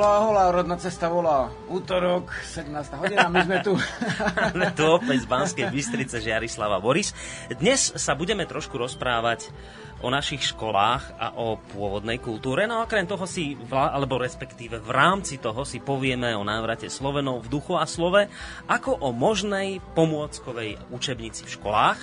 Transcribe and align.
Hola, 0.00 0.24
hola, 0.24 0.44
rodná 0.48 0.80
cesta 0.80 1.12
volá. 1.12 1.52
Útorok, 1.68 2.32
17. 2.32 2.72
hodina, 3.04 3.28
my 3.28 3.44
sme 3.44 3.60
tu. 3.60 3.76
sme 4.56 4.72
tu 4.72 4.88
opäť 4.88 5.18
z 5.20 5.26
Banskej 5.28 5.66
Bystrice 5.68 6.24
Žiarislava 6.24 6.80
Boris. 6.80 7.12
Dnes 7.52 7.92
sa 8.00 8.16
budeme 8.16 8.48
trošku 8.48 8.80
rozprávať 8.80 9.52
o 10.00 10.08
našich 10.08 10.56
školách 10.56 11.20
a 11.20 11.36
o 11.36 11.60
pôvodnej 11.76 12.16
kultúre. 12.16 12.64
No 12.64 12.80
a 12.80 12.88
okrem 12.88 13.04
toho 13.04 13.28
si, 13.28 13.60
alebo 13.68 14.16
respektíve 14.16 14.80
v 14.80 14.88
rámci 14.88 15.36
toho 15.36 15.68
si 15.68 15.84
povieme 15.84 16.32
o 16.32 16.48
návrate 16.48 16.88
Slovenov 16.88 17.44
v 17.44 17.60
duchu 17.60 17.76
a 17.76 17.84
slove, 17.84 18.24
ako 18.72 19.04
o 19.04 19.12
možnej 19.12 19.84
pomôckovej 19.92 20.80
učebnici 20.96 21.44
v 21.44 21.52
školách. 21.60 22.00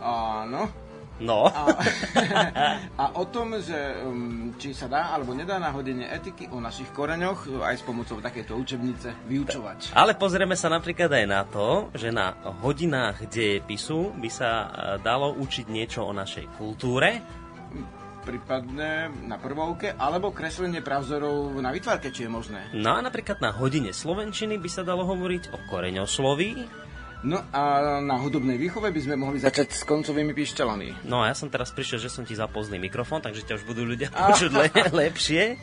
Áno. 0.00 0.83
No. 1.22 1.46
A, 1.46 1.78
a 3.02 3.04
o 3.14 3.24
tom, 3.30 3.54
že 3.62 3.76
um, 4.02 4.50
či 4.58 4.74
sa 4.74 4.90
dá 4.90 5.14
alebo 5.14 5.30
nedá 5.30 5.62
na 5.62 5.70
hodine 5.70 6.10
etiky 6.10 6.50
o 6.50 6.58
našich 6.58 6.90
koreňoch 6.90 7.62
aj 7.62 7.78
s 7.78 7.86
pomocou 7.86 8.18
takéto 8.18 8.58
učebnice 8.58 9.14
vyučovať. 9.30 9.94
Ale 9.94 10.18
pozrieme 10.18 10.58
sa 10.58 10.66
napríklad 10.66 11.10
aj 11.14 11.26
na 11.30 11.42
to, 11.46 11.94
že 11.94 12.10
na 12.10 12.34
hodinách 12.58 13.30
dejepisu 13.30 14.18
by 14.18 14.30
sa 14.30 14.50
e, 14.50 14.66
dalo 15.06 15.38
učiť 15.38 15.66
niečo 15.70 16.02
o 16.02 16.10
našej 16.10 16.50
kultúre. 16.58 17.22
Prípadne 18.24 19.12
na 19.28 19.36
prvovke, 19.36 19.92
alebo 20.00 20.32
kreslenie 20.32 20.80
pravzorov 20.80 21.60
na 21.60 21.68
vytvárke, 21.70 22.08
či 22.08 22.24
je 22.24 22.30
možné. 22.32 22.72
No 22.72 22.96
a 22.96 23.04
napríklad 23.04 23.38
na 23.38 23.52
hodine 23.52 23.92
slovenčiny 23.92 24.56
by 24.56 24.70
sa 24.72 24.80
dalo 24.80 25.04
hovoriť 25.04 25.52
o 25.52 25.58
koreňosloví, 25.68 26.83
No 27.24 27.40
a 27.56 27.96
na 28.04 28.20
hudobnej 28.20 28.60
výchove 28.60 28.92
by 28.92 29.00
sme 29.00 29.16
mohli 29.16 29.40
začať 29.40 29.72
s 29.72 29.88
koncovými 29.88 30.36
píšťalami. 30.36 31.08
No 31.08 31.24
a 31.24 31.32
ja 31.32 31.34
som 31.34 31.48
teraz 31.48 31.72
prišiel, 31.72 31.96
že 31.96 32.12
som 32.12 32.20
ti 32.20 32.36
zapozný 32.36 32.76
mikrofón, 32.76 33.24
takže 33.24 33.48
ťa 33.48 33.56
už 33.56 33.64
budú 33.64 33.88
ľudia 33.88 34.12
počuť 34.28 34.52
le- 34.52 34.92
lepšie. 34.92 35.56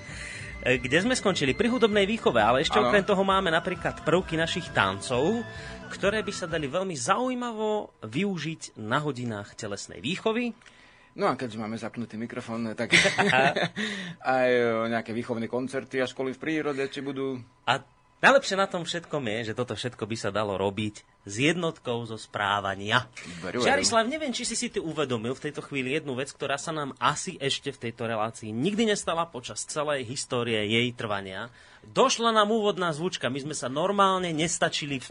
E, 0.66 0.82
kde 0.82 0.98
sme 1.06 1.14
skončili? 1.14 1.54
Pri 1.54 1.70
hudobnej 1.70 2.10
výchove, 2.10 2.42
ale 2.42 2.66
ešte 2.66 2.82
ano. 2.82 2.90
okrem 2.90 3.06
toho 3.06 3.22
máme 3.22 3.54
napríklad 3.54 4.02
prvky 4.02 4.42
našich 4.42 4.74
tancov, 4.74 5.46
ktoré 5.94 6.26
by 6.26 6.34
sa 6.34 6.50
dali 6.50 6.66
veľmi 6.66 6.98
zaujímavo 6.98 8.02
využiť 8.10 8.82
na 8.82 8.98
hodinách 8.98 9.54
telesnej 9.54 10.02
výchovy. 10.02 10.58
No 11.14 11.30
a 11.30 11.38
keďže 11.38 11.62
máme 11.62 11.78
zapnutý 11.78 12.18
mikrofón, 12.18 12.74
tak 12.74 12.98
aj 14.26 14.50
nejaké 14.90 15.14
výchovné 15.14 15.46
koncerty 15.46 16.02
a 16.02 16.10
školy 16.10 16.34
v 16.34 16.42
prírode, 16.42 16.82
či 16.90 17.06
budú... 17.06 17.38
A 17.70 18.01
Najlepšie 18.22 18.54
na 18.54 18.70
tom 18.70 18.86
všetkom 18.86 19.24
je, 19.26 19.38
že 19.50 19.58
toto 19.58 19.74
všetko 19.74 20.06
by 20.06 20.14
sa 20.14 20.30
dalo 20.30 20.54
robiť 20.54 21.02
s 21.26 21.34
jednotkou 21.42 22.06
zo 22.06 22.22
správania. 22.22 23.10
Žarislav, 23.42 24.06
neviem, 24.06 24.30
či 24.30 24.46
si 24.46 24.54
si 24.54 24.70
ty 24.70 24.78
uvedomil 24.78 25.34
v 25.34 25.50
tejto 25.50 25.66
chvíli 25.66 25.98
jednu 25.98 26.14
vec, 26.14 26.30
ktorá 26.30 26.62
sa 26.62 26.70
nám 26.70 26.94
asi 27.02 27.42
ešte 27.42 27.74
v 27.74 27.90
tejto 27.90 28.06
relácii 28.06 28.54
nikdy 28.54 28.94
nestala 28.94 29.26
počas 29.26 29.66
celej 29.66 30.06
histórie 30.06 30.62
jej 30.70 30.94
trvania. 30.94 31.50
Došla 31.82 32.30
nám 32.30 32.54
úvodná 32.54 32.94
zvučka, 32.94 33.26
my 33.34 33.42
sme 33.42 33.56
sa 33.58 33.66
normálne 33.66 34.30
nestačili 34.38 35.02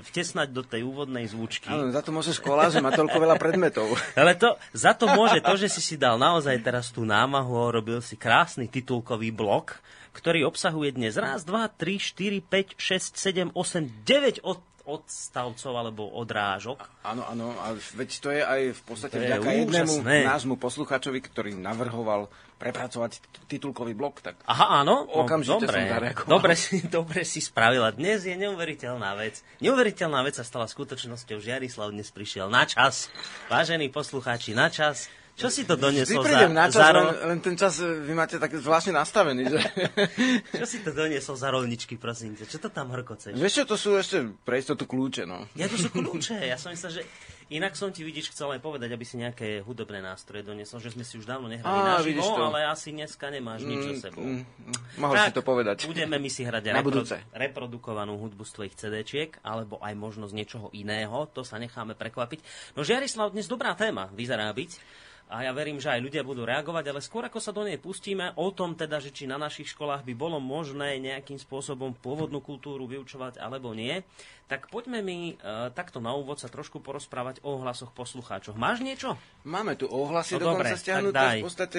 vtesnať 0.00 0.48
do 0.48 0.64
tej 0.64 0.88
úvodnej 0.88 1.28
zvučky. 1.28 1.68
Áno, 1.68 1.92
za 1.92 2.00
to 2.00 2.16
môže 2.16 2.32
škola, 2.32 2.72
že 2.72 2.80
má 2.80 2.88
toľko 2.96 3.28
veľa 3.28 3.36
predmetov. 3.36 3.92
Ale 4.16 4.32
to, 4.40 4.56
za 4.72 4.96
to 4.96 5.04
môže 5.04 5.44
to, 5.44 5.52
že 5.60 5.68
si 5.68 5.84
si 5.84 5.94
dal 6.00 6.16
naozaj 6.16 6.64
teraz 6.64 6.88
tú 6.88 7.04
námahu 7.04 7.68
robil 7.68 8.00
si 8.00 8.16
krásny 8.16 8.72
titulkový 8.72 9.28
blok, 9.36 9.76
ktorý 10.18 10.50
obsahuje 10.50 10.98
dnes 10.98 11.14
raz, 11.14 11.46
dva, 11.46 11.70
tri, 11.70 12.02
štyri, 12.02 12.42
5, 12.42 12.74
6, 12.74 13.54
7, 13.54 13.54
8, 13.54 14.02
9 14.02 14.42
od 14.42 14.58
odstavcov 14.88 15.72
alebo 15.76 16.08
odrážok. 16.16 16.80
Áno, 17.04 17.20
áno, 17.28 17.52
a 17.60 17.76
veď 17.76 18.10
to 18.24 18.28
je 18.32 18.40
aj 18.40 18.60
v 18.72 18.82
podstate 18.88 19.20
vďaka 19.20 19.50
jednému 19.52 19.94
nášmu 20.00 20.56
posluchačovi, 20.56 21.20
ktorý 21.20 21.52
navrhoval 21.60 22.32
prepracovať 22.56 23.20
titulkový 23.46 23.92
blok. 23.92 24.24
Tak 24.24 24.40
Aha, 24.48 24.82
áno, 24.82 25.04
no, 25.04 25.22
okamžite 25.28 25.68
dobre, 25.68 25.80
som 26.16 26.26
dobre 26.26 26.54
si, 26.56 26.80
dobre 26.98 27.20
si 27.22 27.44
spravila. 27.44 27.92
Dnes 27.92 28.24
je 28.24 28.34
neuveriteľná 28.34 29.12
vec. 29.20 29.44
Neuveriteľná 29.60 30.24
vec 30.24 30.40
sa 30.40 30.44
stala 30.48 30.64
skutočnosťou. 30.64 31.38
Žiarislav 31.38 31.92
dnes 31.92 32.08
prišiel 32.08 32.48
na 32.48 32.64
čas. 32.64 33.12
Vážení 33.52 33.92
poslucháči, 33.92 34.56
na 34.56 34.72
čas. 34.72 35.12
Čo 35.38 35.48
si 35.54 35.62
to 35.62 35.78
doniesol 35.78 36.26
za, 36.26 36.50
na 36.50 36.66
čas, 36.66 36.82
za 36.82 36.90
len, 36.90 37.06
len 37.30 37.38
ten 37.38 37.54
čas 37.54 37.78
e, 37.78 37.86
vy 38.02 38.10
máte 38.10 38.42
tak 38.42 38.58
zvláštne 38.58 38.90
nastavený. 38.98 39.46
Že... 39.46 39.58
čo 40.62 40.66
si 40.66 40.82
to 40.82 40.90
doniesol 40.90 41.38
za 41.38 41.54
rolničky, 41.54 41.94
prosím 41.94 42.34
ťa? 42.34 42.50
Čo 42.50 42.58
to 42.66 42.68
tam 42.74 42.90
hrkoceš? 42.90 43.38
Vieš 43.38 43.62
čo, 43.62 43.64
to 43.70 43.76
sú 43.78 43.94
ešte 43.94 44.26
pre 44.42 44.58
istotu 44.58 44.90
kľúče, 44.90 45.30
no. 45.30 45.46
Ja 45.54 45.70
to 45.70 45.78
sú 45.78 45.94
kľúče. 45.94 46.42
Ja 46.50 46.56
som 46.56 46.72
myslel, 46.74 46.90
že 46.90 47.02
Inak 47.48 47.80
som 47.80 47.88
ti 47.88 48.04
vidíš 48.04 48.36
chcel 48.36 48.52
aj 48.52 48.60
povedať, 48.60 48.92
aby 48.92 49.08
si 49.08 49.16
nejaké 49.16 49.64
hudobné 49.64 50.04
nástroje 50.04 50.44
doniesol, 50.44 50.84
že 50.84 50.92
sme 50.92 51.00
si 51.00 51.16
už 51.16 51.24
dávno 51.24 51.48
nehrali 51.48 51.80
Á, 51.80 51.96
naživo, 51.96 52.28
ale 52.36 52.68
asi 52.68 52.92
dneska 52.92 53.32
nemáš 53.32 53.64
mm, 53.64 53.68
nič 53.72 53.82
o 53.88 53.92
sebou. 53.96 54.20
Mm, 54.20 54.44
mm, 54.44 55.00
mohol 55.00 55.16
tak, 55.16 55.24
si 55.24 55.32
to 55.32 55.40
povedať. 55.40 55.76
budeme 55.88 56.20
my 56.20 56.28
si 56.28 56.44
hrať 56.44 56.76
Na 56.76 56.84
repro- 56.84 57.08
reprodukovanú 57.32 58.20
hudbu 58.20 58.44
z 58.44 58.52
tvojich 58.52 58.74
CD-čiek, 58.76 59.30
alebo 59.40 59.80
aj 59.80 59.96
možno 59.96 60.28
z 60.28 60.36
niečoho 60.36 60.68
iného, 60.76 61.24
to 61.32 61.40
sa 61.40 61.56
necháme 61.56 61.96
prekvapiť. 61.96 62.44
No 62.76 62.84
Žiarislav, 62.84 63.32
dnes 63.32 63.48
dobrá 63.48 63.72
téma 63.72 64.12
vyzerá 64.12 64.52
byť 64.52 64.76
a 65.28 65.44
ja 65.44 65.52
verím, 65.52 65.76
že 65.76 65.92
aj 65.92 66.00
ľudia 66.00 66.24
budú 66.24 66.48
reagovať, 66.48 66.84
ale 66.88 67.04
skôr 67.04 67.28
ako 67.28 67.36
sa 67.36 67.52
do 67.52 67.60
nej 67.60 67.76
pustíme, 67.76 68.32
o 68.40 68.48
tom 68.48 68.72
teda, 68.72 68.96
že 68.96 69.12
či 69.12 69.28
na 69.28 69.36
našich 69.36 69.76
školách 69.76 70.00
by 70.08 70.14
bolo 70.16 70.40
možné 70.40 70.96
nejakým 70.96 71.36
spôsobom 71.36 71.92
pôvodnú 72.00 72.40
kultúru 72.40 72.88
vyučovať 72.88 73.36
alebo 73.36 73.76
nie, 73.76 74.00
tak 74.48 74.72
poďme 74.72 75.04
mi 75.04 75.36
e, 75.36 75.44
takto 75.76 76.00
na 76.00 76.16
úvod 76.16 76.40
sa 76.40 76.48
trošku 76.48 76.80
porozprávať 76.80 77.44
o 77.44 77.60
ohlasoch 77.60 77.92
poslucháčov. 77.92 78.56
Máš 78.56 78.80
niečo? 78.80 79.20
Máme 79.44 79.76
tu 79.76 79.84
ohlasy 79.84 80.40
no, 80.40 80.56
dokonca 80.56 80.72
dobre, 80.72 80.80
stiahnuté. 80.80 81.26
V 81.36 81.44
podstate 81.44 81.78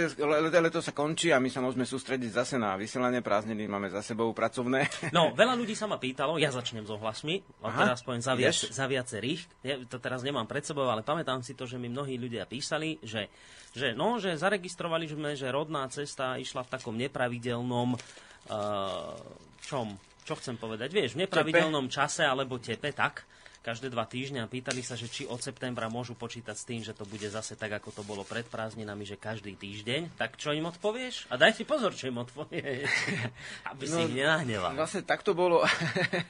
leto 0.62 0.80
sa 0.86 0.94
končí 0.94 1.34
a 1.34 1.42
my 1.42 1.50
sa 1.50 1.66
môžeme 1.66 1.90
sústrediť 1.90 2.30
zase 2.30 2.56
na 2.62 2.78
vysielanie 2.78 3.26
prázdniny, 3.26 3.66
máme 3.66 3.90
za 3.90 4.06
sebou 4.06 4.30
pracovné. 4.38 4.86
No, 5.10 5.34
veľa 5.34 5.58
ľudí 5.58 5.74
sa 5.74 5.90
ma 5.90 5.98
pýtalo, 5.98 6.38
ja 6.38 6.54
začnem 6.54 6.86
s 6.86 6.94
ohlasmi, 6.94 7.42
a 7.66 7.74
teraz 7.74 8.06
poviem 8.06 8.22
za, 8.22 8.38
viac, 8.38 8.54
za 8.54 8.86
viacerých. 8.86 9.42
Ja 9.66 9.76
to 9.90 9.98
teraz 9.98 10.22
nemám 10.22 10.46
pred 10.46 10.62
sebou, 10.62 10.86
ale 10.86 11.02
pamätám 11.02 11.42
si 11.42 11.58
to, 11.58 11.66
že 11.66 11.82
mi 11.82 11.90
mnohí 11.90 12.22
ľudia 12.22 12.46
písali, 12.46 13.02
že 13.02 13.34
že, 13.74 13.94
no, 13.94 14.18
že 14.18 14.34
zaregistrovali 14.34 15.06
sme, 15.06 15.38
že 15.38 15.54
rodná 15.54 15.86
cesta 15.94 16.42
išla 16.42 16.66
v 16.66 16.72
takom 16.74 16.96
nepravidelnom 16.98 17.94
uh, 17.94 19.16
čom? 19.62 19.94
Čo 20.26 20.38
chcem 20.38 20.58
povedať? 20.58 20.90
Vieš, 20.94 21.18
v 21.18 21.26
nepravidelnom 21.26 21.90
tepe. 21.90 21.96
čase 22.02 22.24
alebo 22.26 22.58
tepe, 22.62 22.94
tak 22.94 23.26
každé 23.60 23.92
dva 23.92 24.08
týždňa 24.08 24.48
pýtali 24.48 24.80
sa, 24.80 24.96
že 24.96 25.12
či 25.12 25.28
od 25.28 25.38
septembra 25.44 25.92
môžu 25.92 26.16
počítať 26.16 26.56
s 26.56 26.64
tým, 26.64 26.82
že 26.82 26.96
to 26.96 27.04
bude 27.04 27.28
zase 27.28 27.60
tak, 27.60 27.76
ako 27.76 27.92
to 27.92 28.02
bolo 28.08 28.24
pred 28.24 28.48
prázdninami, 28.48 29.04
že 29.04 29.20
každý 29.20 29.60
týždeň. 29.60 30.16
Tak 30.16 30.40
čo 30.40 30.56
im 30.56 30.64
odpovieš? 30.64 31.28
A 31.28 31.36
daj 31.36 31.60
si 31.60 31.68
pozor, 31.68 31.92
čo 31.92 32.08
im 32.08 32.24
odpovieš, 32.24 32.88
aby 33.76 33.84
no, 33.86 33.94
si 33.94 34.00
ich 34.10 34.16
nenahneval. 34.16 34.74
Vlastne 34.80 35.04
tak 35.04 35.28
to 35.28 35.36
bolo. 35.36 35.62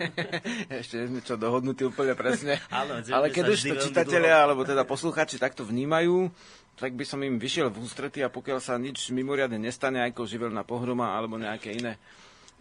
Ešte 0.81 1.05
sme 1.05 1.21
čo 1.21 1.37
dohodnutí 1.37 1.85
úplne 1.85 2.17
presne. 2.17 2.57
Ale, 2.73 3.05
Ale 3.07 3.29
keď 3.29 3.43
už 3.53 3.59
to 3.61 3.75
čitatelia, 3.87 4.43
alebo 4.43 4.65
teda 4.65 4.81
posluchači 4.83 5.37
takto 5.37 5.61
vnímajú, 5.63 6.33
tak 6.79 6.95
by 6.95 7.03
som 7.03 7.19
im 7.19 7.35
vyšiel 7.35 7.67
v 7.67 7.83
ústrety 7.83 8.23
a 8.23 8.31
pokiaľ 8.31 8.59
sa 8.63 8.79
nič 8.79 9.11
mimoriadne 9.11 9.59
nestane, 9.59 9.99
ako 10.07 10.23
živelná 10.23 10.63
pohroma 10.63 11.13
alebo 11.13 11.35
nejaké 11.35 11.75
iné 11.75 11.99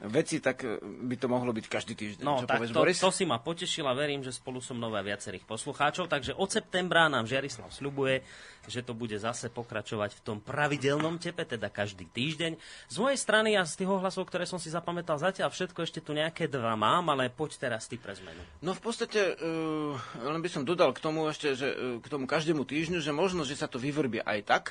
veci, 0.06 0.38
tak 0.38 0.62
e, 0.62 0.78
by 0.78 1.16
to 1.19 1.26
mohlo 1.26 1.50
byť 1.50 1.66
každý 1.66 1.98
týždeň. 1.98 2.22
No, 2.22 2.38
Čo 2.42 2.47
tak 2.47 2.62
povieš, 2.62 2.70
to, 2.70 2.78
Boris? 2.78 2.98
to 3.03 3.10
si 3.10 3.25
ma 3.26 3.42
potešila, 3.42 3.91
verím, 3.98 4.22
že 4.22 4.31
spolu 4.31 4.62
som 4.62 4.78
nové 4.78 5.03
viacerých 5.03 5.42
poslucháčov, 5.42 6.06
takže 6.06 6.38
od 6.38 6.47
septembra 6.47 7.10
nám 7.10 7.26
Žiarislav 7.26 7.75
sľubuje, 7.75 8.23
že 8.70 8.87
to 8.87 8.94
bude 8.94 9.19
zase 9.19 9.50
pokračovať 9.50 10.14
v 10.14 10.20
tom 10.23 10.38
pravidelnom 10.38 11.19
tepe, 11.19 11.43
teda 11.43 11.67
každý 11.67 12.06
týždeň. 12.06 12.55
Z 12.87 12.96
mojej 13.02 13.19
strany 13.19 13.58
a 13.58 13.67
z 13.67 13.82
tých 13.82 13.90
ohlasov, 13.90 14.31
ktoré 14.31 14.46
som 14.46 14.62
si 14.62 14.70
zapamätal 14.70 15.19
zatiaľ 15.19 15.50
všetko, 15.50 15.82
ešte 15.82 15.99
tu 15.99 16.14
nejaké 16.14 16.46
dva 16.46 16.78
mám, 16.78 17.11
ale 17.11 17.32
poď 17.32 17.58
teraz 17.58 17.90
ty 17.90 17.99
pre 17.99 18.14
zmenu. 18.14 18.38
No 18.62 18.78
v 18.78 18.82
podstate, 18.84 19.34
uh, 19.34 19.99
len 20.23 20.38
by 20.38 20.49
som 20.52 20.62
dodal 20.62 20.94
k 20.94 21.02
tomu 21.02 21.26
ešte, 21.26 21.58
že 21.58 21.69
uh, 21.75 21.99
k 21.99 22.06
tomu 22.06 22.31
každému 22.31 22.62
týždňu, 22.62 23.02
že 23.02 23.11
možno, 23.11 23.43
že 23.43 23.58
sa 23.58 23.67
to 23.67 23.82
vyvrbie 23.82 24.23
aj 24.23 24.40
tak, 24.46 24.64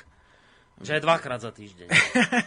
že 0.78 0.98
aj 0.98 1.02
dvakrát 1.02 1.40
za 1.42 1.50
týždeň. 1.50 1.88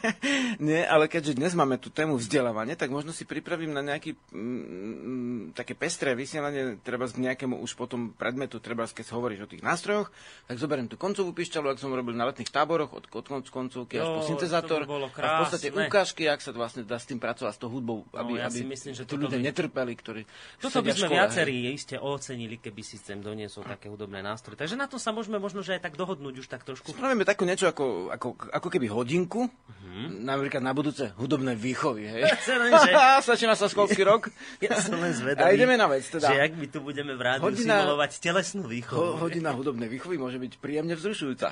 Nie, 0.68 0.88
ale 0.88 1.12
keďže 1.12 1.36
dnes 1.36 1.52
máme 1.52 1.76
tú 1.76 1.92
tému 1.92 2.16
vzdelávanie, 2.16 2.80
tak 2.80 2.88
možno 2.88 3.12
si 3.12 3.28
pripravím 3.28 3.76
na 3.76 3.84
nejaký 3.84 4.16
mm, 4.32 4.40
mm 4.40 5.20
také 5.52 5.76
pestré 5.76 6.16
vysielanie, 6.16 6.80
treba 6.80 7.12
k 7.12 7.20
nejakému 7.20 7.60
už 7.60 7.76
potom 7.76 8.16
predmetu, 8.16 8.64
treba 8.64 8.88
keď 8.88 9.04
hovoríš 9.12 9.44
o 9.44 9.52
tých 9.52 9.60
nástrojoch, 9.60 10.08
tak 10.48 10.56
zoberiem 10.56 10.88
tú 10.88 10.96
koncovú 10.96 11.36
pišťalu, 11.36 11.76
ak 11.76 11.82
som 11.82 11.92
robil 11.92 12.16
na 12.16 12.24
letných 12.32 12.48
táboroch, 12.48 12.96
od, 12.96 13.04
od 13.12 13.26
konc, 13.28 13.46
koncovky 13.52 14.00
až 14.00 14.08
po 14.08 14.22
syntezátor. 14.24 14.88
A 14.88 15.28
v 15.28 15.40
podstate 15.44 15.68
ukážky, 15.76 16.32
ak 16.32 16.40
sa 16.40 16.56
vlastne 16.56 16.88
dá 16.88 16.96
s 16.96 17.06
tým 17.08 17.20
pracovať 17.20 17.52
s 17.52 17.60
tou 17.60 17.68
hudbou, 17.68 18.08
no, 18.08 18.16
aby, 18.16 18.40
no, 18.40 18.40
ja 18.40 18.48
aby 18.48 18.64
myslím, 18.64 18.96
že 18.96 19.04
tí 19.04 19.16
ľudia 19.20 19.40
by... 19.40 19.46
netrpeli, 19.52 19.94
ktorí 20.00 20.22
Toto 20.64 20.80
by 20.80 20.92
sme 20.96 21.20
viacerí 21.20 21.68
iste 21.72 22.00
ocenili, 22.00 22.64
keby 22.64 22.82
si 22.84 22.96
sem 22.96 23.20
doniesol 23.20 23.68
také 23.68 23.92
hudobné 23.92 24.24
nástroje. 24.24 24.56
Takže 24.56 24.80
na 24.80 24.88
to 24.88 24.96
sa 24.96 25.12
môžeme 25.12 25.36
možno, 25.36 25.60
že 25.64 25.76
aj 25.76 25.92
tak 25.92 25.94
dohodnúť 26.00 26.36
už 26.40 26.48
tak 26.48 26.64
trošku. 26.64 26.96
Spravíme 26.96 27.28
takú 27.28 27.44
niečo 27.44 27.68
ako 27.68 28.14
ako, 28.22 28.38
ako 28.54 28.70
keby 28.70 28.86
hodinku, 28.94 29.50
mm-hmm. 29.50 30.22
napríklad 30.22 30.62
na 30.62 30.78
budúce 30.78 31.10
hudobné 31.18 31.58
výchovy, 31.58 32.06
hej. 32.06 32.30
Začína 33.26 33.58
sa 33.58 33.66
školský 33.66 34.06
rok. 34.06 34.30
Ja 34.62 34.78
som 34.78 35.02
len 35.02 35.10
zvedavý, 35.10 35.50
a 35.50 35.58
ideme 35.58 35.74
na 35.74 35.90
vec, 35.90 36.06
teda. 36.06 36.30
že 36.30 36.38
ak 36.38 36.54
my 36.54 36.70
tu 36.70 36.86
budeme 36.86 37.18
v 37.18 37.22
rádiu 37.26 37.50
hodina, 37.50 37.82
simulovať 37.82 38.12
telesnú 38.22 38.70
výchovu. 38.70 39.02
Ho, 39.02 39.26
hodina 39.26 39.50
hudobnej 39.58 39.90
výchovy 39.90 40.22
môže 40.22 40.38
byť 40.38 40.62
príjemne 40.62 40.94
vzrušujúca. 40.94 41.50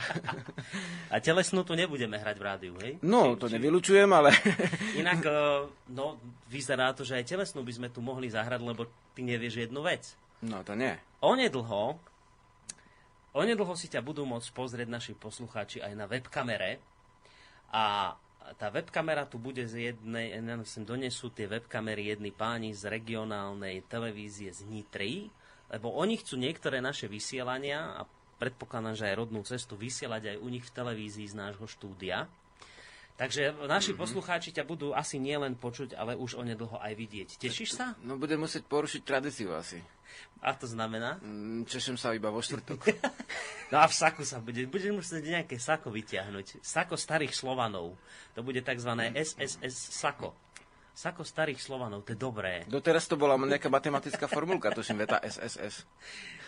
a 1.13 1.15
telesnú 1.17 1.65
tu 1.65 1.73
nebudeme 1.73 2.21
hrať 2.21 2.37
v 2.37 2.43
rádiu, 2.45 2.73
hej? 2.85 3.01
No, 3.01 3.33
či, 3.33 3.41
to 3.41 3.45
nevylučujem, 3.49 4.09
ale... 4.13 4.29
Inak, 4.93 5.25
eh, 5.25 5.65
no, 5.89 6.21
vyzerá 6.53 6.93
to, 6.93 7.01
že 7.01 7.17
aj 7.17 7.25
telesnú 7.33 7.65
by 7.65 7.73
sme 7.73 7.87
tu 7.89 8.05
mohli 8.05 8.29
zahrať, 8.29 8.61
lebo 8.61 8.85
ty 9.17 9.25
nevieš 9.25 9.65
jednu 9.65 9.81
vec. 9.81 10.13
No, 10.45 10.61
to 10.61 10.77
nie. 10.77 10.93
Onedlho 11.25 11.97
Onedlho 13.33 13.73
si 13.77 13.85
ťa 13.91 14.01
budú 14.01 14.25
môcť 14.25 14.49
pozrieť 14.53 14.89
naši 14.89 15.13
poslucháči 15.13 15.85
aj 15.85 15.93
na 15.93 16.09
webkamere 16.09 16.81
a 17.69 18.17
tá 18.57 18.73
webkamera 18.73 19.29
tu 19.29 19.37
bude 19.37 19.61
z 19.69 19.93
jednej, 19.93 20.33
ja 20.33 20.57
sem 20.65 20.81
donesú 20.81 21.29
tie 21.29 21.45
webkamery 21.45 22.09
jedni 22.09 22.33
páni 22.33 22.73
z 22.73 22.89
regionálnej 22.89 23.85
televízie 23.85 24.49
z 24.49 24.65
Nitry, 24.65 25.29
lebo 25.69 25.93
oni 25.93 26.17
chcú 26.17 26.41
niektoré 26.41 26.81
naše 26.81 27.05
vysielania 27.05 28.01
a 28.01 28.09
predpokladám, 28.41 28.97
že 28.97 29.05
aj 29.13 29.19
rodnú 29.21 29.45
cestu 29.45 29.77
vysielať 29.77 30.33
aj 30.33 30.37
u 30.41 30.47
nich 30.49 30.65
v 30.65 30.73
televízii 30.73 31.29
z 31.29 31.35
nášho 31.37 31.69
štúdia. 31.69 32.25
Takže 33.19 33.67
naši 33.67 33.91
mm-hmm. 33.91 33.99
poslucháči 33.99 34.55
ťa 34.55 34.63
budú 34.63 34.95
asi 34.95 35.19
nielen 35.19 35.59
počuť, 35.59 35.91
ale 35.99 36.15
už 36.15 36.39
onedlho 36.39 36.79
aj 36.79 36.95
vidieť. 36.95 37.29
Tešíš 37.35 37.75
sa? 37.75 37.91
No 37.99 38.15
budem 38.15 38.39
musieť 38.39 38.63
porušiť 38.63 39.03
tradíciu 39.03 39.51
asi. 39.51 39.83
A 40.39 40.55
to 40.55 40.63
znamená? 40.71 41.19
Mm, 41.19 41.67
češem 41.67 41.99
sa 41.99 42.15
iba 42.15 42.31
vo 42.31 42.39
štvrtok. 42.39 42.79
no 43.75 43.83
a 43.83 43.85
v 43.91 43.93
saku 43.93 44.23
sa 44.23 44.39
bude. 44.39 44.63
Budeš 44.71 44.95
musieť 44.95 45.27
nejaké 45.27 45.59
sako 45.59 45.91
vyťahnuť. 45.91 46.63
Sako 46.63 46.95
starých 46.95 47.35
Slovanov. 47.35 47.99
To 48.33 48.39
bude 48.39 48.63
tzv. 48.63 48.91
SSS 49.11 49.75
sako. 49.99 50.31
Sako 50.99 51.23
starých 51.23 51.63
Slovanov, 51.63 52.03
to 52.03 52.11
je 52.11 52.19
dobré. 52.19 52.67
Doteraz 52.67 53.07
to 53.07 53.15
bola 53.15 53.39
nejaká 53.39 53.71
matematická 53.71 54.27
formulka, 54.27 54.67
tuším, 54.75 55.07
veta 55.07 55.15
SSS. 55.23 55.87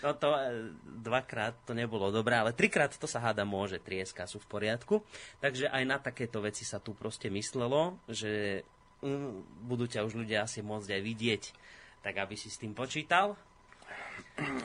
No 0.03 0.11
to 0.19 0.35
e, 0.35 0.75
dvakrát 0.83 1.55
to 1.63 1.71
nebolo 1.71 2.11
dobré, 2.11 2.35
ale 2.35 2.51
trikrát 2.51 2.91
to 2.91 3.07
sa 3.07 3.23
háda 3.23 3.47
môže, 3.47 3.79
trieska 3.79 4.27
sú 4.27 4.43
v 4.43 4.51
poriadku. 4.51 5.07
Takže 5.39 5.71
aj 5.71 5.83
na 5.87 6.03
takéto 6.03 6.43
veci 6.43 6.67
sa 6.67 6.83
tu 6.83 6.91
proste 6.91 7.31
myslelo, 7.31 7.95
že 8.11 8.67
mm, 8.99 9.71
budú 9.71 9.87
ťa 9.87 10.03
už 10.03 10.19
ľudia 10.19 10.43
asi 10.43 10.59
môcť 10.59 10.99
aj 10.99 11.01
vidieť. 11.01 11.43
Tak 12.03 12.19
aby 12.19 12.35
si 12.35 12.51
s 12.51 12.59
tým 12.59 12.75
počítal. 12.75 13.39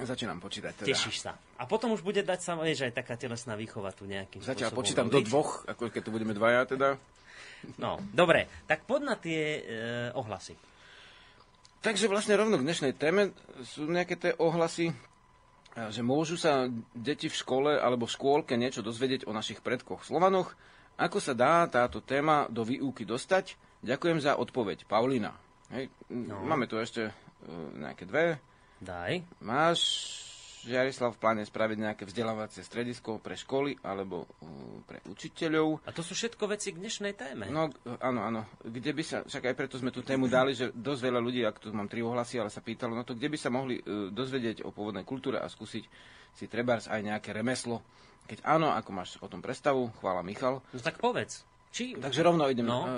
Začínam 0.03 0.43
počítať 0.43 0.83
teda. 0.83 0.89
Tešíš 0.91 1.31
sa. 1.31 1.39
A 1.63 1.65
potom 1.71 1.95
už 1.95 2.03
bude 2.03 2.27
dať 2.27 2.41
sa, 2.43 2.59
vieš, 2.59 2.91
aj 2.91 3.07
taká 3.07 3.15
telesná 3.15 3.55
výchova 3.55 3.95
tu 3.95 4.03
nejakým 4.03 4.43
Zatiaľ 4.43 4.75
počítam 4.75 5.07
robiť. 5.07 5.15
do 5.15 5.21
dvoch, 5.31 5.63
ako 5.71 5.95
keď 5.95 6.03
tu 6.03 6.11
budeme 6.11 6.35
dvaja 6.35 6.67
teda. 6.67 6.99
No, 7.83 7.99
dobre. 8.15 8.47
Tak 8.65 8.87
pod 8.87 9.03
na 9.03 9.19
tie 9.19 9.43
e, 9.59 9.63
ohlasy. 10.15 10.55
Takže 11.85 12.11
vlastne 12.11 12.35
rovno 12.35 12.59
k 12.59 12.67
dnešnej 12.67 12.99
téme 12.99 13.31
sú 13.63 13.87
nejaké 13.87 14.19
tie 14.19 14.33
ohlasy, 14.43 14.91
že 15.77 16.01
môžu 16.01 16.41
sa 16.41 16.67
deti 16.97 17.29
v 17.29 17.37
škole 17.37 17.77
alebo 17.77 18.09
v 18.09 18.15
škôlke 18.17 18.57
niečo 18.57 18.81
dozvedieť 18.81 19.29
o 19.29 19.37
našich 19.37 19.61
predkoch 19.61 20.03
Slovanoch. 20.03 20.57
Ako 20.97 21.21
sa 21.21 21.37
dá 21.37 21.69
táto 21.69 22.01
téma 22.01 22.49
do 22.49 22.65
výuky 22.65 23.05
dostať? 23.05 23.55
Ďakujem 23.85 24.19
za 24.25 24.41
odpoveď. 24.41 24.89
Paulina. 24.89 25.37
Hej. 25.69 25.93
No. 26.09 26.41
Máme 26.43 26.65
tu 26.65 26.81
ešte 26.81 27.07
uh, 27.07 27.13
nejaké 27.77 28.09
dve. 28.09 28.41
Daj. 28.81 29.21
Máš, 29.45 29.81
Jarislav, 30.67 31.15
v 31.15 31.21
pláne 31.23 31.43
spraviť 31.47 31.79
nejaké 31.79 32.03
vzdelávacie 32.05 32.67
stredisko 32.67 33.23
pre 33.23 33.39
školy 33.39 33.79
alebo 33.87 34.27
uh, 34.27 34.83
pre 34.83 34.99
učiteľov. 35.07 35.87
A 35.87 35.95
to 35.95 36.03
sú 36.03 36.19
všetko 36.19 36.45
veci 36.51 36.75
k 36.75 36.81
dnešnej 36.83 37.15
téme. 37.15 37.47
No, 37.49 37.71
áno, 38.03 38.21
áno. 38.27 38.41
Kde 38.61 38.91
by 38.93 39.03
sa, 39.07 39.19
však 39.23 39.53
aj 39.53 39.55
preto 39.55 39.79
sme 39.79 39.95
tú 39.95 40.03
tému 40.03 40.27
dali, 40.27 40.53
že 40.53 40.75
dosť 40.75 41.01
veľa 41.07 41.21
ľudí, 41.23 41.41
ak 41.47 41.63
tu 41.63 41.71
mám 41.71 41.87
tri 41.87 42.03
ohlasy, 42.03 42.43
ale 42.43 42.51
sa 42.51 42.61
pýtalo, 42.61 42.93
no 42.93 43.07
to 43.07 43.15
kde 43.15 43.31
by 43.31 43.39
sa 43.39 43.49
mohli 43.49 43.79
uh, 43.81 44.11
dozvedieť 44.11 44.67
o 44.67 44.75
pôvodnej 44.75 45.07
kultúre 45.07 45.39
a 45.41 45.47
skúsiť 45.47 45.85
si 46.37 46.45
trebárs 46.51 46.91
aj 46.91 47.01
nejaké 47.01 47.33
remeslo. 47.33 47.81
Keď 48.27 48.43
áno, 48.43 48.75
ako 48.75 48.91
máš 48.91 49.17
o 49.23 49.31
tom 49.31 49.39
predstavu, 49.39 49.95
chvála 50.03 50.27
Michal. 50.27 50.59
No 50.75 50.79
tak 50.83 50.99
povedz. 50.99 51.47
Či... 51.77 51.93
Takže 51.93 52.25
rovno 52.25 52.49
idem 52.49 52.65
no, 52.65 52.89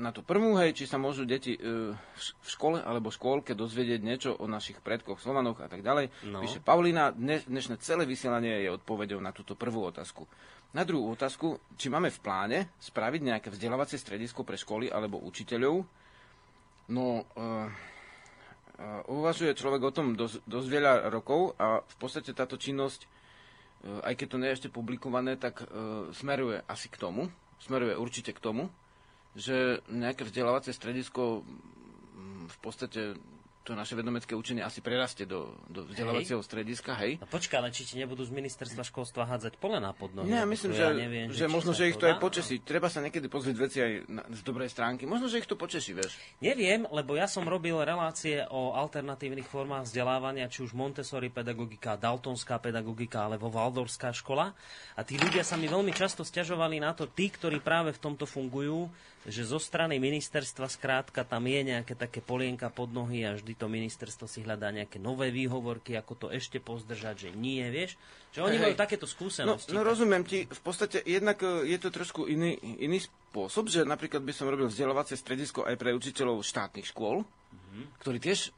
na 0.00 0.08
tú 0.08 0.24
prvú, 0.24 0.56
hej, 0.56 0.72
či 0.72 0.88
sa 0.88 0.96
môžu 0.96 1.28
deti 1.28 1.52
uh, 1.52 1.92
v 2.16 2.48
škole 2.48 2.80
alebo 2.80 3.12
škôlke 3.12 3.52
dozvedieť 3.52 4.00
niečo 4.00 4.32
o 4.32 4.48
našich 4.48 4.80
predkoch, 4.80 5.20
Slovanoch 5.20 5.60
a 5.60 5.68
tak 5.68 5.84
ďalej. 5.84 6.08
No. 6.32 6.40
Píše 6.40 6.64
Paulína, 6.64 7.12
dne, 7.12 7.44
dnešné 7.44 7.76
celé 7.84 8.08
vysielanie 8.08 8.64
je 8.64 8.72
odpovedou 8.72 9.20
na 9.20 9.36
túto 9.36 9.52
prvú 9.52 9.84
otázku. 9.84 10.24
Na 10.72 10.88
druhú 10.88 11.12
otázku, 11.12 11.60
či 11.76 11.92
máme 11.92 12.08
v 12.08 12.22
pláne 12.24 12.58
spraviť 12.80 13.20
nejaké 13.20 13.48
vzdelávacie 13.52 14.00
stredisko 14.00 14.48
pre 14.48 14.56
školy 14.56 14.88
alebo 14.88 15.20
učiteľov. 15.20 15.84
No, 16.88 17.04
uh, 17.04 17.68
uh, 17.68 19.12
uvažuje 19.12 19.52
človek 19.52 19.82
o 19.84 19.92
tom 19.92 20.16
dosť, 20.16 20.40
dosť 20.48 20.68
veľa 20.72 20.92
rokov 21.12 21.52
a 21.60 21.84
v 21.84 21.96
podstate 22.00 22.32
táto 22.32 22.56
činnosť, 22.56 23.04
uh, 23.04 24.08
aj 24.08 24.16
keď 24.16 24.26
to 24.32 24.40
nie 24.40 24.48
je 24.48 24.56
ešte 24.56 24.72
publikované, 24.72 25.36
tak 25.36 25.68
smeruje 26.16 26.64
asi 26.64 26.88
k 26.88 26.96
tomu 26.96 27.28
smeruje 27.62 27.94
určite 27.94 28.34
k 28.34 28.42
tomu, 28.42 28.68
že 29.38 29.80
nejaké 29.88 30.26
vzdelávacie 30.26 30.74
stredisko 30.74 31.40
mm, 31.40 32.50
v 32.50 32.56
podstate 32.60 33.00
to 33.62 33.78
naše 33.78 33.94
vedomecké 33.94 34.34
učenie 34.34 34.66
asi 34.66 34.82
prerastie 34.82 35.22
do, 35.22 35.54
do 35.70 35.86
vzdelávacieho 35.86 36.42
hej. 36.42 36.46
strediska, 36.46 36.98
hej. 36.98 37.22
No 37.22 37.30
počká, 37.30 37.62
ale 37.62 37.70
či 37.70 37.86
ti 37.86 37.94
nebudú 37.94 38.26
z 38.26 38.34
ministerstva 38.34 38.82
školstva 38.82 39.22
hádzať 39.30 39.54
polená 39.62 39.94
pod 39.94 40.10
nohy? 40.18 40.26
Nie, 40.26 40.42
myslím, 40.42 40.74
že, 40.74 40.82
ja 40.82 40.90
neviem, 40.90 41.30
že, 41.30 41.46
že 41.46 41.46
možno, 41.46 41.70
že 41.70 41.86
ich 41.86 41.98
to 41.98 42.10
aj 42.10 42.18
počesí. 42.18 42.58
Treba 42.58 42.90
sa 42.90 42.98
niekedy 42.98 43.30
pozrieť 43.30 43.56
veci 43.56 43.78
aj 43.78 43.92
na, 44.10 44.22
z 44.34 44.40
dobrej 44.42 44.66
stránky. 44.66 45.06
Možno, 45.06 45.30
že 45.30 45.38
ich 45.38 45.46
to 45.46 45.54
počesí, 45.54 45.94
vieš. 45.94 46.18
Neviem, 46.42 46.90
lebo 46.90 47.14
ja 47.14 47.30
som 47.30 47.46
robil 47.46 47.78
relácie 47.78 48.42
o 48.50 48.74
alternatívnych 48.74 49.46
formách 49.46 49.86
vzdelávania, 49.86 50.50
či 50.50 50.66
už 50.66 50.74
Montessori 50.74 51.30
pedagogika, 51.30 51.94
Daltonská 51.94 52.58
pedagogika, 52.58 53.30
alebo 53.30 53.46
Waldorská 53.46 54.10
škola. 54.10 54.50
A 54.98 55.00
tí 55.06 55.14
ľudia 55.14 55.46
sa 55.46 55.54
mi 55.54 55.70
veľmi 55.70 55.94
často 55.94 56.26
stiažovali 56.26 56.82
na 56.82 56.90
to, 56.98 57.06
tí, 57.06 57.30
ktorí 57.30 57.62
práve 57.62 57.94
v 57.94 58.02
tomto 58.02 58.26
fungujú, 58.26 58.90
že 59.22 59.46
zo 59.46 59.62
strany 59.62 60.02
ministerstva 60.02 60.66
skrátka 60.66 61.22
tam 61.22 61.46
je 61.46 61.60
nejaké 61.62 61.94
také 61.94 62.18
polienka 62.18 62.66
pod 62.74 62.90
nohy 62.90 63.22
a 63.22 63.38
vždy 63.38 63.54
to 63.54 63.70
ministerstvo 63.70 64.26
si 64.26 64.42
hľadá 64.42 64.74
nejaké 64.74 64.98
nové 64.98 65.30
výhovorky, 65.30 65.94
ako 65.94 66.26
to 66.26 66.26
ešte 66.34 66.58
pozdržať, 66.58 67.28
že 67.28 67.30
nie, 67.30 67.62
vieš. 67.70 67.94
Že 68.34 68.50
oni 68.50 68.56
hey, 68.58 68.64
majú 68.66 68.74
takéto 68.74 69.06
skúsenosti. 69.06 69.70
No, 69.70 69.82
no 69.82 69.86
rozumiem 69.86 70.26
ti, 70.26 70.50
v 70.50 70.62
podstate 70.64 71.06
jednak 71.06 71.38
e, 71.38 71.70
je 71.70 71.78
to 71.78 71.94
trošku 71.94 72.26
iný, 72.26 72.58
iný 72.82 72.98
spôsob, 72.98 73.70
že 73.70 73.86
napríklad 73.86 74.26
by 74.26 74.32
som 74.34 74.50
robil 74.50 74.66
vzdelávacie 74.66 75.14
stredisko 75.14 75.62
aj 75.70 75.78
pre 75.78 75.94
učiteľov 75.94 76.42
štátnych 76.42 76.90
škôl, 76.90 77.22
mm-hmm. 77.22 77.84
ktorí 78.02 78.18
tiež, 78.18 78.50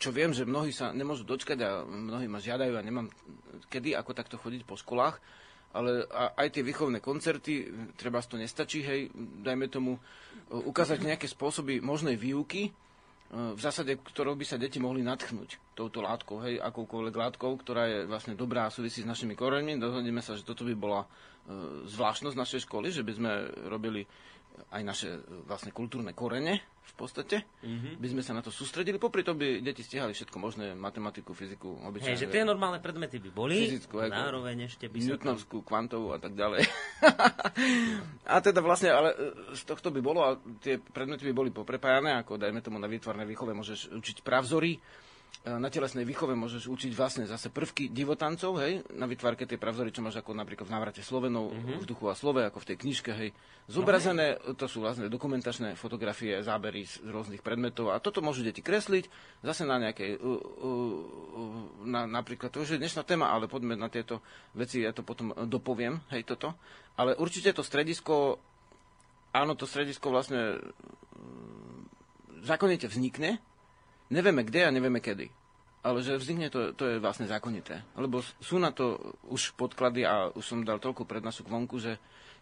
čo 0.00 0.08
viem, 0.08 0.32
že 0.32 0.48
mnohí 0.48 0.72
sa 0.72 0.96
nemôžu 0.96 1.28
dočkať 1.28 1.58
a 1.60 1.70
mnohí 1.84 2.30
ma 2.32 2.40
žiadajú 2.40 2.72
a 2.72 2.86
nemám 2.86 3.12
kedy 3.68 3.92
ako 3.92 4.16
takto 4.16 4.40
chodiť 4.40 4.64
po 4.64 4.80
školách, 4.80 5.20
ale 5.76 6.08
aj 6.12 6.48
tie 6.56 6.64
výchovné 6.64 7.04
koncerty, 7.04 7.68
treba 8.00 8.24
to 8.24 8.40
nestačí, 8.40 8.80
hej, 8.80 9.12
dajme 9.44 9.68
tomu, 9.68 9.92
e, 9.96 10.00
ukázať 10.56 11.04
nejaké 11.04 11.28
spôsoby 11.28 11.84
možnej 11.84 12.16
výuky, 12.16 12.68
e, 12.68 12.70
v 13.30 13.60
zásade, 13.60 14.00
ktorou 14.00 14.32
by 14.40 14.48
sa 14.48 14.56
deti 14.56 14.80
mohli 14.80 15.04
natchnúť 15.04 15.76
touto 15.76 16.00
látkou, 16.00 16.40
hej, 16.48 16.56
akoukoľvek 16.64 17.14
látkou, 17.14 17.52
ktorá 17.60 17.84
je 17.84 17.98
vlastne 18.08 18.32
dobrá 18.32 18.64
a 18.66 18.72
súvisí 18.72 19.04
s 19.04 19.10
našimi 19.10 19.36
koreňmi. 19.36 19.76
Dohodneme 19.76 20.24
sa, 20.24 20.32
že 20.32 20.48
toto 20.48 20.64
by 20.64 20.72
bola 20.72 21.04
e, 21.04 21.08
zvláštnosť 21.84 22.36
našej 22.40 22.60
školy, 22.64 22.88
že 22.88 23.04
by 23.04 23.12
sme 23.12 23.32
robili 23.68 24.08
aj 24.72 24.82
naše 24.82 25.08
vlastne 25.46 25.70
kultúrne 25.70 26.12
korene 26.16 26.64
v 26.86 26.94
podstate. 26.94 27.42
Mm-hmm. 27.66 27.98
By 27.98 28.08
sme 28.14 28.22
sa 28.22 28.32
na 28.32 28.42
to 28.42 28.54
sústredili. 28.54 28.96
Popri 28.96 29.26
to 29.26 29.34
by 29.34 29.58
deti 29.58 29.82
stihali 29.82 30.14
všetko 30.14 30.36
možné, 30.38 30.72
matematiku, 30.78 31.34
fyziku, 31.34 31.82
obyčajne. 31.82 32.14
Hej, 32.14 32.22
že 32.24 32.32
tie 32.32 32.46
normálne 32.46 32.78
predmety 32.78 33.18
by 33.18 33.30
boli, 33.34 33.58
fyzickú, 33.66 34.06
nároveň 34.06 34.70
ešte 34.70 34.86
by 34.86 34.96
Newtonovskú, 35.02 35.60
tam... 35.60 35.66
kvantovú 35.66 36.14
a 36.14 36.18
tak 36.22 36.38
ďalej. 36.38 36.62
a 38.32 38.36
teda 38.38 38.60
vlastne, 38.62 38.94
ale 38.94 39.12
e, 39.12 39.16
z 39.58 39.62
tohto 39.66 39.90
by 39.90 40.00
bolo, 40.00 40.20
a 40.22 40.38
tie 40.62 40.78
predmety 40.78 41.26
by 41.30 41.34
boli 41.34 41.50
poprepájané, 41.50 42.16
ako 42.22 42.38
dajme 42.38 42.62
tomu 42.62 42.78
na 42.78 42.86
výtvarnej 42.86 43.26
výchove 43.26 43.50
môžeš 43.50 43.90
učiť 43.90 44.22
pravzory, 44.22 44.78
E, 44.78 45.05
na 45.44 45.70
telesnej 45.70 46.02
výchove 46.02 46.34
môžeš 46.34 46.66
učiť 46.66 46.92
vlastne 46.96 47.24
zase 47.28 47.54
prvky 47.54 47.92
divotancov, 47.94 48.58
hej, 48.58 48.82
na 48.96 49.06
vytvárke 49.06 49.46
tej 49.46 49.62
pravzory, 49.62 49.94
čo 49.94 50.02
máš 50.02 50.18
ako 50.18 50.34
napríklad 50.34 50.66
v 50.66 50.74
návrate 50.74 51.02
Slovenov, 51.06 51.54
mm-hmm. 51.54 51.78
v 51.82 51.86
duchu 51.86 52.10
a 52.10 52.18
slove, 52.18 52.42
ako 52.42 52.58
v 52.62 52.68
tej 52.72 52.76
knižke, 52.82 53.10
hej. 53.14 53.30
Zobrazené, 53.70 54.42
no, 54.42 54.58
to 54.58 54.66
sú 54.66 54.82
vlastne 54.82 55.06
dokumentačné 55.06 55.78
fotografie, 55.78 56.42
zábery 56.42 56.86
z 56.86 56.98
rôznych 57.06 57.46
predmetov 57.46 57.94
a 57.94 58.02
toto 58.02 58.22
môžu 58.22 58.42
deti 58.42 58.58
kresliť, 58.58 59.06
zase 59.46 59.62
na 59.62 59.78
nejakej, 59.78 60.18
uh, 60.18 60.26
uh, 60.26 60.98
na, 61.86 62.10
napríklad, 62.10 62.50
to 62.50 62.66
už 62.66 62.74
je 62.74 62.82
dnešná 62.82 63.06
téma, 63.06 63.30
ale 63.30 63.46
poďme 63.46 63.78
na 63.78 63.86
tieto 63.86 64.26
veci, 64.54 64.82
ja 64.82 64.90
to 64.90 65.06
potom 65.06 65.30
dopoviem, 65.46 66.02
hej, 66.10 66.26
toto. 66.26 66.58
Ale 66.98 67.14
určite 67.14 67.54
to 67.54 67.62
stredisko, 67.62 68.42
áno, 69.30 69.54
to 69.54 69.68
stredisko 69.68 70.10
vlastne 70.10 70.58
zákonite 72.46 72.86
vznikne, 72.86 73.42
nevieme 74.10 74.42
kde 74.46 74.66
a 74.66 74.74
nevieme 74.74 75.02
kedy. 75.02 75.28
Ale 75.86 76.02
že 76.02 76.18
vznikne 76.18 76.50
to, 76.50 76.74
to 76.74 76.84
je 76.86 76.96
vlastne 76.98 77.30
zákonité. 77.30 77.86
Lebo 77.94 78.18
sú 78.42 78.58
na 78.58 78.74
to 78.74 79.14
už 79.30 79.54
podklady 79.54 80.02
a 80.02 80.34
už 80.34 80.42
som 80.42 80.66
dal 80.66 80.82
toľko 80.82 81.06
prednášok 81.06 81.46
vonku, 81.46 81.78
že 81.78 81.94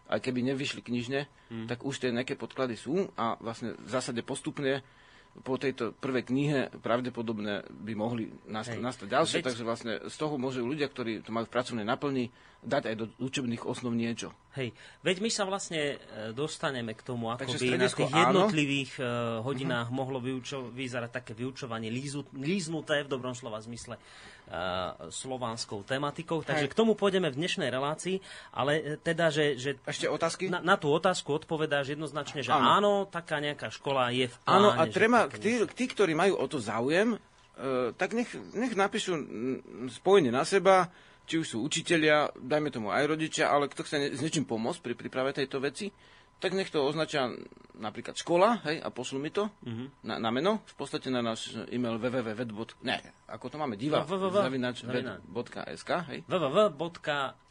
aj 0.09 0.21
keby 0.21 0.41
nevyšli 0.53 0.81
knižne, 0.81 1.25
mm. 1.49 1.65
tak 1.69 1.81
už 1.85 2.01
tie 2.01 2.13
nejaké 2.13 2.37
podklady 2.37 2.77
sú 2.77 3.09
a 3.17 3.37
vlastne 3.41 3.73
v 3.77 3.89
zásade 3.89 4.21
postupne 4.21 4.85
po 5.43 5.59
tejto 5.59 5.91
prvej 5.99 6.23
knihe 6.31 6.59
pravdepodobne 6.79 7.67
by 7.67 7.93
mohli 7.97 8.31
nastať, 8.47 8.79
nastať 8.79 9.07
ďalšie, 9.11 9.37
Veď... 9.43 9.45
takže 9.51 9.63
vlastne 9.67 9.93
z 10.07 10.15
toho 10.15 10.39
môžu 10.39 10.63
ľudia, 10.63 10.87
ktorí 10.87 11.19
to 11.25 11.35
majú 11.35 11.43
v 11.49 11.53
pracovnej 11.53 11.83
naplni, 11.83 12.31
dať 12.65 12.83
aj 12.89 12.95
do 12.97 13.05
učebných 13.21 13.61
osnov 13.67 13.93
niečo. 13.93 14.33
Hej, 14.57 14.73
veď 15.05 15.21
my 15.21 15.29
sa 15.29 15.43
vlastne 15.45 15.99
e, 16.01 16.31
dostaneme 16.33 16.97
k 16.97 17.01
tomu, 17.05 17.29
ako 17.29 17.51
by 17.61 17.77
na 17.77 17.91
tých 17.91 18.09
jednotlivých 18.09 18.91
áno. 18.97 19.05
E, 19.05 19.45
hodinách 19.45 19.87
uh-huh. 19.91 19.99
mohlo 20.01 20.17
vyučo- 20.17 20.73
vyzerať 20.73 21.11
také 21.13 21.31
vyučovanie 21.37 21.93
lízu- 21.93 22.25
líznuté 22.33 23.05
v 23.05 23.11
dobrom 23.11 23.37
slova 23.37 23.61
zmysle 23.61 24.01
slovanskou 25.09 25.81
tematikou. 25.81 26.45
Takže 26.45 26.69
Hej. 26.69 26.71
k 26.71 26.77
tomu 26.77 26.93
pôjdeme 26.93 27.33
v 27.33 27.37
dnešnej 27.41 27.69
relácii, 27.73 28.21
ale 28.53 29.01
teda, 29.01 29.33
že... 29.33 29.57
že 29.57 29.69
Ešte 29.81 30.05
otázky? 30.05 30.53
Na, 30.53 30.61
na 30.61 30.75
tú 30.77 30.93
otázku 30.93 31.33
odpovedáš 31.33 31.97
jednoznačne, 31.97 32.45
že 32.45 32.53
áno. 32.53 32.69
áno, 32.69 32.93
taká 33.09 33.41
nejaká 33.41 33.73
škola 33.73 34.13
je 34.13 34.29
v 34.29 34.35
pláne. 34.45 34.57
Áno, 34.61 34.69
a 34.71 34.83
treba, 34.85 35.25
tí, 35.33 35.61
tí, 35.73 35.85
ktorí 35.89 36.13
majú 36.13 36.37
o 36.37 36.45
to 36.45 36.61
záujem, 36.61 37.17
uh, 37.17 37.89
tak 37.97 38.13
nech, 38.13 38.29
nech 38.53 38.77
napíšu 38.77 39.17
spojenie 39.97 40.29
na 40.29 40.45
seba, 40.45 40.93
či 41.25 41.41
už 41.41 41.57
sú 41.57 41.57
učitelia, 41.65 42.29
dajme 42.37 42.69
tomu 42.69 42.93
aj 42.93 43.09
rodičia, 43.09 43.49
ale 43.49 43.65
kto 43.65 43.81
chce 43.81 44.13
s 44.13 44.21
niečím 44.21 44.45
pomôcť 44.45 44.79
pri 44.85 44.93
príprave 44.93 45.33
tejto 45.33 45.57
veci, 45.57 45.89
tak 46.39 46.53
nech 46.53 46.69
to 46.69 46.83
označia 46.83 47.31
napríklad 47.75 48.15
škola, 48.15 48.63
hej, 48.63 48.79
a 48.79 48.87
pošlu 48.91 49.19
mi 49.19 49.29
to 49.31 49.51
mm-hmm. 49.63 49.87
na, 50.07 50.15
na 50.19 50.29
meno, 50.31 50.63
v 50.63 50.75
podstate 50.79 51.11
na 51.11 51.19
náš 51.19 51.55
e-mail 51.71 51.99
www. 51.99 52.65
Ne, 52.83 52.99
ako 53.27 53.49
to 53.51 53.57
máme, 53.59 53.75
diva, 53.75 54.03
no, 54.03 54.07
www.sk, 54.07 55.91
hej. 56.11 56.23
www.ved.sk 56.27 57.41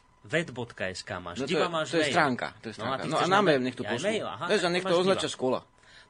máš. 1.21 1.37
No, 1.45 1.47
Diva 1.47 1.69
máš 1.69 1.93
to 1.93 2.01
je 2.01 2.09
stránka. 2.09 2.57
To 2.65 2.73
je 2.73 2.75
stránka. 2.77 3.05
No 3.05 3.21
a, 3.21 3.29
no, 3.29 3.29
a 3.29 3.29
na 3.29 3.41
mail 3.45 3.61
nech 3.61 3.77
to 3.77 3.85
pošlu. 3.85 4.09
Mail, 4.09 4.25
aha, 4.25 4.49
Vieš, 4.49 4.65
a 4.65 4.69
nech 4.73 4.85
to 4.85 4.97
označia 4.97 5.29
škola. 5.29 5.61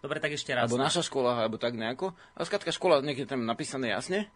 Dobre, 0.04 0.20
tak 0.20 0.36
ešte 0.36 0.52
raz. 0.52 0.68
Alebo 0.68 0.76
naša 0.78 1.00
škola, 1.00 1.48
alebo 1.48 1.56
tak 1.56 1.74
nejako. 1.80 2.12
A 2.36 2.44
skratka 2.44 2.68
škola, 2.70 3.00
nech 3.00 3.16
je 3.16 3.24
tam 3.24 3.48
napísané 3.48 3.88
jasne. 3.88 4.28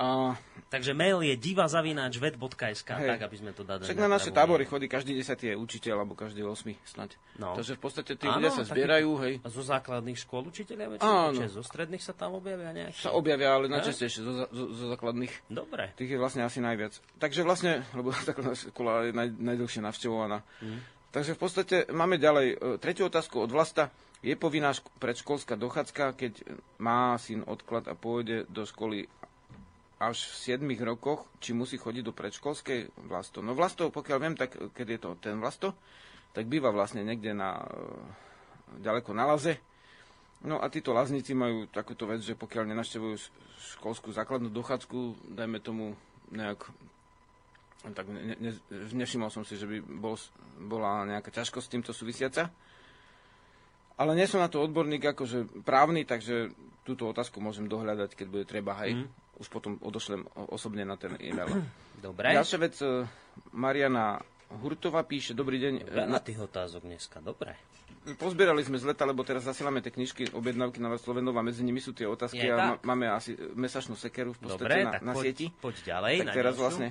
A... 0.00 0.32
Takže 0.70 0.94
mail 0.94 1.18
je 1.26 1.34
divazavináčvet.sk, 1.34 2.88
tak 2.88 3.20
aby 3.20 3.36
sme 3.36 3.50
to 3.50 3.66
dali. 3.66 3.82
Však 3.82 4.00
na 4.00 4.06
naše 4.06 4.30
tábory 4.30 4.64
chodí 4.64 4.86
každý 4.86 5.18
desatý 5.18 5.52
je 5.52 5.56
učiteľ, 5.58 6.06
alebo 6.06 6.14
každý 6.14 6.46
osmi 6.46 6.78
snať. 6.86 7.18
No. 7.42 7.58
Takže 7.58 7.74
v 7.74 7.80
podstate 7.82 8.12
tí 8.14 8.30
ľudia 8.30 8.54
sa 8.54 8.62
zbierajú. 8.62 9.10
Hej. 9.26 9.34
A 9.42 9.48
zo 9.50 9.66
základných 9.66 10.14
škôl 10.14 10.46
učiteľia 10.46 10.94
väčšinou? 10.94 11.50
Zo 11.50 11.66
stredných 11.66 12.00
sa 12.00 12.14
tam 12.14 12.38
objavia 12.38 12.70
nejaké? 12.70 13.02
Sa 13.02 13.10
objavia, 13.12 13.50
ale 13.50 13.66
najčastejšie 13.66 14.20
zo, 14.22 14.32
zo, 14.46 14.64
zo 14.70 14.84
základných. 14.94 15.50
Dobre. 15.50 15.90
Tých 15.98 16.14
je 16.14 16.18
vlastne 16.22 16.46
asi 16.46 16.62
najviac. 16.62 16.94
Takže 17.18 17.42
vlastne, 17.42 17.82
lebo 17.92 18.14
základná 18.30 18.54
škola 18.54 19.10
je 19.10 19.12
naj, 19.12 19.28
najdlhšie 19.36 19.82
navštevovaná. 19.82 20.46
Hmm. 20.62 20.80
Takže 21.10 21.34
v 21.34 21.40
podstate 21.42 21.76
máme 21.90 22.22
ďalej 22.22 22.46
e, 22.54 22.56
tretiu 22.78 23.10
otázku 23.10 23.42
od 23.42 23.50
Vlasta. 23.50 23.90
Je 24.22 24.38
povinná 24.38 24.70
predškolská 25.02 25.58
dochádzka, 25.58 26.14
keď 26.14 26.32
má 26.78 27.18
syn 27.18 27.42
odklad 27.42 27.90
a 27.90 27.98
pôjde 27.98 28.46
do 28.46 28.62
školy 28.62 29.10
až 30.00 30.32
v 30.32 30.64
7 30.64 30.64
rokoch, 30.80 31.28
či 31.44 31.52
musí 31.52 31.76
chodiť 31.76 32.02
do 32.08 32.16
predškolskej 32.16 33.04
vlasto. 33.04 33.44
No 33.44 33.52
vlasto, 33.52 33.92
pokiaľ 33.92 34.18
viem, 34.18 34.32
tak 34.32 34.56
keď 34.72 34.86
je 34.96 34.98
to 34.98 35.10
ten 35.20 35.36
vlasto, 35.36 35.76
tak 36.32 36.48
býva 36.48 36.72
vlastne 36.72 37.04
niekde 37.04 37.36
na, 37.36 37.60
e, 37.60 38.80
ďaleko 38.80 39.12
na 39.12 39.28
laze. 39.28 39.60
No 40.40 40.56
a 40.56 40.72
títo 40.72 40.96
lazníci 40.96 41.36
majú 41.36 41.68
takúto 41.68 42.08
vec, 42.08 42.24
že 42.24 42.32
pokiaľ 42.32 42.72
nenaštevujú 42.72 43.14
školskú 43.76 44.08
základnú 44.16 44.48
dochádzku, 44.48 45.28
dajme 45.36 45.60
tomu 45.60 45.92
nejak 46.32 46.64
tak 47.80 48.12
ne, 48.12 48.36
ne, 48.36 48.52
nevšimol 48.92 49.32
som 49.32 49.40
si, 49.40 49.56
že 49.56 49.64
by 49.64 49.80
bol, 49.80 50.16
bola 50.60 51.08
nejaká 51.08 51.32
ťažkosť 51.32 51.64
s 51.64 51.72
týmto 51.72 51.92
súvisiaca. 51.96 52.52
Ale 54.00 54.16
nie 54.16 54.28
som 54.28 54.40
na 54.40 54.52
to 54.52 54.64
odborník 54.64 55.12
akože 55.12 55.64
právny, 55.64 56.04
takže 56.08 56.52
túto 56.84 57.08
otázku 57.08 57.40
môžem 57.40 57.68
dohľadať, 57.68 58.16
keď 58.16 58.26
bude 58.28 58.44
treba, 58.48 58.76
hej. 58.84 59.04
Mm 59.04 59.19
už 59.40 59.48
potom 59.48 59.80
odošlem 59.80 60.28
osobne 60.52 60.84
na 60.84 61.00
ten 61.00 61.16
e-mail. 61.18 61.48
Dobre. 62.04 62.36
Ďalšia 62.36 62.58
vec, 62.60 62.76
e, 62.80 63.04
Mariana 63.56 64.20
Hurtová 64.50 65.04
píše, 65.06 65.36
dobrý 65.36 65.62
deň. 65.62 65.94
Na 66.10 66.18
tých 66.18 66.42
otázok 66.42 66.82
dneska, 66.82 67.22
dobre. 67.22 67.54
Pozbierali 68.18 68.64
sme 68.66 68.82
z 68.82 68.88
leta, 68.88 69.06
lebo 69.06 69.22
teraz 69.22 69.46
zasielame 69.46 69.78
tie 69.78 69.94
knižky, 69.94 70.32
objednávky 70.34 70.82
na 70.82 70.90
vás 70.90 71.04
Slovenov 71.04 71.38
a 71.38 71.44
medzi 71.44 71.62
nimi 71.62 71.78
sú 71.78 71.94
tie 71.94 72.08
otázky 72.08 72.48
Je, 72.48 72.50
a 72.50 72.80
máme 72.82 73.06
asi 73.12 73.36
mesačnú 73.36 73.94
sekeru 73.94 74.34
v 74.34 74.48
podstate 74.48 74.66
Dobre, 74.66 74.78
na, 74.88 74.98
na 75.04 75.14
poď, 75.14 75.22
sieti. 75.22 75.46
poď 75.54 75.76
ďalej. 75.86 76.14
Tak 76.24 76.26
teraz 76.34 76.54
ďalšiu. 76.56 76.64
vlastne 76.64 76.88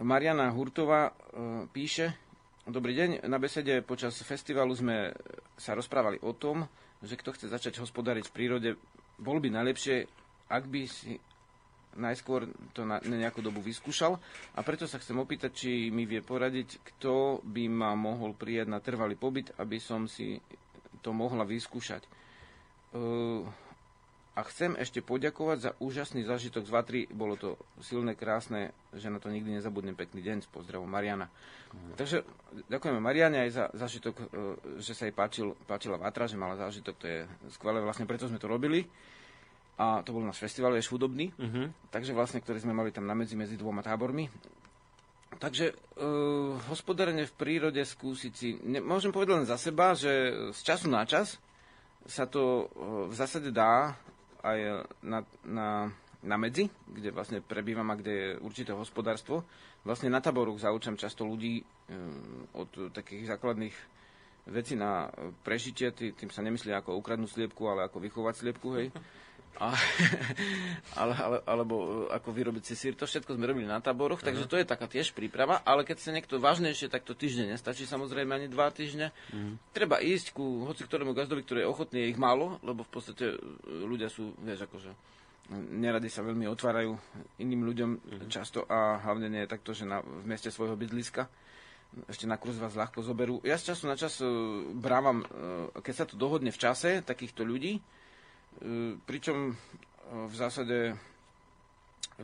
Mariana 0.00 0.48
Hurtová 0.54 1.12
uh, 1.12 1.66
píše, 1.68 2.16
Dobrý 2.62 2.94
deň, 2.94 3.26
na 3.26 3.42
besede 3.42 3.82
počas 3.82 4.14
festivalu 4.22 4.70
sme 4.78 5.10
sa 5.58 5.74
rozprávali 5.74 6.22
o 6.22 6.30
tom, 6.30 6.62
že 7.02 7.18
kto 7.18 7.34
chce 7.34 7.50
začať 7.50 7.82
hospodáriť 7.82 8.30
v 8.30 8.34
prírode, 8.38 8.70
bol 9.18 9.42
by 9.42 9.50
najlepšie, 9.50 10.06
ak 10.46 10.70
by 10.70 10.86
si 10.86 11.18
najskôr 11.96 12.48
to 12.72 12.84
na, 12.88 13.00
na 13.04 13.16
nejakú 13.26 13.44
dobu 13.44 13.60
vyskúšal 13.60 14.16
a 14.56 14.60
preto 14.64 14.88
sa 14.88 15.00
chcem 15.00 15.16
opýtať, 15.18 15.50
či 15.52 15.70
mi 15.92 16.08
vie 16.08 16.24
poradiť, 16.24 16.80
kto 16.80 17.44
by 17.44 17.64
ma 17.68 17.92
mohol 17.92 18.32
prijať 18.32 18.66
na 18.72 18.80
trvalý 18.80 19.16
pobyt, 19.16 19.52
aby 19.60 19.76
som 19.76 20.08
si 20.08 20.40
to 21.02 21.10
mohla 21.10 21.42
vyskúšať. 21.42 22.06
Uh, 22.92 23.44
a 24.32 24.40
chcem 24.48 24.72
ešte 24.80 25.04
poďakovať 25.04 25.58
za 25.60 25.70
úžasný 25.76 26.24
zážitok 26.24 26.64
z 26.64 26.72
Vatry. 26.72 27.00
Bolo 27.12 27.36
to 27.36 27.60
silné, 27.84 28.16
krásne, 28.16 28.72
že 28.96 29.12
na 29.12 29.20
to 29.20 29.28
nikdy 29.28 29.60
nezabudnem. 29.60 29.92
Pekný 29.92 30.24
deň, 30.24 30.36
s 30.40 30.48
pozdravom 30.48 30.88
Mariana. 30.88 31.28
Mm. 31.68 32.00
Takže 32.00 32.24
ďakujeme 32.72 32.96
Mariane 32.96 33.44
aj 33.44 33.50
za 33.52 33.64
zážitok, 33.76 34.14
uh, 34.16 34.26
že 34.80 34.96
sa 34.96 35.04
jej 35.04 35.12
páčil, 35.12 35.52
páčila 35.68 36.00
Vatra, 36.00 36.24
že 36.24 36.40
mala 36.40 36.56
zážitok. 36.56 36.94
To 36.96 37.06
je 37.08 37.20
skvelé, 37.52 37.84
vlastne 37.84 38.08
preto 38.08 38.24
sme 38.24 38.40
to 38.40 38.48
robili 38.48 38.88
a 39.80 40.04
to 40.04 40.12
bol 40.12 40.20
náš 40.20 40.38
festival, 40.38 40.76
je 40.76 40.84
hudobný, 40.84 41.32
uh-huh. 41.32 41.72
takže 41.88 42.12
vlastne, 42.12 42.44
ktorý 42.44 42.60
sme 42.60 42.76
mali 42.76 42.92
tam 42.92 43.08
na 43.08 43.16
medzi, 43.16 43.34
medzi 43.34 43.56
dvoma 43.56 43.80
tábormi. 43.80 44.28
Takže 45.40 45.72
uh, 45.72 46.60
hospodárenie 46.68 47.24
v 47.24 47.34
prírode 47.34 47.80
skúsiť 47.80 48.32
si, 48.36 48.60
ne, 48.68 48.84
môžem 48.84 49.10
povedať 49.10 49.42
len 49.42 49.48
za 49.48 49.56
seba, 49.56 49.96
že 49.96 50.30
z 50.52 50.60
času 50.60 50.92
na 50.92 51.08
čas 51.08 51.40
sa 52.04 52.28
to 52.28 52.68
uh, 52.68 53.08
v 53.08 53.14
zásade 53.16 53.48
dá 53.48 53.96
aj 54.44 54.84
na, 55.00 55.24
na, 55.46 55.68
na 56.20 56.36
medzi, 56.36 56.68
kde 56.86 57.14
vlastne 57.14 57.40
prebývam 57.40 57.88
a 57.90 57.98
kde 57.98 58.12
je 58.12 58.28
určité 58.44 58.76
hospodárstvo. 58.76 59.42
Vlastne 59.82 60.12
na 60.12 60.20
taboruch 60.20 60.60
zaučam 60.60 61.00
často 61.00 61.24
ľudí 61.24 61.64
uh, 61.64 61.66
od 62.52 62.92
takých 62.92 63.32
základných 63.32 63.74
vecí 64.52 64.74
na 64.74 65.06
prežitie, 65.46 65.94
tým 65.94 66.30
sa 66.30 66.42
nemyslí 66.42 66.74
ako 66.74 66.98
ukradnúť 66.98 67.30
sliepku, 67.30 67.62
ale 67.70 67.86
ako 67.86 67.98
vychovať 68.02 68.34
sliepku, 68.36 68.68
hej. 68.74 68.92
A, 69.60 69.76
ale, 71.00 71.12
ale, 71.12 71.36
alebo 71.44 72.08
e, 72.08 72.16
ako 72.16 72.28
vyrobiť 72.32 72.64
si 72.64 72.74
sír, 72.74 72.96
to 72.96 73.04
všetko 73.04 73.36
sme 73.36 73.44
robili 73.44 73.68
na 73.68 73.84
táboroch, 73.84 74.24
uh-huh. 74.24 74.32
takže 74.32 74.48
to 74.48 74.56
je 74.56 74.64
taká 74.64 74.88
tiež 74.88 75.12
príprava, 75.12 75.60
ale 75.60 75.84
keď 75.84 75.96
sa 76.00 76.10
niekto 76.10 76.40
vážnejšie, 76.40 76.88
tak 76.88 77.04
to 77.04 77.12
týždeň 77.12 77.52
nestačí 77.52 77.84
samozrejme 77.84 78.32
ani 78.32 78.48
dva 78.48 78.72
týždne. 78.72 79.12
Uh-huh. 79.12 79.60
Treba 79.76 80.00
ísť 80.00 80.32
ku 80.32 80.64
hoci 80.64 80.88
ktorému 80.88 81.12
gazdovi, 81.12 81.44
ktorý 81.44 81.68
je 81.68 81.70
ochotný, 81.70 81.98
je 82.00 82.12
ich 82.16 82.20
málo, 82.20 82.56
lebo 82.64 82.80
v 82.80 82.90
podstate 82.90 83.36
e, 83.36 83.36
ľudia 83.68 84.08
sú, 84.08 84.32
vieš, 84.40 84.64
akože 84.64 84.90
nerady 85.52 86.08
sa 86.08 86.24
veľmi 86.24 86.48
otvárajú 86.48 86.96
iným 87.44 87.68
ľuďom 87.68 87.90
uh-huh. 87.92 88.28
často 88.32 88.64
a 88.64 89.04
hlavne 89.04 89.28
nie 89.28 89.44
je 89.44 89.52
takto, 89.52 89.76
že 89.76 89.84
na, 89.84 90.00
v 90.00 90.24
meste 90.24 90.48
svojho 90.48 90.80
bydliska 90.80 91.28
ešte 92.08 92.24
na 92.24 92.40
kurz 92.40 92.56
vás 92.56 92.72
ľahko 92.72 93.04
zoberú. 93.04 93.44
Ja 93.44 93.60
z 93.60 93.68
času 93.68 93.84
na 93.84 94.00
čas 94.00 94.16
uh, 94.24 94.32
brávam, 94.72 95.20
keď 95.76 95.92
sa 95.92 96.08
to 96.08 96.16
dohodne 96.16 96.48
v 96.48 96.56
čase 96.56 97.04
takýchto 97.04 97.44
ľudí, 97.44 97.76
E, 97.76 97.80
pričom 99.08 99.52
e, 99.52 99.54
v 100.28 100.34
zásade 100.34 100.78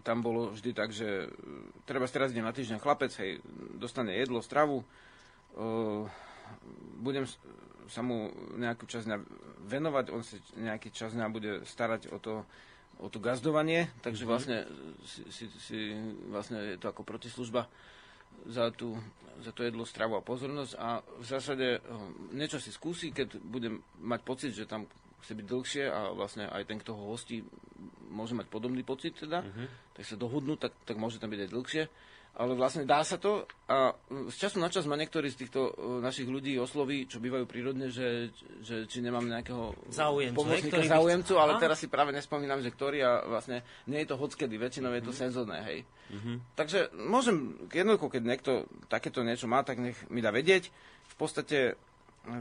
tam 0.04 0.20
bolo 0.20 0.52
vždy 0.52 0.70
tak, 0.76 0.92
že 0.92 1.26
e, 1.26 1.28
treba 1.88 2.06
teraz 2.06 2.34
na 2.36 2.52
týždeň 2.52 2.78
chlapec, 2.78 3.12
hej, 3.18 3.40
dostane 3.78 4.14
jedlo, 4.14 4.44
stravu, 4.44 4.84
budem 7.02 7.26
sa 7.88 8.04
mu 8.04 8.30
nejakú 8.60 8.84
časť 8.84 9.08
venovať, 9.66 10.04
on 10.12 10.22
si 10.22 10.38
nejaký 10.60 10.92
čas 10.92 11.16
bude 11.32 11.64
starať 11.64 12.12
o 12.12 12.18
to, 12.20 12.44
o 13.00 13.08
to 13.08 13.18
gazdovanie, 13.18 13.88
takže 14.04 14.22
mm-hmm. 14.22 14.30
vlastne, 14.30 14.58
si, 15.08 15.24
si, 15.32 15.44
si, 15.58 15.78
vlastne 16.28 16.76
je 16.76 16.78
to 16.78 16.92
ako 16.92 17.02
protislužba 17.02 17.66
za, 18.46 18.70
tú, 18.70 19.00
za 19.40 19.50
to 19.56 19.64
jedlo, 19.64 19.88
stravu 19.88 20.20
a 20.20 20.22
pozornosť 20.22 20.72
a 20.78 21.00
v 21.00 21.24
zásade 21.26 21.66
niečo 22.36 22.60
si 22.60 22.70
skúsi, 22.70 23.10
keď 23.10 23.40
budem 23.40 23.80
mať 24.04 24.20
pocit, 24.22 24.52
že 24.52 24.68
tam 24.68 24.84
chce 25.22 25.32
byť 25.34 25.46
dlhšie 25.46 25.84
a 25.90 26.14
vlastne 26.14 26.46
aj 26.46 26.62
ten, 26.68 26.78
kto 26.78 26.94
ho 26.94 27.10
hostí, 27.10 27.42
môže 28.08 28.32
mať 28.32 28.46
podobný 28.48 28.80
pocit 28.86 29.18
teda, 29.18 29.44
uh-huh. 29.44 29.66
tak 29.94 30.04
sa 30.06 30.16
dohodnú, 30.16 30.56
tak, 30.56 30.72
tak 30.86 30.96
môže 30.96 31.20
tam 31.20 31.28
byť 31.30 31.40
aj 31.44 31.50
dlhšie. 31.52 31.82
ale 32.38 32.54
vlastne 32.54 32.86
dá 32.86 33.02
sa 33.02 33.18
to 33.18 33.50
a 33.66 33.98
z 34.30 34.36
času 34.38 34.62
na 34.62 34.70
čas 34.70 34.86
ma 34.86 34.94
niektorí 34.94 35.26
z 35.26 35.42
týchto 35.42 35.74
e, 35.74 35.98
našich 35.98 36.30
ľudí 36.30 36.54
osloví, 36.54 37.10
čo 37.10 37.18
bývajú 37.18 37.50
prírodne, 37.50 37.90
že, 37.90 38.30
že 38.62 38.86
či 38.86 39.02
nemám 39.02 39.26
nejakého 39.26 39.74
záujemcu, 39.90 40.38
pomocníka, 40.38 40.86
záujemcu, 40.86 41.34
ale 41.34 41.58
teraz 41.58 41.82
si 41.82 41.90
práve 41.90 42.14
nespomínam, 42.14 42.62
že 42.62 42.70
ktorý 42.70 42.98
a 43.02 43.10
vlastne 43.26 43.66
nie 43.90 44.06
je 44.06 44.08
to 44.14 44.20
hockedy, 44.20 44.54
väčšinou 44.54 44.94
je 44.94 45.02
to 45.02 45.10
mm. 45.10 45.18
senzorné, 45.18 45.58
hej. 45.66 45.78
Mm-hmm. 46.14 46.36
Takže 46.54 46.78
môžem, 46.94 47.58
jednoducho, 47.74 48.06
keď 48.06 48.22
niekto 48.22 48.52
takéto 48.86 49.26
niečo 49.26 49.50
má, 49.50 49.66
tak 49.66 49.82
nech 49.82 49.98
mi 50.06 50.22
dá 50.22 50.30
vedieť. 50.30 50.70
V 51.10 51.14
podstate 51.18 51.74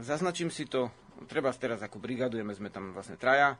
zaznačím 0.06 0.54
si 0.54 0.70
to, 0.70 0.94
treba 1.26 1.50
teraz 1.56 1.82
ako 1.82 1.98
brigadujeme, 1.98 2.54
sme 2.54 2.70
tam 2.70 2.94
vlastne 2.94 3.18
traja, 3.18 3.58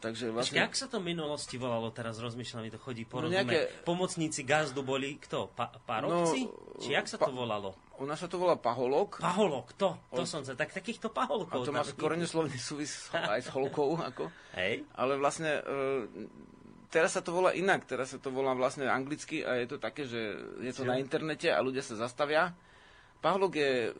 Takže 0.00 0.34
vlastne... 0.34 0.58
Jak 0.58 0.74
sa 0.74 0.86
to 0.90 0.98
v 0.98 1.14
minulosti 1.14 1.54
volalo, 1.54 1.90
teraz 1.94 2.18
rozmýšľam, 2.18 2.66
mi 2.66 2.72
to 2.72 2.80
chodí 2.82 3.06
po 3.06 3.22
no 3.22 3.30
nejaké... 3.30 3.70
Pomocníci 3.86 4.42
gazdu 4.42 4.82
boli 4.82 5.18
kto? 5.22 5.54
Pa, 5.54 5.70
parovci? 5.70 6.50
No, 6.50 6.80
Či 6.82 6.88
jak 6.98 7.06
sa 7.06 7.16
pa... 7.20 7.30
to 7.30 7.34
volalo? 7.34 7.78
Nás 8.02 8.18
sa 8.18 8.26
to 8.26 8.42
volá 8.42 8.58
paholok. 8.58 9.22
Paholok, 9.22 9.70
to, 9.78 9.94
to 10.10 10.26
o... 10.26 10.28
som 10.28 10.42
sa, 10.42 10.58
tak 10.58 10.74
takýchto 10.74 11.14
paholkov. 11.14 11.62
A 11.62 11.66
to 11.66 11.70
má 11.70 11.86
korene 11.94 12.26
slovný 12.26 12.58
súvis 12.58 13.06
aj 13.14 13.46
s 13.46 13.48
holkou, 13.54 13.94
ako. 13.94 14.34
Hej. 14.58 14.82
Ale 14.98 15.14
vlastne 15.14 15.62
e, 15.62 16.26
teraz 16.90 17.14
sa 17.14 17.22
to 17.22 17.30
volá 17.30 17.54
inak, 17.54 17.86
teraz 17.86 18.10
sa 18.10 18.18
to 18.18 18.34
volá 18.34 18.50
vlastne 18.58 18.90
anglicky 18.90 19.46
a 19.46 19.62
je 19.62 19.66
to 19.70 19.78
také, 19.78 20.10
že 20.10 20.18
je 20.58 20.72
to 20.74 20.82
Čo? 20.82 20.90
na 20.90 20.98
internete 20.98 21.54
a 21.54 21.62
ľudia 21.62 21.86
sa 21.86 21.94
zastavia. 21.94 22.50
Paholok 23.22 23.52
je 23.54 23.72
e, 23.86 23.90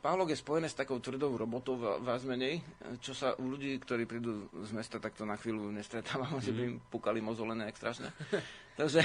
Pavlok 0.00 0.32
je 0.32 0.40
spojené 0.40 0.64
s 0.64 0.72
takou 0.72 0.96
tvrdou 0.96 1.36
robotou 1.36 1.76
vás 1.76 2.24
menej, 2.24 2.64
čo 3.04 3.12
sa 3.12 3.36
u 3.36 3.52
ľudí, 3.52 3.76
ktorí 3.76 4.08
prídu 4.08 4.48
z 4.64 4.72
mesta, 4.72 4.96
takto 4.96 5.28
na 5.28 5.36
chvíľu 5.36 5.68
nestretávam, 5.68 6.40
mm. 6.40 6.42
že 6.48 6.52
by 6.56 6.60
im 6.64 6.76
pukali 6.88 7.20
mozolené 7.20 7.68
jak 7.68 7.76
strašné. 7.76 8.08
Takže... 8.80 9.04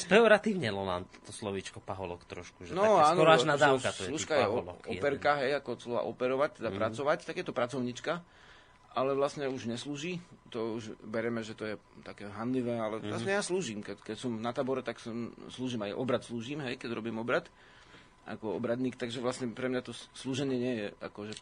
Speoratívne 0.00 0.72
nám 0.72 1.04
to 1.28 1.28
slovíčko 1.28 1.84
paholok 1.84 2.24
trošku, 2.24 2.64
že 2.64 2.72
no, 2.72 2.96
áno, 2.96 3.20
skoro 3.20 3.30
až 3.36 3.44
nadávka 3.44 3.92
to 3.92 4.08
je. 4.08 4.16
je 4.16 4.48
operka, 4.96 5.44
hej, 5.44 5.60
ako 5.60 5.70
slova 5.76 6.02
operovať, 6.08 6.64
teda 6.64 6.70
mm. 6.72 6.76
pracovať, 6.80 7.18
tak 7.28 7.36
je 7.36 7.44
to 7.44 7.52
pracovnička, 7.52 8.24
ale 8.96 9.12
vlastne 9.12 9.44
už 9.52 9.68
neslúži, 9.68 10.24
to 10.48 10.80
už 10.80 10.96
bereme, 11.04 11.44
že 11.44 11.52
to 11.52 11.68
je 11.68 11.74
také 12.00 12.24
handlivé, 12.32 12.80
ale 12.80 13.04
mm. 13.04 13.12
vlastne 13.12 13.32
ja 13.36 13.44
slúžim, 13.44 13.84
keď, 13.84 14.00
keď 14.00 14.16
som 14.16 14.40
na 14.40 14.56
tabore, 14.56 14.80
tak 14.80 14.96
som, 14.96 15.36
slúžim 15.52 15.84
aj 15.84 15.92
obrad 15.92 16.24
slúžim, 16.24 16.64
hej, 16.64 16.80
keď 16.80 16.96
robím 16.96 17.20
obrad 17.20 17.44
ako 18.26 18.58
obradník, 18.58 18.98
takže 18.98 19.22
vlastne 19.22 19.50
pre 19.54 19.70
mňa 19.70 19.80
to 19.86 19.94
slúženie 20.14 20.58
nie 20.58 20.74
je 20.82 20.86
akože 20.98 21.34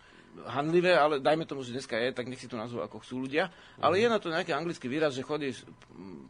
handlivé, 0.43 0.99
ale 0.99 1.23
dajme 1.23 1.47
tomu, 1.47 1.63
že 1.63 1.71
dneska 1.71 1.95
je, 1.95 2.11
tak 2.11 2.27
nech 2.27 2.43
si 2.43 2.51
to 2.51 2.59
nazvú 2.59 2.83
ako 2.83 2.99
chcú 3.07 3.23
ľudia. 3.23 3.55
Ale 3.79 4.03
je 4.03 4.09
na 4.11 4.19
to 4.19 4.35
nejaký 4.35 4.51
anglický 4.51 4.91
výraz, 4.91 5.15
že 5.15 5.23
chodí 5.23 5.55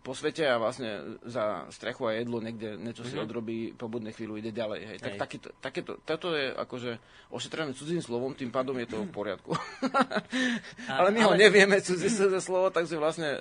po 0.05 0.13
svete 0.13 0.45
a 0.45 0.61
vlastne 0.61 1.17
za 1.25 1.65
strechu 1.73 2.13
a 2.13 2.17
jedlo 2.21 2.45
niekde 2.45 2.77
niečo 2.77 3.01
si 3.09 3.17
mm-hmm. 3.17 3.25
odrobí, 3.25 3.59
po 3.73 3.89
budnej 3.89 4.13
chvíľu 4.13 4.37
ide 4.37 4.53
ďalej. 4.53 4.81
Hej. 4.85 4.99
Tak 5.01 5.13
takéto, 5.17 5.49
takéto, 5.59 5.93
toto 6.05 6.37
je 6.37 6.53
akože 6.53 7.01
ošetrené 7.33 7.73
cudzím 7.73 8.05
slovom, 8.05 8.37
tým 8.37 8.53
pádom 8.53 8.77
je 8.77 8.89
to 8.93 9.01
v 9.01 9.11
poriadku. 9.11 9.57
ale 11.01 11.09
my 11.09 11.21
ho 11.25 11.33
nevieme 11.33 11.81
cudzí 11.81 12.13
slovo, 12.39 12.69
takže 12.69 13.01
vlastne 13.01 13.41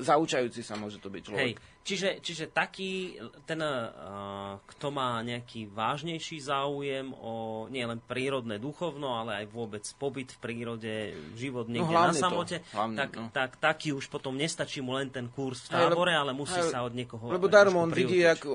zaučajúci 0.00 0.64
sa 0.64 0.80
môže 0.80 0.96
to 0.98 1.12
byť 1.12 1.22
človek. 1.28 1.56
Hej. 1.60 1.77
Čiže, 1.88 2.20
čiže 2.20 2.52
taký, 2.52 3.16
ten, 3.48 3.56
uh, 3.64 4.60
kto 4.60 4.92
má 4.92 5.24
nejaký 5.24 5.72
vážnejší 5.72 6.36
záujem 6.44 7.16
o 7.16 7.64
nielen 7.72 7.96
prírodné 8.04 8.60
duchovno, 8.60 9.16
ale 9.16 9.40
aj 9.40 9.46
vôbec 9.48 9.80
pobyt 9.96 10.36
v 10.36 10.38
prírode, 10.44 11.16
život 11.32 11.64
no, 11.64 11.80
niekde 11.80 11.96
no, 11.96 12.04
na 12.04 12.12
samote, 12.12 12.60
to, 12.60 12.76
hlavne, 12.76 12.96
tak, 13.00 13.10
no. 13.16 13.32
tak 13.32 13.50
taký 13.56 13.96
už 13.96 14.04
potom 14.12 14.36
nestačí 14.36 14.84
mu 14.84 15.00
len 15.00 15.08
ten 15.08 15.32
kurz 15.32 15.64
v 15.64 15.80
tábore, 15.80 16.12
ale 16.12 16.36
musí 16.36 16.60
aj, 16.60 16.68
sa 16.68 16.84
od 16.84 16.92
niekoho... 16.92 17.32
Lebo 17.32 17.48
darom 17.48 17.80
on 17.80 17.88
vidí, 17.88 18.20
ako 18.20 18.52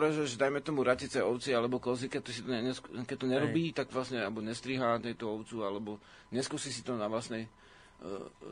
orežeš, 0.00 0.40
dajme 0.40 0.64
tomu 0.64 0.80
ratice 0.80 1.20
ovci 1.20 1.52
alebo 1.52 1.84
kozy, 1.84 2.08
keď 2.08 2.20
to, 2.24 2.30
si 2.32 2.40
to, 2.40 2.48
ne, 2.48 2.72
keď 3.04 3.16
to 3.20 3.26
nerobí, 3.28 3.76
aj. 3.76 3.84
tak 3.84 3.88
vlastne, 3.92 4.24
alebo 4.24 4.40
nestrihá 4.40 4.96
tejto 5.04 5.28
ovcu, 5.28 5.68
alebo 5.68 6.00
neskúsi 6.32 6.72
si 6.72 6.80
to 6.80 6.96
na 6.96 7.12
vlastnej 7.12 7.44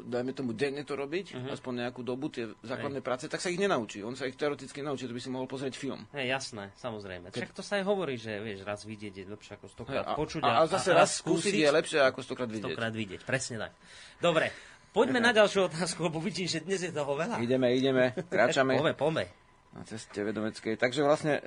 dajme 0.05 0.37
tomu 0.37 0.53
denne 0.53 0.85
to 0.85 0.93
robiť, 0.93 1.27
uh-huh. 1.33 1.57
aspoň 1.57 1.89
nejakú 1.89 2.05
dobu, 2.05 2.29
tie 2.29 2.53
základné 2.61 3.01
Hej. 3.01 3.07
práce, 3.07 3.25
tak 3.33 3.41
sa 3.41 3.49
ich 3.49 3.57
nenaučí. 3.57 4.05
On 4.05 4.13
sa 4.13 4.29
ich 4.29 4.37
teoreticky 4.37 4.85
naučí, 4.85 5.09
to 5.09 5.17
by 5.17 5.23
si 5.25 5.33
mohol 5.33 5.49
pozrieť 5.49 5.75
film. 5.81 6.05
Hej, 6.13 6.29
jasné, 6.29 6.69
samozrejme. 6.77 7.33
Však 7.33 7.57
to 7.57 7.65
sa 7.65 7.81
aj 7.81 7.85
hovorí, 7.89 8.21
že 8.21 8.37
vieš, 8.45 8.69
raz 8.69 8.85
vidieť 8.85 9.15
je 9.17 9.25
lepšie 9.25 9.53
ako 9.57 9.67
stokrát 9.73 10.05
Hej, 10.05 10.13
a, 10.13 10.19
počuť. 10.21 10.43
A, 10.45 10.49
a, 10.49 10.53
a 10.65 10.69
zase 10.69 10.93
a, 10.93 11.01
raz 11.01 11.17
skúsiť 11.25 11.65
je 11.65 11.69
lepšie 11.73 11.99
ako 12.05 12.21
stokrát 12.21 12.51
vidieť. 12.53 12.77
Stokrát 12.77 12.93
vidieť, 12.93 13.21
presne 13.25 13.57
tak. 13.57 13.73
Dobre, 14.21 14.53
poďme 14.93 15.25
na 15.25 15.33
ďalšiu 15.33 15.73
otázku, 15.73 16.13
lebo 16.13 16.21
vidím, 16.21 16.45
že 16.45 16.61
dnes 16.61 16.85
je 16.85 16.93
toho 16.93 17.17
veľa. 17.17 17.41
Ideme, 17.41 17.73
ideme, 17.73 18.13
kráčame. 18.29 18.77
pome, 18.85 18.93
pome. 18.93 19.25
Na 19.73 19.85
ceste 19.89 20.21
vedomeckej. 20.25 20.77
Takže 20.77 21.01
vlastne 21.05 21.41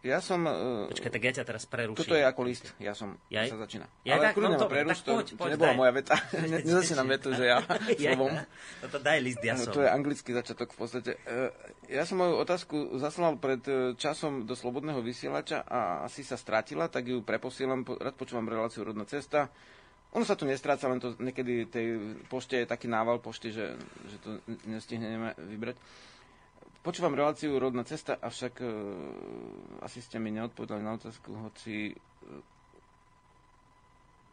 ja 0.00 0.18
som... 0.24 0.40
Uh, 0.48 0.88
Počkaj, 0.88 1.12
tak 1.12 1.22
ja 1.28 1.32
ťa 1.36 1.44
teraz 1.44 1.68
preruším. 1.68 2.00
Toto 2.00 2.16
je 2.16 2.24
ako 2.24 2.40
list, 2.48 2.72
ja 2.80 2.96
som, 2.96 3.20
Jaj? 3.28 3.52
sa 3.52 3.60
začína. 3.60 3.84
Ja, 4.00 4.16
Ale 4.16 4.32
tak, 4.32 4.40
no, 4.40 4.56
to, 4.56 4.64
preruš, 4.64 5.04
to, 5.04 5.12
poď, 5.12 5.26
poď, 5.36 5.48
to 5.48 5.52
nebola 5.52 5.72
daj. 5.72 5.78
moja 5.78 5.92
veta. 5.92 6.16
Nezačínam 6.68 7.06
vetu, 7.12 7.28
že 7.36 7.44
ja 7.52 7.60
slovom. 8.00 8.32
No 8.80 8.86
to 8.88 8.98
daj 8.98 9.18
list, 9.20 9.44
ja 9.44 9.60
som. 9.60 9.76
To 9.76 9.84
je 9.84 9.90
anglický 9.92 10.32
začiatok 10.32 10.72
v 10.72 10.78
podstate. 10.80 11.10
Uh, 11.28 11.52
ja 11.92 12.08
som 12.08 12.16
moju 12.16 12.40
otázku 12.40 12.96
zaslal 12.96 13.36
pred 13.36 13.60
uh, 13.68 13.92
časom 14.00 14.48
do 14.48 14.56
Slobodného 14.56 15.04
vysielača 15.04 15.68
a 15.68 16.08
asi 16.08 16.24
sa 16.24 16.40
strátila, 16.40 16.88
tak 16.88 17.04
ju 17.04 17.20
preposielam. 17.20 17.84
Rád 17.84 18.16
počúvam 18.16 18.48
reláciu 18.48 18.88
Rodná 18.88 19.04
cesta. 19.04 19.52
Ono 20.10 20.26
sa 20.26 20.34
tu 20.34 20.42
nestráca, 20.42 20.90
len 20.90 20.98
to 20.98 21.14
niekedy 21.22 21.70
tej 21.70 22.18
pošte 22.26 22.58
je 22.58 22.66
taký 22.66 22.90
nával 22.90 23.22
pošty, 23.22 23.54
že, 23.54 23.78
že 24.10 24.16
to 24.18 24.42
nestihneme 24.66 25.38
vybrať. 25.38 25.78
Počúvam 26.80 27.12
reláciu 27.12 27.60
Rodná 27.60 27.84
cesta, 27.84 28.16
avšak 28.16 28.64
uh, 28.64 28.72
asi 29.84 30.00
ste 30.00 30.16
mi 30.16 30.32
neodpovedali 30.32 30.80
na 30.80 30.96
otázku, 30.96 31.28
hoci... 31.36 31.92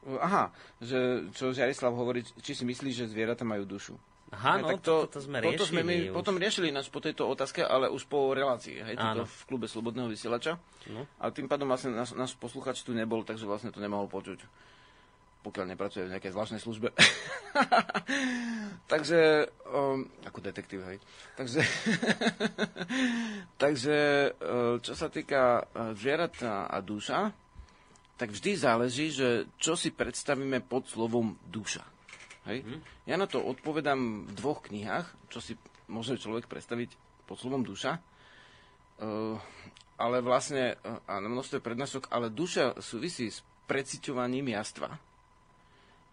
Uh, 0.08 0.16
aha, 0.24 0.56
že 0.80 1.28
čo 1.36 1.52
Jarislav 1.52 1.92
hovorí, 1.92 2.24
či 2.40 2.56
si 2.56 2.64
myslí, 2.64 2.96
že 2.96 3.12
zvieratá 3.12 3.44
majú 3.44 3.68
dušu. 3.68 4.00
Aha, 4.32 4.60
no, 4.60 4.72
tak 4.72 4.80
to, 4.84 5.08
to, 5.08 5.20
to 5.20 5.28
sme 5.28 5.40
riešili. 5.40 5.72
sme 5.72 5.82
my 5.88 5.96
už. 6.12 6.16
potom 6.16 6.36
riešili 6.36 6.72
nás 6.72 6.88
po 6.92 7.00
tejto 7.00 7.28
otázke, 7.32 7.64
ale 7.64 7.88
už 7.88 8.08
po 8.12 8.36
relácii, 8.36 8.80
hej, 8.80 8.96
toto 9.00 9.24
v 9.24 9.42
klube 9.48 9.68
Slobodného 9.72 10.12
vysielača. 10.12 10.60
No. 10.92 11.08
A 11.20 11.32
tým 11.32 11.48
pádom 11.48 11.68
vlastne 11.68 11.96
náš, 11.96 12.12
náš 12.12 12.36
posluchač 12.36 12.84
tu 12.84 12.92
nebol, 12.92 13.24
takže 13.24 13.48
vlastne 13.48 13.72
to 13.72 13.80
nemohol 13.80 14.08
počuť 14.12 14.44
pokiaľ 15.48 15.66
nepracuje 15.72 16.04
v 16.04 16.12
nejakej 16.12 16.36
zvláštnej 16.36 16.60
službe. 16.60 16.92
takže, 18.92 19.48
um, 19.72 20.04
ako 20.28 20.44
detektív, 20.44 20.84
hej. 20.92 21.00
Takže, 21.40 21.64
takže 23.64 23.98
uh, 24.36 24.76
čo 24.84 24.92
sa 24.92 25.08
týka 25.08 25.64
uh, 25.64 25.96
zvieratá 25.96 26.68
a 26.68 26.84
duša, 26.84 27.32
tak 28.20 28.36
vždy 28.36 28.52
záleží, 28.60 29.08
že 29.16 29.48
čo 29.56 29.80
si 29.80 29.96
predstavíme 29.96 30.60
pod 30.68 30.92
slovom 30.92 31.40
duša. 31.48 31.88
Hej? 32.52 32.68
Mm. 32.68 32.82
Ja 33.08 33.16
na 33.16 33.32
to 33.32 33.40
odpovedám 33.40 34.28
v 34.28 34.32
dvoch 34.36 34.68
knihách, 34.68 35.32
čo 35.32 35.40
si 35.40 35.56
môže 35.88 36.20
človek 36.20 36.52
predstaviť 36.52 36.92
pod 37.24 37.40
slovom 37.40 37.64
duša. 37.64 38.04
Uh, 39.00 39.40
ale 39.96 40.20
vlastne, 40.20 40.76
a 40.84 41.24
na 41.24 41.30
množstve 41.32 41.64
prednášok, 41.64 42.12
ale 42.12 42.30
duša 42.30 42.78
súvisí 42.84 43.32
s 43.32 43.42
preciťovaním 43.66 44.54
jastva 44.54 45.07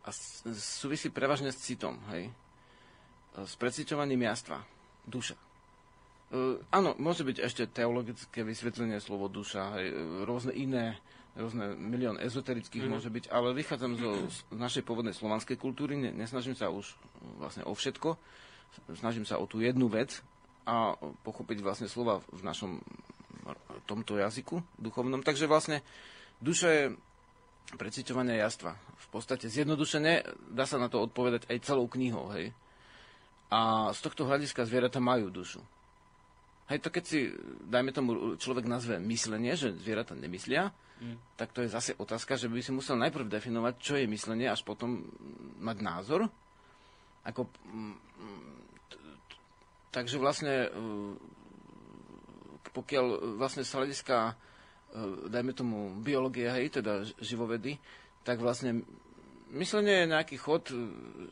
a 0.05 0.09
súvisí 0.55 1.09
prevažne 1.09 1.49
s 1.51 1.65
citom, 1.65 1.97
hej? 2.13 2.29
S 3.35 3.57
preciťovaním 3.59 4.29
jastva, 4.31 4.63
duša. 5.09 5.35
Uh, 6.35 6.61
áno, 6.71 6.95
môže 7.01 7.25
byť 7.27 7.37
ešte 7.41 7.65
teologické 7.69 8.45
vysvetlenie 8.45 9.01
slovo 9.01 9.27
duša, 9.33 9.81
hej, 9.81 9.91
rôzne 10.29 10.53
iné, 10.55 10.99
rôzne 11.35 11.75
milión 11.75 12.17
ezoterických 12.21 12.87
mm-hmm. 12.87 12.95
môže 12.95 13.11
byť, 13.11 13.25
ale 13.33 13.57
vychádzam 13.59 13.93
zo 13.99 14.11
z 14.31 14.37
našej 14.55 14.87
pôvodnej 14.87 15.15
slovanskej 15.17 15.59
kultúry, 15.59 15.99
ne, 15.99 16.15
nesnažím 16.15 16.55
sa 16.55 16.71
už 16.71 16.95
vlastne 17.43 17.67
o 17.67 17.75
všetko, 17.75 18.15
snažím 18.99 19.27
sa 19.27 19.43
o 19.43 19.47
tú 19.51 19.59
jednu 19.59 19.91
vec 19.91 20.23
a 20.65 20.95
pochopiť 21.27 21.59
vlastne 21.61 21.89
slova 21.91 22.23
v 22.33 22.43
našom 22.43 22.81
tomto 23.85 24.17
jazyku 24.17 24.65
duchovnom. 24.81 25.21
Takže 25.21 25.45
vlastne 25.45 25.85
duša 26.41 26.69
je 26.73 26.85
preciťovania 27.73 28.45
jastva. 28.45 28.77
V 28.77 29.07
podstate 29.09 29.49
zjednodušene 29.49 30.27
dá 30.53 30.69
sa 30.69 30.77
na 30.77 30.93
to 30.93 31.01
odpovedať 31.01 31.49
aj 31.49 31.65
celou 31.65 31.89
knihou, 31.89 32.29
hej. 32.37 32.53
A 33.49 33.91
z 33.95 34.01
tohto 34.05 34.29
hľadiska 34.29 34.67
zvieratá 34.67 35.01
majú 35.01 35.31
dušu. 35.33 35.63
Hej, 36.73 36.81
to 36.81 36.89
keď 36.89 37.05
si, 37.05 37.29
dajme 37.69 37.93
tomu, 37.93 38.41
človek 38.41 38.65
nazve 38.65 38.97
myslenie, 38.97 39.53
že 39.53 39.77
zvieratá 39.77 40.17
nemyslia, 40.17 40.73
mm. 40.97 41.37
tak 41.37 41.53
to 41.53 41.61
je 41.61 41.69
zase 41.69 41.93
otázka, 42.01 42.41
že 42.41 42.49
by 42.49 42.61
si 42.65 42.73
musel 42.73 42.97
najprv 42.97 43.29
definovať, 43.29 43.75
čo 43.77 43.95
je 44.01 44.09
myslenie, 44.09 44.49
až 44.49 44.65
potom 44.65 45.05
mať 45.61 45.77
názor. 45.85 46.21
Ako, 47.25 47.49
takže 49.93 50.17
vlastne, 50.17 50.69
e, 50.69 50.79
pokiaľ 52.73 53.37
vlastne 53.37 53.61
z 53.61 53.73
hľadiska 53.77 54.37
dajme 55.27 55.53
tomu 55.53 55.91
biológia, 55.99 56.55
hej, 56.55 56.79
teda 56.79 57.03
živovedy, 57.19 57.77
tak 58.23 58.39
vlastne 58.39 58.87
myslenie 59.51 60.07
je 60.07 60.13
nejaký 60.15 60.37
chod 60.39 60.71
e, 60.71 60.77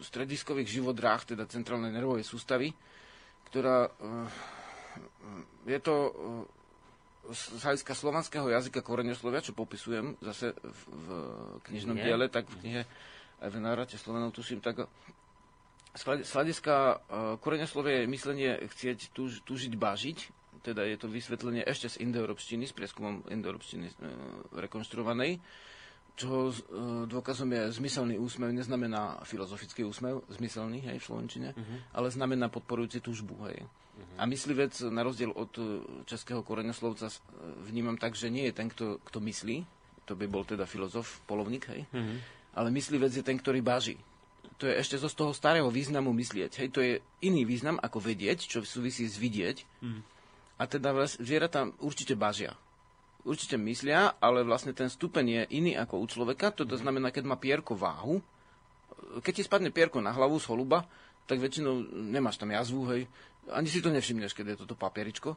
strediskových 0.02 0.68
živodráh, 0.68 1.22
teda 1.22 1.46
centrálnej 1.46 1.94
nervovej 1.94 2.26
sústavy, 2.26 2.74
ktorá, 3.50 3.86
e, 3.86 3.90
je 5.70 5.78
to 5.78 5.94
z 7.30 7.62
hľadiska 7.62 7.94
slovanského 7.94 8.50
jazyka 8.50 8.82
koreňoslovia, 8.82 9.46
čo 9.46 9.54
popisujem 9.54 10.18
zase 10.18 10.58
v, 10.58 10.80
v 10.90 11.06
knižnom 11.70 11.94
Nie. 11.94 12.04
diele, 12.10 12.26
tak 12.26 12.50
v 12.50 12.58
knihe 12.66 12.82
aj 13.42 13.48
v 13.50 13.58
návrate 13.62 13.94
Slovenov 13.94 14.34
tuším, 14.34 14.58
tak 14.58 14.90
z 15.94 16.30
hľadiska 16.34 17.04
koreňoslovia 17.38 18.02
je 18.02 18.06
myslenie 18.10 18.50
chcieť 18.66 19.14
tuž, 19.14 19.38
tužiť, 19.46 19.72
bažiť, 19.78 20.18
teda 20.62 20.86
je 20.86 20.96
to 20.96 21.10
vysvetlenie 21.10 21.66
ešte 21.66 21.90
z 21.92 22.06
indoeurópštiny, 22.06 22.64
s 22.64 22.74
prieskumom 22.74 23.26
indoeurópštiny 23.28 23.86
uh, 23.86 23.94
rekonštruovanej, 24.56 25.42
čo 26.12 26.52
uh, 26.52 26.54
dôkazom 27.08 27.48
je 27.50 27.72
zmyselný 27.72 28.20
úsmev, 28.20 28.52
neznamená 28.52 29.24
filozofický 29.24 29.84
úsmev, 29.88 30.22
zmyselný, 30.28 30.84
hej, 30.84 31.00
v 31.00 31.06
Slovenčine, 31.08 31.48
uh-huh. 31.56 31.78
ale 31.96 32.12
znamená 32.12 32.52
podporujúci 32.52 33.00
túžbu, 33.00 33.36
hej. 33.48 33.64
Uh-huh. 33.64 34.16
A 34.20 34.28
myslivec, 34.28 34.76
na 34.92 35.00
rozdiel 35.04 35.32
od 35.32 35.52
e, 35.56 35.64
českého 36.04 36.44
koreňoslovca, 36.44 37.08
e, 37.08 37.16
vnímam 37.64 37.96
tak, 37.96 38.12
že 38.12 38.28
nie 38.28 38.48
je 38.48 38.54
ten, 38.56 38.68
kto, 38.68 39.00
kto 39.04 39.18
myslí, 39.24 39.64
to 40.04 40.12
by 40.12 40.28
bol 40.28 40.44
teda 40.44 40.68
filozof, 40.68 41.24
polovník, 41.24 41.64
hej, 41.72 41.88
uh-huh. 41.88 42.16
ale 42.60 42.68
myslivec 42.76 43.12
je 43.12 43.24
ten, 43.24 43.40
ktorý 43.40 43.64
baží. 43.64 43.96
To 44.60 44.68
je 44.68 44.78
ešte 44.78 45.00
zo 45.00 45.10
z 45.10 45.16
toho 45.16 45.32
starého 45.34 45.66
významu 45.72 46.12
myslieť. 46.12 46.62
Hej, 46.62 46.68
to 46.70 46.80
je 46.84 47.02
iný 47.24 47.42
význam 47.42 47.82
ako 47.82 47.98
vedieť, 47.98 48.46
čo 48.46 48.62
súvisí 48.62 49.08
s 49.08 49.18
vidieť. 49.18 49.64
Uh-huh. 49.80 50.04
A 50.60 50.68
teda 50.68 50.92
zvieratá 51.06 51.68
určite 51.80 52.16
bažia. 52.16 52.54
Určite 53.22 53.54
myslia, 53.54 54.18
ale 54.18 54.42
vlastne 54.42 54.74
ten 54.74 54.90
stupeň 54.90 55.24
je 55.26 55.42
iný 55.58 55.72
ako 55.78 56.02
u 56.02 56.06
človeka. 56.10 56.50
To, 56.58 56.66
to 56.66 56.74
znamená, 56.74 57.14
keď 57.14 57.24
má 57.26 57.36
pierko 57.38 57.78
váhu, 57.78 58.18
keď 59.22 59.32
ti 59.32 59.42
spadne 59.46 59.70
pierko 59.70 60.02
na 60.02 60.10
hlavu 60.10 60.38
z 60.38 60.48
holuba, 60.50 60.86
tak 61.26 61.38
väčšinou 61.38 61.86
nemáš 61.92 62.38
tam 62.40 62.50
jazvu, 62.50 62.82
hej, 62.90 63.02
ani 63.50 63.68
si 63.70 63.82
to 63.82 63.90
nevšimneš, 63.90 64.34
keď 64.34 64.54
je 64.54 64.60
toto 64.66 64.74
papieričko. 64.74 65.34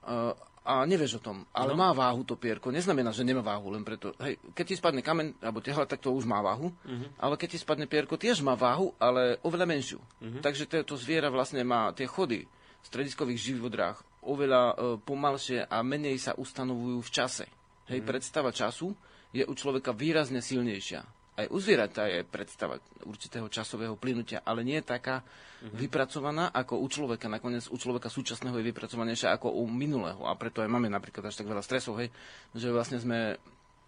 Uh, 0.00 0.32
a 0.60 0.84
nevieš 0.84 1.20
o 1.20 1.24
tom, 1.24 1.48
ale 1.56 1.72
no. 1.72 1.80
má 1.80 1.88
váhu 1.96 2.20
to 2.20 2.36
pierko. 2.36 2.68
Neznamená, 2.68 3.16
že 3.16 3.24
nemá 3.24 3.40
váhu, 3.40 3.72
len 3.72 3.80
preto. 3.80 4.12
Hej, 4.20 4.36
keď 4.52 4.64
ti 4.68 4.74
spadne 4.76 5.00
kamen 5.00 5.32
alebo 5.40 5.64
tehla, 5.64 5.88
tak 5.88 6.04
to 6.04 6.12
už 6.12 6.28
má 6.28 6.44
váhu. 6.44 6.68
Uh-huh. 6.68 7.08
Ale 7.16 7.40
keď 7.40 7.56
ti 7.56 7.58
spadne 7.58 7.88
pierko, 7.88 8.20
tiež 8.20 8.44
má 8.44 8.52
váhu, 8.52 8.92
ale 9.00 9.40
oveľa 9.40 9.64
menšiu. 9.64 10.00
Uh-huh. 10.00 10.44
Takže 10.44 10.68
to, 10.68 10.84
to 10.84 10.94
zviera 11.00 11.32
vlastne 11.32 11.64
má 11.64 11.96
tie 11.96 12.04
chody 12.04 12.44
strediskových 12.86 13.40
živodrách 13.52 13.98
oveľa 14.24 14.62
uh, 14.72 14.74
pomalšie 15.00 15.64
a 15.64 15.80
menej 15.80 16.20
sa 16.20 16.32
ustanovujú 16.36 17.00
v 17.00 17.10
čase. 17.10 17.44
Hej, 17.88 18.04
uh-huh. 18.04 18.10
predstava 18.10 18.50
času 18.52 18.92
je 19.30 19.42
u 19.46 19.54
človeka 19.56 19.96
výrazne 19.96 20.44
silnejšia 20.44 21.20
aj 21.40 21.46
u 21.48 21.56
zvieratá 21.56 22.04
je 22.04 22.20
predstava 22.26 22.76
určitého 23.08 23.48
časového 23.48 23.96
plynutia, 23.96 24.44
ale 24.44 24.60
nie 24.60 24.76
je 24.82 24.90
taká 24.92 25.24
uh-huh. 25.24 25.72
vypracovaná 25.72 26.52
ako 26.52 26.84
u 26.84 26.86
človeka. 26.92 27.32
Nakoniec 27.32 27.64
u 27.72 27.76
človeka 27.80 28.12
súčasného 28.12 28.60
je 28.60 28.68
vypracovanejšia 28.68 29.32
ako 29.32 29.56
u 29.56 29.64
minulého. 29.64 30.20
A 30.28 30.36
preto 30.36 30.60
aj 30.60 30.68
máme 30.68 30.92
napríklad 30.92 31.32
až 31.32 31.40
tak 31.40 31.48
veľa 31.48 31.64
stresov, 31.64 31.96
hej, 31.96 32.12
že 32.52 32.68
vlastne 32.68 33.00
sme 33.00 33.40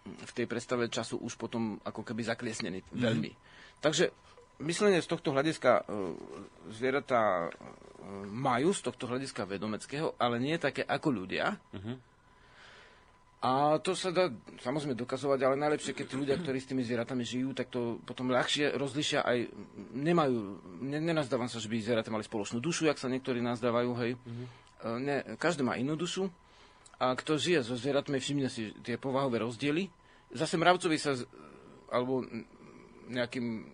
v 0.03 0.31
tej 0.35 0.49
predstave 0.49 0.89
času 0.91 1.21
už 1.21 1.39
potom 1.39 1.79
ako 1.85 2.01
keby 2.01 2.25
zakliesnení 2.25 2.81
uh-huh. 2.81 2.97
veľmi. 2.97 3.31
Takže 3.83 4.09
myslenie 4.61 5.01
z 5.01 5.09
tohto 5.09 5.33
hľadiska 5.33 5.71
uh, 5.81 6.13
zvieratá 6.69 7.47
uh, 7.47 7.51
majú, 8.29 8.75
z 8.75 8.81
tohto 8.85 9.09
hľadiska 9.09 9.49
vedomeckého, 9.49 10.13
ale 10.21 10.37
nie 10.37 10.59
také 10.61 10.85
ako 10.85 11.09
ľudia. 11.09 11.57
Uh-huh 11.73 11.97
a 13.43 13.75
to 13.83 13.91
sa 13.91 14.15
dá 14.15 14.31
samozrejme 14.63 14.95
dokazovať, 14.95 15.39
ale 15.43 15.59
najlepšie, 15.59 15.91
keď 15.91 16.05
tí 16.07 16.15
ľudia, 16.15 16.39
ktorí 16.39 16.63
s 16.63 16.69
tými 16.71 16.79
zvieratami 16.79 17.27
žijú, 17.27 17.51
tak 17.51 17.67
to 17.67 17.99
potom 18.07 18.31
ľahšie 18.31 18.71
rozlišia 18.79 19.19
aj, 19.19 19.51
nemajú, 19.91 20.63
ne, 20.79 21.03
nenazdávam 21.03 21.51
sa, 21.51 21.59
že 21.59 21.67
by 21.67 21.75
zvieratá 21.83 22.07
mali 22.07 22.23
spoločnú 22.23 22.63
dušu, 22.63 22.87
jak 22.87 22.95
sa 22.95 23.11
niektorí 23.11 23.43
nazdávajú, 23.43 23.91
hej. 23.99 24.15
Mm-hmm. 24.15 24.47
Ne, 25.03 25.35
každý 25.35 25.67
má 25.67 25.75
inú 25.75 25.99
dušu 25.99 26.31
a 27.03 27.11
kto 27.19 27.35
žije 27.35 27.67
so 27.67 27.75
zvieratami, 27.75 28.23
všimne 28.23 28.47
si 28.47 28.71
tie 28.79 28.95
povahové 28.95 29.43
rozdiely. 29.43 29.91
Zase 30.31 30.55
mravcovi 30.55 30.95
sa, 30.95 31.11
alebo 31.91 32.23
nejakým 33.11 33.67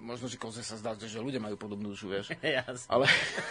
možno, 0.00 0.26
že 0.26 0.40
koze 0.40 0.64
sa 0.64 0.74
zdá, 0.80 0.96
že 0.96 1.20
ľudia 1.20 1.38
majú 1.38 1.60
podobnú 1.60 1.92
dušu, 1.92 2.08
vieš. 2.08 2.32
Ale, 2.94 3.06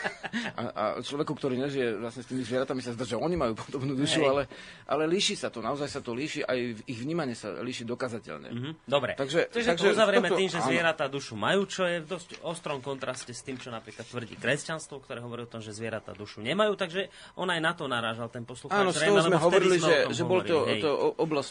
a, 0.60 0.62
a 0.74 0.84
človeku, 1.00 1.32
ktorý 1.38 1.56
nežije 1.62 2.02
vlastne 2.02 2.22
s 2.26 2.28
tými 2.28 2.44
zvieratami, 2.44 2.82
sa 2.82 2.92
zdá, 2.98 3.06
že 3.06 3.16
oni 3.16 3.38
majú 3.38 3.54
podobnú 3.56 3.94
dušu, 3.96 4.26
ale, 4.26 4.50
ale 4.90 5.04
líši 5.06 5.38
sa 5.38 5.54
to, 5.54 5.62
naozaj 5.62 5.88
sa 5.88 6.02
to 6.02 6.12
líši, 6.12 6.44
aj 6.44 6.84
ich 6.90 7.00
vnímanie 7.00 7.38
sa 7.38 7.62
líši 7.62 7.86
dokazateľne. 7.86 8.50
Mm-hmm. 8.50 8.74
Dobre, 8.90 9.14
takže, 9.16 9.48
takže, 9.54 9.78
takže 9.78 9.86
to 9.86 9.94
uzavrieme 9.96 10.30
toto, 10.30 10.40
tým, 10.42 10.50
že 10.50 10.60
zvieratá 10.66 11.06
dušu 11.08 11.34
majú, 11.38 11.70
čo 11.70 11.86
je 11.86 12.02
v 12.04 12.08
dosť 12.10 12.30
ostrom 12.44 12.80
kontraste 12.82 13.32
s 13.32 13.42
tým, 13.46 13.62
čo 13.62 13.70
napríklad 13.70 14.06
tvrdí 14.10 14.36
kresťanstvo, 14.36 15.00
ktoré 15.06 15.22
hovorí 15.22 15.46
o 15.46 15.50
tom, 15.50 15.62
že 15.62 15.72
zvieratá 15.76 16.18
dušu 16.18 16.42
nemajú, 16.42 16.74
takže 16.76 17.14
on 17.38 17.48
aj 17.50 17.60
na 17.62 17.72
to 17.78 17.86
narážal 17.86 18.28
ten 18.32 18.44
poslucháč. 18.44 18.82
Áno, 18.82 18.92
z 18.92 19.06
toho 19.06 19.22
sme 19.22 19.38
hovorili, 19.38 19.78
že, 19.78 20.10
že 20.12 20.24
bol 20.26 20.42
to, 20.42 20.66
to 20.80 20.90
oblasť, 21.20 21.50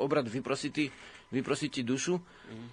obrad 0.00 0.26
vyprositý, 0.28 0.90
vyprosiť 1.30 1.70
ti 1.70 1.82
dušu. 1.86 2.14
Mm. 2.18 2.68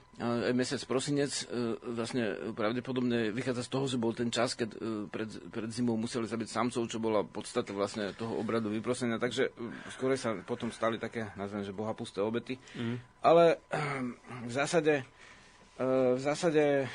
Mesiac 0.54 0.82
prosinec 0.86 1.34
e, 1.50 1.82
vlastne 1.98 2.54
pravdepodobne 2.54 3.34
vychádza 3.34 3.66
z 3.66 3.72
toho, 3.74 3.86
že 3.90 3.98
bol 3.98 4.14
ten 4.14 4.30
čas, 4.30 4.54
keď 4.54 4.70
e, 4.70 4.78
pred, 5.10 5.30
pred 5.50 5.70
zimou 5.74 5.98
museli 5.98 6.30
zabiť 6.30 6.50
samcov, 6.52 6.86
čo 6.86 7.02
bola 7.02 7.26
podstata 7.26 7.74
vlastne 7.74 8.14
toho 8.14 8.38
obradu 8.38 8.70
vyprosenia. 8.70 9.18
Takže 9.18 9.50
e, 9.50 9.52
skôr 9.90 10.14
sa 10.14 10.38
potom 10.46 10.70
stali 10.70 11.02
také, 11.02 11.34
nazvem, 11.34 11.66
že 11.66 11.74
bohapusté 11.74 12.22
obety. 12.22 12.62
Mm. 12.78 13.02
Ale 13.26 13.58
v 14.46 14.52
zásade, 14.54 15.06
v 15.82 16.22
zásade 16.22 16.86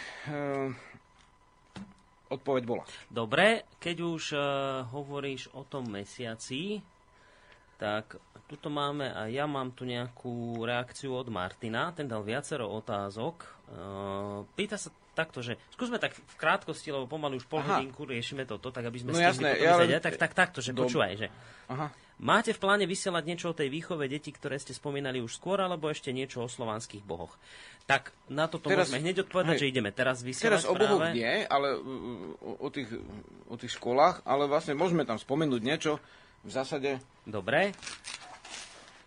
odpoveď 2.31 2.63
bola. 2.63 2.85
Dobre, 3.11 3.67
keď 3.83 3.97
už 4.03 4.23
hovoríš 4.91 5.51
o 5.55 5.67
tom 5.67 5.91
mesiaci, 5.91 6.83
tak 7.77 8.17
tuto 8.47 8.71
máme 8.71 9.11
a 9.11 9.27
ja 9.27 9.45
mám 9.45 9.75
tu 9.75 9.83
nejakú 9.83 10.63
reakciu 10.63 11.19
od 11.19 11.29
Martina, 11.29 11.91
ten 11.91 12.07
dal 12.07 12.23
viacero 12.23 12.71
otázok. 12.71 13.43
Uh, 13.67 14.47
pýta 14.55 14.79
sa 14.79 14.95
takto, 15.17 15.41
že 15.41 15.57
skúsme 15.73 15.97
tak 15.97 16.13
v 16.13 16.35
krátkosti, 16.37 16.93
lebo 16.93 17.09
pomaly 17.09 17.41
už 17.41 17.49
pol 17.49 17.65
Aha. 17.65 17.81
hodinku 17.81 18.05
riešime 18.05 18.45
toto, 18.45 18.69
tak 18.69 18.85
aby 18.85 19.01
sme 19.01 19.17
no, 19.17 19.19
jasné, 19.19 19.57
ja 19.59 19.81
len... 19.81 19.97
tak, 19.99 20.21
tak 20.21 20.37
takto, 20.37 20.61
že 20.61 20.77
do... 20.77 20.85
počúvaj, 20.85 21.17
že 21.17 21.27
Aha. 21.73 21.89
máte 22.21 22.53
v 22.53 22.61
pláne 22.61 22.85
vysielať 22.85 23.25
niečo 23.25 23.51
o 23.51 23.57
tej 23.57 23.73
výchove 23.73 24.07
detí, 24.07 24.31
ktoré 24.31 24.61
ste 24.61 24.77
spomínali 24.77 25.19
už 25.25 25.41
skôr, 25.41 25.59
alebo 25.59 25.89
ešte 25.89 26.13
niečo 26.13 26.45
o 26.45 26.53
slovanských 26.53 27.03
bohoch? 27.03 27.35
Tak 27.89 28.13
na 28.31 28.47
toto 28.47 28.69
teraz, 28.69 28.93
môžeme 28.93 29.09
hneď 29.09 29.27
odpovedať, 29.27 29.57
hej, 29.57 29.63
že 29.65 29.71
ideme 29.73 29.91
teraz 29.91 30.21
vysielať 30.21 30.63
Teraz 30.63 30.69
o 30.69 30.75
bohoch 30.77 31.11
nie, 31.17 31.49
ale 31.49 31.81
o, 31.81 32.53
o, 32.63 32.69
tých, 32.69 32.93
o 33.51 33.57
tých 33.57 33.73
školách, 33.75 34.23
ale 34.29 34.47
vlastne 34.47 34.77
môžeme 34.77 35.09
tam 35.09 35.17
spomenúť 35.17 35.63
niečo 35.65 35.99
v 36.47 36.53
zásade... 36.55 36.91
Dobre 37.27 37.75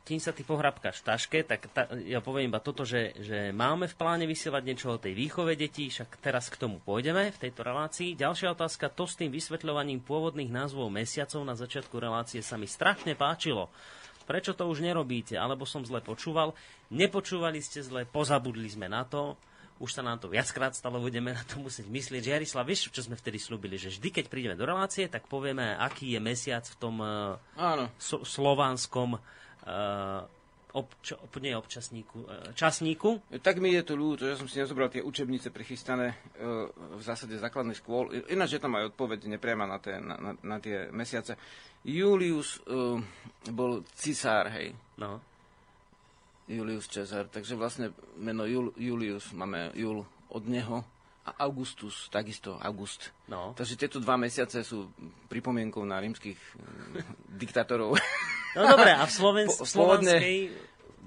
kým 0.10 0.18
sa 0.18 0.34
ty 0.34 0.42
pohrabkáš 0.42 1.06
v 1.06 1.06
taške, 1.06 1.40
tak 1.46 1.70
ta, 1.70 1.86
ja 2.02 2.18
poviem 2.18 2.50
iba 2.50 2.58
toto, 2.58 2.82
že, 2.82 3.14
že 3.22 3.54
máme 3.54 3.86
v 3.86 3.94
pláne 3.94 4.26
vysielať 4.26 4.64
niečo 4.66 4.90
o 4.90 4.98
tej 4.98 5.14
výchove 5.14 5.54
detí, 5.54 5.86
však 5.94 6.18
teraz 6.18 6.50
k 6.50 6.58
tomu 6.58 6.82
pôjdeme 6.82 7.30
v 7.30 7.38
tejto 7.38 7.62
relácii. 7.62 8.18
Ďalšia 8.18 8.58
otázka, 8.58 8.90
to 8.90 9.06
s 9.06 9.14
tým 9.22 9.30
vysvetľovaním 9.30 10.02
pôvodných 10.02 10.50
názvov 10.50 10.90
mesiacov 10.90 11.46
na 11.46 11.54
začiatku 11.54 11.94
relácie 12.02 12.42
sa 12.42 12.58
mi 12.58 12.66
strašne 12.66 13.14
páčilo. 13.14 13.70
Prečo 14.26 14.58
to 14.58 14.66
už 14.66 14.82
nerobíte? 14.82 15.38
Alebo 15.38 15.70
som 15.70 15.86
zle 15.86 16.02
počúval? 16.02 16.58
Nepočúvali 16.90 17.62
ste 17.62 17.86
zle, 17.86 18.10
pozabudli 18.10 18.66
sme 18.66 18.90
na 18.90 19.06
to 19.06 19.38
už 19.80 19.96
sa 19.96 20.04
nám 20.04 20.20
to 20.20 20.28
viackrát 20.28 20.76
stalo, 20.76 21.00
budeme 21.00 21.32
na 21.32 21.44
to 21.48 21.58
musieť 21.64 21.88
myslieť. 21.88 22.22
Že 22.28 22.34
Jarislav, 22.36 22.68
vieš, 22.68 22.92
čo 22.92 23.08
sme 23.08 23.16
vtedy 23.16 23.40
slúbili? 23.40 23.80
Že 23.80 23.96
vždy, 23.96 24.10
keď 24.12 24.26
prídeme 24.28 24.60
do 24.60 24.68
relácie, 24.68 25.08
tak 25.08 25.32
povieme, 25.32 25.80
aký 25.80 26.14
je 26.14 26.20
mesiac 26.20 26.68
v 26.68 26.76
tom 26.76 27.00
uh, 27.00 27.40
Áno. 27.56 27.88
So, 27.96 28.28
slovanskom 28.28 29.16
uh, 29.16 30.22
obč- 30.76 31.16
nie 31.40 31.56
občasníku, 31.56 32.28
uh, 32.28 32.52
časníku. 32.52 33.24
Tak 33.40 33.64
mi 33.64 33.72
je 33.72 33.88
to 33.88 33.96
ľúto, 33.96 34.28
že 34.28 34.36
som 34.36 34.52
si 34.52 34.60
nezobral 34.60 34.92
tie 34.92 35.00
učebnice 35.00 35.48
prichystané 35.48 36.12
uh, 36.12 36.68
v 37.00 37.02
zásade 37.02 37.40
základných 37.40 37.80
škôl. 37.80 38.12
Ináč 38.28 38.60
je 38.60 38.62
tam 38.62 38.76
aj 38.76 38.92
odpoveď 38.92 39.32
nepriama 39.32 39.64
na, 39.64 39.80
tie, 39.80 39.96
na, 39.96 40.20
na, 40.20 40.32
na 40.36 40.58
tie 40.60 40.92
mesiace. 40.92 41.40
Julius 41.88 42.60
uh, 42.68 43.00
bol 43.56 43.88
cisár, 43.96 44.52
hej. 44.52 44.76
No. 45.00 45.24
Julius 46.50 46.90
Cezar. 46.90 47.30
Takže 47.30 47.54
vlastne 47.54 47.94
meno 48.18 48.44
Jul, 48.50 48.74
Julius 48.74 49.30
máme 49.38 49.70
Jul 49.78 50.02
od 50.34 50.44
neho 50.50 50.82
a 51.30 51.46
Augustus, 51.46 52.10
takisto 52.10 52.58
August. 52.58 53.14
No. 53.30 53.54
Takže 53.54 53.78
tieto 53.78 53.98
dva 54.02 54.18
mesiace 54.18 54.66
sú 54.66 54.90
pripomienkou 55.30 55.86
na 55.86 56.02
rímskych 56.02 56.38
mm, 56.38 57.38
diktátorov. 57.38 58.02
No 58.58 58.62
dobre, 58.66 58.90
a 58.98 59.06
v 59.06 59.12
Sloven- 59.22 59.50
po, 59.50 59.66
slovanskej... 59.66 60.38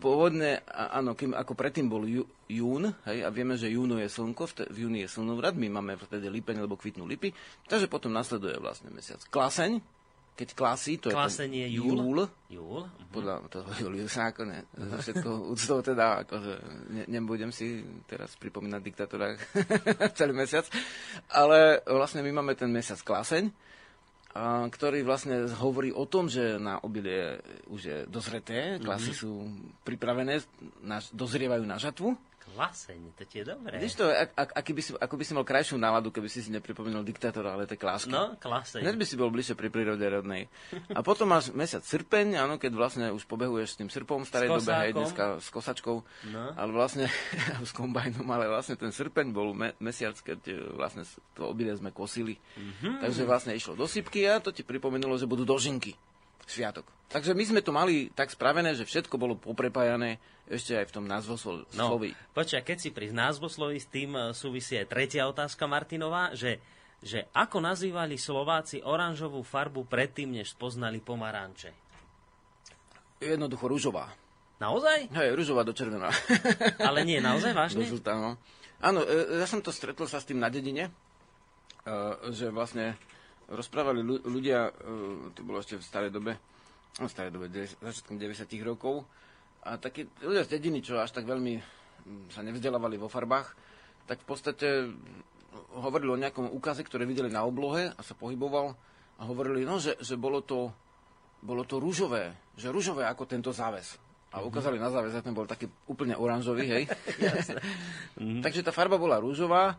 Pôvodne, 0.02 0.66
áno, 0.66 1.14
kým, 1.14 1.31
ako 1.31 1.55
predtým 1.55 1.87
bol 1.87 2.02
jú, 2.02 2.26
jún, 2.50 2.90
hej, 3.07 3.22
a 3.22 3.31
vieme, 3.31 3.55
že 3.55 3.70
júnu 3.70 4.02
je 4.02 4.11
slnko, 4.11 4.50
v, 4.50 4.52
te, 4.59 4.64
v 4.66 4.76
júni 4.83 5.07
je 5.07 5.14
slnovrad, 5.14 5.55
my 5.55 5.70
máme 5.70 5.94
vtedy 5.94 6.26
lipeň, 6.26 6.59
lebo 6.59 6.74
kvitnú 6.74 7.07
lipy, 7.07 7.31
takže 7.70 7.87
potom 7.87 8.11
nasleduje 8.11 8.59
vlastne 8.59 8.90
mesiac 8.90 9.22
klaseň, 9.31 9.78
keď 10.32 10.48
klasí, 10.56 10.96
to 10.96 11.12
Klasenie 11.12 11.68
je 11.68 11.76
ten 11.76 11.84
júl. 11.84 11.98
júl, 12.00 12.18
júl. 12.48 12.82
Uh-huh. 12.88 13.08
podľa 13.12 13.44
toho 13.52 13.68
Juliusa, 13.76 14.32
ako 14.32 14.48
ne, 14.48 14.64
všetko 14.72 15.28
úctou 15.52 15.84
teda, 15.84 16.24
akože 16.24 16.52
ne, 16.88 17.02
nebudem 17.12 17.52
si 17.52 17.84
teraz 18.08 18.32
pripomínať 18.40 18.80
diktátora 18.80 19.36
celý 20.18 20.32
mesiac, 20.32 20.64
ale 21.28 21.84
vlastne 21.84 22.24
my 22.24 22.40
máme 22.40 22.56
ten 22.56 22.72
mesiac 22.72 22.98
klaseň 23.04 23.52
ktorý 24.72 25.04
vlastne 25.04 25.44
hovorí 25.60 25.92
o 25.92 26.08
tom, 26.08 26.24
že 26.24 26.56
na 26.56 26.80
obilie 26.80 27.36
už 27.68 27.80
je 27.84 27.98
dozreté, 28.08 28.80
klasy 28.80 29.12
mm-hmm. 29.12 29.20
sú 29.28 29.32
pripravené, 29.84 30.40
na, 30.80 31.04
dozrievajú 31.12 31.64
na 31.68 31.76
žatvu 31.76 32.16
Klaseň, 32.52 33.16
to 33.16 33.24
ti 33.24 33.40
je 33.40 33.44
dobré. 33.48 33.80
Víš 33.80 33.96
to, 33.96 34.04
ak, 34.12 34.30
ak, 34.36 34.50
aký 34.60 34.72
by 34.76 34.82
si, 34.84 34.90
ako 34.92 35.14
by 35.16 35.24
si 35.24 35.32
mal 35.32 35.44
krajšiu 35.48 35.80
náladu, 35.80 36.12
keby 36.12 36.28
si 36.28 36.44
si 36.44 36.52
nepripomenul 36.52 37.00
diktátora, 37.00 37.56
ale 37.56 37.64
to 37.64 37.74
je 37.74 37.80
kláska. 37.80 38.12
No, 38.12 38.36
klaseň. 38.36 38.84
Hneď 38.84 38.96
by 39.00 39.04
si 39.08 39.14
bol 39.16 39.32
bližšie 39.32 39.56
pri 39.56 39.72
prírode 39.72 40.04
rodnej. 40.04 40.52
A 40.92 41.00
potom 41.00 41.32
máš 41.32 41.48
mesiac 41.56 41.80
srpeň, 41.80 42.36
áno, 42.36 42.60
keď 42.60 42.72
vlastne 42.76 43.06
už 43.08 43.24
pobehuješ 43.24 43.74
s 43.74 43.78
tým 43.80 43.88
srpom 43.88 44.22
v 44.22 44.28
starej 44.28 44.48
dobe, 44.52 44.68
hej, 44.68 44.92
dneska 44.92 45.24
s 45.40 45.48
kosačkou, 45.48 45.96
no. 46.04 46.42
ale 46.52 46.70
vlastne 46.76 47.08
s 47.68 47.72
kombajnom, 47.72 48.28
ale 48.28 48.52
vlastne 48.52 48.76
ten 48.76 48.92
srpeň 48.92 49.32
bol 49.32 49.56
me, 49.56 49.72
mesiac, 49.80 50.14
keď 50.20 50.40
e, 50.52 50.54
vlastne 50.76 51.08
to 51.32 51.48
obilie 51.48 51.72
sme 51.72 51.88
kosili. 51.88 52.36
Mm-hmm. 52.36 53.00
Takže 53.00 53.22
vlastne 53.24 53.56
išlo 53.56 53.72
do 53.72 53.88
sypky 53.88 54.28
a 54.28 54.44
to 54.44 54.52
ti 54.52 54.60
pripomenulo, 54.60 55.16
že 55.16 55.24
budú 55.24 55.48
dožinky 55.48 55.96
sviatok. 56.46 56.84
Takže 57.12 57.36
my 57.36 57.44
sme 57.44 57.60
to 57.60 57.76
mali 57.76 58.08
tak 58.12 58.32
spravené, 58.32 58.72
že 58.72 58.88
všetko 58.88 59.20
bolo 59.20 59.36
poprepájané 59.36 60.16
ešte 60.52 60.76
aj 60.76 60.92
v 60.92 60.94
tom 61.00 61.04
názvosloví. 61.08 61.64
No, 61.80 61.96
počkaj, 62.36 62.60
keď 62.60 62.78
si 62.78 62.90
pri 62.92 63.08
názvosloví 63.08 63.80
s 63.80 63.88
tým 63.88 64.12
e, 64.12 64.36
súvisí 64.36 64.76
aj 64.76 64.92
tretia 64.92 65.24
otázka 65.24 65.64
Martinová, 65.64 66.36
že, 66.36 66.60
že 67.00 67.32
ako 67.32 67.64
nazývali 67.64 68.20
Slováci 68.20 68.84
oranžovú 68.84 69.40
farbu 69.40 69.88
predtým, 69.88 70.36
než 70.36 70.52
spoznali 70.52 71.00
pomaranče? 71.00 71.72
Jednoducho 73.24 73.64
rúžová. 73.64 74.12
Naozaj? 74.60 75.08
Hej, 75.10 75.28
rúžová 75.34 75.64
do 75.64 75.72
červená. 75.72 76.12
Ale 76.88 77.02
nie, 77.02 77.18
naozaj 77.18 77.56
vážne? 77.56 77.82
Do 77.82 77.96
žltá, 77.96 78.14
no. 78.14 78.36
Áno, 78.84 79.00
e, 79.08 79.40
ja 79.40 79.46
som 79.48 79.64
to 79.64 79.72
stretol 79.72 80.04
sa 80.04 80.20
s 80.20 80.28
tým 80.28 80.36
na 80.36 80.52
dedine, 80.52 80.92
e, 81.82 81.92
že 82.28 82.52
vlastne 82.52 83.00
rozprávali 83.48 84.04
ľudia, 84.04 84.68
e, 84.68 84.72
to 85.32 85.40
bolo 85.48 85.64
ešte 85.64 85.80
v 85.80 85.84
starej 85.86 86.12
dobe, 86.12 86.36
v 86.92 87.08
starej 87.08 87.32
dobe, 87.32 87.48
začiatkom 87.80 88.20
90 88.20 88.52
rokov, 88.68 89.08
a 89.62 89.79
takí 89.79 90.11
ľudia 90.20 90.42
z 90.42 90.59
dediny, 90.59 90.83
čo 90.83 90.98
až 90.98 91.14
tak 91.14 91.27
veľmi 91.27 91.62
sa 92.35 92.42
nevzdelávali 92.42 92.98
vo 92.98 93.07
farbách, 93.07 93.55
tak 94.11 94.18
v 94.22 94.27
podstate 94.27 94.68
hovorili 95.79 96.11
o 96.11 96.20
nejakom 96.20 96.51
úkaze, 96.51 96.83
ktoré 96.83 97.07
videli 97.07 97.31
na 97.31 97.46
oblohe 97.46 97.94
a 97.94 98.01
sa 98.03 98.18
pohyboval 98.18 98.75
a 99.20 99.22
hovorili, 99.22 99.62
no, 99.62 99.79
že, 99.79 99.94
že 100.03 100.18
bolo, 100.18 100.42
to, 100.42 100.75
bolo 101.44 101.62
to 101.62 101.79
rúžové, 101.79 102.35
že 102.59 102.75
rúžové 102.75 103.07
ako 103.07 103.29
tento 103.29 103.55
záves. 103.55 103.96
A 104.33 104.40
mhm. 104.40 104.48
ukázali 104.48 104.81
na 104.81 104.90
záves, 104.90 105.14
ten 105.14 105.37
bol 105.37 105.46
taký 105.46 105.68
úplne 105.87 106.18
oranžový, 106.18 106.64
hej. 106.66 106.85
Takže 108.44 108.64
tá 108.64 108.72
farba 108.75 108.98
bola 108.98 109.22
rúžová, 109.22 109.79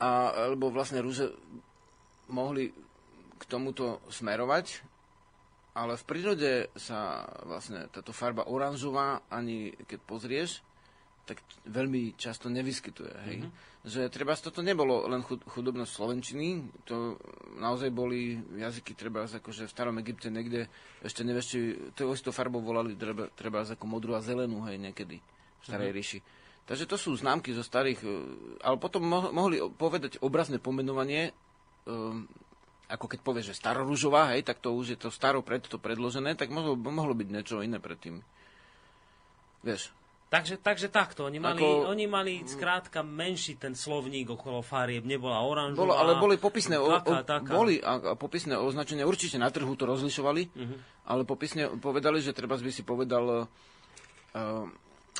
a, 0.00 0.10
alebo 0.48 0.72
vlastne 0.72 1.02
rúže 1.04 1.28
mohli 2.30 2.72
k 3.36 3.42
tomuto 3.44 4.00
smerovať, 4.08 4.93
ale 5.74 5.98
v 5.98 6.04
prírode 6.06 6.50
sa 6.78 7.26
vlastne 7.42 7.90
táto 7.90 8.14
farba 8.14 8.46
oranžová, 8.46 9.26
ani 9.26 9.74
keď 9.90 9.98
pozrieš, 10.06 10.62
tak 11.24 11.40
veľmi 11.66 12.14
často 12.14 12.52
nevyskytuje. 12.52 13.14
Hej? 13.26 13.36
Mm-hmm. 13.42 13.82
Že 13.84 14.00
treba 14.12 14.36
toto 14.36 14.60
nebolo 14.60 15.08
len 15.08 15.24
chudobnosť 15.24 15.92
Slovenčiny, 15.92 16.48
to 16.84 17.16
naozaj 17.60 17.92
boli 17.92 18.36
jazyky 18.56 18.96
treba 18.96 19.24
akože 19.24 19.68
v 19.68 19.72
starom 19.72 19.96
Egypte 20.00 20.28
niekde, 20.28 20.68
ešte 21.00 21.24
nevieš, 21.24 21.46
či 21.48 21.58
to 21.96 22.12
istou 22.12 22.32
farbou 22.32 22.64
volali 22.64 22.96
treba, 22.96 23.28
treba 23.32 23.64
ako 23.64 23.84
modrú 23.88 24.16
a 24.16 24.24
zelenú, 24.24 24.64
hej, 24.68 24.80
niekedy 24.80 25.20
v 25.20 25.64
starej 25.64 25.90
mm-hmm. 25.90 26.00
ríši. 26.00 26.20
Takže 26.64 26.88
to 26.88 26.96
sú 26.96 27.12
známky 27.12 27.52
zo 27.52 27.60
starých, 27.60 28.00
e, 28.04 28.08
ale 28.64 28.80
potom 28.80 29.04
mohli 29.08 29.60
povedať 29.60 30.16
obrazné 30.24 30.56
pomenovanie 30.56 31.36
um, 31.84 32.24
ako 32.88 33.06
keď 33.08 33.20
povieš, 33.24 33.46
že 33.52 33.60
starorúžová, 33.60 34.36
hej, 34.36 34.44
tak 34.44 34.60
to 34.60 34.76
už 34.76 34.96
je 34.96 34.98
to 35.00 35.08
staro 35.08 35.40
pred 35.40 35.64
to 35.64 35.80
predložené, 35.80 36.36
tak 36.36 36.52
mohlo, 36.52 36.76
mohlo 36.76 37.16
byť 37.16 37.28
niečo 37.32 37.64
iné 37.64 37.80
predtým. 37.80 38.20
Vieš. 39.64 39.92
Takže, 40.34 40.58
takže 40.58 40.90
takto, 40.90 41.30
oni 41.30 41.38
mali, 41.38 41.62
ako, 41.62 41.94
oni 41.94 42.04
mali 42.10 42.32
skrátka 42.42 43.06
menší 43.06 43.54
ten 43.54 43.78
slovník 43.78 44.34
okolo 44.34 44.66
farieb, 44.66 45.06
nebola 45.06 45.38
oranžová. 45.46 45.78
Bolo, 45.78 45.94
ale 45.94 46.18
boli 46.18 46.34
popisné, 46.42 46.74
o, 46.74 46.90
taká, 46.90 47.22
taká. 47.22 47.54
Boli 47.54 47.78
a, 47.78 48.02
a 48.02 48.14
popisné 48.18 48.58
označenia, 48.58 49.06
určite 49.06 49.38
na 49.38 49.46
trhu 49.54 49.70
to 49.78 49.86
rozlišovali, 49.86 50.42
uh-huh. 50.50 50.78
ale 51.06 51.22
popisne 51.22 51.78
povedali, 51.78 52.18
že 52.18 52.34
treba 52.34 52.58
by 52.58 52.72
si 52.74 52.82
povedal, 52.82 53.46
uh, 53.46 54.66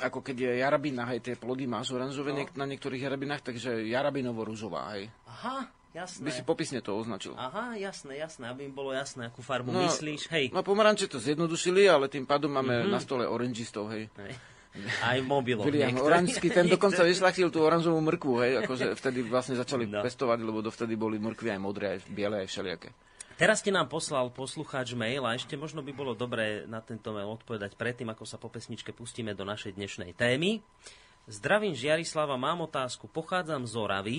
ako 0.03 0.19
keď 0.19 0.35
je 0.35 0.51
jarabina, 0.59 1.07
hej, 1.15 1.23
tie 1.23 1.39
plody 1.39 1.63
máš 1.63 1.95
oranžové 1.95 2.35
no. 2.35 2.43
na 2.59 2.67
niektorých 2.67 3.07
jarabinách, 3.07 3.55
takže 3.55 3.87
jarabinovo-rúžová, 3.87 4.99
hej. 4.99 5.07
Aha, 5.31 5.63
Jasné. 5.95 6.27
By 6.27 6.31
si 6.35 6.43
popisne 6.43 6.83
to 6.83 6.91
označil. 6.91 7.39
Aha, 7.39 7.79
jasné, 7.79 8.19
jasné, 8.19 8.51
aby 8.51 8.67
im 8.67 8.75
bolo 8.75 8.91
jasné, 8.91 9.31
akú 9.31 9.39
farbu 9.39 9.71
no, 9.71 9.87
myslíš, 9.87 10.27
hej. 10.27 10.51
No 10.51 10.59
pomaranče 10.59 11.07
to 11.07 11.23
zjednodušili, 11.23 11.87
ale 11.87 12.11
tým 12.11 12.27
pádom 12.27 12.51
máme 12.51 12.83
mm-hmm. 12.83 12.91
na 12.91 12.99
stole 12.99 13.23
orangistov, 13.23 13.87
hej. 13.95 14.11
hej. 14.19 14.35
Aj 14.99 15.15
mobilov. 15.23 15.63
William 15.63 15.95
Oranžský, 15.95 16.51
ten 16.51 16.67
dokonca 16.67 16.99
vyslachtil 17.07 17.47
tú 17.47 17.63
oranžovú 17.63 18.03
mrkvu, 18.03 18.33
hej, 18.43 18.51
akože 18.67 18.91
vtedy 18.99 19.23
vlastne 19.23 19.55
začali 19.55 19.87
no. 19.87 20.03
pestovať, 20.03 20.43
lebo 20.43 20.59
dovtedy 20.59 20.99
boli 20.99 21.15
mrkvy 21.15 21.55
aj 21.55 21.59
modré, 21.63 21.95
aj 21.95 22.11
biele, 22.11 22.43
aj 22.43 22.51
všelijaké. 22.51 22.91
Teraz 23.39 23.63
ti 23.63 23.71
nám 23.71 23.87
poslal 23.87 24.31
poslucháč 24.35 24.95
mail 24.95 25.23
a 25.23 25.35
ešte 25.35 25.55
možno 25.55 25.79
by 25.79 25.91
bolo 25.95 26.11
dobré 26.11 26.67
na 26.67 26.83
tento 26.83 27.15
mail 27.15 27.39
odpovedať 27.39 27.79
predtým, 27.79 28.11
ako 28.11 28.27
sa 28.27 28.35
po 28.35 28.51
pesničke 28.51 28.91
pustíme 28.91 29.31
do 29.31 29.47
našej 29.47 29.79
dnešnej 29.79 30.11
témy. 30.15 30.59
Zdravím 31.27 31.75
Žiarislava, 31.75 32.35
mám 32.35 32.63
otázku. 32.63 33.11
Pochádzam 33.11 33.67
z 33.67 33.73
Oravy, 33.75 34.17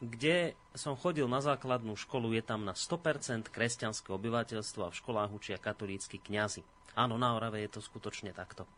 kde 0.00 0.52
som 0.76 0.92
chodil 0.92 1.24
na 1.24 1.40
základnú 1.40 1.96
školu, 1.96 2.36
je 2.36 2.44
tam 2.44 2.68
na 2.68 2.76
100% 2.76 3.48
kresťanské 3.48 4.12
obyvateľstvo 4.12 4.80
a 4.84 4.92
v 4.92 4.98
školách 5.00 5.30
učia 5.32 5.56
katolícky 5.56 6.20
kňazi. 6.20 6.60
Áno, 6.96 7.16
na 7.16 7.36
Orave 7.36 7.64
je 7.64 7.76
to 7.76 7.80
skutočne 7.80 8.32
takto. 8.32 8.68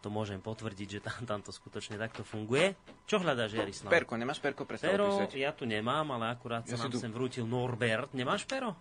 To 0.00 0.08
môžem 0.08 0.40
potvrdiť, 0.40 0.88
že 0.88 1.00
tam, 1.04 1.20
tam 1.28 1.40
to 1.44 1.52
skutočne 1.52 2.00
takto 2.00 2.24
funguje. 2.24 2.72
Čo 3.04 3.20
hľadáš, 3.20 3.52
Jarislav? 3.52 3.92
Perko, 3.92 4.16
nemáš 4.16 4.40
perko 4.40 4.64
pre 4.64 4.80
Pero 4.80 5.20
ja 5.36 5.52
tu 5.52 5.68
nemám, 5.68 6.08
ale 6.16 6.32
akurát 6.32 6.64
ja 6.64 6.80
sa 6.80 6.88
nám 6.88 6.96
tu... 6.96 6.98
sem 7.00 7.12
vrútil 7.12 7.44
Norbert. 7.44 8.16
Nemáš 8.16 8.48
pero? 8.48 8.72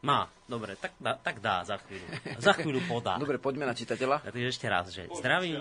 Má, 0.00 0.32
dobre, 0.48 0.80
tak 0.80 0.96
dá, 0.96 1.12
tak 1.20 1.44
dá 1.44 1.60
za 1.60 1.76
chvíľu. 1.84 2.08
Za 2.40 2.56
chvíľu 2.56 2.80
podá. 2.88 3.20
Dobre, 3.20 3.36
poďme 3.36 3.68
na 3.68 3.76
čitateľa. 3.76 4.24
Takže 4.32 4.48
ešte 4.48 4.66
raz, 4.68 4.88
že 4.88 5.08
zdravím, 5.12 5.60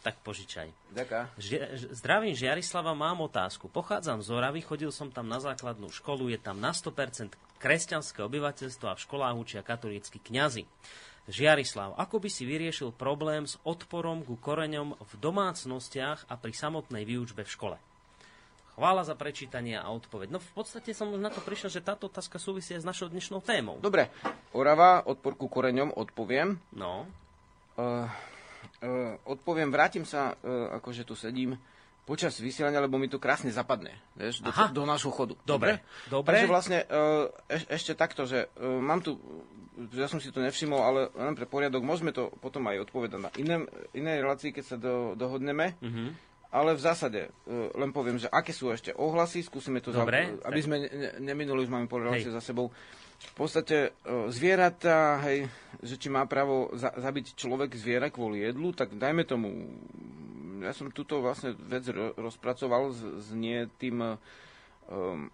tak 0.00 0.16
požičaj. 0.24 0.72
Ďaká. 0.96 1.28
Zdravím 1.92 2.32
Žiarislava, 2.32 2.96
mám 2.96 3.20
otázku. 3.20 3.68
Pochádzam 3.68 4.24
z 4.24 4.28
Oravy, 4.32 4.64
chodil 4.64 4.88
som 4.88 5.12
tam 5.12 5.28
na 5.28 5.38
základnú 5.40 5.92
školu, 5.92 6.32
je 6.32 6.40
tam 6.40 6.56
na 6.56 6.72
100% 6.72 7.36
kresťanské 7.60 8.24
obyvateľstvo 8.24 8.86
a 8.88 8.96
v 8.96 9.04
školách 9.04 9.36
učia 9.36 9.60
katolícky 9.60 10.16
kňazi. 10.16 10.64
Žiarislav, 11.28 11.94
ako 12.00 12.16
by 12.16 12.28
si 12.32 12.48
vyriešil 12.48 12.96
problém 12.96 13.44
s 13.44 13.60
odporom 13.62 14.24
ku 14.24 14.40
koreňom 14.40 14.96
v 14.96 15.12
domácnostiach 15.20 16.26
a 16.26 16.34
pri 16.40 16.56
samotnej 16.56 17.04
výučbe 17.04 17.44
v 17.44 17.52
škole? 17.52 17.76
Chvála 18.80 19.04
za 19.04 19.12
prečítanie 19.12 19.76
a 19.76 19.92
odpoveď. 19.92 20.32
No 20.32 20.40
v 20.40 20.50
podstate 20.56 20.96
som 20.96 21.12
na 21.12 21.28
to 21.28 21.44
prišiel, 21.44 21.68
že 21.68 21.84
táto 21.84 22.08
otázka 22.08 22.40
súvisí 22.40 22.72
s 22.72 22.88
našou 22.88 23.12
dnešnou 23.12 23.44
témou. 23.44 23.76
Dobre, 23.84 24.08
Orava, 24.56 25.04
odpor 25.04 25.36
ku 25.36 25.52
koreňom, 25.52 25.92
odpoviem. 25.92 26.56
No. 26.72 27.04
Uh, 27.76 28.08
odpoviem, 29.28 29.68
vrátim 29.68 30.08
sa, 30.08 30.32
uh, 30.32 30.76
akože 30.80 31.04
tu 31.04 31.12
sedím, 31.12 31.56
počas 32.08 32.40
vysielania, 32.42 32.82
lebo 32.82 32.98
mi 32.98 33.06
to 33.06 33.22
krásne 33.22 33.52
zapadne, 33.54 33.94
vieš, 34.18 34.42
do, 34.42 34.50
do 34.50 34.82
nášho 34.82 35.12
chodu. 35.14 35.38
Dobre, 35.46 35.84
dobre. 36.10 36.26
Takže 36.26 36.46
vlastne 36.50 36.78
uh, 36.88 37.30
eš, 37.46 37.68
ešte 37.70 37.92
takto, 37.94 38.26
že 38.26 38.50
uh, 38.58 38.80
mám 38.82 39.04
tu, 39.04 39.20
ja 39.94 40.10
som 40.10 40.18
si 40.18 40.32
to 40.34 40.42
nevšimol, 40.42 40.80
ale 40.80 41.00
len 41.14 41.38
pre 41.38 41.46
poriadok, 41.46 41.84
môžeme 41.84 42.10
to 42.10 42.32
potom 42.42 42.66
aj 42.66 42.88
odpovedať 42.88 43.20
na 43.20 43.30
iné, 43.38 43.62
inej 43.94 44.26
relácii, 44.26 44.50
keď 44.50 44.64
sa 44.64 44.76
do, 44.80 45.14
dohodneme. 45.14 45.78
Uh-huh. 45.78 46.10
Ale 46.50 46.74
v 46.74 46.82
zásade 46.82 47.30
len 47.78 47.94
poviem, 47.94 48.18
že 48.18 48.26
aké 48.26 48.50
sú 48.50 48.74
ešte 48.74 48.90
ohlasy, 48.90 49.46
skúsime 49.46 49.78
to, 49.78 49.94
Dobre, 49.94 50.34
za, 50.34 50.50
aby 50.50 50.60
sme 50.60 50.76
ne, 50.82 51.10
neminuli, 51.22 51.62
už 51.62 51.70
máme 51.70 51.86
relácie 51.86 52.26
za 52.26 52.42
sebou 52.42 52.74
v 53.20 53.34
podstate 53.36 53.92
zvieratá, 54.32 55.20
hej, 55.28 55.44
že 55.84 56.00
či 56.00 56.08
má 56.08 56.24
právo 56.24 56.72
za, 56.72 56.92
zabiť 56.96 57.36
človek 57.36 57.76
zviera 57.76 58.08
kvôli 58.08 58.40
jedlu, 58.40 58.72
tak 58.72 58.96
dajme 58.96 59.28
tomu, 59.28 59.68
ja 60.64 60.72
som 60.72 60.88
túto 60.88 61.20
vlastne 61.20 61.52
vec 61.52 61.84
rozpracoval 62.16 62.92
s, 62.92 63.28
nie 63.36 63.68
tým, 63.76 64.16
um, 64.88 65.28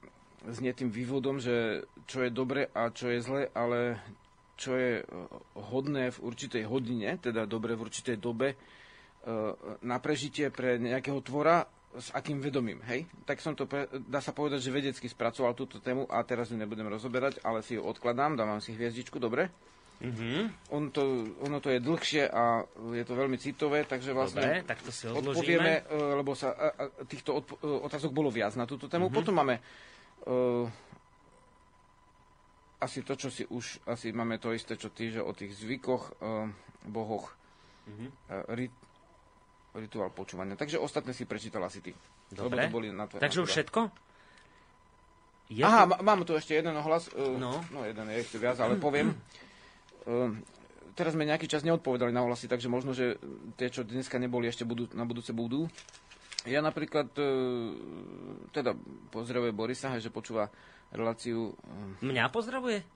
s 0.46 0.58
nie 0.58 0.74
vývodom, 0.74 1.38
že 1.38 1.86
čo 2.10 2.26
je 2.26 2.30
dobre 2.34 2.70
a 2.74 2.90
čo 2.90 3.10
je 3.10 3.18
zle, 3.22 3.42
ale 3.54 4.02
čo 4.56 4.72
je 4.74 5.04
hodné 5.54 6.10
v 6.10 6.22
určitej 6.22 6.64
hodine, 6.64 7.20
teda 7.20 7.44
dobre 7.44 7.76
v 7.76 7.84
určitej 7.86 8.16
dobe, 8.16 8.56
na 9.82 9.98
prežitie 9.98 10.54
pre 10.54 10.78
nejakého 10.78 11.18
tvora 11.18 11.66
s 11.96 12.12
akým 12.12 12.38
vedomím, 12.38 12.80
hej? 12.86 13.08
Tak 13.24 13.40
som 13.40 13.56
to, 13.56 13.64
pre, 13.64 13.88
dá 14.06 14.20
sa 14.20 14.36
povedať, 14.36 14.60
že 14.60 14.74
vedecky 14.74 15.06
spracoval 15.08 15.56
túto 15.56 15.80
tému 15.80 16.04
a 16.06 16.20
teraz 16.22 16.52
ju 16.52 16.56
nebudem 16.56 16.86
rozoberať, 16.86 17.40
ale 17.42 17.64
si 17.64 17.76
ju 17.76 17.82
odkladám, 17.82 18.36
dávam 18.36 18.60
si 18.60 18.76
hviezdičku, 18.76 19.16
dobre? 19.16 19.48
Mm-hmm. 19.96 20.68
On 20.76 20.92
to, 20.92 21.24
ono 21.40 21.56
to 21.56 21.72
je 21.72 21.80
dlhšie 21.80 22.28
a 22.28 22.68
je 22.92 23.04
to 23.08 23.16
veľmi 23.16 23.40
citové, 23.40 23.88
takže 23.88 24.12
vlastne 24.12 24.44
Dobre, 24.44 24.68
tak 24.68 24.84
to 24.84 24.92
si 24.92 25.08
odložíme. 25.08 25.32
odpovieme, 25.32 25.72
e, 25.88 26.16
lebo 26.20 26.36
sa, 26.36 26.52
a, 26.52 26.68
a, 26.68 26.84
týchto 27.08 27.40
odpo- 27.40 27.56
e, 27.64 27.80
otázok 27.80 28.12
bolo 28.12 28.28
viac 28.28 28.52
na 28.60 28.68
túto 28.68 28.92
tému. 28.92 29.08
Mm-hmm. 29.08 29.16
Potom 29.16 29.32
máme 29.32 29.56
uh, 30.28 30.68
asi 32.76 33.00
to, 33.08 33.16
čo 33.16 33.32
si 33.32 33.48
už, 33.48 33.88
asi 33.88 34.12
máme 34.12 34.36
to 34.36 34.52
isté, 34.52 34.76
čo 34.76 34.92
ty, 34.92 35.16
že 35.16 35.24
o 35.24 35.32
tých 35.32 35.56
zvykoch, 35.56 36.20
uh, 36.20 36.44
bohoch, 36.84 37.32
mm-hmm. 37.88 38.08
rit, 38.52 38.76
rituál 39.76 40.10
počúvania. 40.10 40.56
Takže 40.56 40.80
ostatné 40.80 41.12
si 41.12 41.28
prečítal 41.28 41.62
asi 41.64 41.84
ty. 41.84 41.92
Dobre. 42.32 42.66
to 42.66 42.74
boli 42.74 42.88
na 42.90 43.06
to, 43.06 43.20
Takže 43.20 43.44
už 43.44 43.50
všetko? 43.52 43.80
Je 45.46 45.62
Aha, 45.62 45.86
tu... 45.86 46.02
mám 46.02 46.26
tu 46.26 46.34
ešte 46.34 46.58
jeden 46.58 46.74
ohlas. 46.74 47.06
Uh, 47.14 47.38
no. 47.38 47.62
no 47.70 47.86
jeden 47.86 48.10
je 48.10 48.18
ešte 48.18 48.36
viac, 48.40 48.58
ale 48.58 48.80
poviem. 48.82 49.14
Uh, 50.02 50.34
teraz 50.98 51.14
sme 51.14 51.28
nejaký 51.28 51.46
čas 51.46 51.62
neodpovedali 51.62 52.10
na 52.10 52.26
ohlasy, 52.26 52.50
takže 52.50 52.66
možno, 52.66 52.96
že 52.96 53.20
tie, 53.54 53.70
čo 53.70 53.86
dneska 53.86 54.18
neboli, 54.18 54.50
ešte 54.50 54.66
budú, 54.66 54.90
na 54.96 55.06
budúce 55.06 55.30
budú. 55.30 55.70
Ja 56.46 56.62
napríklad, 56.62 57.14
uh, 57.14 57.70
teda 58.50 58.74
pozdravuje 59.14 59.54
Borisa, 59.54 59.94
že 60.02 60.10
počúva 60.10 60.50
reláciu. 60.90 61.54
Mňa 62.02 62.30
pozdravuje? 62.34 62.95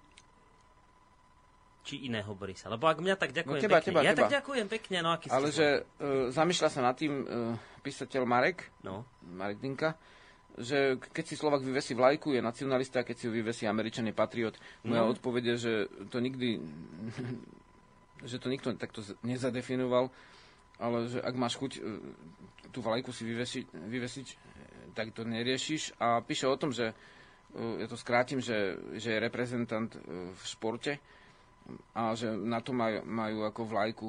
Či 1.80 2.12
iného 2.12 2.28
Borisa? 2.36 2.68
Lebo 2.68 2.86
ak 2.86 3.00
mňa 3.00 3.16
tak 3.16 3.32
ďakujem 3.32 3.60
no, 3.60 3.64
teba, 3.64 3.78
pekne. 3.80 3.88
Teba, 3.88 4.00
ja 4.04 4.12
teba. 4.12 4.20
tak 4.28 4.32
ďakujem 4.36 4.66
pekne, 4.68 4.98
no 5.00 5.10
aký 5.16 5.26
Ale 5.32 5.48
že 5.48 5.66
uh, 5.80 6.28
zamýšľa 6.28 6.68
sa 6.68 6.80
nad 6.84 6.94
tým 6.96 7.24
uh, 7.24 7.56
písateľ 7.80 8.22
Marek, 8.28 8.68
no. 8.84 9.08
Marek 9.24 9.64
Dinka, 9.64 9.96
že 10.60 11.00
keď 11.00 11.24
si 11.24 11.34
Slovak 11.40 11.64
vyvesí 11.64 11.96
vlajku, 11.96 12.36
je 12.36 12.44
nacionalista, 12.44 13.00
a 13.00 13.06
keď 13.08 13.16
si 13.16 13.24
ju 13.28 13.32
vyvesí 13.32 13.64
Američan, 13.64 14.04
je 14.08 14.14
patriot. 14.14 14.60
Moja 14.84 15.08
no. 15.08 15.12
odpovede, 15.16 15.56
že 15.56 15.88
to 16.12 16.20
nikdy, 16.20 16.60
že 18.30 18.36
to 18.36 18.52
nikto 18.52 18.76
takto 18.76 19.00
nezadefinoval, 19.24 20.12
ale 20.76 20.96
že 21.08 21.18
ak 21.24 21.34
máš 21.36 21.56
chuť 21.60 21.72
e, 21.76 21.80
tú 22.72 22.80
vlajku 22.84 23.12
si 23.12 23.24
vyvesiť, 23.24 23.64
vyvesiť 23.72 24.26
tak 24.92 25.16
to 25.16 25.24
neriešiš. 25.24 25.96
A 26.02 26.20
píše 26.20 26.50
o 26.50 26.56
tom, 26.58 26.74
že 26.74 26.92
ja 27.54 27.86
to 27.90 27.98
skrátim, 27.98 28.38
že, 28.38 28.78
že 28.98 29.18
je 29.18 29.22
reprezentant 29.22 29.90
v 30.06 30.42
športe 30.46 31.02
a 31.94 32.14
že 32.14 32.32
na 32.32 32.60
to 32.60 32.70
majú, 32.72 33.02
majú 33.06 33.38
ako 33.46 33.60
vlajku 33.66 34.08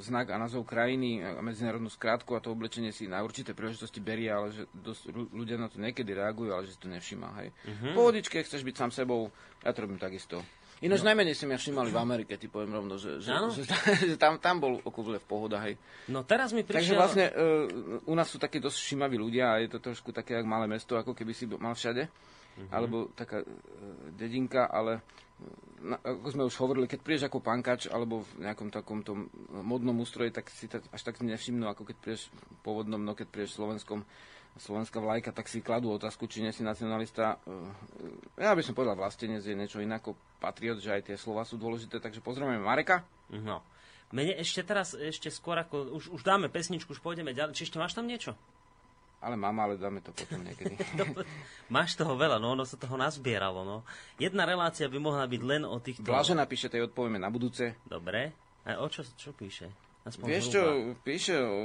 znak 0.00 0.32
a 0.32 0.40
názov 0.40 0.64
krajiny 0.66 1.22
a 1.22 1.38
medzinárodnú 1.44 1.92
skrátku 1.92 2.34
a 2.34 2.42
to 2.42 2.50
oblečenie 2.50 2.90
si 2.90 3.06
na 3.06 3.20
určité 3.20 3.52
príležitosti 3.52 4.00
berie, 4.00 4.32
ale 4.32 4.50
že 4.50 4.62
dosť 4.72 5.12
ľudia 5.12 5.60
na 5.60 5.68
to 5.68 5.78
niekedy 5.78 6.16
reagujú, 6.16 6.50
ale 6.50 6.64
že 6.66 6.74
si 6.74 6.80
to 6.80 6.88
nevšíma. 6.90 7.28
Hej. 7.42 7.48
Uh-huh. 7.52 7.92
Pohodičke, 7.92 8.40
chceš 8.42 8.64
byť 8.64 8.74
sám 8.74 8.90
sebou, 8.90 9.28
ja 9.62 9.70
to 9.76 9.84
robím 9.84 10.00
takisto. 10.00 10.42
Ináč 10.84 11.00
no. 11.00 11.08
najmenej 11.08 11.32
som 11.32 11.48
ja 11.48 11.56
všimali 11.56 11.88
v 11.88 11.98
Amerike, 12.04 12.36
ty 12.36 12.52
poviem 12.52 12.76
rovno, 12.76 13.00
že, 13.00 13.16
že, 13.16 13.32
že, 13.32 13.64
že 14.12 14.16
tam, 14.20 14.36
tam 14.36 14.60
bol 14.60 14.76
okolo 14.84 15.16
v 15.16 15.24
pohoda, 15.24 15.56
hej. 15.64 15.80
No 16.12 16.20
teraz 16.28 16.52
mi 16.52 16.68
prišiel... 16.68 16.76
Takže 16.76 16.94
vlastne 17.00 17.26
uh, 17.32 18.04
u 18.04 18.14
nás 18.16 18.28
sú 18.28 18.36
takí 18.36 18.60
dosť 18.60 18.76
všímaví 18.76 19.16
ľudia 19.16 19.56
a 19.56 19.60
je 19.64 19.72
to 19.72 19.80
trošku 19.80 20.12
také, 20.12 20.36
jak 20.36 20.44
malé 20.44 20.68
mesto, 20.68 21.00
ako 21.00 21.16
keby 21.16 21.32
si 21.32 21.48
mal 21.48 21.72
všade. 21.72 22.12
Uh-huh. 22.56 22.72
Alebo 22.72 23.12
taká 23.12 23.44
uh, 23.44 23.48
dedinka, 24.16 24.64
ale 24.64 25.04
na, 25.84 26.00
ako 26.00 26.28
sme 26.32 26.48
už 26.48 26.56
hovorili, 26.56 26.88
keď 26.88 27.00
prídeš 27.04 27.28
ako 27.28 27.44
pankač 27.44 27.86
alebo 27.92 28.24
v 28.24 28.48
nejakom 28.48 28.72
takom 28.72 29.04
tom 29.04 29.28
modnom 29.52 30.00
ústroji, 30.00 30.32
tak 30.32 30.48
si 30.48 30.66
to 30.66 30.80
až 30.90 31.02
tak 31.04 31.20
nevšimnú, 31.20 31.68
ako 31.68 31.84
keď 31.92 31.96
prídeš 32.00 32.32
pôvodnom, 32.64 32.98
no 32.98 33.12
keď 33.12 33.28
prídeš 33.28 33.54
v 33.54 33.58
slovenskom, 33.60 34.00
slovenská 34.56 34.98
vlajka, 34.98 35.36
tak 35.36 35.52
si 35.52 35.60
kladú 35.60 35.92
otázku, 35.92 36.24
či 36.24 36.40
nie 36.40 36.52
si 36.52 36.64
nacionalista. 36.64 37.36
Eh, 37.44 38.48
ja 38.48 38.56
by 38.56 38.62
som 38.64 38.72
povedal, 38.72 38.96
vlastenec 38.96 39.44
je 39.44 39.52
niečo 39.52 39.84
iné 39.84 40.00
ako 40.00 40.16
patriot, 40.40 40.80
že 40.80 40.96
aj 40.96 41.12
tie 41.12 41.16
slova 41.20 41.44
sú 41.44 41.60
dôležité, 41.60 42.00
takže 42.00 42.24
pozdravujeme 42.24 42.64
Mareka. 42.64 43.04
No. 43.28 43.60
Mene 44.14 44.38
ešte 44.38 44.62
teraz, 44.62 44.94
ešte 44.94 45.28
skôr 45.34 45.58
ako, 45.60 45.92
už, 45.92 46.04
už 46.14 46.22
dáme 46.22 46.46
pesničku, 46.48 46.94
už 46.94 47.02
pôjdeme 47.02 47.34
ďalej. 47.34 47.58
Či 47.58 47.68
ešte 47.68 47.80
máš 47.82 47.92
tam 47.92 48.06
niečo? 48.06 48.38
Ale 49.26 49.34
mám, 49.34 49.58
ale 49.58 49.74
dáme 49.74 49.98
to 49.98 50.14
potom 50.14 50.38
niekedy. 50.46 50.78
Máš 51.74 51.98
toho 51.98 52.14
veľa, 52.14 52.38
no, 52.38 52.54
ono 52.54 52.62
sa 52.62 52.78
toho 52.78 52.94
nazbieralo, 52.94 53.66
no. 53.66 53.82
Jedna 54.22 54.46
relácia 54.46 54.86
by 54.86 55.02
mohla 55.02 55.26
byť 55.26 55.42
len 55.42 55.66
o 55.66 55.82
týchto... 55.82 56.06
Blažena 56.06 56.46
píše, 56.46 56.70
tej 56.70 56.86
odpovieme 56.86 57.18
na 57.18 57.26
budúce. 57.26 57.74
Dobre. 57.90 58.30
A 58.62 58.78
o 58.78 58.86
čo, 58.86 59.02
čo 59.18 59.34
píše? 59.34 59.66
Aspoň 60.06 60.26
Vieš 60.30 60.44
čo, 60.54 60.62
píše 61.02 61.34
o, 61.42 61.58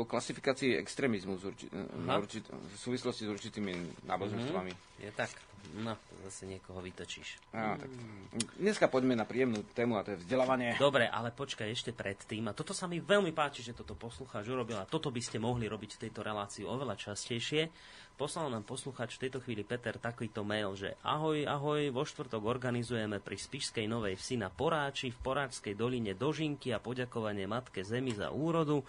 o 0.00 0.08
klasifikácii 0.08 0.80
extrémizmu 0.80 1.36
z 1.36 1.52
urči, 1.52 1.66
určit, 2.08 2.48
v 2.48 2.76
súvislosti 2.80 3.28
s 3.28 3.30
určitými 3.36 4.00
náboženstvami. 4.08 4.72
Mm-hmm. 4.72 5.04
Je 5.04 5.10
tak. 5.12 5.28
No, 5.72 5.96
zase 6.26 6.44
niekoho 6.44 6.82
vytočíš. 6.84 7.40
Á, 7.54 7.80
tak. 7.80 7.88
Dneska 8.60 8.90
poďme 8.92 9.16
na 9.16 9.24
príjemnú 9.24 9.64
tému 9.72 9.96
a 9.96 10.04
to 10.04 10.12
je 10.12 10.20
vzdelávanie. 10.20 10.76
Dobre, 10.76 11.08
ale 11.08 11.32
počkaj 11.32 11.70
ešte 11.72 11.96
predtým. 11.96 12.50
A 12.50 12.56
toto 12.56 12.76
sa 12.76 12.84
mi 12.84 13.00
veľmi 13.00 13.32
páči, 13.32 13.64
že 13.64 13.72
toto 13.72 13.96
poslucháč 13.96 14.50
urobil 14.52 14.76
a 14.76 14.88
toto 14.88 15.08
by 15.08 15.22
ste 15.22 15.40
mohli 15.40 15.70
robiť 15.70 15.96
v 15.96 16.02
tejto 16.08 16.20
relácii 16.20 16.68
oveľa 16.68 16.98
častejšie. 16.98 17.72
Poslal 18.18 18.52
nám 18.52 18.68
posluchač 18.68 19.16
v 19.16 19.22
tejto 19.26 19.40
chvíli 19.40 19.64
Peter 19.64 19.96
takýto 19.96 20.44
mail, 20.44 20.76
že 20.76 21.00
ahoj, 21.00 21.48
ahoj, 21.48 21.88
vo 21.88 22.04
štvrtok 22.04 22.44
organizujeme 22.44 23.22
pri 23.24 23.40
Spišskej 23.40 23.88
Novej 23.88 24.20
Vsi 24.20 24.36
na 24.36 24.52
Poráči 24.52 25.08
v 25.08 25.18
Poráčskej 25.24 25.72
doline 25.72 26.12
dožinky 26.12 26.76
a 26.76 26.82
poďakovanie 26.82 27.48
Matke 27.48 27.80
Zemi 27.80 28.12
za 28.12 28.28
úrodu. 28.28 28.84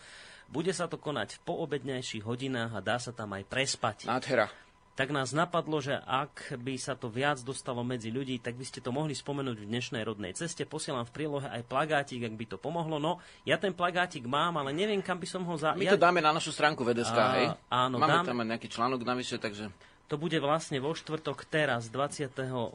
Bude 0.52 0.76
sa 0.76 0.92
to 0.92 1.00
konať 1.00 1.40
v 1.40 1.44
poobednejších 1.48 2.28
hodinách 2.28 2.78
a 2.78 2.84
dá 2.84 3.00
sa 3.00 3.16
tam 3.16 3.32
aj 3.34 3.48
prespať. 3.48 3.98
Nádhera 4.06 4.63
tak 4.94 5.10
nás 5.10 5.34
napadlo, 5.34 5.82
že 5.82 5.98
ak 6.06 6.54
by 6.62 6.78
sa 6.78 6.94
to 6.94 7.10
viac 7.10 7.42
dostalo 7.42 7.82
medzi 7.82 8.14
ľudí, 8.14 8.38
tak 8.38 8.54
by 8.54 8.66
ste 8.66 8.78
to 8.78 8.94
mohli 8.94 9.18
spomenúť 9.18 9.58
v 9.58 9.66
dnešnej 9.66 10.06
rodnej 10.06 10.38
ceste. 10.38 10.70
Posielam 10.70 11.02
v 11.02 11.14
prílohe 11.14 11.50
aj 11.50 11.66
plagátik, 11.66 12.22
ak 12.22 12.38
by 12.38 12.46
to 12.46 12.58
pomohlo. 12.62 13.02
No, 13.02 13.18
ja 13.42 13.58
ten 13.58 13.74
plagátik 13.74 14.30
mám, 14.30 14.54
ale 14.62 14.70
neviem, 14.70 15.02
kam 15.02 15.18
by 15.18 15.26
som 15.26 15.42
ho 15.50 15.58
za... 15.58 15.74
My 15.74 15.90
ja... 15.90 15.98
to 15.98 16.02
dáme 16.02 16.22
na 16.22 16.30
našu 16.30 16.54
stránku 16.54 16.86
VDSK, 16.86 17.18
a, 17.18 17.26
hej? 17.42 17.48
Áno, 17.74 17.98
Máme 17.98 18.22
dáme... 18.22 18.30
tam 18.30 18.40
aj 18.46 18.48
nejaký 18.54 18.68
článok 18.70 19.02
navyše, 19.02 19.42
takže... 19.42 19.74
To 20.14 20.20
bude 20.22 20.38
vlastne 20.38 20.78
vo 20.78 20.94
štvrtok 20.94 21.50
teraz, 21.50 21.90
28. 21.90 22.70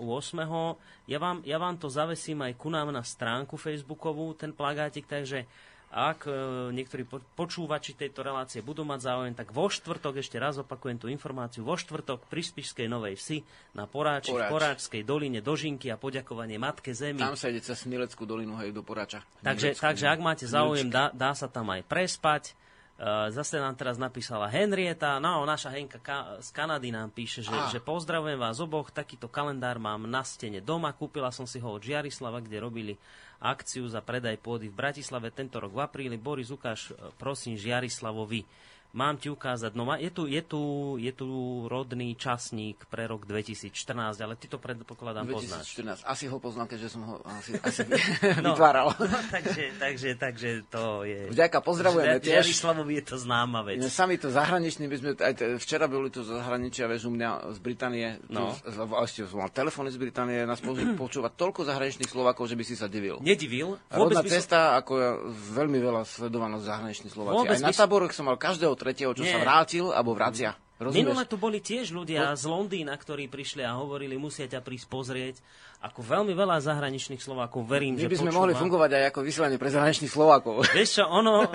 Ja 1.07 1.19
vám, 1.23 1.39
ja 1.47 1.59
vám 1.63 1.79
to 1.79 1.87
zavesím 1.87 2.43
aj 2.43 2.59
ku 2.59 2.67
nám 2.67 2.91
na 2.91 3.07
stránku 3.07 3.55
facebookovú, 3.55 4.35
ten 4.35 4.51
plagátik, 4.51 5.07
takže 5.07 5.47
ak 5.89 6.29
e, 6.29 6.33
niektorí 6.77 7.09
počúvači 7.33 7.97
tejto 7.97 8.21
relácie 8.21 8.61
budú 8.61 8.85
mať 8.85 9.09
záujem, 9.09 9.33
tak 9.33 9.57
vo 9.57 9.73
štvrtok, 9.73 10.21
ešte 10.21 10.37
raz 10.37 10.61
opakujem 10.61 11.01
tú 11.01 11.09
informáciu, 11.09 11.65
vo 11.65 11.81
štvrtok 11.81 12.29
pri 12.29 12.45
Spišskej 12.45 12.93
Novej 12.93 13.17
Vsi 13.17 13.41
na 13.73 13.89
Poráči, 13.89 14.37
Poráč. 14.37 14.49
v 14.49 14.53
Poráčskej 14.53 15.03
doline 15.09 15.41
Dožinky 15.41 15.89
a 15.89 15.97
poďakovanie 15.97 16.61
Matke 16.61 16.93
Zemi. 16.93 17.25
Tam 17.25 17.41
sa 17.41 17.49
ide 17.49 17.65
cez 17.65 17.81
Smileckú 17.81 18.29
dolinu, 18.29 18.61
hej, 18.61 18.77
do 18.77 18.85
Poráča. 18.85 19.25
Takže, 19.41 19.81
takže 19.81 20.13
ak 20.13 20.21
máte 20.21 20.45
záujem, 20.45 20.93
dá, 20.93 21.09
dá 21.09 21.33
sa 21.33 21.49
tam 21.49 21.73
aj 21.73 21.81
prespať. 21.89 22.53
Uh, 22.99 23.31
zase 23.31 23.63
nám 23.63 23.79
teraz 23.79 23.95
napísala 23.95 24.51
Henrieta, 24.51 25.23
no 25.23 25.47
naša 25.47 25.71
Henka 25.71 26.03
ka- 26.03 26.43
z 26.43 26.51
Kanady 26.51 26.91
nám 26.91 27.15
píše, 27.15 27.47
že, 27.47 27.55
ah. 27.55 27.71
že 27.71 27.79
pozdravujem 27.79 28.35
vás 28.35 28.59
oboch, 28.59 28.91
takýto 28.91 29.31
kalendár 29.31 29.79
mám 29.79 30.03
na 30.11 30.27
stene 30.27 30.59
doma, 30.59 30.91
kúpila 30.91 31.31
som 31.31 31.47
si 31.47 31.63
ho 31.63 31.79
od 31.79 31.79
Žiarislava, 31.79 32.43
kde 32.43 32.59
robili 32.59 32.99
akciu 33.39 33.87
za 33.87 34.03
predaj 34.03 34.39
pôdy 34.43 34.67
v 34.67 34.79
Bratislave 34.79 35.31
tento 35.31 35.63
rok 35.63 35.71
v 35.75 35.83
apríli. 35.83 36.17
Boris, 36.19 36.51
ukáž 36.51 36.95
prosím 37.19 37.55
Žiarislavovi 37.55 38.43
Mám 38.97 39.21
ti 39.21 39.29
ukázať, 39.29 39.77
no 39.77 39.85
je 40.01 40.09
tu, 40.09 40.25
je, 40.25 40.41
tu, 40.41 40.61
je 40.97 41.13
tu 41.13 41.29
rodný 41.69 42.17
časník 42.17 42.89
pre 42.89 43.05
rok 43.05 43.29
2014, 43.29 44.17
ale 44.17 44.33
ty 44.41 44.49
to 44.49 44.57
predpokladám 44.57 45.29
2014. 45.29 45.77
poznáš. 45.77 46.01
Asi 46.09 46.25
ho 46.25 46.41
poznám, 46.41 46.73
keďže 46.73 46.97
som 46.97 47.05
ho 47.05 47.15
asi, 47.29 47.53
asi 47.69 47.85
no, 48.41 48.57
vytváral. 48.57 48.89
No, 49.09 49.21
takže, 49.29 49.77
takže, 49.77 50.11
takže 50.17 50.51
to 50.73 51.05
je... 51.05 51.29
Vďaka, 51.33 51.61
pozdravujeme 51.61 52.21
tiež. 52.21 52.45
Jarislavovi 52.45 53.01
je 53.01 53.05
to 53.13 53.17
známa 53.21 53.61
vec. 53.61 53.81
No, 53.81 53.93
sami 53.93 54.17
to 54.17 54.33
zahraniční, 54.33 54.89
by 54.89 54.97
sme, 54.97 55.11
aj 55.21 55.35
te, 55.37 55.45
včera 55.61 55.85
boli 55.85 56.09
tu 56.09 56.25
zahraničia, 56.25 56.89
vieš, 56.89 57.09
u 57.09 57.13
mňa 57.13 57.53
z 57.53 57.59
Británie, 57.61 58.21
no. 58.33 58.57
tu, 58.57 58.85
ešte 59.05 59.29
som 59.29 59.45
mal 59.45 59.53
telefóny 59.53 59.93
z 59.93 60.01
Británie, 60.01 60.49
nás 60.49 60.65
počúvať 61.05 61.33
toľko 61.37 61.69
zahraničných 61.69 62.09
Slovákov, 62.09 62.49
že 62.49 62.57
by 62.57 62.65
si 62.65 62.73
sa 62.73 62.89
divil. 62.89 63.21
Nedivil? 63.21 63.77
Rodná 63.93 64.25
cesta, 64.25 64.73
som... 64.73 64.81
ako 64.81 64.93
ja, 64.97 65.13
veľmi 65.53 65.77
veľa 65.77 66.03
sledovanosť 66.09 66.65
zahraničných 66.65 67.13
Slováci. 67.13 67.45
Aj 67.53 67.61
na 67.61 67.73
táboroch 67.77 68.17
som 68.17 68.33
mal 68.33 68.41
každého 68.41 68.78
tretieho, 68.79 69.11
čo 69.13 69.27
Nie. 69.27 69.35
sa 69.35 69.43
vrátil, 69.43 69.91
alebo 69.91 70.15
vracia. 70.15 70.55
Rozumieš? 70.79 71.03
Minule 71.03 71.27
tu 71.27 71.35
boli 71.35 71.59
tiež 71.59 71.91
ľudia 71.91 72.33
no. 72.33 72.39
z 72.39 72.45
Londýna, 72.47 72.95
ktorí 72.95 73.27
prišli 73.27 73.67
a 73.67 73.75
hovorili, 73.75 74.15
musia 74.15 74.47
ťa 74.47 74.63
prísť 74.63 74.87
pozrieť 74.87 75.37
ako 75.79 76.03
veľmi 76.03 76.35
veľa 76.35 76.59
zahraničných 76.59 77.23
Slovákov, 77.23 77.63
verím, 77.63 77.95
My 77.95 78.03
že 78.03 78.11
by 78.11 78.19
sme 78.19 78.31
počúva. 78.35 78.41
mohli 78.43 78.55
fungovať 78.59 78.91
aj 78.99 79.05
ako 79.15 79.21
vysielanie 79.23 79.59
pre 79.63 79.71
zahraničných 79.71 80.11
Slovákov. 80.11 80.67
Vieš 80.75 80.91
čo, 80.99 81.05
ono 81.07 81.47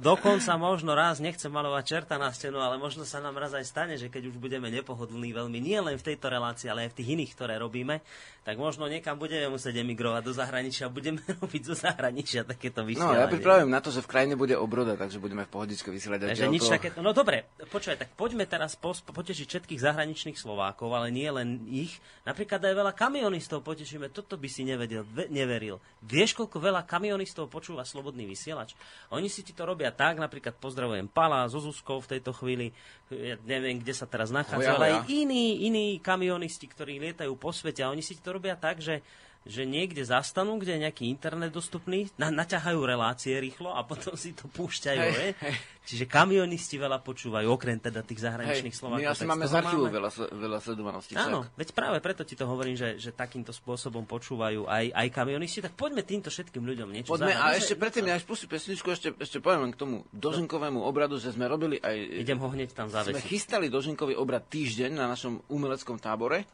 dokonca 0.00 0.56
možno 0.56 0.96
raz, 0.96 1.20
nechcem 1.20 1.52
malovať 1.52 1.84
čerta 1.84 2.16
na 2.16 2.32
stenu, 2.32 2.56
ale 2.56 2.80
možno 2.80 3.04
sa 3.04 3.20
nám 3.20 3.36
raz 3.36 3.52
aj 3.52 3.68
stane, 3.68 3.94
že 4.00 4.08
keď 4.08 4.32
už 4.32 4.40
budeme 4.40 4.72
nepohodlní 4.72 5.36
veľmi, 5.36 5.60
nie 5.60 5.76
len 5.76 6.00
v 6.00 6.06
tejto 6.08 6.32
relácii, 6.32 6.72
ale 6.72 6.88
aj 6.88 6.96
v 6.96 7.04
tých 7.04 7.08
iných, 7.20 7.32
ktoré 7.36 7.60
robíme, 7.60 8.00
tak 8.48 8.56
možno 8.56 8.88
niekam 8.88 9.20
budeme 9.20 9.52
musieť 9.52 9.84
emigrovať 9.84 10.22
do 10.24 10.32
zahraničia 10.32 10.88
a 10.88 10.90
budeme 10.90 11.20
robiť 11.44 11.62
zo 11.68 11.76
zahraničia 11.76 12.48
takéto 12.48 12.80
vysielanie. 12.80 13.20
No, 13.20 13.24
ja 13.24 13.28
pripravujem 13.28 13.68
na 13.68 13.84
to, 13.84 13.92
že 13.92 14.00
v 14.00 14.08
krajine 14.08 14.40
bude 14.40 14.56
obroda, 14.56 14.96
takže 14.96 15.20
budeme 15.20 15.44
v 15.44 15.52
pohodičke 15.52 15.92
vysielať. 15.92 16.32
Takže 16.32 16.48
nič 16.48 16.64
také... 16.64 16.96
No 16.96 17.12
dobre, 17.12 17.44
počúvaj, 17.68 18.08
tak 18.08 18.16
poďme 18.16 18.48
teraz 18.48 18.72
potešiť 18.80 19.44
všetkých 19.44 19.80
zahraničných 19.84 20.40
Slovákov, 20.40 20.88
ale 20.96 21.12
nie 21.12 21.28
len 21.28 21.68
ich. 21.68 22.00
Napríklad 22.24 22.64
aj 22.64 22.72
veľa 22.72 22.92
kamionistov 22.96 23.49
potešíme. 23.58 24.14
Toto 24.14 24.38
by 24.38 24.46
si 24.46 24.62
nevedel, 24.62 25.02
neveril. 25.26 25.82
Vieš, 26.06 26.38
koľko 26.38 26.62
veľa 26.62 26.86
kamionistov 26.86 27.50
počúva 27.50 27.82
Slobodný 27.82 28.22
vysielač? 28.22 28.78
Oni 29.10 29.26
si 29.26 29.42
ti 29.42 29.50
to 29.50 29.66
robia 29.66 29.90
tak, 29.90 30.22
napríklad 30.22 30.54
pozdravujem 30.62 31.10
Pala 31.10 31.50
so 31.50 31.58
Zuzkou 31.58 31.98
v 31.98 32.14
tejto 32.14 32.30
chvíli, 32.30 32.70
ja 33.10 33.34
neviem, 33.42 33.82
kde 33.82 33.90
sa 33.90 34.06
teraz 34.06 34.30
nachádza, 34.30 34.78
ale 34.78 35.02
aj 35.02 35.10
iní, 35.10 35.66
iní 35.66 35.98
kamionisti, 35.98 36.70
ktorí 36.70 37.02
lietajú 37.02 37.34
po 37.34 37.50
svete 37.50 37.82
a 37.82 37.90
oni 37.90 38.06
si 38.06 38.14
to 38.22 38.38
robia 38.38 38.54
tak, 38.54 38.78
že 38.78 39.02
že 39.48 39.64
niekde 39.64 40.04
zastanú, 40.04 40.60
kde 40.60 40.76
je 40.76 40.80
nejaký 40.84 41.08
internet 41.08 41.48
dostupný, 41.48 42.12
na, 42.20 42.28
naťahajú 42.28 42.80
relácie 42.84 43.40
rýchlo 43.40 43.72
a 43.72 43.80
potom 43.88 44.12
si 44.12 44.36
to 44.36 44.44
púšťajú. 44.52 45.00
Hej, 45.00 45.32
hej. 45.32 45.54
Čiže 45.80 46.04
kamionisti 46.04 46.76
veľa 46.76 47.00
počúvajú, 47.00 47.48
okrem 47.48 47.80
teda 47.80 48.04
tých 48.04 48.20
zahraničných 48.20 48.76
Slovákov. 48.76 49.00
My 49.00 49.10
asi 49.10 49.24
máme 49.24 49.48
z 49.48 49.54
archívu 49.56 49.88
máme... 49.88 49.96
veľa, 49.96 50.10
veľa 50.28 50.58
sledovanosti. 50.60 51.12
Áno, 51.16 51.48
však. 51.48 51.56
veď 51.56 51.68
práve 51.72 51.98
preto 52.04 52.22
ti 52.28 52.36
to 52.36 52.44
hovorím, 52.44 52.76
že, 52.76 53.00
že 53.00 53.16
takýmto 53.16 53.50
spôsobom 53.56 54.04
počúvajú 54.04 54.68
aj, 54.68 54.92
aj 54.92 55.06
kamionisti. 55.08 55.64
Tak 55.64 55.72
poďme 55.72 56.04
týmto 56.04 56.28
všetkým 56.28 56.60
ľuďom 56.60 56.88
niečo 56.92 57.08
Poďme 57.08 57.32
zahrať. 57.32 57.48
a 57.48 57.56
ešte 57.56 57.74
predtým, 57.80 58.04
ja 58.12 58.20
pustím 58.20 58.52
pesničku, 58.52 58.86
ešte, 58.92 59.08
ešte 59.16 59.40
poviem 59.40 59.72
k 59.72 59.80
tomu 59.80 60.04
dožinkovému 60.12 60.84
obradu, 60.84 61.16
že 61.16 61.32
sme 61.32 61.48
robili 61.48 61.80
aj... 61.80 61.96
Idem 62.22 62.38
ho 62.38 62.48
hneď 62.52 62.76
tam 62.76 62.92
zavesiť. 62.92 63.16
Sme 63.16 63.24
chystali 63.24 63.66
dožinkový 63.72 64.14
obrad 64.20 64.44
týždeň 64.52 65.00
na 65.00 65.08
našom 65.08 65.40
umeleckom 65.48 65.96
tábore 65.96 66.44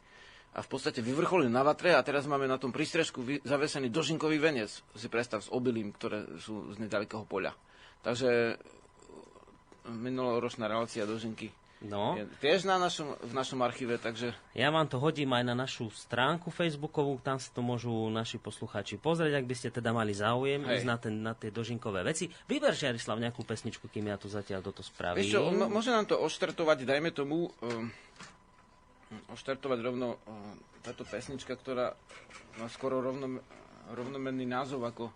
a 0.53 0.59
v 0.63 0.69
podstate 0.69 1.03
vyvrcholili 1.03 1.51
na 1.51 1.65
vatre 1.65 1.93
a 1.93 2.05
teraz 2.05 2.29
máme 2.29 2.47
na 2.47 2.61
tom 2.61 2.71
prístrežku 2.71 3.43
zavesený 3.43 3.91
dožinkový 3.91 4.37
venec, 4.39 4.71
si 4.95 5.07
predstav 5.11 5.43
s 5.43 5.51
obilím, 5.51 5.91
ktoré 5.93 6.25
sú 6.39 6.73
z 6.73 6.77
nedalekého 6.81 7.27
poľa. 7.27 7.53
Takže 8.01 8.57
minuloročná 9.87 10.67
relácia 10.67 11.07
dožinky 11.07 11.51
No. 11.77 12.17
Je 12.17 12.25
tiež 12.41 12.65
na 12.65 12.81
našom, 12.81 13.13
v 13.21 13.33
našom 13.37 13.61
archíve, 13.61 14.01
takže... 14.01 14.33
Ja 14.57 14.73
vám 14.73 14.89
to 14.89 14.97
hodím 14.97 15.29
aj 15.37 15.43
na 15.45 15.53
našu 15.53 15.93
stránku 15.93 16.49
facebookovú, 16.49 17.21
tam 17.21 17.37
si 17.37 17.53
to 17.53 17.61
môžu 17.61 17.93
naši 18.09 18.41
poslucháči 18.41 18.97
pozrieť, 18.97 19.37
ak 19.37 19.45
by 19.45 19.55
ste 19.55 19.69
teda 19.69 19.93
mali 19.93 20.17
záujem 20.17 20.65
Hej. 20.65 20.81
ísť 20.81 20.87
na, 20.89 20.97
ten, 20.97 21.13
na 21.21 21.33
tie 21.37 21.53
dožinkové 21.53 22.01
veci. 22.01 22.33
Vyber, 22.49 22.73
Žiarislav, 22.73 23.21
nejakú 23.21 23.45
pesničku, 23.45 23.93
kým 23.93 24.09
ja 24.09 24.17
tu 24.17 24.25
zatiaľ 24.25 24.65
toto 24.65 24.81
spravím. 24.81 25.21
Vieš 25.21 25.37
čo, 25.37 25.53
môže 25.53 25.93
nám 25.93 26.09
to 26.09 26.17
oštartovať, 26.17 26.81
dajme 26.81 27.13
tomu... 27.13 27.53
Um, 27.61 27.93
oštartovať 29.31 29.79
rovno 29.79 30.19
táto 30.83 31.03
pesnička, 31.03 31.55
ktorá 31.55 31.95
má 32.59 32.67
skoro 32.67 32.99
rovno, 32.99 33.39
rovnomenný 33.91 34.43
názov 34.43 34.83
ako 34.83 35.11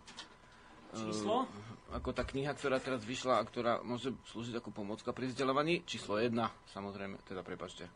Číslo? 0.92 1.48
ako 1.92 2.12
tá 2.12 2.24
kniha, 2.24 2.52
ktorá 2.56 2.80
teraz 2.80 3.04
vyšla 3.04 3.40
a 3.40 3.48
ktorá 3.48 3.80
môže 3.84 4.12
slúžiť 4.32 4.60
ako 4.60 4.72
pomocka 4.72 5.12
pri 5.12 5.32
vzdelávaní. 5.32 5.84
Číslo 5.84 6.20
1, 6.20 6.32
samozrejme, 6.72 7.20
teda 7.28 7.44
prepačte. 7.44 7.88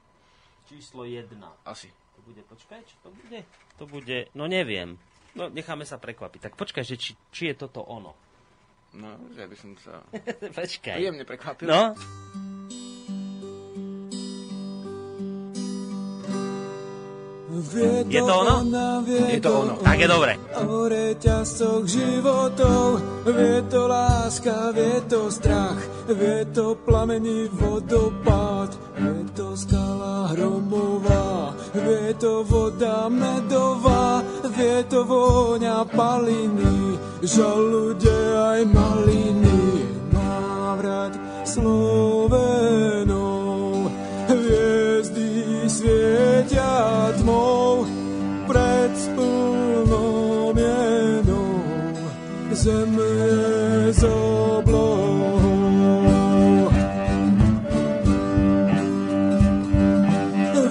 Číslo 0.67 1.03
1. 1.03 1.31
Asi. 1.63 1.91
To 2.15 2.19
bude, 2.23 2.41
počkaj, 2.47 2.79
čo 2.87 2.95
to 3.03 3.09
bude? 3.11 3.39
To 3.79 3.83
bude, 3.87 4.31
no 4.31 4.47
neviem. 4.47 4.95
No 5.35 5.51
necháme 5.51 5.83
sa 5.83 5.99
prekvapiť. 5.99 6.51
Tak 6.51 6.53
počkaj, 6.55 6.83
že 6.87 6.95
či, 6.95 7.11
či 7.31 7.51
je 7.51 7.55
toto 7.59 7.83
ono. 7.83 8.15
No, 8.95 9.19
že 9.35 9.43
by 9.43 9.55
som 9.59 9.75
sa 9.75 9.99
počkaj. 10.59 10.95
príjemne 10.95 11.27
prekvapil. 11.27 11.67
No. 11.67 11.91
Je 17.55 18.19
to 18.19 18.39
ono? 18.39 18.63
Je 19.15 19.39
to 19.39 19.59
ono. 19.59 19.73
Tak 19.79 19.99
je 19.99 20.07
dobre. 20.07 20.35
Reťazcoch 20.85 21.87
životov, 21.87 22.99
vie 23.23 23.63
to 23.71 23.87
láska, 23.87 24.75
vie 24.75 24.99
to 25.07 25.31
strach, 25.31 25.79
vie 26.11 26.43
to 26.51 26.75
plamení 26.83 27.47
vodopád, 27.55 28.75
vie 28.99 29.23
to 29.39 29.55
skala 29.55 30.35
hromová, 30.35 31.55
vie 31.71 32.11
to 32.19 32.43
voda 32.43 33.07
medová, 33.07 34.19
vie 34.51 34.83
to 34.91 35.07
vôňa 35.07 35.87
paliny, 35.95 36.99
žalude 37.23 38.11
aj 38.35 38.67
maliny, 38.67 39.87
návrat 40.11 41.15
Slovenov, 41.47 42.59
hviezdy 44.27 44.84
svietia 46.15 47.11
tmou 47.19 47.83
pred 48.47 48.95
plnou 49.15 50.55
mienou. 50.55 51.59
Zem 52.55 52.95
je 52.95 53.91
z 53.91 54.03
oblohou. 54.07 55.11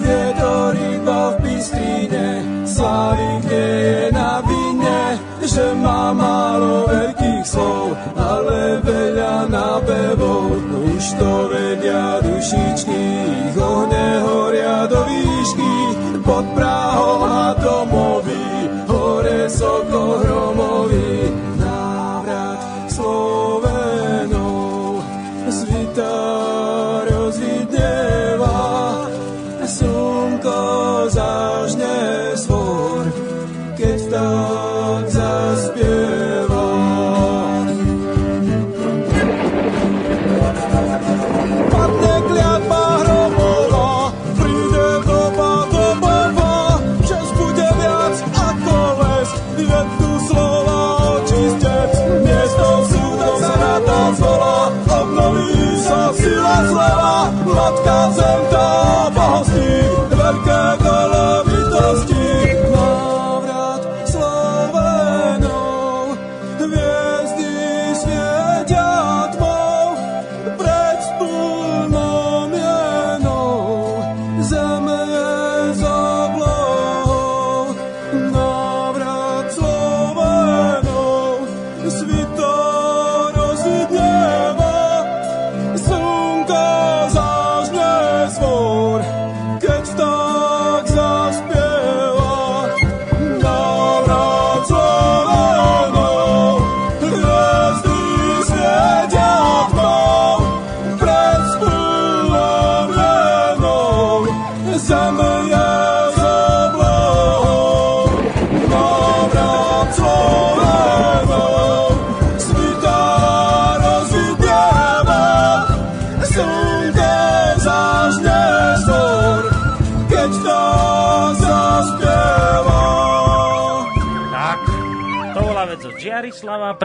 Vietor 0.01 0.73
iba 0.73 1.21
v 1.29 1.35
Bystríne, 1.45 2.41
Slavik 2.65 3.45
nie 3.45 3.69
je 3.85 4.09
na 4.09 4.41
vine, 4.41 5.21
že 5.45 5.77
má 5.77 6.09
málo 6.09 6.89
veľkých 6.89 7.45
slov, 7.45 7.93
ale 8.17 8.81
veľa 8.81 9.45
nápevov. 9.53 10.57
Už 10.89 11.05
to 11.21 11.53
vedia 11.53 12.17
dušičky, 12.25 13.01
ich 13.45 13.57
ohne 13.61 14.05
horia 14.25 14.25
do 14.25 14.25
výšky, 14.25 14.44
pod 16.25 16.45
Prahom 16.57 17.21
a 17.21 17.53
domový, 17.53 18.65
hore 18.89 19.45
soko 19.45 20.25
hromový, 20.25 21.29
návrat 21.61 22.89
Slovenov, 22.89 25.05
svita 25.45 26.17
rozvidneva, 27.05 29.05
slnko 29.61 30.61
zažne 31.13 32.33
svor, 32.33 33.05
keď 33.77 33.97
tak 34.09 34.54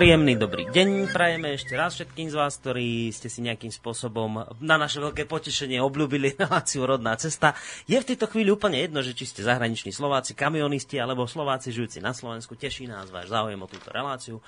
príjemný 0.00 0.32
dobrý 0.32 0.64
deň. 0.72 1.12
Prajeme 1.12 1.60
ešte 1.60 1.76
raz 1.76 1.92
všetkým 1.92 2.32
z 2.32 2.34
vás, 2.40 2.56
ktorí 2.56 3.12
ste 3.12 3.28
si 3.28 3.44
nejakým 3.44 3.68
spôsobom 3.68 4.48
na 4.56 4.80
naše 4.80 4.96
veľké 4.96 5.28
potešenie 5.28 5.76
obľúbili 5.76 6.32
reláciu 6.40 6.88
Rodná 6.88 7.20
cesta. 7.20 7.52
Je 7.84 8.00
v 8.00 8.08
tejto 8.08 8.24
chvíli 8.32 8.48
úplne 8.48 8.80
jedno, 8.80 9.04
že 9.04 9.12
či 9.12 9.28
ste 9.28 9.44
zahraniční 9.44 9.92
Slováci, 9.92 10.32
kamionisti 10.32 10.96
alebo 10.96 11.28
Slováci 11.28 11.68
žijúci 11.68 12.00
na 12.00 12.16
Slovensku. 12.16 12.56
Teší 12.56 12.88
nás 12.88 13.12
váš 13.12 13.28
záujem 13.28 13.60
o 13.60 13.68
túto 13.68 13.92
reláciu. 13.92 14.40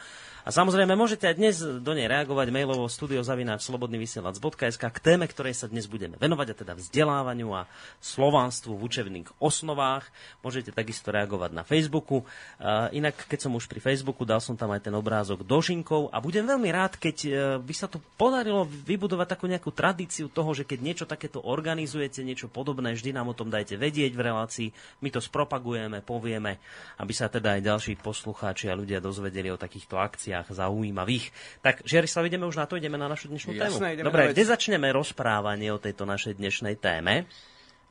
A 0.43 0.51
samozrejme 0.51 0.99
môžete 0.99 1.31
aj 1.31 1.39
dnes 1.39 1.63
do 1.63 1.93
nej 1.95 2.11
reagovať 2.11 2.51
mailovo 2.51 2.91
studiozavináč.slobodnyvysielac.sk 2.91 4.85
k 4.91 4.99
téme, 4.99 5.31
ktorej 5.31 5.55
sa 5.55 5.71
dnes 5.71 5.87
budeme 5.87 6.19
venovať, 6.19 6.47
a 6.51 6.55
teda 6.59 6.75
vzdelávaniu 6.75 7.55
a 7.55 7.71
slovanstvu 8.03 8.75
v 8.75 8.83
učebných 8.83 9.29
osnovách. 9.39 10.11
Môžete 10.43 10.75
takisto 10.75 11.15
reagovať 11.15 11.55
na 11.55 11.63
Facebooku. 11.63 12.27
Inak, 12.91 13.23
keď 13.31 13.47
som 13.47 13.55
už 13.55 13.71
pri 13.71 13.79
Facebooku, 13.79 14.27
dal 14.27 14.43
som 14.43 14.59
tam 14.59 14.75
aj 14.75 14.91
ten 14.91 14.95
obrázok 14.99 15.47
dožinkov 15.47 16.11
a 16.11 16.19
budem 16.19 16.43
veľmi 16.43 16.75
rád, 16.75 16.99
keď 16.99 17.17
uh, 17.23 17.33
by 17.63 17.75
sa 17.79 17.87
tu 17.87 18.03
podarilo 18.19 18.67
vybudovať 18.67 19.39
takú 19.39 19.47
nejakú 19.47 19.71
tradíciu 19.71 20.27
toho, 20.27 20.51
že 20.59 20.67
keď 20.67 20.79
niečo 20.83 21.07
takéto 21.07 21.39
organizujete, 21.39 22.27
niečo 22.27 22.51
podobné, 22.51 22.99
vždy 22.99 23.15
nám 23.15 23.31
o 23.31 23.39
tom 23.39 23.47
dajte 23.47 23.79
vedieť 23.79 24.11
v 24.11 24.27
relácii, 24.27 24.69
my 25.07 25.09
to 25.15 25.23
spropagujeme, 25.23 26.03
povieme, 26.03 26.59
aby 26.99 27.13
sa 27.15 27.31
teda 27.31 27.55
aj 27.55 27.63
ďalší 27.63 27.93
poslucháči 28.03 28.67
a 28.67 28.75
ľudia 28.75 28.99
dozvedeli 28.99 29.47
o 29.47 29.61
takýchto 29.61 30.03
akciách 30.03 30.32
veciach 30.33 30.49
zaujímavých. 30.49 31.29
Tak, 31.61 31.85
Žiarislav, 31.85 32.25
ideme 32.25 32.49
už 32.49 32.57
na 32.57 32.65
to, 32.65 32.81
ideme 32.81 32.97
na 32.97 33.05
našu 33.05 33.29
dnešnú 33.29 33.53
Jasné, 33.53 34.01
tému. 34.01 34.09
Dobre, 34.09 34.33
kde 34.33 34.45
začneme 34.49 34.89
rozprávanie 34.89 35.69
o 35.69 35.77
tejto 35.77 36.09
našej 36.09 36.41
dnešnej 36.41 36.81
téme? 36.81 37.29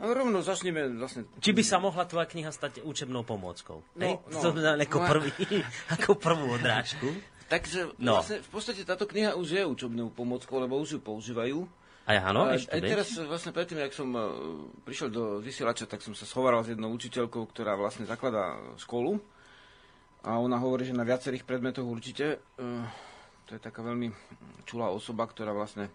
No, 0.01 0.09
rovno 0.17 0.41
začneme 0.41 0.97
vlastne... 0.97 1.29
Či 1.37 1.53
by 1.53 1.61
sa 1.61 1.77
mohla 1.77 2.09
tvoja 2.09 2.25
kniha 2.25 2.49
stať 2.49 2.81
učebnou 2.81 3.21
pomôckou? 3.21 3.85
No, 3.93 4.25
no, 4.25 4.39
to 4.41 4.49
ako, 4.57 4.97
no, 4.97 5.05
prvý, 5.05 5.31
ako 6.01 6.17
prvú 6.17 6.57
odrážku. 6.57 7.13
Takže 7.45 7.93
no. 8.01 8.17
vlastne 8.17 8.41
v 8.41 8.49
podstate 8.49 8.81
táto 8.81 9.05
kniha 9.05 9.37
už 9.37 9.47
je 9.53 9.61
učebnou 9.61 10.09
pomôckou, 10.09 10.57
lebo 10.57 10.81
už 10.81 10.97
ju 10.97 10.99
používajú. 11.03 11.69
A 12.09 12.17
ja 12.17 12.33
áno, 12.33 12.49
aj, 12.49 12.65
aj 12.73 12.81
teraz 12.81 13.13
vlastne 13.21 13.53
predtým, 13.53 13.77
ak 13.77 13.93
som 13.93 14.09
uh, 14.09 14.25
prišiel 14.81 15.13
do 15.13 15.37
vysielača, 15.37 15.85
tak 15.85 16.01
som 16.01 16.17
sa 16.17 16.25
schoval 16.25 16.65
s 16.65 16.73
jednou 16.73 16.89
učiteľkou, 16.97 17.45
ktorá 17.53 17.77
vlastne 17.77 18.09
zakladá 18.09 18.57
školu 18.81 19.21
a 20.22 20.38
ona 20.38 20.57
hovorí, 20.61 20.86
že 20.86 20.97
na 20.97 21.07
viacerých 21.07 21.45
predmetoch 21.45 21.86
určite. 21.86 22.41
Uh, 22.57 22.86
to 23.49 23.57
je 23.57 23.61
taká 23.61 23.82
veľmi 23.82 24.13
čulá 24.69 24.93
osoba, 24.93 25.26
ktorá 25.26 25.51
vlastne 25.51 25.89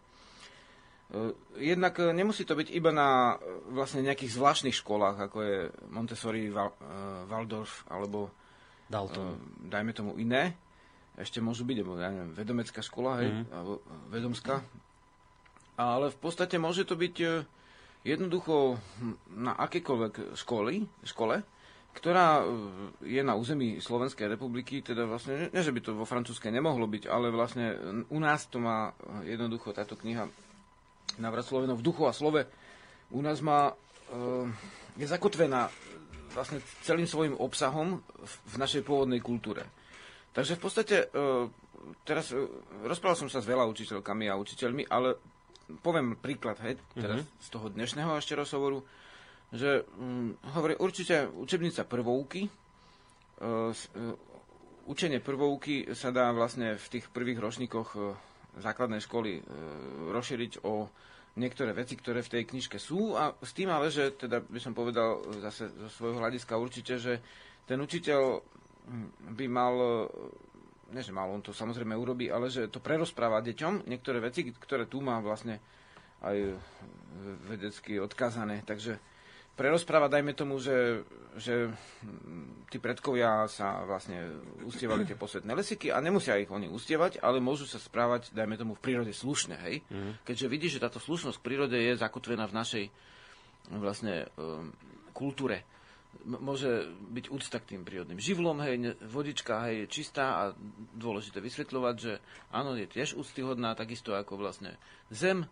uh, 1.14 1.30
jednak 1.58 1.98
nemusí 2.10 2.42
to 2.42 2.58
byť 2.58 2.68
iba 2.74 2.90
na 2.90 3.38
vlastne 3.70 4.02
nejakých 4.02 4.34
zvláštnych 4.34 4.76
školách, 4.76 5.30
ako 5.30 5.38
je 5.42 5.56
Montessori, 5.90 6.50
Waldorf 7.30 7.86
alebo 7.86 8.34
Dalton. 8.90 9.38
dajme 9.66 9.92
tomu 9.94 10.18
iné. 10.18 10.54
Ešte 11.16 11.40
môžu 11.40 11.64
byť, 11.64 11.80
alebo 11.80 11.96
ja 11.96 12.12
neviem, 12.12 12.36
vedomecká 12.36 12.84
škola, 12.84 13.24
hej, 13.24 13.32
mm-hmm. 13.32 13.54
alebo 13.56 13.80
vedomská. 14.12 14.60
Ale 15.80 16.12
v 16.12 16.18
podstate 16.20 16.60
môže 16.60 16.84
to 16.84 16.92
byť 16.92 17.16
jednoducho 18.04 18.78
na 19.32 19.56
akékoľvek 19.56 20.36
školy, 20.36 20.84
škole, 21.02 21.42
ktorá 21.96 22.44
e, 22.44 22.44
je 23.08 23.22
na 23.24 23.32
území 23.32 23.80
Slovenskej 23.80 24.28
republiky, 24.28 24.84
teda 24.84 25.08
vlastne, 25.08 25.48
nie, 25.48 25.64
že 25.64 25.72
by 25.72 25.80
to 25.80 25.96
vo 25.96 26.04
francúzskej 26.04 26.52
nemohlo 26.52 26.84
byť, 26.84 27.08
ale 27.08 27.32
vlastne 27.32 27.72
u 28.12 28.18
nás 28.20 28.44
to 28.52 28.60
má 28.60 28.92
e, 29.24 29.32
jednoducho 29.32 29.72
táto 29.72 29.96
kniha 29.96 30.28
Navrat 31.16 31.48
Slovenov 31.48 31.80
v 31.80 31.86
duchu 31.88 32.04
a 32.04 32.12
slove. 32.12 32.44
U 33.08 33.20
nás 33.24 33.40
má, 33.40 33.72
e, 34.12 34.22
je 35.00 35.06
zakotvená 35.08 35.72
vlastne 36.36 36.60
celým 36.84 37.08
svojim 37.08 37.32
obsahom 37.32 38.04
v 38.44 38.54
našej 38.60 38.84
pôvodnej 38.84 39.24
kultúre. 39.24 39.64
Takže 40.36 40.60
v 40.60 40.62
podstate 40.68 40.96
teraz 42.04 42.28
rozprával 42.84 43.16
som 43.16 43.32
sa 43.32 43.40
s 43.40 43.48
veľa 43.48 43.64
učiteľkami 43.64 44.28
a 44.28 44.36
učiteľmi, 44.36 44.84
ale 44.84 45.16
poviem 45.80 46.20
príklad, 46.20 46.60
hej, 46.60 46.76
teraz 46.92 47.24
mm-hmm. 47.24 47.40
z 47.40 47.48
toho 47.48 47.66
dnešného 47.72 48.20
ešte 48.20 48.36
rozhovoru 48.36 48.84
že 49.54 49.86
um, 49.98 50.34
hovorí 50.54 50.74
určite 50.78 51.30
učebnica 51.30 51.86
prvouky, 51.86 52.46
uh, 52.46 53.70
uh, 53.70 53.74
učenie 54.90 55.22
prvouky 55.22 55.94
sa 55.94 56.10
dá 56.10 56.30
vlastne 56.34 56.78
v 56.78 56.86
tých 56.98 57.06
prvých 57.10 57.38
ročníkoch 57.38 57.88
uh, 57.94 58.14
základnej 58.56 59.04
školy 59.04 59.44
rozšíriť 60.16 60.64
o 60.64 60.88
niektoré 61.36 61.76
veci, 61.76 61.92
ktoré 61.92 62.24
v 62.24 62.32
tej 62.40 62.42
knižke 62.48 62.80
sú 62.80 63.12
a 63.12 63.36
s 63.36 63.52
tým 63.52 63.68
ale, 63.68 63.92
že 63.92 64.16
teda 64.16 64.40
by 64.40 64.56
som 64.56 64.72
povedal 64.72 65.20
zase 65.44 65.68
zo 65.68 65.88
svojho 65.92 66.24
hľadiska 66.24 66.56
určite, 66.56 66.96
že 66.96 67.20
ten 67.68 67.76
učiteľ 67.76 68.40
hm, 68.40 69.36
by 69.36 69.46
mal 69.52 69.74
nie 70.86 71.02
že 71.02 71.10
mal, 71.10 71.28
on 71.28 71.42
to 71.42 71.50
samozrejme 71.50 71.98
urobí, 71.98 72.30
ale 72.30 72.46
že 72.46 72.70
to 72.70 72.78
prerozpráva 72.78 73.42
deťom 73.42 73.90
niektoré 73.90 74.22
veci, 74.22 74.46
ktoré 74.46 74.86
tu 74.86 75.02
má 75.02 75.18
vlastne 75.18 75.58
aj 76.22 76.54
vedecky 77.50 77.98
odkazané. 77.98 78.62
Takže 78.62 78.98
prerozprávať, 79.56 80.20
dajme 80.20 80.32
tomu, 80.36 80.60
že, 80.60 81.02
že 81.40 81.72
tí 82.68 82.76
predkovia 82.76 83.48
sa 83.48 83.82
vlastne 83.88 84.36
ustievali 84.62 85.08
tie 85.08 85.16
posvetné 85.16 85.48
lesiky 85.56 85.88
a 85.88 85.98
nemusia 86.04 86.36
ich 86.36 86.52
oni 86.52 86.68
ustievať, 86.68 87.24
ale 87.24 87.40
môžu 87.40 87.64
sa 87.64 87.80
správať, 87.80 88.36
dajme 88.36 88.60
tomu, 88.60 88.72
v 88.76 88.84
prírode 88.84 89.16
slušne, 89.16 89.56
hej? 89.64 89.80
Mm. 89.88 90.12
Keďže 90.28 90.46
vidíš, 90.52 90.72
že 90.76 90.84
táto 90.84 91.00
slušnosť 91.00 91.40
v 91.40 91.46
prírode 91.46 91.78
je 91.80 91.96
zakotvená 91.96 92.44
v 92.44 92.56
našej 92.56 92.84
vlastne 93.80 94.28
um, 94.36 94.70
kultúre. 95.16 95.64
M- 96.28 96.38
môže 96.38 96.92
byť 97.12 97.24
úcta 97.32 97.56
k 97.56 97.68
tým 97.74 97.82
prírodným 97.82 98.20
živlom, 98.20 98.60
hej, 98.60 98.94
vodička 99.08 99.64
hej, 99.66 99.88
je 99.88 99.92
čistá 100.00 100.24
a 100.36 100.42
dôležité 100.94 101.40
vysvetľovať, 101.40 101.94
že 101.96 102.12
áno, 102.52 102.76
je 102.76 102.86
tiež 102.86 103.16
úctyhodná, 103.16 103.72
takisto 103.72 104.12
ako 104.12 104.36
vlastne 104.36 104.76
zem, 105.08 105.48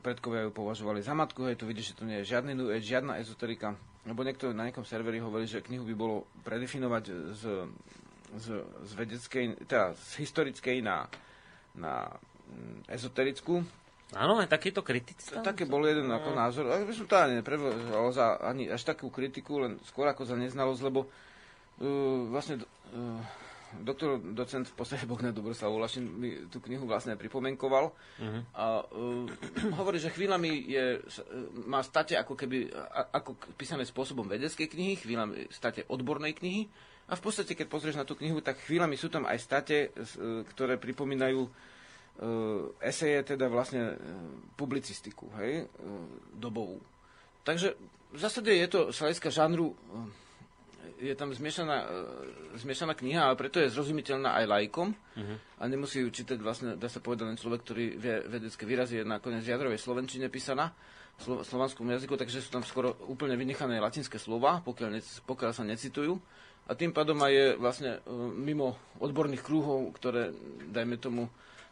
predkovia 0.00 0.46
ju 0.46 0.52
považovali 0.54 1.02
za 1.02 1.12
matku, 1.12 1.46
hej, 1.46 1.58
tu 1.58 1.66
vidíš, 1.66 1.92
že 1.92 1.98
to 1.98 2.04
nie 2.08 2.22
je 2.22 2.30
žiadny, 2.34 2.52
žiadna 2.80 3.18
ezoterika. 3.20 3.74
Lebo 4.08 4.24
niekto 4.24 4.54
na 4.56 4.70
nejakom 4.70 4.88
serveri 4.88 5.20
hovorí, 5.20 5.44
že 5.44 5.60
knihu 5.60 5.84
by 5.84 5.94
bolo 5.94 6.24
predefinovať 6.46 7.04
z, 7.36 7.42
z, 8.40 8.46
z 8.64 8.90
vedeckej, 8.96 9.44
teda 9.68 9.92
z 9.92 10.10
historickej 10.24 10.80
na, 10.80 11.04
na 11.76 12.08
mm, 12.48 12.88
ezoterickú. 12.88 13.60
Áno, 14.16 14.40
aj 14.40 14.48
takýto 14.48 14.80
kritický. 14.80 15.44
Také 15.44 15.68
bol 15.68 15.84
jeden 15.84 16.08
ako 16.08 16.32
názor. 16.32 16.64
Ale 16.72 16.88
by 16.88 16.94
som 16.96 17.04
to 17.04 17.20
ani 17.20 17.44
neprevožal 17.44 18.08
za 18.16 18.40
ani 18.40 18.72
až 18.72 18.80
takú 18.88 19.12
kritiku, 19.12 19.60
len 19.60 19.76
skôr 19.84 20.08
ako 20.08 20.24
za 20.24 20.32
neznalosť, 20.32 20.80
lebo 20.88 21.04
uh, 21.04 22.24
vlastne 22.32 22.64
uh, 22.64 23.20
doktor, 23.82 24.20
docent 24.20 24.66
v 24.68 24.74
podstate 24.74 25.04
Boh 25.10 25.20
na 25.20 25.34
Dobroslav 25.34 25.72
Ulašin 25.72 26.04
mi 26.04 26.48
tú 26.48 26.58
knihu 26.64 26.88
vlastne 26.88 27.14
pripomenkoval 27.14 27.92
uh-huh. 27.92 28.42
a 28.56 28.66
uh, 28.84 29.24
hovorí, 29.78 30.00
že 30.00 30.12
chvíľami 30.12 30.50
je, 30.68 30.84
má 31.68 31.84
state 31.84 32.16
ako 32.16 32.34
keby 32.34 32.72
ako 33.12 33.36
písané 33.54 33.84
spôsobom 33.84 34.26
vedeckej 34.26 34.68
knihy, 34.68 34.94
chvíľami 34.98 35.52
state 35.52 35.86
odbornej 35.88 36.36
knihy 36.36 36.68
a 37.08 37.16
v 37.16 37.24
podstate, 37.24 37.56
keď 37.56 37.66
pozrieš 37.72 37.96
na 37.96 38.04
tú 38.04 38.16
knihu, 38.20 38.44
tak 38.44 38.60
chvíľami 38.68 38.96
sú 38.96 39.08
tam 39.08 39.24
aj 39.24 39.38
state, 39.40 39.96
ktoré 40.52 40.76
pripomínajú 40.76 41.40
uh, 41.40 41.50
eseje, 42.84 43.24
teda 43.24 43.48
vlastne 43.48 43.96
publicistiku, 44.60 45.32
hej, 45.40 45.64
dobovú. 46.36 46.76
Takže 47.48 47.72
v 48.12 48.18
zásade 48.20 48.52
je 48.52 48.68
to 48.68 48.80
z 48.92 48.96
hľadiska 49.00 49.28
žánru 49.32 49.72
je 50.98 51.14
tam 51.14 51.30
zmiešaná, 51.30 51.76
e, 51.84 51.86
zmiešaná 52.58 52.94
kniha, 52.94 53.30
ale 53.30 53.36
preto 53.38 53.62
je 53.62 53.70
zrozumiteľná 53.70 54.34
aj 54.42 54.44
lajkom 54.50 54.88
uh-huh. 54.90 55.36
a 55.58 55.62
nemusí 55.70 56.02
ju 56.02 56.10
čítať 56.10 56.38
vlastne, 56.42 56.74
dá 56.74 56.90
sa 56.90 56.98
povedať, 56.98 57.24
len 57.30 57.38
človek, 57.38 57.60
ktorý 57.62 57.84
vie 57.98 58.14
vedecké 58.26 58.66
výrazy, 58.66 59.02
je 59.02 59.04
nakoniec 59.06 59.46
jadrovej 59.46 59.78
slovenčine 59.78 60.26
písaná 60.26 60.74
v 61.18 61.42
slovanskom 61.42 61.90
jazyku, 61.90 62.14
takže 62.14 62.38
sú 62.38 62.50
tam 62.54 62.62
skoro 62.62 62.94
úplne 63.10 63.34
vynechané 63.34 63.82
latinské 63.82 64.22
slova, 64.22 64.62
pokiaľ, 64.62 64.88
ne, 64.94 65.02
pokiaľ 65.02 65.50
sa 65.50 65.66
necitujú. 65.66 66.14
A 66.68 66.76
tým 66.78 66.94
pádom 66.94 67.18
aj 67.24 67.32
je 67.32 67.46
vlastne 67.58 67.90
e, 67.98 68.00
mimo 68.38 68.78
odborných 69.02 69.42
krúhov, 69.42 69.90
ktoré, 69.98 70.30
dajme 70.70 71.00
tomu, 71.00 71.26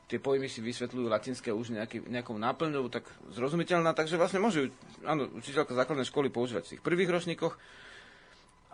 tie 0.06 0.22
pojmy 0.22 0.46
si 0.46 0.62
vysvetľujú 0.62 1.06
latinské 1.10 1.50
už 1.50 1.74
nejaký, 1.74 2.06
nejakou 2.06 2.38
náplňou, 2.38 2.86
tak 2.90 3.06
zrozumiteľná, 3.34 3.90
takže 3.94 4.18
vlastne 4.18 4.38
môžu, 4.38 4.70
áno, 5.02 5.26
učiteľka 5.34 5.74
základnej 5.74 6.06
školy 6.06 6.30
používať 6.30 6.62
v 6.62 6.70
tých 6.78 6.82
prvých 6.82 7.10
ročníkoch, 7.10 7.54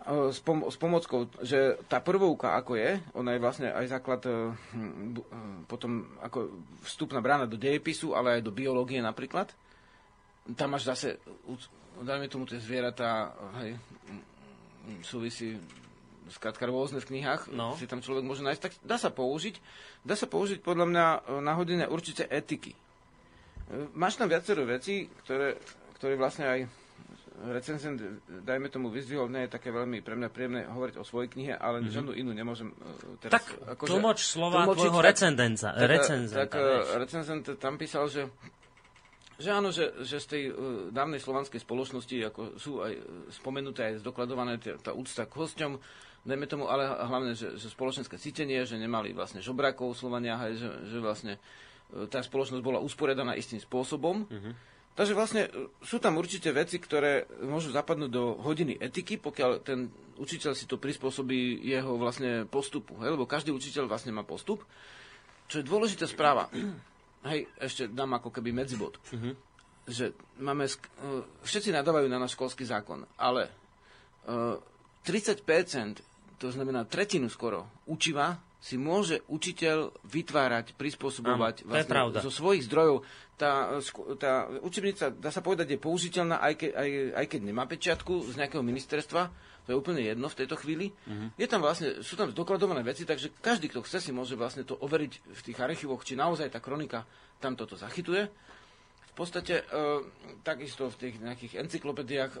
s, 0.03 0.39
pom- 0.43 0.67
s 0.67 0.75
pomockou, 0.75 1.31
že 1.39 1.79
tá 1.87 2.03
prvouka 2.03 2.59
ako 2.59 2.75
je, 2.75 2.99
ona 3.15 3.35
je 3.35 3.43
vlastne 3.43 3.67
aj 3.71 3.85
základ 3.87 4.21
uh, 4.27 4.51
potom 5.67 6.11
ako 6.19 6.51
vstupná 6.83 7.23
brána 7.23 7.47
do 7.47 7.55
dejepisu, 7.55 8.11
ale 8.11 8.39
aj 8.39 8.41
do 8.43 8.51
biológie 8.51 8.99
napríklad. 8.99 9.47
Tam 10.59 10.75
máš 10.75 10.91
zase, 10.91 11.23
dajme 12.03 12.27
tomu 12.27 12.43
tie 12.43 12.59
zvieratá, 12.59 13.31
hej, 13.63 13.79
súvisí 15.07 15.55
skrátka 16.27 16.67
rôzne 16.67 16.99
v 16.99 17.07
knihách, 17.15 17.51
no. 17.55 17.75
si 17.79 17.87
tam 17.87 18.03
človek 18.03 18.27
môže 18.27 18.43
nájsť, 18.43 18.61
tak 18.63 18.73
dá 18.83 18.99
sa 18.99 19.07
použiť. 19.11 19.55
Dá 20.03 20.19
sa 20.19 20.27
použiť 20.27 20.59
podľa 20.59 20.85
mňa 20.91 21.05
na 21.39 21.53
hodine 21.55 21.87
určite 21.87 22.27
etiky. 22.27 22.75
Máš 23.95 24.19
tam 24.19 24.27
viacero 24.27 24.67
veci, 24.67 25.07
ktoré, 25.23 25.55
ktoré 25.95 26.19
vlastne 26.19 26.45
aj 26.47 26.59
recenzent, 27.49 27.97
dajme 28.45 28.69
tomu, 28.69 28.93
vyzdvihol, 28.93 29.25
nie 29.25 29.49
je 29.49 29.57
také 29.57 29.73
veľmi 29.73 30.05
pre 30.05 30.13
mňa 30.13 30.29
príjemné 30.29 30.61
hovoriť 30.69 30.95
o 31.01 31.03
svojej 31.03 31.33
knihe, 31.33 31.53
ale 31.57 31.81
mm-hmm. 31.81 31.93
žiadnu 31.93 32.11
inú 32.13 32.31
nemôžem 32.31 32.69
uh, 32.69 33.17
teraz... 33.17 33.41
Tak 33.41 33.45
akože, 33.73 33.89
tlmoč 33.89 34.19
slova 34.21 34.69
tvojho 34.69 35.01
recendenca. 35.01 35.73
Tak, 35.73 35.89
recenzenta, 35.89 36.45
tak, 36.45 36.51
tak 36.53 36.99
recenzent 37.01 37.45
tam 37.57 37.73
písal, 37.81 38.05
že 38.07 38.29
že 39.33 39.49
áno, 39.49 39.73
že, 39.73 40.05
že 40.05 40.21
z 40.21 40.27
tej 40.29 40.43
uh, 40.53 40.53
dávnej 40.93 41.17
slovanskej 41.17 41.57
spoločnosti 41.57 42.15
ako 42.29 42.41
sú 42.61 42.85
aj 42.85 42.93
spomenuté, 43.33 43.89
aj 43.89 44.05
zdokladované 44.05 44.61
t- 44.61 44.77
tá 44.77 44.93
úcta 44.93 45.25
k 45.25 45.33
hosťom, 45.33 45.71
dajme 46.23 46.45
tomu, 46.45 46.69
ale 46.69 46.85
hlavne, 46.85 47.33
že, 47.33 47.57
že 47.57 47.67
spoločenské 47.73 48.21
cítenie, 48.21 48.61
že 48.63 48.77
nemali 48.77 49.09
vlastne 49.09 49.41
žobrakov 49.41 49.97
Slovania, 49.97 50.37
hej, 50.47 50.61
že, 50.61 50.69
že 50.85 50.97
vlastne 51.01 51.33
uh, 51.41 52.05
tá 52.05 52.21
spoločnosť 52.21 52.61
bola 52.61 52.77
usporiadaná 52.77 53.33
istým 53.33 53.57
spôsobom. 53.57 54.29
Uh-huh. 54.29 54.53
Takže 54.93 55.13
vlastne 55.17 55.49
uh, 55.49 55.69
sú 55.81 55.97
tam 55.97 56.21
určite 56.21 56.53
veci, 56.53 56.77
ktoré 56.77 57.25
môžu 57.41 57.73
zapadnúť 57.73 58.11
do 58.13 58.37
hodiny 58.41 58.77
etiky, 58.77 59.17
pokiaľ 59.17 59.51
ten 59.65 59.89
učiteľ 60.21 60.53
si 60.53 60.69
to 60.69 60.77
prispôsobí 60.77 61.65
jeho 61.65 61.97
vlastne 61.97 62.45
postupu. 62.45 62.97
Hej, 63.01 63.17
lebo 63.17 63.25
každý 63.25 63.49
učiteľ 63.49 63.89
vlastne 63.89 64.13
má 64.13 64.21
postup. 64.21 64.61
Čo 65.49 65.61
je 65.61 65.69
dôležitá 65.69 66.05
správa 66.05 66.47
hej, 67.31 67.49
ešte 67.57 67.89
dám 67.89 68.17
ako 68.21 68.29
keby 68.29 68.53
medzibod, 68.53 69.01
uh-huh. 69.09 69.33
že 69.89 70.13
máme, 70.37 70.69
uh, 70.69 71.25
všetci 71.41 71.73
nadávajú 71.73 72.07
na 72.07 72.21
náš 72.21 72.37
školský 72.37 72.63
zákon, 72.67 73.03
ale 73.17 73.49
uh, 74.29 74.59
30%, 75.03 75.41
to 76.39 76.47
znamená 76.51 76.87
tretinu 76.87 77.27
skoro, 77.27 77.83
učiva 77.89 78.52
si 78.63 78.79
môže 78.79 79.19
učiteľ 79.27 79.91
vytvárať, 80.07 80.79
prispôsobovať 80.79 81.67
Áno, 81.67 81.75
vlastne 82.15 82.23
zo 82.23 82.31
svojich 82.31 82.63
zdrojov. 82.71 83.03
Tá, 83.35 83.75
tá 84.15 84.47
učebnica, 84.63 85.11
dá 85.11 85.35
sa 85.35 85.43
povedať, 85.43 85.75
je 85.75 85.83
použiteľná, 85.83 86.39
aj, 86.39 86.53
ke, 86.55 86.67
aj, 86.71 86.89
aj 87.11 87.25
keď 87.27 87.41
nemá 87.43 87.67
pečiatku 87.67 88.23
z 88.31 88.39
nejakého 88.39 88.63
ministerstva, 88.63 89.27
to 89.67 89.75
je 89.75 89.79
úplne 89.79 89.99
jedno 89.99 90.31
v 90.31 90.37
tejto 90.39 90.55
chvíli. 90.55 90.95
Uh-huh. 90.95 91.27
Je 91.35 91.47
tam 91.47 91.59
vlastne, 91.59 91.99
sú 91.99 92.15
tam 92.15 92.31
dokladované 92.31 92.87
veci, 92.87 93.03
takže 93.03 93.35
každý, 93.43 93.67
kto 93.67 93.83
chce, 93.83 93.99
si 93.99 94.11
môže 94.15 94.39
vlastne 94.39 94.63
to 94.63 94.79
overiť 94.79 95.11
v 95.11 95.41
tých 95.43 95.59
archívoch, 95.59 96.03
či 96.07 96.15
naozaj 96.15 96.47
tá 96.47 96.63
kronika 96.63 97.03
tam 97.43 97.59
toto 97.59 97.75
zachytuje. 97.75 98.31
V 99.13 99.15
podstate 99.21 99.61
e, 99.61 99.63
takisto 100.41 100.89
v 100.89 100.97
tých 100.97 101.15
nejakých 101.21 101.61
encyklopédiách, 101.61 102.31
e, 102.33 102.39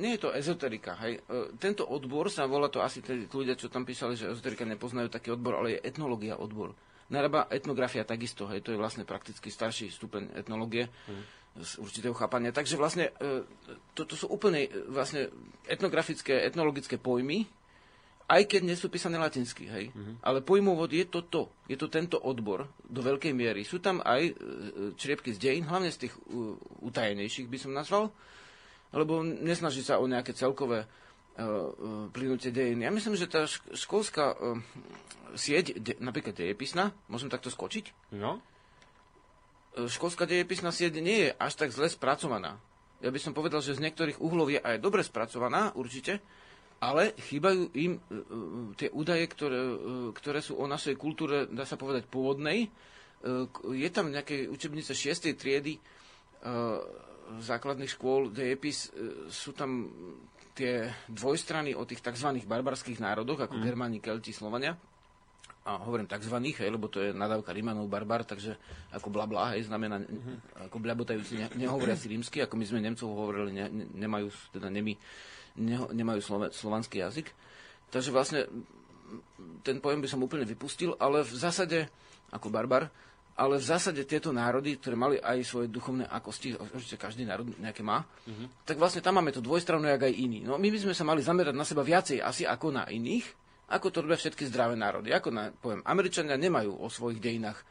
nie 0.00 0.16
je 0.16 0.24
to 0.24 0.32
ezoterika. 0.32 0.96
Hej. 1.04 1.20
E, 1.20 1.52
tento 1.60 1.84
odbor 1.84 2.32
sa 2.32 2.48
volá 2.48 2.72
to 2.72 2.80
asi 2.80 3.04
tí 3.04 3.28
ľudia, 3.28 3.60
čo 3.60 3.68
tam 3.68 3.84
písali, 3.84 4.16
že 4.16 4.32
ezoterika 4.32 4.64
nepoznajú 4.64 5.12
taký 5.12 5.36
odbor, 5.36 5.60
ale 5.60 5.76
je 5.76 5.84
etnológia 5.84 6.40
odbor. 6.40 6.72
Narába 7.12 7.44
etnografia 7.52 8.08
takisto, 8.08 8.48
hej, 8.48 8.64
to 8.64 8.72
je 8.72 8.80
vlastne 8.80 9.04
prakticky 9.04 9.52
starší 9.52 9.92
stupeň 9.92 10.32
etnológie. 10.32 10.88
Uh-huh 10.88 11.44
z 11.54 11.78
určitého 11.78 12.14
chápania. 12.18 12.50
Takže 12.50 12.74
vlastne 12.74 13.14
e, 13.22 13.46
toto 13.94 14.18
sú 14.18 14.26
úplne 14.26 14.66
e, 14.66 14.70
vlastne 14.90 15.30
etnografické, 15.70 16.42
etnologické 16.42 16.98
pojmy, 16.98 17.46
aj 18.24 18.42
keď 18.48 18.60
nie 18.64 18.76
sú 18.76 18.88
písané 18.88 19.20
latinsky, 19.20 19.68
hej. 19.68 19.92
Mm-hmm. 19.92 20.24
Ale 20.24 20.40
pojmovod 20.40 20.88
je 20.88 21.04
to 21.04 21.24
to. 21.28 21.52
Je 21.68 21.76
to 21.76 21.92
tento 21.92 22.16
odbor 22.16 22.64
do 22.88 23.00
veľkej 23.04 23.36
miery. 23.36 23.62
Sú 23.68 23.84
tam 23.84 24.00
aj 24.00 24.22
e, 24.28 24.32
čriepky 24.96 25.36
z 25.36 25.38
dejín, 25.40 25.68
hlavne 25.68 25.92
z 25.92 26.08
tých 26.08 26.14
utajenejších 26.80 27.48
by 27.48 27.58
som 27.60 27.76
nazval, 27.76 28.08
lebo 28.96 29.20
nesnaží 29.20 29.84
sa 29.84 29.98
o 29.98 30.06
nejaké 30.06 30.30
celkové 30.38 30.86
uh, 30.86 32.06
plynutie 32.14 32.54
dejín. 32.54 32.86
Ja 32.86 32.94
myslím, 32.94 33.18
že 33.18 33.26
tá 33.26 33.42
školská 33.74 34.38
uh, 34.38 34.62
sieť, 35.34 35.74
de, 35.82 35.98
napríklad 35.98 36.38
dejepisná, 36.38 36.94
môžem 37.10 37.26
takto 37.26 37.50
skočiť? 37.50 37.90
No 38.14 38.38
školská 39.74 40.24
dejepisná 40.24 40.70
sieť 40.70 41.02
nie 41.02 41.28
je 41.28 41.30
až 41.34 41.52
tak 41.58 41.74
zle 41.74 41.90
spracovaná. 41.90 42.62
Ja 43.02 43.10
by 43.10 43.20
som 43.20 43.34
povedal, 43.34 43.60
že 43.60 43.74
z 43.74 43.82
niektorých 43.82 44.22
uhlov 44.22 44.54
je 44.54 44.62
aj 44.62 44.78
dobre 44.78 45.02
spracovaná, 45.02 45.74
určite, 45.74 46.22
ale 46.84 47.16
chýbajú 47.16 47.72
im 47.80 47.96
uh, 47.96 48.76
tie 48.76 48.92
údaje, 48.92 49.24
ktoré, 49.24 49.56
uh, 49.56 50.10
ktoré 50.12 50.44
sú 50.44 50.60
o 50.60 50.68
našej 50.68 51.00
kultúre, 51.00 51.48
dá 51.48 51.64
sa 51.64 51.80
povedať, 51.80 52.04
pôvodnej. 52.08 52.68
Je 53.72 53.88
tam 53.88 54.12
nejaké 54.12 54.52
učebnice 54.52 54.92
6. 54.92 55.32
triedy 55.32 55.80
základných 57.40 57.88
škôl, 57.88 58.28
dejepis, 58.28 58.92
sú 59.32 59.56
tam 59.56 59.88
tie 60.52 60.92
dvojstrany 61.08 61.72
o 61.72 61.88
tých 61.88 62.04
tzv. 62.04 62.44
barbarských 62.44 63.00
národoch, 63.00 63.48
ako 63.48 63.56
mm. 63.56 63.64
Germáni, 63.64 63.98
Kelti, 64.04 64.36
Slovania 64.36 64.76
a 65.64 65.80
hovorím 65.80 66.04
tzv. 66.04 66.36
hej, 66.36 66.68
lebo 66.68 66.92
to 66.92 67.00
je 67.00 67.16
nadávka 67.16 67.56
Rímanov 67.56 67.88
barbar, 67.88 68.28
takže 68.28 68.60
ako 68.92 69.08
bla 69.08 69.24
bla, 69.24 69.56
hej, 69.56 69.64
znamená 69.64 69.96
uh-huh. 69.96 70.68
ako 70.68 70.76
bľabotajúci, 70.76 71.40
ne, 71.40 71.48
nehovoria 71.56 71.96
si 71.96 72.12
rímsky, 72.12 72.44
ako 72.44 72.60
my 72.60 72.64
sme 72.68 72.84
Nemcov 72.84 73.08
hovorili, 73.08 73.56
ne, 73.56 73.64
ne, 73.72 73.84
nemajú, 73.96 74.28
teda 74.52 74.68
nemi, 74.68 75.00
ne, 75.58 75.76
nemajú 75.90 76.20
slove, 76.20 76.46
slovanský 76.54 77.02
jazyk. 77.02 77.30
Takže 77.90 78.10
vlastne 78.10 78.46
ten 79.62 79.78
pojem 79.78 80.00
by 80.02 80.08
som 80.10 80.24
úplne 80.24 80.48
vypustil, 80.48 80.96
ale 80.98 81.22
v 81.22 81.34
zásade, 81.34 81.78
ako 82.34 82.50
barbar, 82.50 82.90
ale 83.34 83.58
v 83.58 83.66
zásade 83.66 84.06
tieto 84.06 84.30
národy, 84.30 84.78
ktoré 84.78 84.94
mali 84.94 85.16
aj 85.18 85.42
svoje 85.42 85.66
duchovné 85.66 86.06
akosti, 86.06 86.54
určite 86.54 86.94
každý 86.94 87.26
národ 87.26 87.50
nejaké 87.58 87.82
má, 87.82 88.06
uh-huh. 88.06 88.46
tak 88.62 88.78
vlastne 88.78 89.02
tam 89.02 89.18
máme 89.18 89.34
to 89.34 89.42
dvojstranu, 89.42 89.90
jak 89.90 90.06
aj 90.06 90.14
iný. 90.14 90.46
No 90.46 90.54
my 90.54 90.68
by 90.70 90.78
sme 90.78 90.94
sa 90.94 91.02
mali 91.02 91.18
zamerať 91.18 91.54
na 91.54 91.66
seba 91.66 91.82
viacej 91.82 92.22
asi 92.22 92.46
ako 92.46 92.70
na 92.70 92.86
iných, 92.86 93.26
ako 93.74 93.86
to 93.90 94.04
robia 94.06 94.20
všetky 94.20 94.46
zdravé 94.46 94.78
národy. 94.78 95.10
Ako 95.10 95.34
na, 95.34 95.50
poviem, 95.50 95.82
Američania 95.82 96.38
nemajú 96.38 96.78
o 96.78 96.86
svojich 96.86 97.18
dejinách 97.18 97.58
e, 97.58 97.64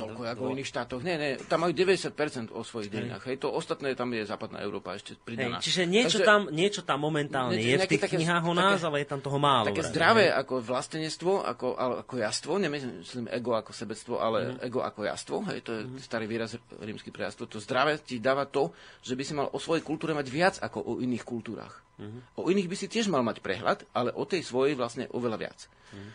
toľko 0.00 0.20
ako 0.24 0.42
v 0.48 0.50
iných 0.56 0.68
štátoch. 0.68 1.00
Nie, 1.04 1.16
nie, 1.20 1.30
tam 1.44 1.68
majú 1.68 1.72
90% 1.76 2.56
o 2.56 2.60
svojich 2.64 2.88
dejinách. 2.88 3.22
Hej, 3.28 3.44
to 3.44 3.52
ostatné 3.52 3.92
tam 3.92 4.08
je 4.16 4.24
západná 4.24 4.64
Európa 4.64 4.96
ešte 4.96 5.14
pridaná. 5.20 5.60
Hej, 5.60 5.68
čiže 5.68 5.82
niečo, 5.84 6.18
Takže, 6.20 6.28
tam, 6.28 6.40
niečo 6.48 6.82
tam 6.82 6.98
momentálne 7.04 7.60
nie, 7.60 7.76
je 7.76 7.84
v 7.84 7.90
tých 7.96 8.04
také, 8.08 8.16
knihách 8.16 8.44
o 8.48 8.54
nás, 8.56 8.80
také, 8.80 8.88
ale 8.88 8.96
je 9.04 9.08
tam 9.12 9.20
toho 9.20 9.38
málo. 9.38 9.68
Také 9.68 9.84
vraj, 9.84 9.92
zdravé 9.92 10.24
ne? 10.32 10.36
ako 10.40 10.54
vlastenectvo, 10.64 11.32
ako, 11.44 11.66
ako 12.06 12.14
jastvo, 12.18 12.52
nemyslím 12.56 13.26
ego 13.28 13.52
ako 13.54 13.70
sebectvo, 13.76 14.14
ale 14.18 14.56
mm. 14.56 14.64
ego 14.64 14.80
ako 14.80 15.00
jastvo. 15.04 15.36
Hej, 15.52 15.58
to 15.62 15.70
je 15.76 15.80
mm. 15.84 16.00
starý 16.00 16.24
výraz 16.24 16.56
rímsky 16.80 17.12
pre 17.12 17.28
jastvo. 17.28 17.44
To 17.46 17.60
zdravé 17.60 18.00
ti 18.00 18.16
dáva 18.16 18.48
to, 18.48 18.72
že 19.04 19.12
by 19.12 19.22
si 19.22 19.32
mal 19.36 19.52
o 19.52 19.58
svojej 19.60 19.84
kultúre 19.84 20.16
mať 20.16 20.26
viac 20.32 20.54
ako 20.64 20.78
o 20.80 20.92
iných 21.04 21.24
kultúrach. 21.24 21.84
Mm-hmm. 22.00 22.40
O 22.40 22.48
iných 22.48 22.68
by 22.72 22.76
si 22.80 22.88
tiež 22.88 23.12
mal 23.12 23.20
mať 23.20 23.44
prehľad, 23.44 23.84
ale 23.92 24.10
o 24.16 24.24
tej 24.24 24.40
svojej 24.40 24.72
vlastne 24.72 25.04
oveľa 25.12 25.36
viac. 25.36 25.58
Mm-hmm. 25.68 26.10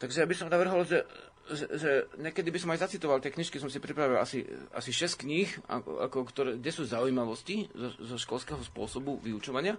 Takže 0.00 0.24
ja 0.24 0.28
by 0.28 0.36
som 0.36 0.48
navrhol, 0.48 0.80
že, 0.88 1.04
že, 1.50 1.66
že 1.76 1.90
niekedy 2.18 2.48
by 2.54 2.58
som 2.62 2.70
aj 2.72 2.86
zacitoval, 2.86 3.18
tie 3.18 3.34
knižky 3.34 3.58
som 3.58 3.68
si 3.68 3.82
pripravil 3.82 4.18
asi, 4.18 4.46
asi 4.74 4.90
6 4.94 5.26
kníh, 5.26 5.48
ako, 5.66 5.90
ako, 6.06 6.18
ktoré, 6.30 6.50
kde 6.56 6.70
sú 6.72 6.82
zaujímavosti 6.86 7.68
zo, 7.74 7.90
zo 8.00 8.16
školského 8.16 8.62
spôsobu 8.62 9.18
vyučovania, 9.20 9.74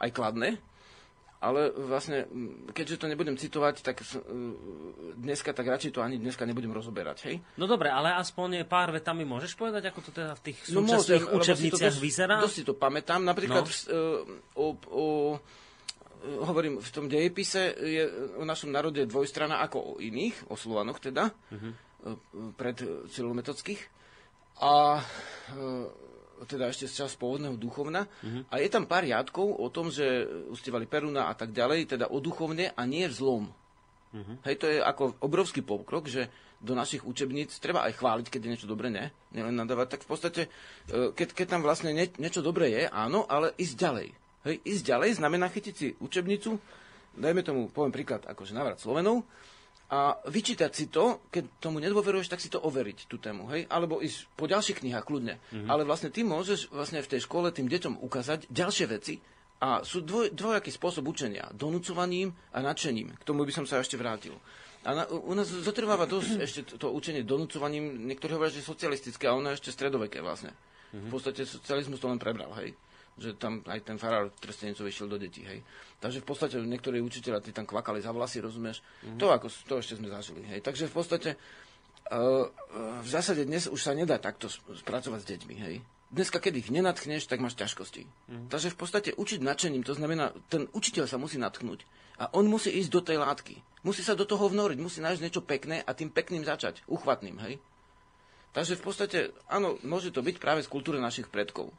aj 0.00 0.10
kladné 0.10 0.58
ale 1.44 1.68
vlastne, 1.76 2.24
keďže 2.72 3.04
to 3.04 3.06
nebudem 3.12 3.36
citovať, 3.36 3.84
tak 3.84 4.00
dneska 5.20 5.52
tak 5.52 5.68
radšej 5.68 5.92
to 5.92 6.00
ani 6.00 6.16
dneska 6.16 6.48
nebudem 6.48 6.72
rozoberať, 6.72 7.28
hej? 7.28 7.36
No 7.60 7.68
dobre, 7.68 7.92
ale 7.92 8.16
aspoň 8.16 8.64
pár 8.64 8.96
vetami 8.96 9.28
môžeš 9.28 9.52
povedať, 9.52 9.92
ako 9.92 10.00
to 10.08 10.10
teda 10.16 10.32
v 10.40 10.42
tých 10.48 10.58
no 10.72 10.88
súčasných 10.88 11.24
no, 11.28 11.36
učebniciach 11.36 11.96
vyzerá? 12.00 12.40
Dosť 12.40 12.56
si 12.56 12.64
to 12.64 12.72
pamätám. 12.72 13.20
Napríklad 13.20 13.60
no. 13.60 13.68
v, 13.68 13.76
o, 14.56 14.66
o, 14.88 15.04
hovorím, 16.44 16.80
v 16.80 16.90
tom 16.94 17.06
dejepise 17.06 17.74
je 17.76 18.04
o 18.40 18.44
našom 18.44 18.72
národe 18.72 19.04
dvojstrana 19.04 19.60
ako 19.64 19.78
o 19.78 19.92
iných, 20.00 20.48
o 20.48 20.56
Slovanoch 20.56 20.98
teda, 20.98 21.30
uh-huh. 21.30 21.72
pred 22.56 22.76
celometodských. 23.12 23.80
A 24.62 25.02
teda 26.46 26.70
ešte 26.70 26.86
z 26.90 27.04
čas 27.04 27.16
pôvodného 27.16 27.56
duchovna. 27.56 28.06
Uh-huh. 28.06 28.42
A 28.50 28.60
je 28.60 28.68
tam 28.68 28.84
pár 28.84 29.06
riadkov 29.06 29.44
o 29.44 29.68
tom, 29.70 29.88
že 29.88 30.26
ustievali 30.50 30.90
Peruna 30.90 31.30
a 31.30 31.34
tak 31.34 31.54
ďalej, 31.54 31.96
teda 31.96 32.10
o 32.10 32.18
duchovne 32.18 32.70
a 32.74 32.82
nie 32.84 33.06
v 33.08 33.14
zlom. 33.14 33.44
Uh-huh. 34.14 34.36
Hej, 34.46 34.56
to 34.62 34.66
je 34.70 34.78
ako 34.78 35.18
obrovský 35.22 35.62
pokrok, 35.66 36.06
že 36.06 36.30
do 36.64 36.72
našich 36.72 37.04
učebníc 37.04 37.52
treba 37.60 37.84
aj 37.84 38.00
chváliť, 38.00 38.26
keď 38.30 38.40
je 38.40 38.52
niečo 38.56 38.70
dobré, 38.70 38.88
ne? 38.88 39.12
Nielen 39.36 39.58
nadávať. 39.58 39.98
Tak 39.98 40.02
v 40.06 40.08
podstate, 40.08 40.42
e, 40.88 41.12
keď, 41.12 41.36
keď 41.36 41.46
tam 41.50 41.60
vlastne 41.60 41.92
nie, 41.92 42.08
niečo 42.16 42.40
dobré 42.40 42.72
je, 42.72 42.82
áno, 42.88 43.28
ale 43.28 43.52
ísť 43.60 43.74
ďalej. 43.76 44.08
Hej, 44.44 44.60
ísť 44.64 44.82
ďalej 44.84 45.10
znamená 45.18 45.48
chytiť 45.48 45.74
si 45.74 45.88
učebnicu, 45.98 46.60
dajme 47.16 47.40
tomu, 47.40 47.60
poviem 47.72 47.94
príklad, 47.94 48.28
akože 48.28 48.52
návrat 48.52 48.78
Slovenov, 48.78 49.24
a 49.94 50.16
vyčítať 50.26 50.72
si 50.72 50.88
to, 50.88 51.28
keď 51.28 51.60
tomu 51.60 51.76
nedôveruješ, 51.78 52.32
tak 52.32 52.40
si 52.40 52.48
to 52.48 52.58
overiť, 52.58 53.04
tú 53.04 53.20
tému, 53.20 53.46
hej? 53.52 53.68
Alebo 53.68 54.00
ísť 54.00 54.32
po 54.32 54.48
ďalších 54.48 54.80
knihách, 54.80 55.04
kľudne. 55.04 55.36
Mm-hmm. 55.38 55.68
Ale 55.68 55.84
vlastne 55.84 56.08
ty 56.08 56.24
môžeš 56.24 56.72
vlastne 56.72 57.04
v 57.04 57.10
tej 57.14 57.20
škole 57.22 57.52
tým 57.52 57.68
deťom 57.68 58.00
ukázať 58.00 58.48
ďalšie 58.48 58.86
veci 58.88 59.20
a 59.60 59.84
sú 59.84 60.00
dvoj, 60.00 60.32
dvojaký 60.32 60.72
spôsob 60.72 61.04
učenia. 61.04 61.52
Donúcovaním 61.52 62.32
a 62.56 62.64
nadšením. 62.64 63.12
K 63.20 63.26
tomu 63.28 63.44
by 63.44 63.52
som 63.52 63.68
sa 63.68 63.84
ešte 63.84 64.00
vrátil. 64.00 64.34
A 64.88 64.92
na, 64.92 65.04
u 65.08 65.32
nás 65.36 65.52
zotrváva 65.52 66.08
dosť 66.08 66.32
ešte 66.48 66.60
to, 66.64 66.74
to 66.80 66.88
učenie 66.88 67.20
donúcovaním, 67.20 68.08
niektorí 68.08 68.40
hovoria, 68.40 68.56
že 68.56 68.64
socialistické, 68.64 69.28
a 69.28 69.36
ono 69.36 69.52
je 69.52 69.60
ešte 69.60 69.70
stredoveké 69.70 70.24
vlastne. 70.24 70.56
Mm-hmm. 70.96 71.06
V 71.06 71.10
podstate 71.12 71.44
socializmus 71.44 72.00
to 72.00 72.08
len 72.08 72.18
prebral, 72.18 72.50
hej? 72.56 72.72
Že 73.14 73.38
tam 73.38 73.62
aj 73.66 73.86
ten 73.86 73.94
farár 73.94 74.34
trstenicov 74.42 74.90
išiel 74.90 75.06
do 75.06 75.18
detí, 75.18 75.46
hej. 75.46 75.62
Takže 76.02 76.20
v 76.20 76.26
podstate 76.26 76.58
niektorí 76.58 76.98
učiteľa 76.98 77.40
tí 77.40 77.54
tam 77.54 77.62
kvakali 77.62 78.02
za 78.02 78.10
vlasy, 78.10 78.42
rozumieš? 78.42 78.82
Mm-hmm. 78.82 79.18
To, 79.22 79.26
ako, 79.30 79.46
to 79.70 79.74
ešte 79.78 80.02
sme 80.02 80.10
zažili, 80.10 80.42
hej. 80.50 80.60
Takže 80.60 80.90
v 80.90 80.94
podstate 80.94 81.30
uh, 82.10 82.50
v 83.00 83.08
zásade 83.08 83.46
dnes 83.46 83.70
už 83.70 83.78
sa 83.78 83.94
nedá 83.94 84.18
takto 84.18 84.50
spracovať 84.50 85.20
s 85.22 85.28
deťmi, 85.30 85.54
hej. 85.62 85.80
dneska, 86.14 86.38
keď 86.38 86.54
ich 86.62 86.70
nenatchneš, 86.70 87.26
tak 87.26 87.42
máš 87.42 87.58
ťažkosti. 87.58 88.06
Mm. 88.30 88.46
Takže 88.46 88.70
v 88.70 88.78
podstate 88.78 89.10
učiť 89.18 89.42
nadšením, 89.42 89.82
to 89.82 89.98
znamená, 89.98 90.30
ten 90.46 90.70
učiteľ 90.70 91.10
sa 91.10 91.18
musí 91.18 91.42
natchnúť 91.42 91.82
a 92.22 92.30
on 92.38 92.46
musí 92.46 92.70
ísť 92.70 92.90
do 92.94 93.00
tej 93.02 93.18
látky. 93.18 93.58
Musí 93.82 94.06
sa 94.06 94.14
do 94.14 94.24
toho 94.24 94.46
vnoriť, 94.46 94.78
musí 94.78 95.02
nájsť 95.02 95.22
niečo 95.22 95.42
pekné 95.42 95.82
a 95.82 95.90
tým 95.92 96.08
pekným 96.14 96.46
začať, 96.46 96.86
uchvatným, 96.86 97.36
hej? 97.42 97.58
Takže 98.54 98.78
v 98.78 98.82
podstate, 98.86 99.18
áno, 99.50 99.82
môže 99.82 100.14
to 100.14 100.22
byť 100.22 100.38
práve 100.38 100.62
z 100.62 100.70
kultúry 100.70 101.02
našich 101.02 101.26
predkov. 101.26 101.74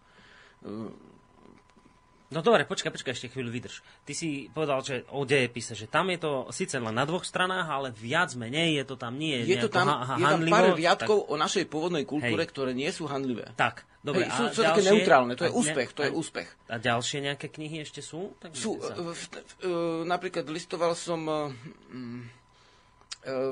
No 2.34 2.42
dobre, 2.42 2.66
počkaj, 2.66 2.90
počkaj, 2.90 3.14
ešte 3.14 3.30
chvíľu 3.30 3.54
vydrž. 3.54 3.86
Ty 4.02 4.14
si 4.18 4.50
povedal, 4.50 4.82
že 4.82 5.06
o 5.14 5.30
dejepise, 5.30 5.78
že 5.78 5.86
tam 5.86 6.10
je 6.10 6.18
to 6.18 6.50
síce 6.50 6.74
len 6.74 6.90
na 6.90 7.06
dvoch 7.06 7.22
stranách, 7.22 7.70
ale 7.70 7.88
viac 7.94 8.34
menej 8.34 8.82
je 8.82 8.84
to 8.90 8.96
tam 8.98 9.14
nie 9.14 9.46
je 9.46 9.62
to 9.62 9.70
tam, 9.70 9.94
ha- 9.94 10.18
je 10.18 10.26
tam 10.26 10.42
pár 10.50 10.74
riadkov 10.74 11.18
tak... 11.22 11.30
o 11.30 11.36
našej 11.38 11.66
pôvodnej 11.70 12.02
kultúre, 12.02 12.42
Hej. 12.42 12.50
ktoré 12.50 12.72
nie 12.74 12.90
sú 12.90 13.06
handlivé. 13.06 13.54
Tak, 13.54 13.86
dobre. 14.02 14.26
Hej, 14.26 14.34
sú, 14.34 14.44
sú 14.58 14.62
ďalšie, 14.66 14.74
také 14.74 14.82
neutrálne, 14.90 15.34
to 15.38 15.46
je 15.46 15.54
úspech, 15.54 15.90
to 15.94 16.02
je 16.02 16.12
úspech. 16.18 16.50
A 16.66 16.82
ďalšie 16.82 17.18
nejaké 17.30 17.48
knihy 17.54 17.86
ešte 17.86 18.02
sú? 18.02 18.34
Tak 18.42 18.58
sú, 18.58 18.82
v, 18.82 18.90
v, 18.90 19.22
v, 19.22 19.66
napríklad 20.10 20.50
listoval 20.50 20.98
som 20.98 21.22
mm, 21.30 22.22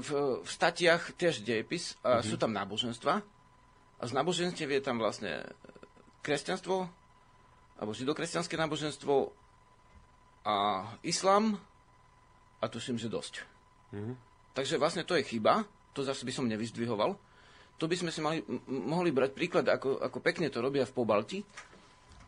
v, 0.02 0.10
v 0.42 0.50
statiach 0.50 1.14
tiež 1.14 1.46
dejepis, 1.46 1.94
a 2.02 2.20
mm-hmm. 2.20 2.26
sú 2.26 2.36
tam 2.42 2.50
náboženstva. 2.50 3.14
A 4.02 4.04
z 4.04 4.12
náboženstiev 4.18 4.70
je 4.70 4.82
tam 4.82 4.98
vlastne 4.98 5.46
kresťanstvo, 6.26 7.03
alebo 7.78 7.96
židokresťanské 7.96 8.54
náboženstvo 8.58 9.34
a 10.44 10.56
islám 11.04 11.56
a 12.60 12.66
tuším, 12.68 13.00
že 13.00 13.12
dosť. 13.12 13.34
Mm-hmm. 13.96 14.16
Takže 14.54 14.78
vlastne 14.78 15.04
to 15.08 15.18
je 15.18 15.26
chyba, 15.26 15.66
to 15.92 16.06
zase 16.06 16.24
by 16.26 16.34
som 16.34 16.50
nevyzdvihoval. 16.50 17.16
To 17.82 17.86
by 17.90 17.96
sme 17.98 18.12
si 18.14 18.22
mali, 18.22 18.40
m- 18.46 18.62
mohli 18.70 19.10
brať 19.10 19.34
príklad, 19.34 19.66
ako, 19.66 19.98
ako 20.00 20.18
pekne 20.22 20.48
to 20.48 20.62
robia 20.62 20.86
v 20.86 20.94
Pobalti. 20.94 21.40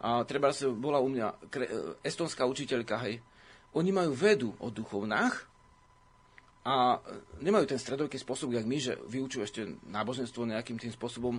A 0.01 0.25
treba 0.25 0.51
sa 0.51 0.69
bola 0.69 0.99
u 0.99 1.07
mňa 1.07 1.49
kre, 1.49 1.65
estonská 2.01 2.43
učiteľka, 2.49 2.97
hej. 3.05 3.21
Oni 3.77 3.91
majú 3.93 4.11
vedu 4.15 4.49
o 4.59 4.71
duchovnách 4.71 5.47
a 6.65 6.97
nemajú 7.45 7.65
ten 7.69 7.79
stredoveký 7.79 8.17
spôsob, 8.17 8.57
jak 8.57 8.65
my, 8.65 8.77
že 8.81 8.97
vyučujú 9.05 9.41
ešte 9.45 9.61
náboženstvo 9.85 10.49
nejakým 10.49 10.81
tým 10.81 10.89
spôsobom. 10.89 11.37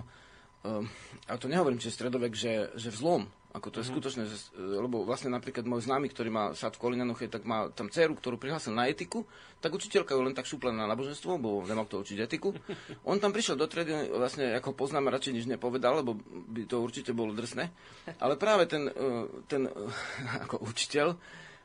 Um, 0.63 0.87
a 1.27 1.35
to 1.35 1.51
nehovorím, 1.51 1.83
že 1.83 1.91
stredovek, 1.91 2.33
že, 2.33 2.71
že 2.79 2.89
vzlom, 2.89 3.27
ako 3.55 3.67
to 3.71 3.79
je 3.79 3.87
mm-hmm. 3.87 3.95
skutočné, 3.95 4.23
že, 4.27 4.37
lebo 4.59 5.07
vlastne 5.07 5.31
napríklad 5.31 5.63
môj 5.63 5.87
známy, 5.87 6.11
ktorý 6.11 6.29
má 6.29 6.43
sad 6.51 6.75
v 6.75 6.83
Kolinanoche, 6.83 7.31
tak 7.31 7.47
má 7.47 7.71
tam 7.71 7.87
dceru, 7.87 8.13
ktorú 8.13 8.35
prihlásil 8.35 8.75
na 8.75 8.91
etiku, 8.91 9.23
tak 9.63 9.71
učiteľka 9.71 10.13
ju 10.13 10.21
len 10.21 10.35
tak 10.35 10.45
šupla 10.45 10.75
na 10.75 10.85
náboženstvo, 10.85 11.39
bo 11.39 11.63
nemal 11.63 11.87
to 11.87 12.03
učiť 12.03 12.17
etiku. 12.21 12.51
On 13.09 13.17
tam 13.17 13.31
prišiel 13.31 13.55
do 13.55 13.65
tredy, 13.65 14.11
vlastne 14.11 14.51
ako 14.59 14.75
poznám, 14.75 15.09
radšej 15.15 15.35
nič 15.41 15.45
nepovedal, 15.47 16.03
lebo 16.03 16.19
by 16.27 16.67
to 16.67 16.83
určite 16.83 17.15
bolo 17.15 17.31
drsné. 17.31 17.71
Ale 18.19 18.35
práve 18.35 18.67
ten, 18.67 18.91
e, 18.91 19.25
ten 19.47 19.65
e, 19.65 19.71
ako 20.45 20.61
učiteľ, 20.67 21.15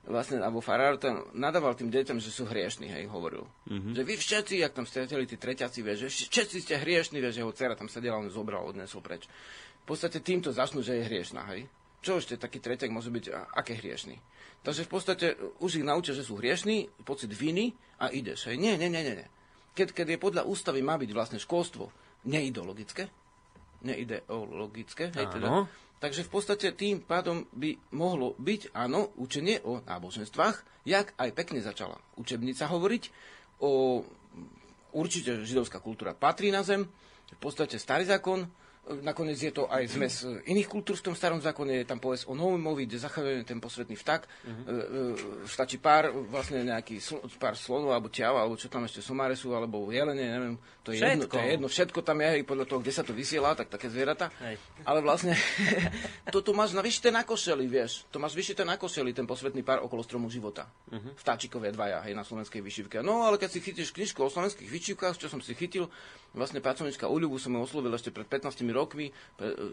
vlastne, 0.02 0.42
alebo 0.42 0.58
farár 0.58 0.98
tam 0.98 1.30
nadával 1.30 1.78
tým 1.78 1.86
deťom, 1.86 2.18
že 2.18 2.34
sú 2.34 2.42
hriešní, 2.46 2.90
hej, 2.90 3.06
hovoril. 3.06 3.46
Mm-hmm. 3.70 3.94
Že 3.94 4.02
vy 4.02 4.14
všetci, 4.18 4.54
jak 4.58 4.74
tam 4.74 4.86
streteli 4.86 5.30
tí 5.30 5.38
treťaci, 5.38 5.78
vie, 5.82 5.94
že 5.94 6.10
všetci 6.10 6.56
ste 6.58 6.74
hriešní, 6.82 7.22
vie, 7.22 7.30
že 7.30 7.46
jeho 7.46 7.54
dcera 7.54 7.78
tam 7.78 7.86
sedela, 7.86 8.18
on 8.18 8.26
zobral, 8.26 8.66
odnesol 8.66 8.98
preč. 8.98 9.30
V 9.82 9.86
podstate 9.86 10.22
týmto 10.22 10.54
začnú, 10.54 10.80
že 10.80 10.98
je 10.98 11.06
hriešná, 11.06 11.42
hej 11.54 11.66
čo 12.02 12.18
ešte 12.18 12.34
taký 12.34 12.58
tretek 12.58 12.90
môže 12.90 13.14
byť, 13.14 13.24
a, 13.30 13.46
aké 13.62 13.78
hriešný. 13.78 14.18
Takže 14.66 14.86
v 14.86 14.90
podstate 14.90 15.26
už 15.62 15.80
ich 15.80 15.86
naučia, 15.86 16.12
že 16.12 16.26
sú 16.26 16.36
hriešní, 16.36 16.90
pocit 17.06 17.30
viny 17.30 17.72
a 18.02 18.10
ideš. 18.10 18.50
Hej. 18.50 18.58
Nie, 18.58 18.74
nie, 18.74 18.90
nie, 18.90 19.06
nie. 19.06 19.28
Keď, 19.72 19.94
keď 19.94 20.06
je 20.18 20.18
podľa 20.20 20.42
ústavy 20.44 20.82
má 20.82 20.98
byť 20.98 21.10
vlastne 21.14 21.38
školstvo 21.38 21.88
neideologické, 22.28 23.08
neideologické, 23.86 25.14
hej, 25.14 25.26
teda, 25.32 25.66
takže 26.02 26.26
v 26.26 26.30
podstate 26.30 26.66
tým 26.76 27.02
pádom 27.02 27.46
by 27.54 27.78
mohlo 27.94 28.36
byť, 28.36 28.74
áno, 28.76 29.14
učenie 29.16 29.62
o 29.64 29.80
náboženstvách, 29.80 30.84
jak 30.84 31.14
aj 31.16 31.30
pekne 31.32 31.62
začala 31.62 31.96
učebnica 32.18 32.68
hovoriť 32.68 33.02
o 33.62 34.02
určite 34.92 35.40
židovská 35.46 35.80
kultúra 35.80 36.12
patrí 36.12 36.52
na 36.52 36.60
zem, 36.66 36.84
v 37.32 37.38
podstate 37.40 37.80
starý 37.80 38.04
zákon, 38.04 38.44
Nakoniec 38.82 39.38
je 39.38 39.54
to 39.54 39.70
aj 39.70 39.94
zmes 39.94 40.26
iných 40.42 40.66
kultúr 40.66 40.98
v 40.98 41.06
tom 41.06 41.14
starom 41.14 41.38
zákone, 41.38 41.86
je 41.86 41.86
tam 41.86 42.02
povedz 42.02 42.26
o 42.26 42.34
Noémovi, 42.34 42.90
kde 42.90 42.98
zachádzajú 42.98 43.46
ten 43.46 43.62
posvetný 43.62 43.94
vtak. 43.94 44.26
Uh-huh. 44.42 45.46
Stačí 45.46 45.78
pár, 45.78 46.10
vlastne 46.10 46.66
nejaký 46.66 46.98
sl- 46.98 47.22
pár 47.38 47.54
slonov, 47.54 47.94
alebo 47.94 48.10
ťava, 48.10 48.42
alebo 48.42 48.58
čo 48.58 48.66
tam 48.66 48.82
ešte 48.82 48.98
somáre 48.98 49.38
sú, 49.38 49.54
alebo 49.54 49.86
jelene, 49.94 50.26
neviem, 50.26 50.58
to 50.82 50.90
je, 50.90 50.98
jedno, 50.98 51.30
to 51.30 51.38
je 51.38 51.54
jedno, 51.54 51.70
všetko 51.70 52.02
tam 52.02 52.26
je, 52.26 52.42
podľa 52.42 52.66
toho, 52.66 52.82
kde 52.82 52.90
sa 52.90 53.06
to 53.06 53.14
vysiela, 53.14 53.54
tak 53.54 53.70
také 53.70 53.86
zvieratá. 53.86 54.34
Hej. 54.42 54.58
Ale 54.82 54.98
vlastne, 54.98 55.38
toto 56.34 56.50
máš 56.50 56.74
na 56.74 56.82
vyšité 56.82 57.14
na 57.14 57.22
košeli, 57.22 57.70
vieš, 57.70 58.02
to 58.10 58.18
máš 58.18 58.34
vyšité 58.34 58.66
na 58.66 58.74
košeli, 58.74 59.14
ten 59.14 59.30
posvetný 59.30 59.62
pár 59.62 59.86
okolo 59.86 60.02
stromu 60.02 60.26
života. 60.26 60.66
Uh-huh. 60.90 61.14
Vtáčikové 61.22 61.70
dvaja, 61.70 62.02
hej, 62.02 62.18
na 62.18 62.26
slovenskej 62.26 62.58
vyšivke. 62.58 62.98
No, 62.98 63.30
ale 63.30 63.38
keď 63.38 63.54
si 63.54 63.62
chytíš 63.62 63.94
knižku 63.94 64.26
o 64.26 64.26
slovenských 64.26 64.66
vyšivkách, 64.66 65.22
čo 65.22 65.30
som 65.30 65.38
si 65.38 65.54
chytil, 65.54 65.86
vlastne 66.34 66.58
pracovníčka 66.58 67.06
Uľubu 67.06 67.36
som 67.38 67.54
ju 67.54 67.60
oslovil 67.62 67.94
ešte 67.94 68.10
pred 68.10 68.26
15 68.26 68.64
rokmi, 68.72 69.12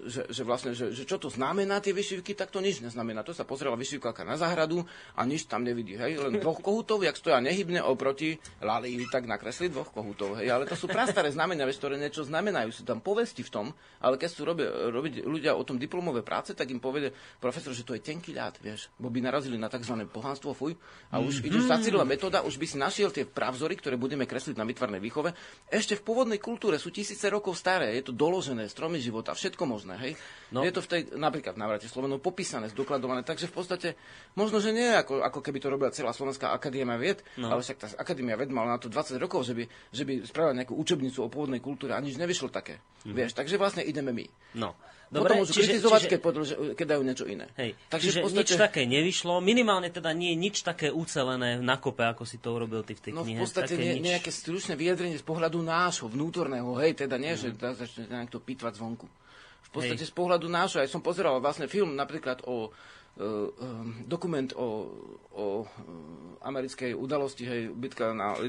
že, 0.05 0.29
že 0.29 0.43
vlastne, 0.43 0.75
že, 0.75 0.91
že 0.91 1.07
čo 1.07 1.17
to 1.17 1.31
znamená 1.31 1.79
tie 1.79 1.95
vyšivky, 1.95 2.35
tak 2.35 2.51
to 2.51 2.59
nič 2.59 2.83
neznamená. 2.83 3.23
To 3.23 3.33
sa 3.33 3.47
pozrela 3.47 3.79
vyšivkáka 3.79 4.27
na 4.27 4.35
záhradu 4.35 4.83
a 5.15 5.25
nič 5.25 5.47
tam 5.47 5.63
nevidí. 5.63 5.95
Hej? 5.95 6.19
Len 6.19 6.37
dvoch 6.37 6.59
kohutov, 6.59 7.01
jak 7.01 7.15
stoja 7.15 7.39
nehybne 7.39 7.81
oproti 7.81 8.35
Lali, 8.61 8.99
tak 9.07 9.25
nakresli 9.25 9.71
dvoch 9.71 9.89
kohutov. 9.89 10.37
Hej? 10.37 10.51
Ale 10.51 10.67
to 10.67 10.75
sú 10.75 10.85
prastaré 10.91 11.31
znamenia, 11.31 11.63
vieš, 11.63 11.81
ktoré 11.81 11.95
niečo 11.95 12.27
znamenajú. 12.27 12.69
Sú 12.75 12.83
tam 12.83 12.99
povesti 12.99 13.41
v 13.41 13.51
tom, 13.51 13.65
ale 14.03 14.19
keď 14.19 14.29
sú 14.29 14.41
robiť, 14.43 14.67
robiť 14.91 15.13
ľudia 15.23 15.55
o 15.55 15.63
tom 15.63 15.79
diplomové 15.79 16.21
práce, 16.21 16.51
tak 16.51 16.67
im 16.69 16.83
povede 16.83 17.15
profesor, 17.39 17.71
že 17.71 17.87
to 17.87 17.95
je 17.95 18.03
tenký 18.03 18.35
ľad, 18.35 18.59
vieš, 18.59 18.91
bo 18.99 19.07
by 19.07 19.23
narazili 19.23 19.55
na 19.55 19.71
tzv. 19.71 19.95
pohanstvo, 20.11 20.51
fuj, 20.51 20.75
a 21.13 21.23
už 21.23 21.39
mm-hmm. 21.39 21.69
zacílila 21.69 22.03
metóda, 22.03 22.43
už 22.43 22.59
by 22.59 22.65
si 22.67 22.77
našiel 22.77 23.13
tie 23.13 23.23
pravzory, 23.23 23.79
ktoré 23.79 23.95
budeme 23.95 24.27
kresliť 24.27 24.59
na 24.59 24.67
vytvarnej 24.67 24.99
výchove, 24.99 25.31
ešte 25.71 25.95
v 25.95 26.05
pôvodnej 26.05 26.41
kultúre 26.41 26.75
sú 26.81 26.91
tisíce 26.91 27.25
rokov 27.31 27.55
staré, 27.55 27.95
je 27.95 28.09
to 28.09 28.13
doložené, 28.13 28.67
stromy 28.89 29.05
života, 29.05 29.37
všetko 29.37 29.63
možné, 29.69 30.01
hej. 30.01 30.13
No. 30.49 30.65
Je 30.65 30.73
to 30.73 30.81
v 30.81 30.89
tej, 30.89 31.01
napríklad 31.13 31.53
v 31.53 31.61
návrate 31.61 31.85
Slovenov 31.85 32.25
popísané, 32.25 32.73
zdokladované, 32.73 33.21
takže 33.21 33.45
v 33.45 33.53
podstate 33.53 33.89
možno, 34.33 34.57
že 34.57 34.73
nie 34.73 34.89
ako, 34.89 35.21
ako 35.21 35.45
keby 35.45 35.61
to 35.61 35.69
robila 35.69 35.93
celá 35.93 36.09
Slovenská 36.09 36.49
akadémia 36.49 36.97
vied, 36.97 37.21
no. 37.37 37.53
ale 37.53 37.61
však 37.61 37.77
tá 37.77 37.85
akadémia 38.01 38.33
vied 38.33 38.49
mala 38.49 38.73
na 38.73 38.81
to 38.81 38.89
20 38.89 39.21
rokov, 39.21 39.45
že 39.45 39.53
by, 39.53 39.63
že 39.93 40.03
by 40.09 40.25
spravila 40.25 40.57
nejakú 40.57 40.73
učebnicu 40.73 41.21
o 41.21 41.29
pôvodnej 41.29 41.61
kultúre 41.61 41.93
a 41.93 42.01
nič 42.01 42.17
nevyšlo 42.17 42.49
také. 42.49 42.81
Mm-hmm. 42.81 43.13
Vieš, 43.13 43.31
takže 43.37 43.61
vlastne 43.61 43.85
ideme 43.85 44.09
my. 44.09 44.25
No. 44.57 44.73
Dobre, 45.09 45.33
Potom 45.33 45.41
môžu 45.41 45.53
čiže, 45.57 45.73
kritizovať, 45.73 46.01
čiže, 46.05 46.11
keď, 46.13 46.19
podlože, 46.21 46.53
keď 46.77 46.85
dajú 46.85 47.01
niečo 47.01 47.25
iné. 47.25 47.49
Hej, 47.57 47.73
takže 47.89 48.07
čiže 48.13 48.19
podstate... 48.21 48.37
nič 48.37 48.49
také 48.61 48.81
nevyšlo, 48.85 49.41
minimálne 49.41 49.89
teda 49.89 50.13
nie 50.13 50.37
je 50.37 50.37
nič 50.37 50.55
také 50.61 50.93
ucelené 50.93 51.57
na 51.57 51.81
kope, 51.81 52.05
ako 52.05 52.29
si 52.29 52.37
to 52.37 52.53
urobil 52.53 52.85
ty 52.85 52.93
v 52.93 53.01
tej 53.01 53.11
knihe. 53.17 53.41
No 53.41 53.41
v 53.41 53.49
podstate 53.49 53.73
nie, 53.73 53.97
nič... 53.97 54.05
nejaké 54.05 54.29
stručné 54.29 54.77
vyjadrenie 54.77 55.17
z 55.17 55.25
pohľadu 55.25 55.65
nášho, 55.65 56.05
vnútorného, 56.13 56.77
hej, 56.77 56.93
teda 56.93 57.17
nie, 57.17 57.33
mm. 57.33 57.41
že 57.41 57.47
mhm. 57.49 57.73
začne 57.73 58.03
nejak 58.05 58.29
to 58.29 58.37
pýtvať 58.37 58.77
zvonku. 58.77 59.09
V 59.65 59.69
podstate 59.73 60.05
hej. 60.05 60.09
z 60.09 60.13
pohľadu 60.13 60.45
nášho, 60.45 60.77
aj 60.77 60.93
som 60.93 61.01
pozeral 61.01 61.41
vlastne 61.41 61.65
film 61.65 61.97
napríklad 61.97 62.45
o 62.45 62.69
dokument 64.07 64.49
o, 64.55 64.67
o 65.35 65.45
uh, 65.61 65.67
americkej 66.39 66.95
udalosti, 66.95 67.43
hej, 67.43 67.61
bitka 67.75 68.15
na 68.15 68.39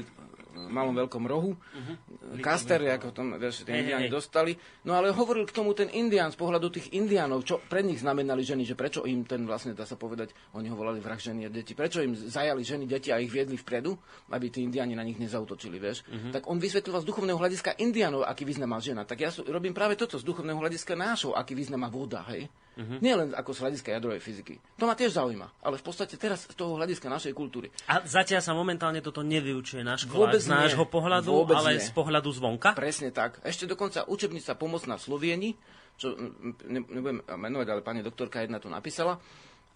malom 0.51 0.91
veľkom 0.91 1.23
rohu, 1.27 1.55
uh-huh. 1.55 1.95
Kaster, 2.43 2.83
ako 2.83 3.15
tam 3.15 3.35
vieš, 3.39 3.63
tí 3.63 3.71
hey, 3.71 3.87
indiáni 3.87 4.07
hey, 4.07 4.13
dostali. 4.13 4.51
No 4.83 4.95
ale 4.95 5.15
hovoril 5.15 5.47
k 5.47 5.55
tomu 5.55 5.71
ten 5.71 5.87
indián 5.91 6.31
z 6.31 6.39
pohľadu 6.39 6.75
tých 6.75 6.91
indiánov, 6.91 7.47
čo 7.47 7.59
pre 7.59 7.79
nich 7.83 8.03
znamenali 8.03 8.43
ženy, 8.43 8.67
že 8.67 8.75
prečo 8.75 9.07
im 9.07 9.23
ten 9.23 9.47
vlastne, 9.47 9.71
dá 9.71 9.87
sa 9.87 9.95
povedať, 9.95 10.35
oni 10.55 10.67
ho 10.67 10.75
volali 10.75 10.99
vrah 10.99 11.19
ženy 11.19 11.47
a 11.47 11.49
deti, 11.51 11.71
prečo 11.71 12.03
im 12.03 12.15
zajali 12.15 12.63
ženy, 12.63 12.83
deti 12.87 13.15
a 13.15 13.19
ich 13.19 13.31
viedli 13.31 13.55
vpredu, 13.55 13.95
aby 14.31 14.51
tí 14.51 14.63
indiáni 14.63 14.95
na 14.95 15.07
nich 15.07 15.19
nezautočili, 15.19 15.79
vieš. 15.79 16.03
Uh-huh. 16.07 16.31
Tak 16.35 16.47
on 16.51 16.59
vysvetľoval 16.59 17.03
z 17.03 17.07
duchovného 17.07 17.39
hľadiska 17.39 17.71
indiánov, 17.79 18.27
aký 18.27 18.43
význam 18.43 18.75
má 18.75 18.79
žena. 18.83 19.07
Tak 19.07 19.17
ja 19.23 19.31
robím 19.47 19.71
práve 19.71 19.95
toto 19.95 20.19
z 20.19 20.27
duchovného 20.27 20.59
hľadiska 20.59 20.95
nášho, 20.99 21.31
aký 21.31 21.55
význam 21.55 21.87
má 21.87 21.89
voda, 21.91 22.27
hej. 22.31 22.51
Uh-huh. 22.81 22.97
Nie 22.97 23.13
len 23.13 23.37
ako 23.37 23.53
z 23.53 23.59
hľadiska 23.61 23.89
jadrovej 23.93 24.21
fyziky. 24.25 24.57
To 24.81 24.89
ma 24.89 24.97
tiež 24.97 25.13
zaujíma, 25.13 25.61
ale 25.61 25.77
v 25.77 25.85
podstate 25.85 26.17
teraz 26.17 26.49
z 26.49 26.55
toho 26.57 26.81
hľadiska 26.81 27.05
našej 27.05 27.33
kultúry. 27.37 27.69
A 27.85 28.01
zatiaľ 28.01 28.41
sa 28.41 28.57
momentálne 28.57 29.05
toto 29.05 29.21
nevyučuje 29.21 29.85
na 29.85 30.01
školách 30.01 30.41
z 30.41 30.49
nášho 30.49 30.89
pohľadu, 30.89 31.45
Vôbec 31.45 31.61
ale 31.61 31.77
nie. 31.77 31.85
z 31.85 31.93
pohľadu 31.93 32.29
zvonka? 32.33 32.73
Presne 32.73 33.13
tak. 33.13 33.37
Ešte 33.45 33.69
dokonca 33.69 34.09
učebnica 34.09 34.57
Pomocná 34.57 34.97
Slovieni, 34.97 35.53
čo 36.01 36.17
ne, 36.65 36.81
nebudem 36.81 37.21
menovať, 37.21 37.67
ale 37.69 37.81
pani 37.85 38.01
doktorka 38.01 38.41
jedna 38.41 38.57
to 38.57 38.73
napísala. 38.73 39.21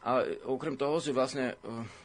A 0.06 0.22
okrem 0.45 0.78
toho, 0.78 1.01
že 1.01 1.14
vlastne 1.14 1.58
e, 1.62 2.05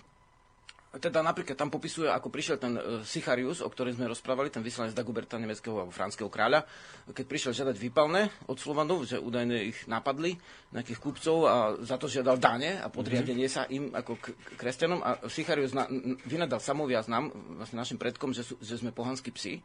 teda 0.98 1.22
napríklad 1.22 1.54
tam 1.54 1.70
popisuje, 1.70 2.10
ako 2.10 2.34
prišiel 2.34 2.58
ten 2.58 2.74
uh, 2.74 3.06
Sicharius, 3.06 3.62
o 3.62 3.70
ktorom 3.70 3.94
sme 3.94 4.10
rozprávali, 4.10 4.50
ten 4.50 4.58
vyslanec 4.58 4.90
Dagoberta 4.90 5.38
nemeckého 5.38 5.78
alebo 5.78 5.94
franského 5.94 6.26
kráľa, 6.26 6.66
keď 7.14 7.24
prišiel 7.30 7.52
žiadať 7.54 7.76
výpalné 7.78 8.26
od 8.50 8.58
Slovanov, 8.58 9.06
že 9.06 9.22
údajne 9.22 9.70
ich 9.70 9.86
napadli, 9.86 10.34
nejakých 10.74 10.98
kupcov 10.98 11.36
a 11.46 11.54
za 11.78 11.94
to 11.94 12.10
žiadal 12.10 12.42
dane 12.42 12.82
a 12.82 12.90
podriadenie 12.90 13.46
mm-hmm. 13.46 13.62
sa 13.62 13.70
im 13.70 13.94
ako 13.94 14.18
k- 14.18 14.34
kresťanom. 14.58 14.98
A 14.98 15.22
Sicharius 15.30 15.78
na, 15.78 15.86
vynadal 16.26 16.58
samoviaz 16.58 17.06
nám, 17.06 17.30
vlastne 17.54 17.78
našim 17.78 17.98
predkom, 17.98 18.34
že, 18.34 18.42
sú, 18.42 18.58
že 18.58 18.74
sme 18.82 18.90
pohanskí 18.90 19.30
psi 19.30 19.62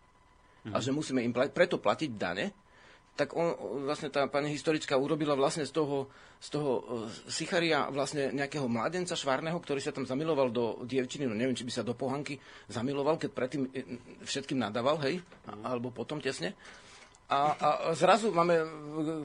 a 0.73 0.81
že 0.81 0.89
musíme 0.89 1.21
im 1.21 1.33
plať, 1.33 1.53
preto 1.53 1.77
platiť 1.77 2.09
dane, 2.17 2.49
tak 3.15 3.31
on, 3.31 3.55
vlastne 3.87 4.11
tá 4.11 4.27
pani 4.27 4.51
historická 4.51 4.99
urobila 4.99 5.39
vlastne 5.39 5.63
z 5.63 5.71
toho, 5.71 6.11
z 6.37 6.47
toho 6.51 6.71
uh, 6.83 6.83
Sicharia 7.31 7.87
vlastne 7.87 8.35
nejakého 8.35 8.67
mladenca 8.67 9.15
švárneho, 9.15 9.55
ktorý 9.55 9.79
sa 9.79 9.95
tam 9.95 10.03
zamiloval 10.03 10.51
do 10.51 10.83
dievčiny, 10.83 11.23
no 11.23 11.33
neviem, 11.33 11.55
či 11.55 11.63
by 11.63 11.71
sa 11.71 11.87
do 11.87 11.95
pohanky 11.95 12.35
zamiloval, 12.67 13.15
keď 13.15 13.31
predtým 13.31 13.63
všetkým 14.21 14.59
nadával, 14.59 14.99
hej, 15.07 15.23
alebo 15.63 15.95
potom 15.95 16.19
tesne. 16.19 16.53
A, 17.25 17.57
a 17.57 17.69
zrazu 17.97 18.29
máme 18.29 18.53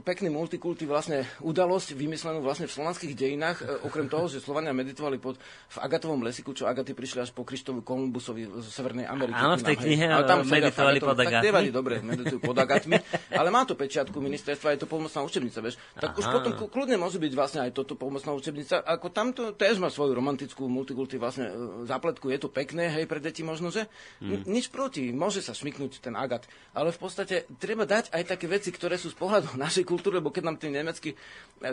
pekný 0.01 0.33
multikulty 0.33 0.89
vlastne 0.89 1.29
udalosť 1.45 1.93
vymyslenú 1.93 2.41
vlastne 2.41 2.65
v 2.65 2.73
slovanských 2.73 3.13
dejinách, 3.13 3.61
e, 3.61 3.85
okrem 3.85 4.09
toho, 4.09 4.25
že 4.25 4.41
Slovania 4.41 4.73
meditovali 4.73 5.21
pod, 5.21 5.37
v 5.69 5.77
Agatovom 5.85 6.25
lesiku, 6.25 6.57
čo 6.57 6.65
Agaty 6.65 6.97
prišli 6.97 7.29
až 7.29 7.37
po 7.37 7.45
Krištovu 7.45 7.85
Kolumbusovi 7.85 8.49
z 8.49 8.69
Severnej 8.73 9.05
Ameriky. 9.05 9.37
Áno, 9.37 9.61
v 9.61 9.69
tej 9.69 9.77
knihe 9.85 10.09
ale 10.09 10.25
tam 10.25 10.41
meditovali 10.49 10.97
pod 10.97 11.13
Agatmi. 11.13 11.45
Tak 11.45 11.49
nevadí, 11.53 11.69
dobre, 11.69 11.95
meditujú 12.01 12.41
pod 12.41 12.57
Agatmi, 12.57 12.97
ale 13.37 13.49
má 13.53 13.69
to 13.69 13.77
pečiatku 13.77 14.17
ministerstva, 14.17 14.81
je 14.81 14.81
to 14.81 14.89
pomocná 14.89 15.21
učebnica, 15.21 15.61
vieš. 15.61 15.77
Tak 16.01 16.17
Aha. 16.17 16.19
už 16.25 16.25
potom 16.33 16.53
kľudne 16.73 16.97
môže 16.97 17.21
byť 17.21 17.33
vlastne 17.37 17.61
aj 17.69 17.77
toto 17.77 18.01
pomocná 18.01 18.33
učebnica, 18.33 18.81
ako 18.81 19.13
tamto 19.13 19.53
tiež 19.53 19.77
má 19.77 19.93
svoju 19.93 20.17
romantickú 20.17 20.73
multikulty 20.73 21.21
vlastne 21.21 21.53
e, 21.53 21.85
zápletku, 21.85 22.33
je 22.33 22.41
to 22.41 22.49
pekné, 22.49 22.89
hej, 22.97 23.05
pre 23.05 23.21
deti 23.21 23.45
možno, 23.45 23.69
že? 23.69 23.85
Hmm. 24.25 24.41
Nič 24.49 24.73
proti, 24.73 25.13
môže 25.13 25.45
sa 25.45 25.53
šmiknúť 25.53 26.01
ten 26.01 26.17
Agat, 26.17 26.49
ale 26.73 26.97
v 26.97 26.99
podstate 26.99 27.45
treba 27.61 27.90
dať 27.91 28.15
aj 28.15 28.23
také 28.23 28.47
veci, 28.47 28.71
ktoré 28.71 28.95
sú 28.95 29.11
z 29.11 29.19
pohľadu 29.19 29.59
našej 29.67 29.83
kultúry, 29.83 30.23
lebo 30.23 30.31
keď 30.31 30.47
nám 30.47 30.57
tí 30.63 30.71
nemeckí 30.71 31.11
e, 31.11 31.17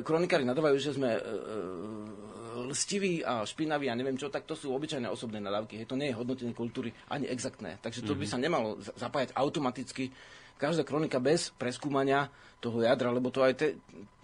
kronikári 0.02 0.42
nadávajú, 0.42 0.78
že 0.82 0.98
sme 0.98 1.14
e, 1.14 1.22
e, 1.22 1.26
lstiví 2.74 3.22
a 3.22 3.46
špinaví 3.46 3.86
a 3.86 3.94
neviem 3.94 4.18
čo, 4.18 4.34
tak 4.34 4.50
to 4.50 4.58
sú 4.58 4.74
obyčajné 4.74 5.06
osobné 5.06 5.38
nadávky. 5.38 5.78
Hej, 5.78 5.94
to 5.94 6.00
nie 6.00 6.10
je 6.10 6.18
hodnotenie 6.18 6.58
kultúry 6.58 6.90
ani 7.14 7.30
exaktné. 7.30 7.78
Takže 7.86 8.02
to 8.02 8.18
mm-hmm. 8.18 8.22
by 8.22 8.26
mhm. 8.26 8.34
sa 8.34 8.38
nemalo 8.42 8.68
zapájať 8.98 9.30
automaticky 9.38 10.10
každá 10.58 10.82
kronika 10.82 11.22
bez 11.22 11.54
preskúmania 11.54 12.34
toho 12.58 12.82
jadra, 12.82 13.14
lebo 13.14 13.30
to 13.30 13.46
aj 13.46 13.54
te, 13.54 13.68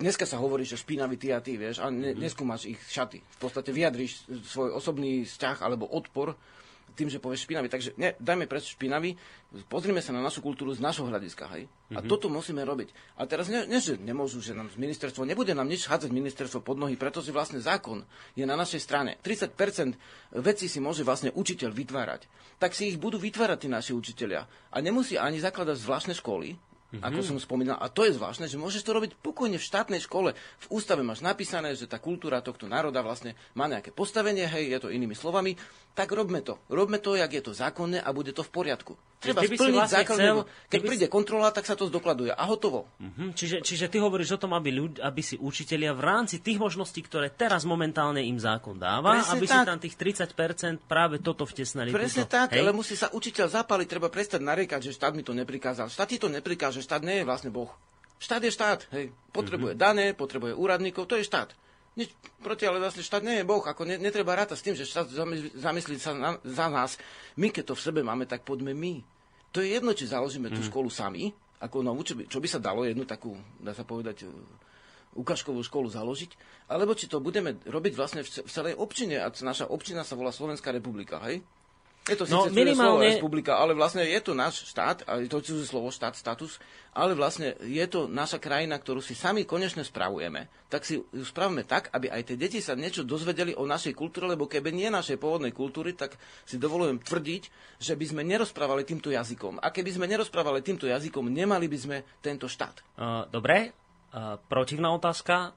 dneska 0.02 0.26
sa 0.26 0.42
hovorí, 0.42 0.66
že 0.66 0.82
špinaví 0.82 1.22
ty 1.22 1.30
a 1.30 1.38
ty, 1.38 1.54
vieš, 1.54 1.78
a 1.78 1.94
ne, 1.94 2.10
mm-hmm. 2.10 2.18
neskúmaš 2.26 2.66
ich 2.66 2.82
šaty. 2.90 3.22
V 3.22 3.38
podstate 3.38 3.70
vyjadríš 3.70 4.26
svoj 4.50 4.74
osobný 4.74 5.30
vzťah 5.30 5.62
alebo 5.62 5.86
odpor 5.86 6.34
tým, 6.94 7.10
že 7.10 7.20
povieš 7.20 7.50
špinavý. 7.50 7.68
Takže 7.68 7.98
ne, 7.98 8.14
dajme 8.22 8.46
preč 8.46 8.78
špinavý, 8.78 9.18
pozrime 9.68 10.00
sa 10.00 10.14
na 10.14 10.22
našu 10.22 10.40
kultúru 10.40 10.72
z 10.72 10.80
našho 10.80 11.10
hľadiska. 11.10 11.46
Hej? 11.54 11.66
A 11.94 12.00
mm-hmm. 12.00 12.10
toto 12.10 12.30
musíme 12.30 12.62
robiť. 12.62 13.20
A 13.20 13.26
teraz 13.26 13.50
ne, 13.50 13.66
ne, 13.66 13.82
že 13.82 13.98
nemôžu, 13.98 14.40
že 14.40 14.54
nám 14.54 14.70
ministerstvo, 14.78 15.28
nebude 15.28 15.52
nám 15.58 15.68
nič 15.68 15.90
hádzať 15.90 16.14
ministerstvo 16.14 16.62
pod 16.62 16.78
nohy, 16.78 16.96
pretože 16.96 17.34
vlastne 17.34 17.60
zákon 17.60 18.06
je 18.38 18.46
na 18.46 18.54
našej 18.56 18.82
strane. 18.82 19.18
30% 19.22 19.58
vecí 20.40 20.66
si 20.72 20.80
môže 20.80 21.02
vlastne 21.02 21.34
učiteľ 21.34 21.74
vytvárať. 21.74 22.30
Tak 22.62 22.78
si 22.78 22.94
ich 22.94 22.98
budú 23.02 23.20
vytvárať 23.20 23.66
tí 23.66 23.68
naši 23.68 23.92
učiteľia. 23.92 24.46
A 24.72 24.78
nemusí 24.80 25.20
ani 25.20 25.42
zakladať 25.42 25.78
zvláštne 25.82 26.14
školy, 26.16 26.56
Mm-hmm. 26.94 27.10
Ako 27.10 27.20
som 27.26 27.38
spomínal. 27.42 27.82
A 27.82 27.90
to 27.90 28.06
je 28.06 28.14
zvláštne, 28.14 28.46
že 28.46 28.62
môžeš 28.62 28.86
to 28.86 28.94
robiť 28.94 29.18
pokojne 29.18 29.58
v 29.58 29.66
štátnej 29.66 29.98
škole. 29.98 30.38
V 30.38 30.68
ústave 30.70 31.02
máš 31.02 31.26
napísané, 31.26 31.74
že 31.74 31.90
tá 31.90 31.98
kultúra 31.98 32.38
tohto 32.46 32.70
národa 32.70 33.02
vlastne 33.02 33.34
má 33.58 33.66
nejaké 33.66 33.90
postavenie, 33.90 34.46
hej, 34.46 34.78
je 34.78 34.78
to 34.78 34.94
inými 34.94 35.18
slovami. 35.18 35.58
Tak 35.94 36.10
robme 36.10 36.42
to. 36.42 36.58
Robme 36.74 36.98
to, 36.98 37.14
jak 37.14 37.30
je 37.30 37.42
to 37.46 37.54
zákonné 37.54 38.02
a 38.02 38.10
bude 38.10 38.34
to 38.34 38.42
v 38.42 38.50
poriadku. 38.50 38.98
Treba 39.22 39.46
splniť 39.46 39.78
vlastne 39.78 40.02
zákon, 40.02 40.18
chcel, 40.18 40.38
keď 40.68 40.80
by... 40.82 40.88
príde 40.90 41.08
kontrola, 41.08 41.54
tak 41.54 41.70
sa 41.70 41.78
to 41.78 41.86
zdokladuje 41.86 42.34
a 42.34 42.44
hotovo. 42.50 42.90
Uh-huh. 42.98 43.30
Čiže, 43.32 43.62
čiže 43.62 43.86
ty 43.94 44.02
hovoríš 44.02 44.36
o 44.36 44.40
tom, 44.42 44.58
aby, 44.58 44.74
ľud, 44.74 44.94
aby 45.00 45.22
si 45.22 45.38
učitelia 45.38 45.94
v 45.94 46.02
rámci 46.02 46.42
tých 46.42 46.58
možností, 46.58 47.06
ktoré 47.06 47.30
teraz 47.30 47.64
momentálne 47.64 48.26
im 48.26 48.42
zákon 48.42 48.76
dáva, 48.76 49.22
Presne 49.22 49.38
aby 49.38 49.46
tak. 49.46 49.54
si 49.54 49.70
tam 49.70 49.80
tých 49.80 49.96
30% 49.96 50.90
práve 50.90 51.22
toto 51.22 51.46
vtesnali. 51.46 51.94
Presne 51.94 52.26
túto, 52.26 52.36
tak, 52.36 52.58
hej? 52.58 52.66
ale 52.66 52.74
musí 52.74 52.98
sa 52.98 53.14
učiteľ 53.14 53.54
zapaliť, 53.54 53.88
treba 53.88 54.10
prestať 54.10 54.42
nariekať, 54.42 54.90
že 54.90 54.98
štát 54.98 55.14
mi 55.14 55.22
to 55.22 55.38
neprikázal. 55.38 55.94
Štát 55.94 56.10
ti 56.10 56.18
to 56.18 56.28
neprikáže, 56.28 56.82
štát 56.82 57.06
nie 57.06 57.22
je 57.22 57.26
vlastne 57.30 57.54
Boh. 57.54 57.70
Štát 58.18 58.42
je 58.42 58.52
štát, 58.52 58.90
hej. 58.98 59.14
Potrebuje 59.30 59.78
uh-huh. 59.78 59.86
dané, 59.88 60.18
potrebuje 60.18 60.58
úradníkov, 60.58 61.06
to 61.06 61.22
je 61.22 61.24
štát. 61.24 61.54
Nič 61.94 62.10
proti, 62.42 62.66
ale 62.66 62.82
vlastne 62.82 63.06
štát 63.06 63.22
nie 63.22 63.42
je 63.42 63.46
Boh. 63.46 63.62
Ako 63.62 63.86
ne, 63.86 64.02
netreba 64.02 64.34
rátať 64.34 64.58
s 64.58 64.66
tým, 64.66 64.76
že 64.76 64.90
štát 64.90 65.14
zamyslí 65.54 65.96
sa 66.02 66.18
na, 66.18 66.42
za 66.42 66.68
nás. 66.68 66.98
My, 67.38 67.54
keď 67.54 67.74
to 67.74 67.76
v 67.78 67.86
sebe 67.86 68.02
máme, 68.02 68.26
tak 68.26 68.42
poďme 68.42 68.74
my. 68.74 69.06
To 69.54 69.62
je 69.62 69.78
jedno, 69.78 69.94
či 69.94 70.10
založíme 70.10 70.50
tú 70.50 70.62
mhm. 70.66 70.68
školu 70.74 70.90
sami, 70.90 71.30
ako 71.62 71.86
na 71.86 71.94
čo 72.02 72.18
by, 72.18 72.24
čo 72.28 72.42
by 72.42 72.48
sa 72.50 72.60
dalo 72.60 72.84
jednu 72.84 73.06
takú, 73.06 73.38
dá 73.62 73.72
sa 73.72 73.88
povedať, 73.88 74.26
e, 74.26 74.34
ukážkovú 75.16 75.62
školu 75.62 75.88
založiť, 75.94 76.36
alebo 76.68 76.98
či 76.98 77.06
to 77.08 77.22
budeme 77.22 77.56
robiť 77.64 77.94
vlastne 77.96 78.26
v 78.26 78.50
celej 78.50 78.76
občine, 78.76 79.22
a 79.22 79.30
naša 79.30 79.70
občina 79.70 80.02
sa 80.02 80.18
volá 80.18 80.34
Slovenská 80.34 80.74
republika, 80.74 81.22
hej? 81.30 81.46
Je 82.04 82.20
to 82.20 82.28
no, 82.28 82.52
minimálne... 82.52 82.76
slovo 82.76 83.16
republika, 83.16 83.56
ale 83.56 83.72
vlastne 83.72 84.04
je 84.04 84.20
to 84.20 84.36
náš 84.36 84.68
štát, 84.68 85.08
a 85.08 85.24
je 85.24 85.32
to 85.32 85.40
cudzie 85.40 85.64
slovo 85.64 85.88
štát, 85.88 86.20
status, 86.20 86.60
ale 86.92 87.16
vlastne 87.16 87.56
je 87.64 87.86
to 87.88 88.12
naša 88.12 88.44
krajina, 88.44 88.76
ktorú 88.76 89.00
si 89.00 89.16
sami 89.16 89.48
konečne 89.48 89.88
spravujeme. 89.88 90.52
Tak 90.68 90.84
si 90.84 91.00
ju 91.00 91.24
spravíme 91.24 91.64
tak, 91.64 91.88
aby 91.96 92.12
aj 92.12 92.28
tie 92.28 92.36
deti 92.36 92.60
sa 92.60 92.76
niečo 92.76 93.08
dozvedeli 93.08 93.56
o 93.56 93.64
našej 93.64 93.96
kultúre, 93.96 94.28
lebo 94.28 94.52
keby 94.52 94.76
nie 94.76 94.92
našej 94.92 95.16
pôvodnej 95.16 95.56
kultúry, 95.56 95.96
tak 95.96 96.20
si 96.44 96.60
dovolujem 96.60 97.00
tvrdiť, 97.00 97.44
že 97.80 97.96
by 97.96 98.06
sme 98.12 98.22
nerozprávali 98.28 98.84
týmto 98.84 99.08
jazykom. 99.08 99.64
A 99.64 99.72
keby 99.72 99.96
sme 99.96 100.06
nerozprávali 100.12 100.60
týmto 100.60 100.92
jazykom, 100.92 101.32
nemali 101.32 101.72
by 101.72 101.78
sme 101.80 101.98
tento 102.20 102.52
štát. 102.52 102.84
Uh, 103.00 103.24
dobre, 103.32 103.72
uh, 104.12 104.36
protivná 104.52 104.92
otázka, 104.92 105.56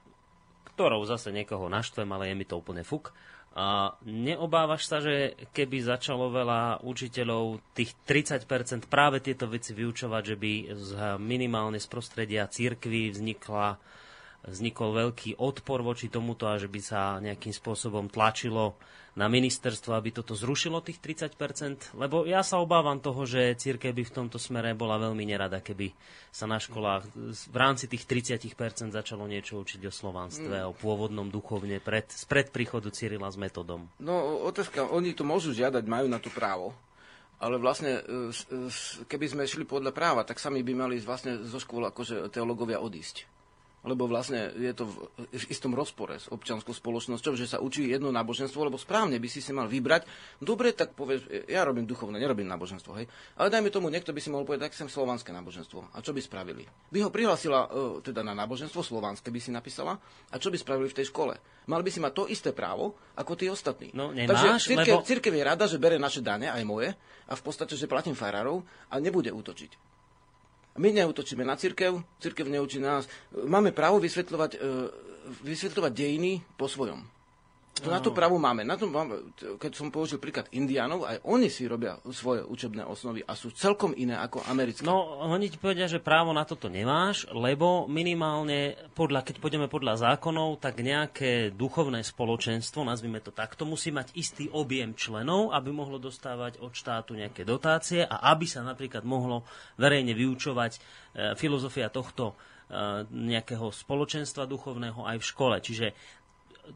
ktorou 0.79 1.03
zase 1.11 1.35
niekoho 1.35 1.67
naštvem, 1.67 2.07
ale 2.07 2.31
je 2.31 2.39
mi 2.39 2.47
to 2.47 2.55
úplne 2.55 2.87
fuk. 2.87 3.11
A 3.57 3.97
neobávaš 4.05 4.85
sa, 4.85 5.01
že 5.01 5.33
keby 5.57 5.81
začalo 5.81 6.29
veľa 6.29 6.85
učiteľov 6.85 7.65
tých 7.73 7.97
30% 8.05 8.85
práve 8.85 9.25
tieto 9.25 9.49
veci 9.49 9.73
vyučovať, 9.73 10.23
že 10.29 10.37
by 10.37 10.53
z 10.77 10.91
minimálne 11.17 11.81
z 11.81 11.89
prostredia 11.89 12.45
církvy 12.53 13.17
vznikla, 13.17 13.81
vznikol 14.45 15.09
veľký 15.09 15.41
odpor 15.41 15.81
voči 15.81 16.13
tomuto 16.13 16.45
a 16.45 16.61
že 16.61 16.69
by 16.69 16.81
sa 16.85 17.17
nejakým 17.17 17.57
spôsobom 17.57 18.13
tlačilo 18.13 18.77
na 19.17 19.33
ministerstvo, 19.33 19.97
aby 19.97 20.13
toto 20.13 20.37
zrušilo 20.37 20.85
tých 20.85 21.01
30%? 21.01 21.97
Lebo 21.97 22.29
ja 22.29 22.45
sa 22.45 22.61
obávam 22.61 23.01
toho, 23.01 23.25
že 23.25 23.57
církev 23.57 23.97
by 23.97 24.05
v 24.05 24.13
tomto 24.13 24.37
smere 24.37 24.77
bola 24.77 25.01
veľmi 25.01 25.25
nerada, 25.25 25.65
keby 25.65 25.91
sa 26.29 26.45
na 26.45 26.61
školách 26.61 27.09
v 27.49 27.57
rámci 27.57 27.89
tých 27.89 28.05
30% 28.05 28.93
začalo 28.93 29.25
niečo 29.25 29.57
učiť 29.57 29.89
o 29.89 29.93
slovanstve, 29.93 30.57
mm. 30.61 30.69
o 30.69 30.73
pôvodnom 30.77 31.33
duchovne 31.33 31.81
pred, 31.81 32.05
spred 32.13 32.53
príchodu 32.53 32.93
Cyrila 32.93 33.33
s 33.33 33.41
metodom. 33.41 33.89
No, 33.97 34.45
otázka, 34.45 34.85
oni 34.93 35.17
to 35.17 35.25
môžu 35.25 35.57
žiadať, 35.57 35.83
majú 35.89 36.07
na 36.13 36.21
to 36.21 36.29
právo. 36.29 36.77
Ale 37.37 37.61
vlastne, 37.61 38.01
e, 38.01 38.73
keby 39.05 39.27
sme 39.29 39.45
šli 39.45 39.69
podľa 39.69 39.93
práva, 39.93 40.25
tak 40.25 40.41
sami 40.41 40.65
by 40.65 40.73
mali 40.73 40.97
vlastne 41.01 41.45
zo 41.45 41.61
škôl 41.61 41.85
akože 41.89 42.33
teologovia 42.33 42.81
odísť 42.81 43.36
lebo 43.87 44.11
vlastne 44.11 44.51
je 44.59 44.75
to 44.75 44.91
v 44.91 45.45
istom 45.47 45.73
rozpore 45.73 46.19
s 46.19 46.27
občianskou 46.27 46.75
spoločnosťou, 46.75 47.39
že 47.39 47.47
sa 47.47 47.63
učí 47.63 47.87
jedno 47.87 48.11
náboženstvo, 48.11 48.67
lebo 48.67 48.77
správne 48.77 49.23
by 49.23 49.29
si 49.31 49.39
si 49.39 49.55
mal 49.55 49.71
vybrať. 49.71 50.05
Dobre, 50.43 50.75
tak 50.75 50.99
povieš, 50.99 51.47
ja 51.47 51.63
robím 51.63 51.87
duchovné, 51.87 52.19
nerobím 52.19 52.51
náboženstvo, 52.51 52.93
hej. 52.99 53.07
Ale 53.39 53.49
dajme 53.49 53.71
tomu, 53.71 53.89
niekto 53.89 54.11
by 54.11 54.19
si 54.19 54.29
mohol 54.29 54.43
povedať, 54.43 54.75
tak 54.75 54.75
sem 54.75 54.91
slovanské 54.91 55.31
náboženstvo. 55.31 55.95
A 55.95 56.03
čo 56.03 56.11
by 56.11 56.19
spravili? 56.19 56.67
By 56.91 57.07
ho 57.07 57.11
prihlasila 57.15 57.71
uh, 57.71 58.03
teda 58.03 58.27
na 58.27 58.35
náboženstvo 58.35 58.83
slovanské 58.83 59.31
by 59.31 59.41
si 59.41 59.55
napísala. 59.55 59.97
A 60.35 60.37
čo 60.43 60.51
by 60.51 60.59
spravili 60.59 60.91
v 60.91 60.99
tej 60.99 61.15
škole? 61.15 61.39
Mal 61.71 61.83
by 61.83 61.91
si 61.91 62.03
mať 62.03 62.13
to 62.15 62.25
isté 62.27 62.51
právo 62.51 62.99
ako 63.15 63.33
tí 63.39 63.47
ostatní. 63.47 63.95
No, 63.95 64.11
nemáš, 64.11 64.35
Takže 64.35 64.75
církev, 64.75 64.97
lebo... 64.99 65.07
církev 65.07 65.33
je 65.35 65.43
rada, 65.47 65.65
že 65.71 65.79
bere 65.79 65.99
naše 65.99 66.23
dane, 66.23 66.51
aj 66.51 66.63
moje, 66.67 66.91
a 67.27 67.33
v 67.35 67.43
podstate, 67.43 67.75
že 67.75 67.91
platím 67.91 68.15
farárov 68.15 68.63
a 68.91 68.95
nebude 69.03 69.31
útočiť. 69.35 69.86
My 70.77 70.93
neutočíme 70.93 71.45
na 71.45 71.57
církev, 71.57 72.05
církev 72.21 72.47
neučí 72.49 72.79
nás. 72.79 73.09
Máme 73.33 73.73
právo 73.73 73.97
vysvetľovať, 74.01 74.51
e, 74.55 74.59
vysvetľovať 75.43 75.93
dejiny 75.93 76.45
po 76.57 76.69
svojom. 76.69 77.16
To 77.77 77.93
na 77.93 78.01
to 78.01 78.09
právo 78.09 78.41
máme. 78.41 78.65
Na 78.65 78.81
to 78.81 78.89
máme, 78.89 79.37
keď 79.61 79.73
som 79.77 79.93
použil 79.93 80.17
príklad 80.17 80.49
Indiánov, 80.57 81.05
aj 81.05 81.21
oni 81.29 81.53
si 81.53 81.69
robia 81.69 82.01
svoje 82.09 82.41
učebné 82.41 82.81
osnovy 82.89 83.21
a 83.21 83.37
sú 83.37 83.53
celkom 83.53 83.93
iné 83.93 84.17
ako 84.17 84.41
americké. 84.49 84.81
No, 84.81 85.21
oni 85.21 85.53
ti 85.53 85.61
povedia, 85.61 85.85
že 85.85 86.01
právo 86.01 86.33
na 86.33 86.49
toto 86.49 86.73
nemáš, 86.73 87.29
lebo 87.37 87.85
minimálne, 87.85 88.81
podľa, 88.97 89.29
keď 89.29 89.37
pôjdeme 89.45 89.69
podľa 89.69 90.09
zákonov, 90.09 90.57
tak 90.57 90.81
nejaké 90.81 91.53
duchovné 91.53 92.01
spoločenstvo, 92.01 92.81
nazvime 92.81 93.21
to 93.21 93.29
takto, 93.29 93.69
musí 93.69 93.93
mať 93.93 94.17
istý 94.17 94.49
objem 94.49 94.97
členov, 94.97 95.53
aby 95.53 95.69
mohlo 95.69 96.01
dostávať 96.01 96.65
od 96.65 96.73
štátu 96.73 97.13
nejaké 97.13 97.45
dotácie 97.45 98.09
a 98.09 98.33
aby 98.33 98.49
sa 98.49 98.65
napríklad 98.65 99.05
mohlo 99.05 99.45
verejne 99.77 100.17
vyučovať 100.17 100.73
e, 100.73 100.81
filozofia 101.37 101.93
tohto 101.93 102.33
e, 102.33 103.05
nejakého 103.05 103.69
spoločenstva 103.69 104.49
duchovného 104.49 105.05
aj 105.05 105.17
v 105.21 105.29
škole. 105.29 105.57
Čiže 105.61 105.93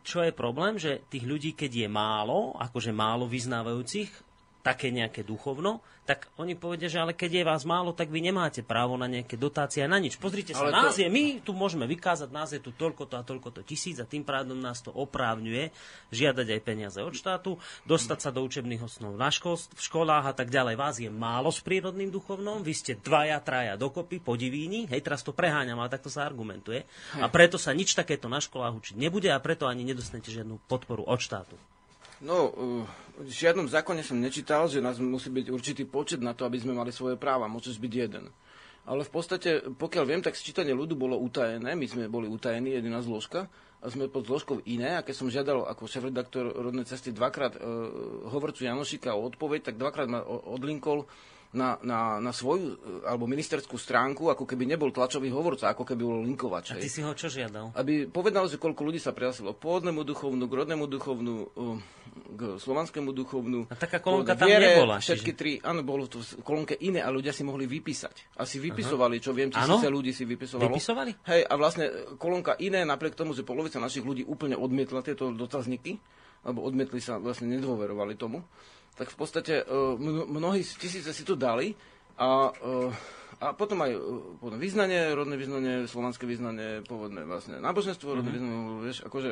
čo 0.07 0.23
je 0.23 0.33
problém, 0.35 0.79
že 0.79 1.03
tých 1.11 1.27
ľudí, 1.27 1.51
keď 1.59 1.87
je 1.87 1.89
málo, 1.91 2.55
akože 2.59 2.95
málo 2.95 3.27
vyznávajúcich 3.27 4.30
také 4.61 4.93
nejaké 4.93 5.25
duchovno, 5.25 5.81
tak 6.11 6.27
oni 6.43 6.59
povedia, 6.59 6.91
že 6.91 6.99
ale 6.99 7.15
keď 7.15 7.31
je 7.39 7.45
vás 7.47 7.63
málo, 7.63 7.95
tak 7.95 8.11
vy 8.11 8.19
nemáte 8.19 8.67
právo 8.67 8.99
na 8.99 9.07
nejaké 9.07 9.39
dotácie 9.39 9.79
a 9.79 9.87
na 9.87 10.03
nič. 10.03 10.19
Pozrite 10.19 10.59
sa, 10.59 10.67
ale 10.67 10.75
nás 10.75 10.99
to... 10.99 11.07
je, 11.07 11.09
my 11.09 11.39
tu 11.39 11.55
môžeme 11.55 11.87
vykázať, 11.87 12.29
nás 12.35 12.51
je 12.51 12.59
tu 12.59 12.75
toľko 12.75 13.07
to 13.07 13.15
a 13.15 13.23
toľko 13.23 13.49
to 13.55 13.61
tisíc 13.63 13.95
a 14.03 14.09
tým 14.09 14.27
pádom 14.27 14.59
nás 14.59 14.83
to 14.83 14.91
oprávňuje 14.91 15.71
žiadať 16.11 16.47
aj 16.51 16.61
peniaze 16.67 16.99
od 16.99 17.15
štátu, 17.15 17.63
dostať 17.87 18.19
sa 18.27 18.31
do 18.35 18.43
učebných 18.43 18.83
osnov 18.83 19.15
na 19.15 19.31
škol, 19.31 19.55
v 19.55 19.81
školách 19.81 20.27
a 20.29 20.35
tak 20.35 20.51
ďalej. 20.51 20.75
Vás 20.75 20.99
je 20.99 21.11
málo 21.13 21.55
s 21.55 21.63
prírodným 21.63 22.11
duchovnom, 22.11 22.67
vy 22.67 22.75
ste 22.75 22.99
dvaja, 22.99 23.39
traja 23.39 23.79
dokopy, 23.79 24.19
podivíni, 24.19 24.91
hej, 24.91 25.01
teraz 25.07 25.23
to 25.23 25.31
preháňam, 25.31 25.79
ale 25.79 25.95
takto 25.95 26.11
sa 26.11 26.27
argumentuje. 26.27 26.83
A 27.23 27.31
preto 27.31 27.55
sa 27.55 27.71
nič 27.71 27.95
takéto 27.95 28.27
na 28.27 28.43
školách 28.43 28.75
učiť 28.83 28.97
nebude 28.99 29.31
a 29.31 29.39
preto 29.39 29.71
ani 29.71 29.87
nedostanete 29.87 30.35
žiadnu 30.35 30.59
podporu 30.67 31.07
od 31.07 31.23
štátu. 31.23 31.55
No, 32.21 32.53
uh, 32.53 32.85
v 33.17 33.33
žiadnom 33.33 33.65
zákone 33.65 34.05
som 34.05 34.21
nečítal, 34.21 34.69
že 34.69 34.85
nás 34.85 35.01
musí 35.01 35.33
byť 35.33 35.47
určitý 35.49 35.89
počet 35.89 36.21
na 36.21 36.37
to, 36.37 36.45
aby 36.45 36.61
sme 36.61 36.77
mali 36.77 36.93
svoje 36.93 37.17
práva. 37.17 37.49
Môžeš 37.49 37.81
byť 37.81 37.93
jeden. 37.93 38.29
Ale 38.85 39.05
v 39.05 39.13
podstate, 39.13 39.51
pokiaľ 39.77 40.05
viem, 40.05 40.23
tak 40.25 40.37
sčítanie 40.37 40.73
ľudu 40.73 40.97
bolo 40.97 41.17
utajené. 41.21 41.77
My 41.77 41.87
sme 41.89 42.13
boli 42.13 42.29
utajení, 42.29 42.77
jediná 42.77 43.01
zložka. 43.01 43.49
A 43.81 43.89
sme 43.89 44.13
pod 44.13 44.29
zložkou 44.29 44.61
iné. 44.69 45.01
A 45.01 45.05
keď 45.05 45.15
som 45.17 45.33
žiadal 45.33 45.65
ako 45.65 45.89
šéf-redaktor 45.89 46.53
rodnej 46.61 46.85
cesty 46.85 47.13
dvakrát 47.13 47.57
uh, 47.57 47.65
hovorcu 48.29 48.69
Janošika 48.69 49.17
o 49.17 49.25
odpoveď, 49.29 49.73
tak 49.73 49.81
dvakrát 49.81 50.09
ma 50.09 50.21
odlinkol 50.25 51.09
na, 51.51 51.83
na, 51.83 52.23
na 52.23 52.31
svoju 52.31 52.79
alebo 53.03 53.27
ministerskú 53.27 53.75
stránku, 53.75 54.31
ako 54.31 54.47
keby 54.47 54.71
nebol 54.71 54.95
tlačový 54.95 55.35
hovorca, 55.35 55.75
ako 55.75 55.83
keby 55.83 56.03
bol 56.07 56.23
linkovač. 56.23 56.79
A 56.79 56.79
ty 56.79 56.87
si 56.87 57.03
ho 57.03 57.11
čo 57.11 57.27
žiadal? 57.27 57.75
Aby 57.75 58.07
povedal, 58.07 58.47
že 58.47 58.55
koľko 58.55 58.87
ľudí 58.87 59.03
sa 59.03 59.11
prihlásilo 59.11 59.59
k 59.59 59.59
pôvodnému 59.59 60.07
duchovnú, 60.07 60.47
k 60.47 60.55
rodnému 60.55 60.87
duchovnú, 60.87 61.51
k 62.39 62.41
slovanskému 62.63 63.11
duchovnú. 63.11 63.67
A 63.67 63.75
taká 63.75 63.99
kolónka 63.99 64.39
tam 64.39 64.47
viere, 64.47 64.79
nebola. 64.79 65.03
Všetky 65.03 65.33
čiže... 65.35 65.39
tri, 65.39 65.53
áno, 65.59 65.83
bolo 65.83 66.07
to 66.07 66.23
v 66.23 66.43
kolónke 66.47 66.79
iné 66.79 67.03
a 67.03 67.11
ľudia 67.11 67.35
si 67.35 67.43
mohli 67.43 67.67
vypísať. 67.67 68.39
Asi 68.39 68.63
vypisovali, 68.63 69.19
čo 69.19 69.35
viem, 69.35 69.51
tisíce 69.51 69.91
ľudí 69.91 70.15
si 70.15 70.23
vypisovalo. 70.23 70.71
Vypisovali? 70.71 71.11
Hej, 71.27 71.51
a 71.51 71.55
vlastne 71.59 72.15
kolónka 72.15 72.55
iné, 72.63 72.87
napriek 72.87 73.19
tomu, 73.19 73.35
že 73.35 73.43
polovica 73.43 73.83
našich 73.83 74.07
ľudí 74.07 74.23
úplne 74.23 74.55
odmietla 74.55 75.03
tieto 75.03 75.35
dotazníky, 75.35 75.99
alebo 76.47 76.63
odmietli 76.63 77.03
sa, 77.03 77.19
vlastne 77.19 77.51
nedôverovali 77.51 78.15
tomu 78.15 78.47
tak 78.97 79.13
v 79.13 79.17
podstate 79.17 79.55
uh, 79.65 79.95
mnohí 80.27 80.63
tisíce 80.65 81.11
si 81.11 81.23
to 81.27 81.35
dali 81.39 81.73
a, 82.21 82.53
uh, 82.53 82.91
a 83.41 83.57
potom 83.57 83.81
aj 83.85 83.93
uh, 83.97 84.03
potom 84.39 84.59
vyznanie, 84.61 85.13
rodné 85.13 85.37
vyznanie, 85.41 85.75
slovanské 85.89 86.25
vyznanie, 86.29 86.85
pôvodné 86.85 87.25
vlastne 87.25 87.59
náboženstvo, 87.59 88.21
rodné 88.21 88.31
mm-hmm. 88.31 88.37
vyznanie, 88.37 88.85
vieš, 88.85 88.99
akože, 89.07 89.31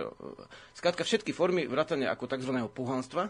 skrátka 0.76 1.02
všetky 1.04 1.30
formy 1.36 1.68
vrátania 1.68 2.12
ako 2.12 2.30
tzv. 2.30 2.52
pohanstva 2.72 3.28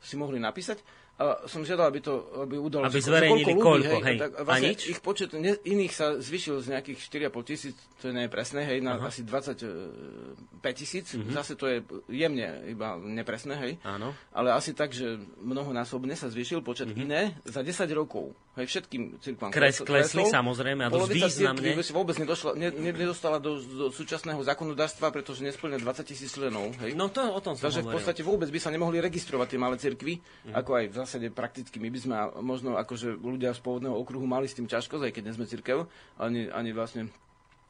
si 0.00 0.14
mohli 0.14 0.36
napísať 0.36 0.80
a 1.16 1.48
som 1.48 1.64
žiadal, 1.64 1.88
aby 1.88 2.00
to 2.04 2.44
aby 2.44 2.60
udalo, 2.60 2.84
aby 2.84 3.00
zverejnili 3.00 3.56
koľko, 3.56 3.70
ľudí, 3.72 3.88
koľko 3.88 4.04
hej, 4.04 4.18
tak 4.20 4.30
vlastne 4.44 4.68
a 4.68 4.72
nič? 4.76 4.80
ich 4.92 5.00
počet 5.00 5.32
ne, 5.32 5.56
iných 5.64 5.94
sa 5.96 6.06
zvyšil 6.20 6.60
z 6.60 6.66
nejakých 6.76 6.98
4,5 7.32 7.48
tisíc, 7.48 7.76
to 8.06 8.14
nie 8.14 8.24
je 8.26 8.30
presné, 8.30 8.62
hej, 8.62 8.78
na 8.78 9.02
Aha. 9.02 9.10
asi 9.10 9.26
25 9.26 10.62
tisíc, 10.78 11.18
uh-huh. 11.18 11.34
zase 11.34 11.58
to 11.58 11.66
je 11.66 11.82
jemne 12.06 12.62
iba 12.70 12.94
nepresné, 13.02 13.58
hej, 13.58 13.72
Áno. 13.82 14.14
ale 14.30 14.54
asi 14.54 14.70
tak, 14.78 14.94
že 14.94 15.18
mnohonásobne 15.42 16.14
sa 16.14 16.30
zvýšil 16.30 16.62
počet 16.62 16.94
uh-huh. 16.94 17.02
iné 17.02 17.34
za 17.42 17.66
10 17.66 17.82
rokov, 17.98 18.30
hej, 18.54 18.70
všetkým 18.70 19.18
cirkvám 19.18 19.50
Kres, 19.50 19.82
klesli 19.82 20.22
klesol, 20.22 20.30
samozrejme 20.30 20.86
a 20.86 20.88
dosť 20.88 21.10
významne. 21.10 21.74
Polovica 21.74 21.92
vôbec 21.98 22.16
nedošla, 22.22 22.50
ne, 22.54 22.68
nedostala 22.94 23.42
do, 23.42 23.58
do 23.58 23.86
súčasného 23.90 24.38
zákonodárstva, 24.46 25.10
pretože 25.10 25.42
nesplňa 25.42 25.82
20 25.82 26.06
tisíc 26.06 26.30
členov, 26.30 26.70
hej. 26.78 26.94
No 26.94 27.10
to 27.10 27.26
o 27.26 27.42
tom 27.42 27.58
som 27.58 27.66
Takže 27.66 27.82
v 27.82 27.90
podstate 27.90 28.22
vôbec 28.22 28.46
by 28.46 28.62
sa 28.62 28.70
nemohli 28.70 29.02
registrovať 29.02 29.56
tie 29.56 29.58
malé 29.58 29.76
cirkvy, 29.82 30.22
uh-huh. 30.22 30.54
ako 30.54 30.70
aj 30.78 30.84
v 30.86 30.94
zásade 30.94 31.26
prakticky 31.34 31.82
my 31.82 31.90
by 31.90 31.98
sme 31.98 32.14
možno 32.46 32.78
akože 32.78 33.18
ľudia 33.18 33.50
z 33.50 33.60
pôvodného 33.66 33.98
okruhu 33.98 34.30
mali 34.30 34.46
s 34.46 34.54
tým 34.54 34.70
ťažkosť, 34.70 35.10
aj 35.10 35.12
keď 35.12 35.22
nie 35.26 35.34
sme 35.34 35.50
cirkev, 35.50 35.90
ani, 36.22 36.46
ani 36.52 36.70
vlastne 36.70 37.10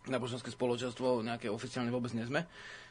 náboženské 0.06 0.50
spoločenstvo 0.50 1.22
nejaké 1.22 1.50
oficiálne 1.50 1.90
vôbec 1.90 2.14
nie 2.14 2.26
sme. 2.26 2.46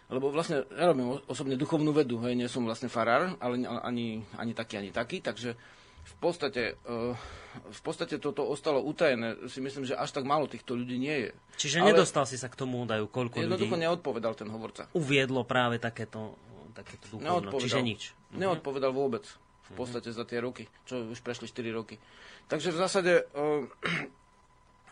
Lebo 0.06 0.30
vlastne 0.30 0.70
ja 0.70 0.86
robím 0.94 1.18
osobne 1.26 1.58
duchovnú 1.58 1.90
vedu, 1.90 2.22
hej, 2.30 2.38
nie 2.38 2.46
som 2.46 2.62
vlastne 2.62 2.94
farár, 2.94 3.34
ale 3.42 3.66
ani, 3.66 4.22
ani 4.38 4.54
taký, 4.54 4.78
ani 4.78 4.94
taký, 4.94 5.18
takže 5.18 5.58
v 6.06 6.16
podstate, 6.22 6.78
uh, 6.86 7.18
v 7.66 7.82
podstate 7.82 8.22
toto 8.22 8.46
ostalo 8.46 8.86
utajené. 8.86 9.34
Si 9.50 9.58
myslím, 9.58 9.90
že 9.90 9.98
až 9.98 10.14
tak 10.14 10.30
málo 10.30 10.46
týchto 10.46 10.78
ľudí 10.78 11.02
nie 11.02 11.26
je. 11.26 11.30
Čiže 11.58 11.82
Ale 11.82 11.98
nedostal 11.98 12.30
si 12.30 12.38
sa 12.38 12.46
k 12.46 12.56
tomu 12.62 12.86
údaju, 12.86 13.10
koľko 13.10 13.42
jednoducho 13.42 13.74
ľudí... 13.74 13.86
neodpovedal 13.90 14.34
ten 14.38 14.50
hovorca. 14.54 14.86
Uviedlo 14.94 15.42
práve 15.42 15.82
takéto, 15.82 16.38
takéto 16.78 17.18
duchovno, 17.18 17.50
čiže 17.58 17.82
nič. 17.82 18.14
Neodpovedal 18.38 18.94
vôbec 18.94 19.26
v 19.66 19.72
podstate 19.74 20.14
za 20.14 20.22
tie 20.30 20.38
roky, 20.38 20.70
čo 20.86 21.10
už 21.10 21.26
prešli 21.26 21.50
4 21.50 21.74
roky. 21.74 21.98
Takže 22.46 22.70
v 22.70 22.78
zásade 22.78 23.26
uh, 23.34 23.66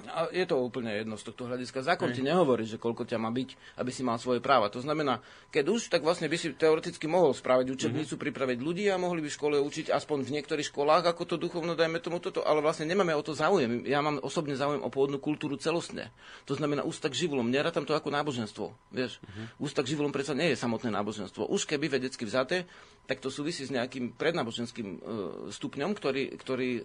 a 0.03 0.27
je 0.33 0.43
to 0.43 0.59
úplne 0.59 0.91
jedno 0.91 1.15
z 1.15 1.31
tohto 1.31 1.47
hľadiska. 1.47 1.85
Zákon 1.85 2.11
ti 2.11 2.25
nehovorí, 2.25 2.67
že 2.67 2.81
koľko 2.81 3.07
ťa 3.07 3.21
má 3.21 3.31
byť, 3.31 3.79
aby 3.79 3.91
si 3.93 4.03
mal 4.03 4.19
svoje 4.19 4.43
práva. 4.43 4.67
To 4.73 4.83
znamená, 4.83 5.23
keď 5.53 5.69
už, 5.69 5.87
tak 5.87 6.03
vlastne 6.03 6.27
by 6.27 6.35
si 6.35 6.51
teoreticky 6.51 7.07
mohol 7.07 7.31
spraviť 7.31 7.71
učebnicu, 7.71 8.17
mm-hmm. 8.17 8.25
pripraviť 8.27 8.59
ľudí 8.59 8.85
a 8.91 8.99
mohli 8.99 9.23
by 9.23 9.29
v 9.31 9.37
škole 9.37 9.55
učiť 9.61 9.93
aspoň 9.93 10.27
v 10.27 10.33
niektorých 10.39 10.67
školách, 10.67 11.07
ako 11.07 11.23
to 11.23 11.35
duchovno, 11.39 11.77
dajme 11.77 12.03
tomu 12.03 12.19
toto, 12.19 12.43
ale 12.43 12.59
vlastne 12.59 12.89
nemáme 12.89 13.15
o 13.15 13.23
to 13.23 13.31
záujem. 13.31 13.87
Ja 13.87 14.03
mám 14.03 14.19
osobne 14.19 14.59
záujem 14.59 14.83
o 14.83 14.89
pôvodnú 14.91 15.21
kultúru 15.23 15.55
celostne. 15.55 16.11
To 16.49 16.57
znamená 16.57 16.83
ústak 16.83 17.15
živolom. 17.15 17.47
Nerátam 17.47 17.87
to 17.87 17.95
ako 17.95 18.11
náboženstvo. 18.11 18.75
Vieš, 18.91 19.23
mm-hmm. 19.23 19.61
ústak 19.63 19.87
živolom 19.87 20.11
predsa 20.11 20.35
nie 20.35 20.51
je 20.51 20.59
samotné 20.59 20.91
náboženstvo. 20.91 21.47
Už 21.47 21.63
keby 21.69 21.87
vedecky 21.87 22.27
vzaté, 22.27 22.67
tak 23.03 23.19
to 23.19 23.27
súvisí 23.27 23.67
s 23.67 23.71
nejakým 23.71 24.15
prednáboženským 24.15 24.87
e, 24.87 24.97
stupňom, 25.51 25.91
ktorý, 25.91 26.39
ktorý 26.39 26.69
e, 26.79 26.81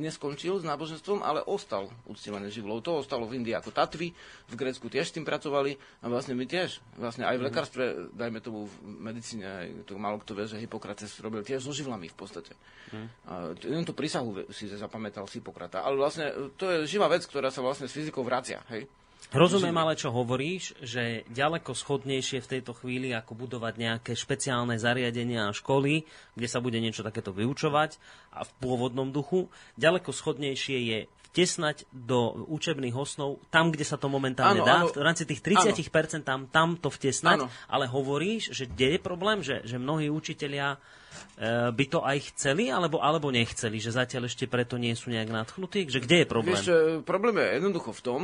neskončil 0.00 0.56
s 0.56 0.64
náboženstvom, 0.64 1.20
ale 1.20 1.44
ostal 1.44 1.92
uctievané 2.32 2.48
živlov. 2.48 2.80
To 2.88 3.04
ostalo 3.04 3.28
v 3.28 3.36
Indii 3.36 3.52
ako 3.52 3.76
Tatvy, 3.76 4.08
v 4.48 4.54
Grécku 4.56 4.88
tiež 4.88 5.12
s 5.12 5.14
tým 5.20 5.28
pracovali 5.28 5.76
a 6.00 6.08
vlastne 6.08 6.32
my 6.32 6.48
tiež, 6.48 6.80
vlastne 6.96 7.28
aj 7.28 7.36
v 7.36 7.42
mhm. 7.44 7.46
lekárstve, 7.52 7.84
dajme 8.16 8.40
tomu 8.40 8.64
v 8.64 8.74
medicíne, 8.88 9.44
aj 9.44 9.68
to 9.84 10.00
málo 10.00 10.16
kto 10.24 10.32
vie, 10.32 10.48
že 10.48 10.56
Hippokrates 10.64 11.12
robil 11.20 11.44
tiež 11.44 11.60
so 11.60 11.76
živlami 11.76 12.08
v 12.08 12.16
podstate. 12.16 12.56
Mm. 12.92 13.08
A 13.28 13.32
len 13.52 13.84
tú 13.84 13.92
prísahu 13.92 14.48
si 14.48 14.64
zapamätal 14.72 15.28
z 15.28 15.40
Hippokrata. 15.40 15.84
Ale 15.84 16.00
vlastne 16.00 16.32
to 16.56 16.64
je 16.72 16.88
živá 16.88 17.12
vec, 17.12 17.28
ktorá 17.28 17.52
sa 17.52 17.60
vlastne 17.60 17.84
s 17.84 17.92
fyzikou 17.92 18.24
vracia. 18.24 18.64
Hej? 18.72 18.88
Rozumiem 19.30 19.78
ale, 19.78 19.94
čo 19.94 20.10
hovoríš, 20.10 20.76
že 20.82 21.22
ďaleko 21.30 21.72
schodnejšie 21.72 22.42
v 22.42 22.50
tejto 22.58 22.74
chvíli, 22.74 23.14
ako 23.14 23.38
budovať 23.46 23.74
nejaké 23.78 24.12
špeciálne 24.18 24.74
zariadenia 24.76 25.46
a 25.48 25.56
školy, 25.56 26.04
kde 26.34 26.48
sa 26.50 26.58
bude 26.58 26.82
niečo 26.82 27.06
takéto 27.06 27.30
vyučovať 27.30 27.96
a 28.34 28.42
v 28.42 28.50
pôvodnom 28.58 29.08
duchu, 29.14 29.46
ďaleko 29.78 30.10
schodnejšie 30.10 30.78
je 30.84 30.98
vtesnať 31.32 31.88
do 31.88 32.44
učebných 32.52 32.92
osnov 32.92 33.40
tam, 33.48 33.72
kde 33.72 33.88
sa 33.88 33.96
to 33.96 34.12
momentálne 34.12 34.60
áno, 34.60 34.68
dá, 34.68 34.76
áno, 34.84 34.92
v 34.92 35.00
rámci 35.00 35.24
tých 35.24 35.40
30% 35.40 36.28
tam, 36.28 36.44
tam 36.52 36.76
to 36.76 36.92
vtesnať, 36.92 37.38
áno. 37.40 37.48
ale 37.72 37.88
hovoríš, 37.88 38.52
že 38.52 38.68
kde 38.68 38.96
je 38.96 39.00
problém, 39.00 39.40
že, 39.40 39.64
že 39.64 39.80
mnohí 39.80 40.12
učitelia 40.12 40.76
e, 40.76 41.72
by 41.72 41.84
to 41.88 42.04
aj 42.04 42.36
chceli, 42.36 42.68
alebo, 42.68 43.00
alebo 43.00 43.32
nechceli, 43.32 43.80
že 43.80 43.96
zatiaľ 43.96 44.28
ešte 44.28 44.44
preto 44.44 44.76
nie 44.76 44.92
sú 44.92 45.08
nejak 45.08 45.32
nadchnutí, 45.32 45.88
že 45.88 46.04
kde 46.04 46.22
je 46.22 46.26
problém? 46.28 46.60
Vieš, 46.60 47.00
problém 47.08 47.40
je 47.40 47.48
jednoducho 47.56 47.90
v 47.96 48.04
tom, 48.04 48.22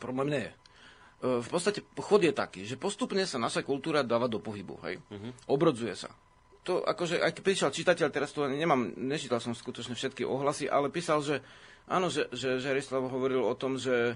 Problém 0.00 0.28
nie 0.32 0.42
je. 0.48 0.52
E, 0.52 0.56
v 1.44 1.48
podstate 1.48 1.84
chod 2.00 2.24
je 2.24 2.32
taký, 2.32 2.64
že 2.64 2.80
postupne 2.80 3.24
sa 3.28 3.36
naša 3.36 3.60
kultúra 3.60 4.00
dáva 4.00 4.26
do 4.26 4.40
pohybu, 4.40 4.80
hej? 4.88 5.00
Uh-huh. 5.12 5.32
Obrodzuje 5.48 5.92
sa. 5.96 6.08
To 6.68 6.84
akože, 6.84 7.20
aj 7.20 7.32
keď 7.36 7.42
prišiel 7.44 7.70
čitateľ, 7.72 8.08
teraz 8.12 8.32
to 8.36 8.44
nemám, 8.44 8.92
nečítal 8.96 9.40
som 9.40 9.56
skutočne 9.56 9.96
všetky 9.96 10.28
ohlasy, 10.28 10.68
ale 10.68 10.92
písal, 10.92 11.24
že 11.24 11.40
áno, 11.90 12.06
že, 12.06 12.30
že, 12.30 12.62
že 12.62 12.70
Rislav 12.70 13.10
hovoril 13.10 13.42
o 13.42 13.58
tom, 13.58 13.74
že, 13.74 14.14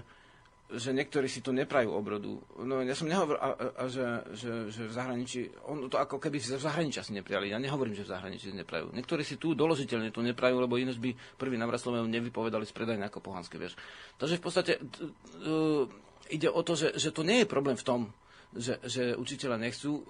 že 0.71 0.95
niektorí 0.95 1.27
si 1.27 1.43
to 1.43 1.51
neprajú 1.51 1.91
obrodu. 1.91 2.39
No 2.63 2.81
ja 2.81 2.95
som 2.95 3.05
nehovoril, 3.05 3.37
a, 3.37 3.49
a, 3.53 3.85
že, 3.91 4.23
že, 4.33 4.51
že 4.71 4.81
v 4.87 4.93
zahraničí, 4.95 5.39
on 5.67 5.91
to 5.91 5.99
ako 5.99 6.17
keby 6.17 6.39
si 6.41 6.55
v 6.55 6.63
zahraničí 6.63 7.03
asi 7.03 7.13
neprijali. 7.13 7.51
Ja 7.51 7.59
nehovorím, 7.59 7.93
že 7.93 8.07
v 8.07 8.15
zahraničí 8.15 8.49
si 8.49 8.55
neprajú. 8.55 8.95
Niektorí 8.95 9.21
si 9.21 9.35
tu 9.35 9.53
doložiteľne 9.53 10.09
to 10.09 10.23
neprajú, 10.23 10.55
lebo 10.57 10.79
ináč 10.79 10.97
by 10.97 11.11
prvý 11.37 11.59
návrat 11.59 11.83
Slovenu 11.83 12.07
nevypovedali 12.07 12.63
z 12.65 12.73
predajne 12.73 13.05
ako 13.11 13.21
pohanské, 13.21 13.59
vieš. 13.59 13.77
Takže 14.17 14.39
v 14.39 14.43
podstate 14.43 14.71
uh, 14.79 15.85
ide 16.31 16.49
o 16.49 16.61
to, 16.65 16.73
že, 16.73 16.95
že 16.95 17.11
to 17.11 17.21
nie 17.21 17.43
je 17.43 17.51
problém 17.51 17.77
v 17.77 17.85
tom, 17.85 18.01
že, 18.55 18.79
že 18.87 19.03
učiteľa 19.19 19.59
nechcú. 19.59 20.01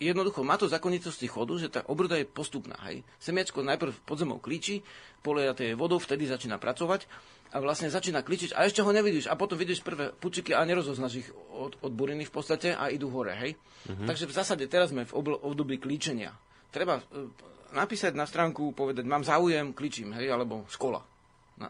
Jednoducho 0.00 0.40
má 0.42 0.56
to 0.56 0.66
zákonitosti 0.66 1.28
chodu, 1.28 1.60
že 1.60 1.68
tá 1.68 1.80
obroda 1.86 2.16
je 2.16 2.24
postupná. 2.24 2.74
Hej. 2.88 3.04
Semiačko 3.20 3.60
najprv 3.60 3.92
pod 4.08 4.16
zemou 4.16 4.40
klíči, 4.40 4.80
poliate 5.20 5.72
je 5.72 5.78
vodou, 5.78 6.00
vtedy 6.00 6.24
začína 6.24 6.56
pracovať 6.56 7.06
a 7.52 7.60
vlastne 7.60 7.92
začína 7.92 8.24
kličiť 8.24 8.56
a 8.56 8.64
ešte 8.64 8.80
ho 8.80 8.88
nevidíš 8.88 9.28
a 9.28 9.36
potom 9.36 9.60
vidíš 9.60 9.84
prvé 9.84 10.08
pučiky 10.08 10.56
a 10.56 10.64
nerozoznáš 10.64 11.20
ich 11.20 11.28
od, 11.52 11.76
od 11.84 11.92
buriny 11.92 12.24
v 12.24 12.32
podstate 12.32 12.72
a 12.72 12.88
idú 12.88 13.12
hore. 13.12 13.36
Hej. 13.36 13.52
Mm-hmm. 13.86 14.08
Takže 14.08 14.24
v 14.24 14.36
zásade 14.36 14.64
teraz 14.72 14.88
sme 14.88 15.04
v 15.04 15.12
období 15.44 15.76
klíčenia. 15.76 16.32
Treba 16.72 17.04
e, 17.04 17.28
napísať 17.76 18.16
na 18.16 18.24
stránku, 18.24 18.72
povedať, 18.72 19.04
mám 19.04 19.20
záujem, 19.20 19.76
kličím, 19.76 20.16
hej, 20.16 20.32
alebo 20.32 20.64
škola. 20.72 21.04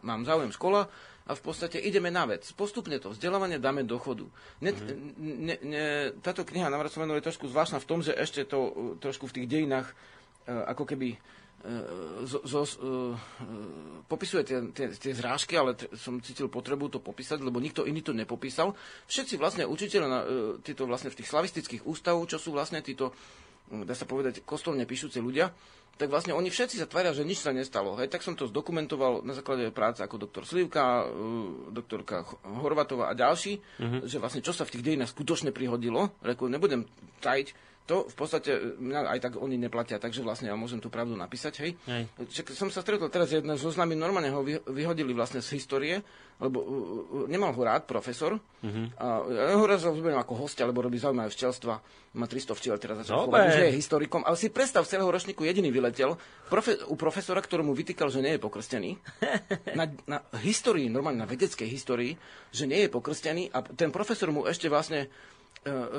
Mám 0.06 0.22
záujem 0.22 0.54
škola, 0.54 0.86
a 1.26 1.32
v 1.32 1.42
podstate 1.42 1.78
ideme 1.78 2.10
na 2.10 2.26
vec. 2.26 2.46
Postupne 2.54 2.98
to 2.98 3.14
vzdelávanie 3.14 3.62
dáme 3.62 3.86
do 3.86 3.98
chodu. 3.98 4.26
Ne, 4.58 4.74
mm-hmm. 4.74 4.98
ne, 5.20 5.56
ne, 5.62 5.84
táto 6.18 6.42
kniha 6.42 6.66
na 6.66 6.82
je 6.82 7.26
trošku 7.28 7.46
zvláštna 7.46 7.78
v 7.78 7.88
tom, 7.88 8.00
že 8.02 8.16
ešte 8.16 8.42
to 8.42 8.96
trošku 8.98 9.30
v 9.30 9.42
tých 9.42 9.46
dejinách 9.46 9.88
uh, 9.92 10.66
ako 10.70 10.84
keby 10.88 11.18
zo, 12.26 12.42
zo, 12.42 12.62
uh, 12.82 13.14
popisuje 14.10 14.42
tie, 14.42 14.58
tie, 14.74 14.86
tie 14.90 15.12
zrážky, 15.14 15.54
ale 15.54 15.78
t- 15.78 15.86
som 15.94 16.18
cítil 16.18 16.50
potrebu 16.50 16.90
to 16.90 16.98
popísať, 16.98 17.38
lebo 17.38 17.62
nikto 17.62 17.86
iný 17.86 18.02
to 18.02 18.10
nepopísal. 18.10 18.74
Všetci 19.06 19.38
vlastne 19.38 19.64
učiteľe 19.70 20.06
uh, 20.10 20.22
títo 20.58 20.90
vlastne 20.90 21.14
v 21.14 21.22
tých 21.22 21.30
slavistických 21.30 21.86
ústavov, 21.86 22.26
čo 22.26 22.42
sú 22.42 22.50
vlastne 22.50 22.82
títo, 22.82 23.14
dá 23.88 23.96
sa 23.96 24.04
povedať, 24.04 24.44
kostolne 24.44 24.84
píšuce 24.84 25.18
ľudia, 25.24 25.48
tak 25.96 26.08
vlastne 26.08 26.32
oni 26.32 26.48
všetci 26.48 26.80
sa 26.80 26.88
tvária, 26.88 27.12
že 27.12 27.24
nič 27.24 27.44
sa 27.44 27.52
nestalo. 27.52 27.96
Hej, 28.00 28.08
tak 28.08 28.24
som 28.24 28.32
to 28.32 28.48
zdokumentoval 28.48 29.24
na 29.24 29.36
základe 29.36 29.68
práce 29.72 30.00
ako 30.00 30.24
doktor 30.24 30.48
Slivka, 30.48 31.04
doktorka 31.68 32.24
Horvatová 32.48 33.12
a 33.12 33.18
ďalší, 33.18 33.60
uh-huh. 33.60 34.00
že 34.08 34.16
vlastne 34.16 34.40
čo 34.40 34.56
sa 34.56 34.64
v 34.64 34.72
tých 34.72 34.84
dejinách 34.88 35.12
skutočne 35.12 35.52
prihodilo. 35.52 36.16
Reku, 36.24 36.48
nebudem 36.48 36.88
tajiť, 37.20 37.71
to 37.82 38.06
v 38.06 38.14
podstate 38.14 38.78
mňa 38.78 39.10
aj 39.10 39.18
tak 39.18 39.32
oni 39.42 39.58
neplatia, 39.58 39.98
takže 39.98 40.22
vlastne 40.22 40.46
ja 40.46 40.54
môžem 40.54 40.78
tú 40.78 40.86
pravdu 40.86 41.18
napísať, 41.18 41.66
hej. 41.66 41.72
hej. 41.90 42.06
Čiže 42.30 42.54
som 42.54 42.70
sa 42.70 42.78
stretol 42.78 43.10
teraz 43.10 43.34
jedna 43.34 43.58
zo 43.58 43.74
známy, 43.74 43.98
normálne 43.98 44.30
ho 44.30 44.46
vyhodili 44.70 45.10
vlastne 45.10 45.42
z 45.42 45.58
histórie, 45.58 45.98
lebo 46.38 46.58
uh, 46.62 46.70
nemal 47.26 47.50
ho 47.50 47.62
rád 47.62 47.90
profesor. 47.90 48.38
Uh-huh. 48.38 48.86
A 48.98 49.06
ja 49.26 49.54
ho 49.58 49.66
raz 49.66 49.82
zoberiem 49.82 50.18
ako 50.18 50.46
hostia, 50.46 50.66
lebo 50.66 50.82
robí 50.82 50.98
zaujímavé 50.98 51.30
včelstva. 51.30 51.74
Má 52.18 52.26
300 52.26 52.58
včiel, 52.58 52.74
teraz 52.78 53.02
začal 53.02 53.26
chovať, 53.26 53.50
že 53.50 53.64
je 53.70 53.78
historikom. 53.78 54.22
Ale 54.26 54.38
si 54.38 54.50
predstav, 54.50 54.86
celého 54.86 55.08
ročníku 55.08 55.42
jediný 55.42 55.70
vyletel 55.70 56.14
profe- 56.50 56.82
u 56.86 56.94
profesora, 56.94 57.42
ktorému 57.42 57.74
vytýkal, 57.74 58.10
že 58.10 58.22
nie 58.22 58.36
je 58.36 58.40
pokrstený. 58.42 58.90
Na, 59.78 59.88
na 60.04 60.20
histórii, 60.44 60.92
normálne 60.92 61.24
na 61.24 61.28
vedeckej 61.28 61.64
histórii, 61.64 62.12
že 62.52 62.68
nie 62.68 62.84
je 62.84 62.92
pokrstený 62.92 63.48
a 63.56 63.64
ten 63.64 63.88
profesor 63.88 64.28
mu 64.28 64.44
ešte 64.44 64.68
vlastne 64.68 65.08
E, 65.08 65.31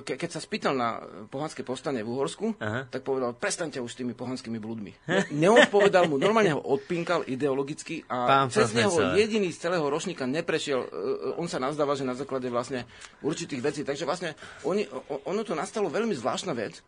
ke, 0.03 0.19
keď 0.19 0.29
sa 0.35 0.41
spýtal 0.43 0.75
na 0.75 0.99
pohanské 1.31 1.63
povstanie 1.63 2.03
v 2.03 2.11
Uhorsku, 2.11 2.59
Aha. 2.59 2.91
tak 2.91 3.07
povedal, 3.07 3.31
prestaňte 3.31 3.79
už 3.79 3.95
s 3.95 3.99
tými 4.03 4.11
pohanskými 4.11 4.59
blúdmi. 4.59 4.91
Neodpovedal 5.43 6.11
mu, 6.11 6.19
normálne 6.19 6.51
ho 6.51 6.59
odpinkal 6.59 7.23
ideologicky 7.23 8.03
a 8.11 8.27
Pán 8.27 8.47
cez 8.51 8.75
neho 8.75 8.91
jediný 9.15 9.47
z 9.55 9.63
celého 9.63 9.87
ročníka 9.87 10.27
neprešiel. 10.27 10.83
E, 10.83 10.87
e, 10.91 11.39
on 11.39 11.47
sa 11.47 11.63
nazdáva, 11.63 11.95
že 11.95 12.03
na 12.03 12.11
základe 12.11 12.51
vlastne 12.51 12.83
určitých 13.23 13.63
vecí. 13.63 13.81
Takže 13.87 14.03
vlastne 14.03 14.35
oni, 14.67 14.83
ono 15.23 15.41
to 15.47 15.55
nastalo 15.55 15.87
veľmi 15.87 16.11
zvláštna 16.11 16.51
vec, 16.51 16.83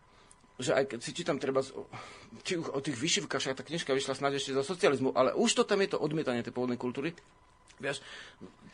že 0.60 0.76
aj 0.76 0.92
keď 0.92 1.00
si 1.00 1.12
čítam 1.16 1.40
treba 1.40 1.64
či 2.44 2.60
o 2.60 2.80
tých 2.84 3.00
vyšivkách, 3.00 3.56
tá 3.56 3.64
knižka 3.64 3.96
vyšla 3.96 4.20
snáď 4.20 4.44
ešte 4.44 4.52
za 4.52 4.68
socializmu, 4.68 5.16
ale 5.16 5.32
už 5.32 5.56
to 5.56 5.64
tam 5.64 5.80
je 5.80 5.96
to 5.96 5.98
odmietanie 6.04 6.44
tej 6.44 6.52
pôvodnej 6.52 6.80
kultúry. 6.80 7.16
Vieš, 7.76 8.00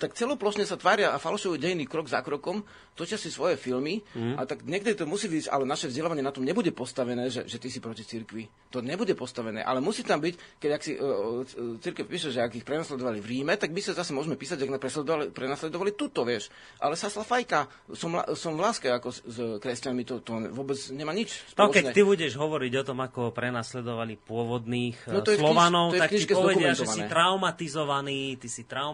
tak 0.02 0.18
celoplošne 0.18 0.66
sa 0.66 0.82
tvária 0.82 1.14
a 1.14 1.22
falšujú 1.22 1.62
dejiny 1.62 1.86
krok 1.86 2.10
za 2.10 2.26
krokom, 2.26 2.66
točia 2.98 3.22
si 3.22 3.30
svoje 3.30 3.54
filmy 3.54 4.02
mm. 4.18 4.34
a 4.34 4.50
tak 4.50 4.66
niekde 4.66 4.98
to 4.98 5.06
musí 5.06 5.30
byť, 5.30 5.54
ale 5.54 5.70
naše 5.70 5.94
vzdelávanie 5.94 6.26
na 6.26 6.34
tom 6.34 6.42
nebude 6.42 6.74
postavené, 6.74 7.30
že, 7.30 7.46
že 7.46 7.62
ty 7.62 7.70
si 7.70 7.78
proti 7.78 8.02
cirkvi. 8.02 8.50
To 8.74 8.82
nebude 8.82 9.14
postavené, 9.14 9.62
ale 9.62 9.78
musí 9.78 10.02
tam 10.02 10.18
byť, 10.18 10.58
keď 10.58 10.70
ak 10.74 10.82
si 10.82 10.98
uh, 10.98 11.46
cirkev 11.78 12.10
píše, 12.10 12.34
že 12.34 12.42
ak 12.42 12.58
ich 12.58 12.66
prenasledovali 12.66 13.22
v 13.22 13.30
Ríme, 13.30 13.54
tak 13.62 13.70
my 13.70 13.78
sa 13.78 13.94
zase 13.94 14.10
môžeme 14.10 14.34
písať, 14.34 14.66
ak 14.66 14.82
prenasledovali, 14.82 15.26
prenasledovali 15.30 15.92
tuto, 15.94 16.26
vieš. 16.26 16.50
Ale 16.82 16.98
Sasla 16.98 17.22
Fajka, 17.22 17.70
som, 17.94 18.18
som 18.34 18.58
v 18.58 18.64
láske 18.66 18.90
ako 18.90 19.14
s, 19.14 19.22
s 19.22 19.38
kresťanmi, 19.62 20.02
to, 20.02 20.26
to 20.26 20.50
vôbec 20.50 20.82
nemá 20.90 21.14
nič 21.14 21.46
spoločné. 21.54 21.62
No 21.62 21.70
keď 21.70 21.84
ty 21.94 22.02
budeš 22.02 22.34
hovoriť 22.42 22.74
o 22.82 22.84
tom, 22.90 23.00
ako 23.06 23.30
prenasledovali 23.38 24.18
pôvodných 24.18 25.14
no, 25.14 25.22
Slovanov, 25.22 25.94
tak 25.94 26.10
ti 26.10 26.26
povedia, 26.26 26.74
že 26.74 26.90
si 26.90 27.06
traumatizovaný, 27.06 28.42
ty 28.42 28.50
si 28.50 28.66
traumatizovaný. 28.66 28.91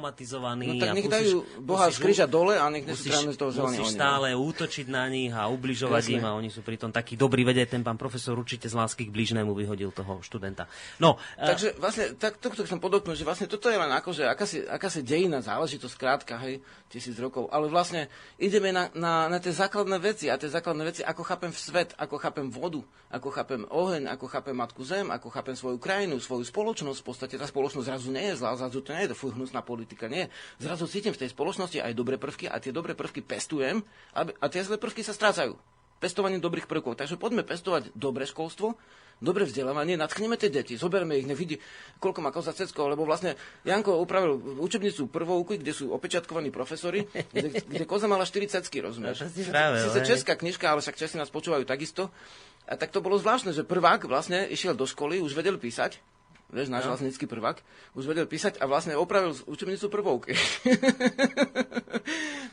No 0.70 0.76
tak 0.78 0.94
nech 0.94 1.10
dajú 1.10 1.64
Boha 1.66 1.90
z 1.90 1.98
kríža 1.98 2.30
dole 2.30 2.60
a 2.60 2.70
nech 2.70 2.86
musíš, 2.86 3.34
z 3.34 3.40
toho 3.40 3.50
zelenia. 3.50 3.82
Musíš 3.82 3.98
stále 3.98 4.38
útočiť 4.38 4.86
na 4.92 5.10
nich 5.10 5.34
a 5.34 5.50
ubližovať 5.50 6.04
Jasne. 6.14 6.18
im 6.22 6.26
a 6.28 6.32
oni 6.38 6.50
sú 6.54 6.62
pritom 6.62 6.94
takí 6.94 7.18
dobrí 7.18 7.42
vedieť. 7.42 7.80
Ten 7.80 7.84
pán 7.84 7.98
profesor 7.98 8.38
určite 8.38 8.70
z 8.70 8.76
lásky 8.78 9.10
k 9.10 9.12
blížnemu 9.12 9.52
vyhodil 9.58 9.90
toho 9.90 10.22
študenta. 10.22 10.70
No, 11.02 11.18
Takže 11.38 11.78
vlastne, 11.80 12.06
tak, 12.20 12.38
to, 12.38 12.52
to 12.52 12.68
chcem 12.68 12.82
podotknúť, 12.82 13.24
že 13.24 13.26
vlastne 13.28 13.48
toto 13.48 13.72
je 13.72 13.78
len 13.80 13.88
akože 13.88 14.24
akási, 14.28 14.58
akási 14.68 15.00
dejina 15.02 15.40
záležitosť, 15.40 15.96
krátka, 15.96 16.36
hej, 16.44 16.60
tisíc 16.92 17.16
rokov, 17.20 17.48
ale 17.54 17.72
vlastne 17.72 18.12
ideme 18.36 18.76
na, 18.76 18.92
na, 18.92 19.32
na 19.32 19.38
tie 19.40 19.52
základné 19.56 19.98
veci 20.00 20.28
a 20.28 20.36
tie 20.36 20.52
základné 20.52 20.84
veci, 20.84 21.02
ako 21.04 21.22
chápem 21.24 21.52
svet, 21.56 21.96
ako 21.96 22.16
chápem 22.20 22.48
vodu, 22.52 22.84
ako 23.08 23.30
chápem 23.32 23.62
oheň, 23.68 24.12
ako 24.12 24.26
chápem 24.28 24.56
matku 24.56 24.84
zem, 24.84 25.08
ako 25.08 25.28
chápem 25.32 25.56
svoju 25.56 25.80
krajinu, 25.80 26.20
svoju 26.20 26.44
spoločnosť. 26.44 27.00
V 27.00 27.08
podstate 27.08 27.36
tá 27.40 27.48
spoločnosť 27.48 27.88
zrazu 27.88 28.08
nie 28.12 28.26
je 28.32 28.36
zlá, 28.40 28.60
zrazu 28.60 28.84
to 28.84 28.92
nie 28.92 29.08
je 29.08 29.12
to 29.16 29.18
hnusná 29.32 29.64
politika, 29.88 30.12
nie. 30.12 30.28
Zrazu 30.60 30.84
cítim 30.92 31.16
v 31.16 31.24
tej 31.24 31.32
spoločnosti 31.32 31.80
aj 31.80 31.96
dobré 31.96 32.20
prvky 32.20 32.52
a 32.52 32.60
tie 32.60 32.76
dobré 32.76 32.92
prvky 32.92 33.24
pestujem 33.24 33.80
a 34.12 34.46
tie 34.52 34.68
zlé 34.68 34.76
prvky 34.76 35.00
sa 35.00 35.16
strácajú. 35.16 35.56
Pestovaním 36.04 36.44
dobrých 36.44 36.68
prvkov. 36.68 37.00
Takže 37.00 37.16
poďme 37.16 37.48
pestovať 37.48 37.96
dobré 37.96 38.28
školstvo, 38.28 38.76
dobre 39.18 39.50
vzdelávanie, 39.50 39.98
natkneme 39.98 40.38
tie 40.38 40.52
deti, 40.52 40.78
zoberme 40.78 41.18
ich, 41.18 41.26
nevidí, 41.26 41.58
koľko 41.98 42.20
má 42.22 42.30
koza 42.30 42.54
cecko, 42.54 42.86
lebo 42.86 43.02
vlastne 43.02 43.34
Janko 43.66 43.98
upravil 43.98 44.38
učebnicu 44.62 45.10
prvouky, 45.10 45.58
kde 45.58 45.74
sú 45.74 45.90
opečiatkovaní 45.90 46.54
profesori, 46.54 47.02
kde, 47.34 47.66
kde 47.66 47.84
koza 47.90 48.06
mala 48.06 48.30
4 48.30 48.60
cecky, 48.60 48.78
rozumieš? 48.84 49.26
Sice 49.34 50.00
česká 50.06 50.38
knižka, 50.38 50.70
ale 50.70 50.86
však 50.86 51.00
Česi 51.02 51.18
nás 51.18 51.34
počúvajú 51.34 51.66
takisto. 51.66 52.14
A 52.70 52.78
tak 52.78 52.94
to 52.94 53.02
bolo 53.02 53.18
zvláštne, 53.18 53.56
že 53.56 53.66
prvák 53.66 54.06
vlastne 54.06 54.46
išiel 54.52 54.78
do 54.78 54.86
školy, 54.86 55.18
už 55.18 55.34
vedel 55.34 55.58
písať, 55.58 55.98
vieš, 56.52 56.72
náš 56.72 56.88
no. 56.88 56.96
železnický 56.96 57.26
prvák, 57.28 57.60
už 57.96 58.08
vedel 58.08 58.28
písať 58.28 58.60
a 58.60 58.68
vlastne 58.68 58.96
opravil 58.96 59.36
učebnicu 59.48 59.88
prvovky. 59.92 60.34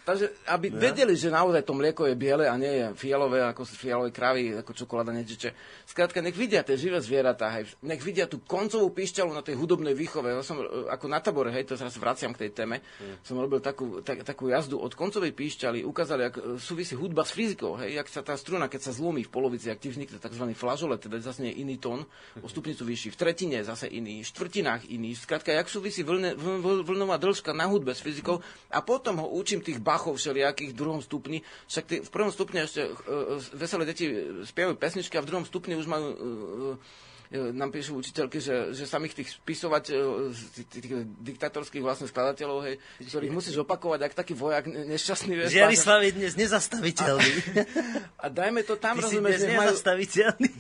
Takže, 0.05 0.37
aby 0.53 0.69
no. 0.69 0.77
vedeli, 0.77 1.17
že 1.17 1.33
naozaj 1.33 1.65
to 1.65 1.73
mlieko 1.73 2.05
je 2.05 2.13
biele 2.13 2.45
a 2.45 2.61
nie 2.61 2.69
je 2.69 2.85
fialové, 2.93 3.41
ako 3.41 3.65
fialové 3.65 4.13
kravy, 4.13 4.61
ako 4.61 4.77
čokoláda 4.77 5.17
nečiče. 5.17 5.57
Skrátka, 5.89 6.21
nech 6.21 6.37
vidia 6.37 6.61
tie 6.61 6.77
živé 6.77 7.01
zvieratá, 7.01 7.49
hej, 7.57 7.73
nech 7.81 8.05
vidia 8.05 8.29
tú 8.29 8.45
koncovú 8.45 8.93
píšťalu 8.93 9.33
na 9.33 9.41
tej 9.41 9.57
hudobnej 9.57 9.97
výchove. 9.97 10.29
Ja 10.29 10.45
som 10.45 10.61
e, 10.61 10.93
ako 10.93 11.09
na 11.09 11.25
tabore, 11.25 11.49
hej, 11.57 11.65
to 11.65 11.81
sa 11.81 11.89
vraciam 11.89 12.37
k 12.37 12.45
tej 12.45 12.51
téme, 12.53 12.85
mm. 12.85 13.25
som 13.25 13.41
robil 13.41 13.65
takú, 13.65 14.05
tak, 14.05 14.29
takú 14.29 14.53
jazdu 14.53 14.77
od 14.77 14.93
koncovej 14.93 15.33
píšťaly, 15.33 15.89
ukázali, 15.89 16.29
ako 16.29 16.39
e, 16.39 16.45
súvisí 16.61 16.93
hudba 16.93 17.25
s 17.25 17.33
fyzikou, 17.33 17.81
hej, 17.81 17.97
jak 17.97 18.09
sa 18.13 18.21
tá 18.21 18.37
struna, 18.37 18.69
keď 18.69 18.85
sa 18.85 18.93
zlomí 18.93 19.25
v 19.25 19.33
polovici, 19.33 19.73
ak 19.73 19.81
ti 19.81 19.89
vznikne 19.89 20.21
tzv. 20.21 20.45
flažole, 20.53 21.01
teda 21.01 21.17
zase 21.25 21.49
nie 21.49 21.65
iný 21.65 21.81
tón, 21.81 22.05
o 22.45 22.49
stupnicu 22.53 22.85
vyšší, 22.85 23.09
v 23.09 23.17
tretine 23.17 23.65
zase 23.65 23.89
iný, 23.89 24.21
v 24.21 24.29
štvrtinách 24.29 24.93
iný. 24.93 25.17
Skrátka, 25.17 25.49
jak 25.49 25.73
súvisí 25.73 26.05
vlne, 26.05 26.37
vl, 26.37 26.85
vlnová 26.85 27.17
dĺžka 27.17 27.57
na 27.57 27.65
hudbe 27.73 27.97
s 27.97 28.05
fyzikou 28.05 28.45
a 28.69 28.85
potom 28.85 29.25
ho 29.25 29.33
učím 29.33 29.65
tých 29.65 29.81
bachov 29.95 30.18
všelijakých 30.18 30.74
v 30.74 30.78
druhom 30.78 30.99
stupni. 30.99 31.47
Však 31.70 31.84
tí, 31.86 31.97
v 32.03 32.11
prvom 32.11 32.34
stupni 32.34 32.66
ešte 32.66 32.90
uh, 32.90 33.38
veselé 33.55 33.86
deti 33.86 34.11
spievajú 34.42 34.74
pesničky 34.74 35.14
a 35.14 35.22
v 35.22 35.28
druhom 35.30 35.47
stupni 35.47 35.78
už 35.78 35.86
majú 35.86 36.07
uh, 36.11 36.74
E, 36.74 37.14
nám 37.33 37.70
píšu 37.72 37.99
učiteľky, 37.99 38.39
že, 38.39 38.77
že 38.77 38.85
samých 38.85 39.22
tých 39.22 39.29
spisovať, 39.41 39.85
e, 39.91 39.95
tých, 40.68 40.93
diktatorských 41.25 41.83
vlastne 41.83 42.07
skladateľov, 42.07 42.59
hej, 42.68 42.77
ktorých 43.01 43.33
musíš 43.33 43.57
opakovať, 43.64 44.01
ak 44.07 44.12
taký 44.12 44.37
vojak 44.37 44.68
nešťastný. 44.68 45.33
Vieš, 45.45 45.49
Žiarislav 45.57 46.01
je 46.05 46.12
dnes 46.14 46.33
nezastaviteľný. 46.37 47.33
A, 48.20 48.25
a 48.25 48.27
dajme 48.29 48.61
to 48.62 48.77
tam, 48.77 49.01
rozumieš, 49.01 49.45
nech 49.49 49.57
majú, 49.57 49.75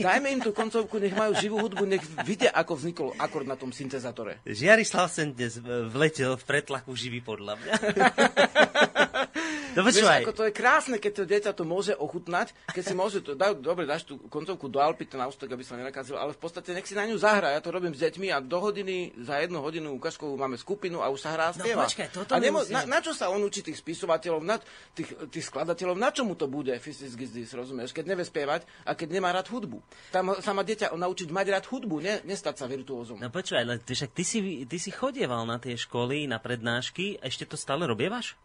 dajme 0.00 0.28
im 0.34 0.40
tú 0.42 0.50
koncovku, 0.56 0.96
nech 0.98 1.14
majú 1.14 1.32
živú 1.36 1.60
hudbu, 1.60 1.84
nech 1.84 2.04
vidia, 2.24 2.50
ako 2.50 2.72
vznikol 2.80 3.08
akord 3.20 3.46
na 3.46 3.54
tom 3.54 3.70
syntezátore. 3.70 4.40
Žiarislav 4.48 5.12
sem 5.12 5.30
dnes 5.30 5.60
vletel 5.92 6.34
v 6.40 6.42
pretlaku 6.42 6.96
živý 6.96 7.20
podľa 7.20 7.60
mňa. 7.60 7.72
No 9.74 9.82
počúvaj. 9.82 10.22
Vieš, 10.22 10.26
ako 10.26 10.34
to 10.34 10.44
je 10.46 10.52
krásne, 10.54 10.96
keď 11.02 11.12
to 11.12 11.24
dieťa 11.26 11.52
to 11.54 11.64
môže 11.66 11.92
ochutnať, 11.98 12.54
keď 12.70 12.84
si 12.86 12.94
môže, 12.94 13.18
to, 13.20 13.34
dá, 13.34 13.52
dobre, 13.52 13.84
dáš 13.84 14.06
tú 14.06 14.16
koncovku 14.30 14.70
do 14.70 14.78
Alpy, 14.78 15.06
ten 15.10 15.18
austok, 15.18 15.50
aby 15.50 15.66
sa 15.66 15.74
nenakazil, 15.74 16.14
ale 16.14 16.32
v 16.32 16.40
podstate 16.40 16.70
nech 16.70 16.86
si 16.86 16.94
na 16.94 17.04
ňu 17.04 17.18
zahrá. 17.18 17.52
Ja 17.52 17.60
to 17.60 17.74
robím 17.74 17.92
s 17.92 18.00
deťmi 18.00 18.30
a 18.30 18.38
do 18.38 18.58
hodiny, 18.62 19.18
za 19.20 19.42
jednu 19.42 19.58
hodinu 19.60 19.98
ukážkovú 19.98 20.38
máme 20.38 20.54
skupinu 20.54 21.02
a 21.02 21.10
už 21.10 21.20
sa 21.26 21.34
hrá 21.34 21.50
a 21.50 21.52
no 21.52 21.60
spieva. 21.60 21.82
No 21.82 21.88
počkaj, 21.90 22.08
toto 22.14 22.30
a 22.32 22.38
nemo, 22.38 22.62
na, 22.70 22.86
na, 22.86 22.98
čo 23.02 23.10
sa 23.10 23.28
on 23.28 23.42
učí 23.42 23.66
tých 23.66 23.78
spisovateľov, 23.82 24.40
na, 24.46 24.62
tých, 24.94 25.10
tých 25.28 25.44
skladateľov, 25.50 25.98
na 25.98 26.10
čo 26.14 26.22
mu 26.22 26.38
to 26.38 26.46
bude 26.46 26.70
fyzicky 26.78 27.26
zdys, 27.26 27.58
rozumieš, 27.58 27.90
keď 27.90 28.14
nevie 28.14 28.24
spievať 28.24 28.62
a 28.86 28.94
keď 28.94 29.08
nemá 29.18 29.34
rád 29.34 29.50
hudbu. 29.50 29.82
Tam 30.14 30.34
sa 30.38 30.54
má 30.54 30.62
dieťa 30.62 30.94
naučiť 30.94 31.28
mať 31.34 31.46
rád 31.50 31.64
hudbu, 31.66 31.96
ne, 31.98 32.14
nestať 32.22 32.62
sa 32.62 32.66
virtuózom. 32.70 33.18
No 33.18 33.28
počúvaj, 33.28 33.62
ale 33.66 33.76
ty, 33.82 33.98
však 33.98 34.10
ty 34.14 34.22
si, 34.22 34.38
ty 34.64 34.76
si 34.78 34.90
chodieval 34.94 35.42
na 35.44 35.58
tie 35.58 35.74
školy, 35.74 36.30
na 36.30 36.38
prednášky, 36.38 37.18
ešte 37.18 37.44
to 37.48 37.56
stále 37.58 37.84
robievaš? 37.84 38.38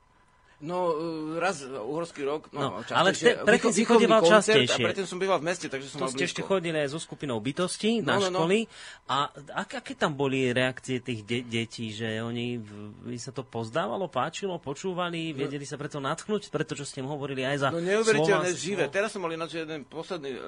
No, 0.59 0.91
e, 0.91 1.39
raz 1.39 1.63
uhorský 1.63 2.27
rok, 2.27 2.51
no, 2.51 2.59
no 2.59 2.83
ale 2.91 3.15
te, 3.15 3.31
predtým 3.47 3.71
si 3.71 3.87
chodieval 3.87 4.19
častejšie. 4.19 4.83
A 4.83 4.87
predtým 4.91 5.07
som 5.07 5.15
býval 5.15 5.39
v 5.39 5.47
meste, 5.47 5.71
takže 5.71 5.87
som 5.87 6.03
to 6.03 6.11
ste 6.11 6.27
ešte 6.27 6.43
chodili 6.43 6.75
aj 6.75 6.91
so 6.91 6.99
skupinou 6.99 7.39
bytosti 7.39 8.03
no, 8.03 8.11
na 8.11 8.15
no, 8.19 8.27
no. 8.27 8.43
školy. 8.43 8.67
No. 8.67 8.71
A 9.07 9.17
ak, 9.55 9.79
aké 9.79 9.95
tam 9.95 10.19
boli 10.19 10.51
reakcie 10.51 10.99
tých 10.99 11.23
de- 11.23 11.47
detí, 11.47 11.95
že 11.95 12.19
oni, 12.19 12.59
by 13.07 13.15
sa 13.15 13.31
to 13.31 13.47
pozdávalo, 13.47 14.11
páčilo, 14.11 14.59
počúvali, 14.59 15.31
no. 15.31 15.47
vedeli 15.47 15.63
sa 15.63 15.79
preto 15.79 16.03
natchnúť, 16.03 16.51
pretože 16.51 16.91
ste 16.91 16.99
im 16.99 17.07
hovorili 17.07 17.47
aj 17.47 17.57
za 17.63 17.67
No 17.71 17.79
neuveriteľne 17.79 18.51
živé. 18.51 18.91
Teraz 18.91 19.15
som 19.15 19.23
mal 19.23 19.31
ináč 19.31 19.63
jeden 19.63 19.87
posledný, 19.87 20.35
e, 20.35 20.39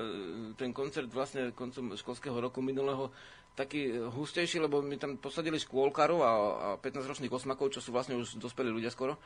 ten 0.60 0.76
koncert 0.76 1.08
vlastne 1.08 1.56
koncom 1.56 1.96
školského 1.96 2.36
roku 2.36 2.60
minulého, 2.60 3.16
taký 3.56 3.96
hustejší, 4.12 4.64
lebo 4.64 4.80
mi 4.80 4.96
tam 4.96 5.20
posadili 5.20 5.60
škôlkarov 5.60 6.20
a, 6.24 6.32
a 6.32 6.68
15-ročných 6.80 7.32
osmakov, 7.32 7.72
čo 7.76 7.84
sú 7.84 7.92
vlastne 7.92 8.16
už 8.16 8.40
dospelí 8.40 8.72
ľudia 8.72 8.92
skoro. 8.92 9.20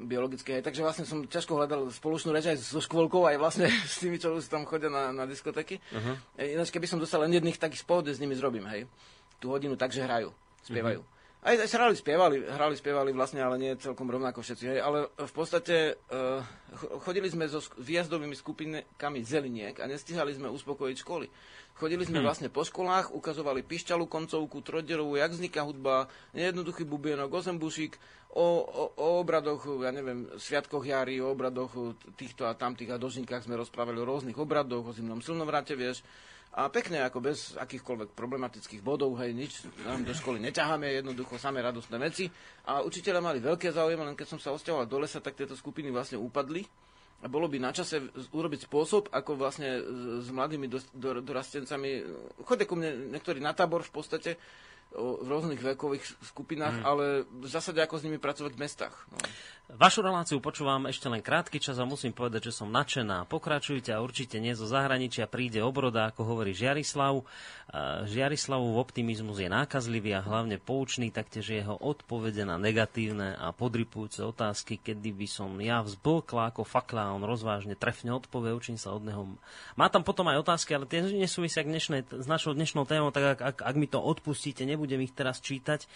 Biologické. 0.00 0.60
Takže 0.60 0.84
vlastne 0.84 1.04
som 1.08 1.24
ťažko 1.24 1.56
hľadal 1.56 1.88
spoločnú 1.88 2.34
reč 2.34 2.50
aj 2.50 2.60
so 2.60 2.80
škôlkou, 2.82 3.24
aj 3.24 3.36
vlastne 3.40 3.66
s 3.92 4.02
tými, 4.02 4.20
čo 4.20 4.36
tam 4.44 4.68
chodia 4.68 4.92
na, 4.92 5.14
na 5.14 5.24
diskotéky. 5.24 5.80
Uh-huh. 5.92 6.16
Ináč, 6.36 6.74
keby 6.74 6.84
som 6.90 7.00
dostal 7.00 7.24
len 7.24 7.32
jedných, 7.32 7.56
tak 7.56 7.72
pohode 7.86 8.12
s 8.12 8.20
nimi 8.20 8.36
zrobím, 8.36 8.68
hej. 8.68 8.84
Tú 9.40 9.52
hodinu 9.52 9.76
tak, 9.76 9.92
že 9.92 10.04
hrajú, 10.04 10.32
spievajú. 10.66 11.00
Uh-huh. 11.00 11.13
Aj, 11.44 11.52
aj 11.60 11.68
hrali, 11.76 11.92
spievali, 11.92 12.40
hrali, 12.40 12.72
spievali 12.72 13.12
vlastne, 13.12 13.44
ale 13.44 13.60
nie 13.60 13.76
celkom 13.76 14.08
rovnako 14.08 14.40
všetci. 14.40 14.64
Hej. 14.64 14.80
Ale 14.80 15.12
v 15.12 15.32
podstate 15.36 16.00
uh, 16.08 16.40
chodili 17.04 17.28
sme 17.28 17.44
so 17.44 17.60
výjazdovými 17.76 18.32
skupinkami 18.32 19.20
zeliniek 19.20 19.76
a 19.76 19.84
nestihali 19.84 20.32
sme 20.32 20.48
uspokojiť 20.48 20.96
školy. 21.04 21.28
Chodili 21.76 22.08
sme 22.08 22.24
hmm. 22.24 22.26
vlastne 22.26 22.48
po 22.48 22.64
školách, 22.64 23.12
ukazovali 23.12 23.60
pišťalú 23.60 24.08
koncovku, 24.08 24.64
trojderovú, 24.64 25.20
jak 25.20 25.36
vzniká 25.36 25.68
hudba, 25.68 26.08
nejednoduchý 26.32 26.88
bubienok, 26.88 27.28
ozembušík, 27.28 28.00
o, 28.32 28.64
o, 28.64 28.84
o 28.96 29.06
obradoch, 29.20 29.68
ja 29.84 29.92
neviem, 29.92 30.24
sviatkoch 30.40 30.86
jary, 30.86 31.20
o 31.20 31.28
obradoch 31.28 31.98
týchto 32.16 32.48
a 32.48 32.56
tamtých 32.56 32.96
a 32.96 33.02
dožinkách 33.02 33.44
sme 33.44 33.60
rozprávali 33.60 34.00
o 34.00 34.08
rôznych 34.08 34.38
obradoch, 34.40 34.86
o 34.86 34.96
zimnom 34.96 35.20
slnovrate, 35.20 35.76
vieš 35.76 36.00
a 36.54 36.70
pekne, 36.70 37.02
ako 37.02 37.18
bez 37.18 37.58
akýchkoľvek 37.58 38.14
problematických 38.14 38.78
bodov, 38.78 39.18
hej, 39.18 39.34
nič 39.34 39.66
nám 39.82 40.06
do 40.06 40.14
školy 40.14 40.38
neťaháme, 40.38 40.86
jednoducho 40.86 41.34
samé 41.34 41.58
radostné 41.58 41.98
veci. 41.98 42.30
A 42.70 42.86
učiteľa 42.86 43.18
mali 43.18 43.42
veľké 43.42 43.74
záujem, 43.74 43.98
len 43.98 44.14
keď 44.14 44.26
som 44.30 44.38
sa 44.38 44.54
osťahoval 44.54 44.86
do 44.86 45.02
lesa, 45.02 45.18
tak 45.18 45.34
tieto 45.34 45.58
skupiny 45.58 45.90
vlastne 45.90 46.14
upadli. 46.14 46.62
A 47.22 47.26
bolo 47.26 47.50
by 47.50 47.58
na 47.58 47.74
čase 47.74 47.98
urobiť 48.30 48.70
spôsob, 48.70 49.10
ako 49.10 49.34
vlastne 49.34 49.82
s 50.22 50.30
mladými 50.30 50.70
dorastencami, 51.26 51.90
chodte 52.46 52.70
ku 52.70 52.78
mne 52.78 53.10
niektorí 53.10 53.42
na 53.42 53.50
tábor 53.50 53.82
v 53.82 53.90
podstate, 53.90 54.38
v 54.94 55.26
rôznych 55.26 55.58
vekových 55.58 56.06
skupinách, 56.22 56.80
mm. 56.80 56.84
ale 56.86 57.04
v 57.26 57.48
zásade 57.50 57.82
ako 57.82 57.98
s 57.98 58.04
nimi 58.06 58.22
pracovať 58.22 58.54
v 58.54 58.62
mestách. 58.62 58.94
No. 59.10 59.18
Vašu 59.64 60.04
reláciu 60.04 60.44
počúvam 60.44 60.84
ešte 60.92 61.08
len 61.08 61.24
krátky 61.24 61.56
čas 61.56 61.80
a 61.80 61.88
musím 61.88 62.12
povedať, 62.12 62.52
že 62.52 62.60
som 62.60 62.68
nadšená. 62.68 63.24
Pokračujte 63.32 63.96
a 63.96 64.04
určite 64.04 64.36
nie 64.36 64.52
zo 64.52 64.68
zahraničia 64.68 65.24
príde 65.24 65.64
obroda, 65.64 66.12
ako 66.12 66.20
hovorí 66.20 66.52
Žiarislav. 66.52 67.24
Žiarislavov 68.04 68.76
optimizmus 68.76 69.40
je 69.40 69.48
nákazlivý 69.48 70.20
a 70.20 70.22
hlavne 70.22 70.60
poučný, 70.60 71.08
taktiež 71.08 71.48
jeho 71.48 71.80
odpovede 71.80 72.44
na 72.44 72.60
negatívne 72.60 73.40
a 73.40 73.56
podrypujúce 73.56 74.20
otázky, 74.20 74.76
kedy 74.84 75.16
by 75.16 75.26
som 75.26 75.56
ja 75.56 75.80
vzblkla 75.80 76.52
ako 76.52 76.68
fakla 76.68 77.08
a 77.08 77.14
on 77.16 77.24
rozvážne 77.24 77.72
trefne 77.72 78.12
odpovie, 78.12 78.52
učím 78.52 78.76
sa 78.76 78.92
od 78.92 79.00
neho. 79.00 79.24
Má 79.80 79.88
tam 79.88 80.04
potom 80.04 80.28
aj 80.28 80.44
otázky, 80.44 80.76
ale 80.76 80.84
tie 80.84 81.00
nesúvisia 81.08 81.64
k 81.64 81.72
dnešnej, 81.72 82.04
s 82.12 82.28
našou 82.28 82.52
dnešnou 82.52 82.84
témou, 82.84 83.16
tak 83.16 83.40
ak, 83.40 83.40
ak, 83.40 83.56
ak 83.64 83.74
mi 83.80 83.88
to 83.88 83.96
odpustíte, 83.96 84.60
nebudem 84.84 85.00
ich 85.00 85.16
teraz 85.16 85.40
čítať, 85.40 85.88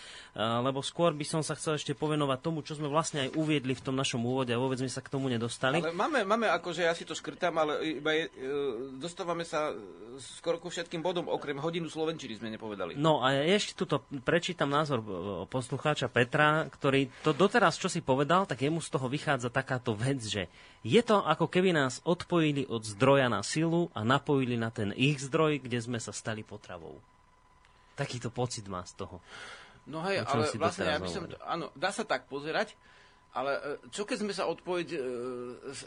lebo 0.64 0.80
skôr 0.80 1.12
by 1.12 1.28
som 1.28 1.44
sa 1.44 1.52
chcel 1.52 1.76
ešte 1.76 1.92
povenovať 1.92 2.38
tomu, 2.40 2.64
čo 2.64 2.72
sme 2.72 2.88
vlastne 2.88 3.28
aj 3.28 3.36
uviedli 3.36 3.76
v 3.76 3.84
tom 3.84 3.92
našom 3.92 4.24
úvode 4.24 4.56
a 4.56 4.56
vôbec 4.56 4.80
sme 4.80 4.88
sa 4.88 5.04
k 5.04 5.12
tomu 5.12 5.28
nedostali. 5.28 5.84
Ale 5.84 5.92
máme, 5.92 6.24
máme 6.24 6.48
akože 6.48 6.88
ja 6.88 6.96
si 6.96 7.04
to 7.04 7.12
škrtám, 7.12 7.52
ale 7.60 8.00
iba 8.00 8.16
je, 8.16 8.24
e, 8.32 8.48
dostávame 8.96 9.44
sa 9.44 9.76
skoro 10.18 10.56
ku 10.56 10.72
všetkým 10.72 11.04
bodom, 11.04 11.28
okrem 11.28 11.60
hodinu 11.60 11.92
Slovenčiny 11.92 12.40
sme 12.40 12.48
nepovedali. 12.48 12.96
No 12.96 13.20
a 13.20 13.36
ja 13.36 13.54
ešte 13.54 13.76
tuto 13.76 14.02
prečítam 14.24 14.72
názor 14.72 15.04
poslucháča 15.52 16.08
Petra, 16.08 16.66
ktorý 16.66 17.12
to 17.20 17.36
doteraz, 17.36 17.76
čo 17.76 17.92
si 17.92 18.00
povedal, 18.00 18.48
tak 18.48 18.64
jemu 18.64 18.80
z 18.80 18.88
toho 18.88 19.06
vychádza 19.06 19.52
takáto 19.52 19.92
vec, 19.92 20.24
že 20.24 20.48
je 20.82 21.02
to 21.04 21.20
ako 21.20 21.46
keby 21.46 21.76
nás 21.76 22.00
odpojili 22.02 22.64
od 22.66 22.82
zdroja 22.82 23.28
na 23.28 23.44
silu 23.44 23.92
a 23.92 24.02
napojili 24.02 24.56
na 24.56 24.72
ten 24.72 24.90
ich 24.96 25.20
zdroj, 25.20 25.60
kde 25.62 25.78
sme 25.78 25.98
sa 26.00 26.10
stali 26.10 26.42
potravou. 26.42 26.98
Takýto 27.98 28.30
pocit 28.30 28.62
má 28.70 28.86
z 28.86 28.94
toho. 28.94 29.18
No 29.90 30.04
hej, 30.06 30.22
ale 30.22 30.46
vlastne 30.54 30.86
ja 30.86 31.00
by 31.02 31.08
som... 31.10 31.26
To, 31.26 31.34
áno, 31.42 31.74
dá 31.74 31.90
sa 31.90 32.04
tak 32.06 32.30
pozerať, 32.30 32.78
ale 33.32 33.56
e, 33.56 33.90
čo 33.90 34.04
keď 34.04 34.16
sme 34.20 34.32
sa 34.36 34.44
odpojiť 34.46 34.88
e, 34.94 34.98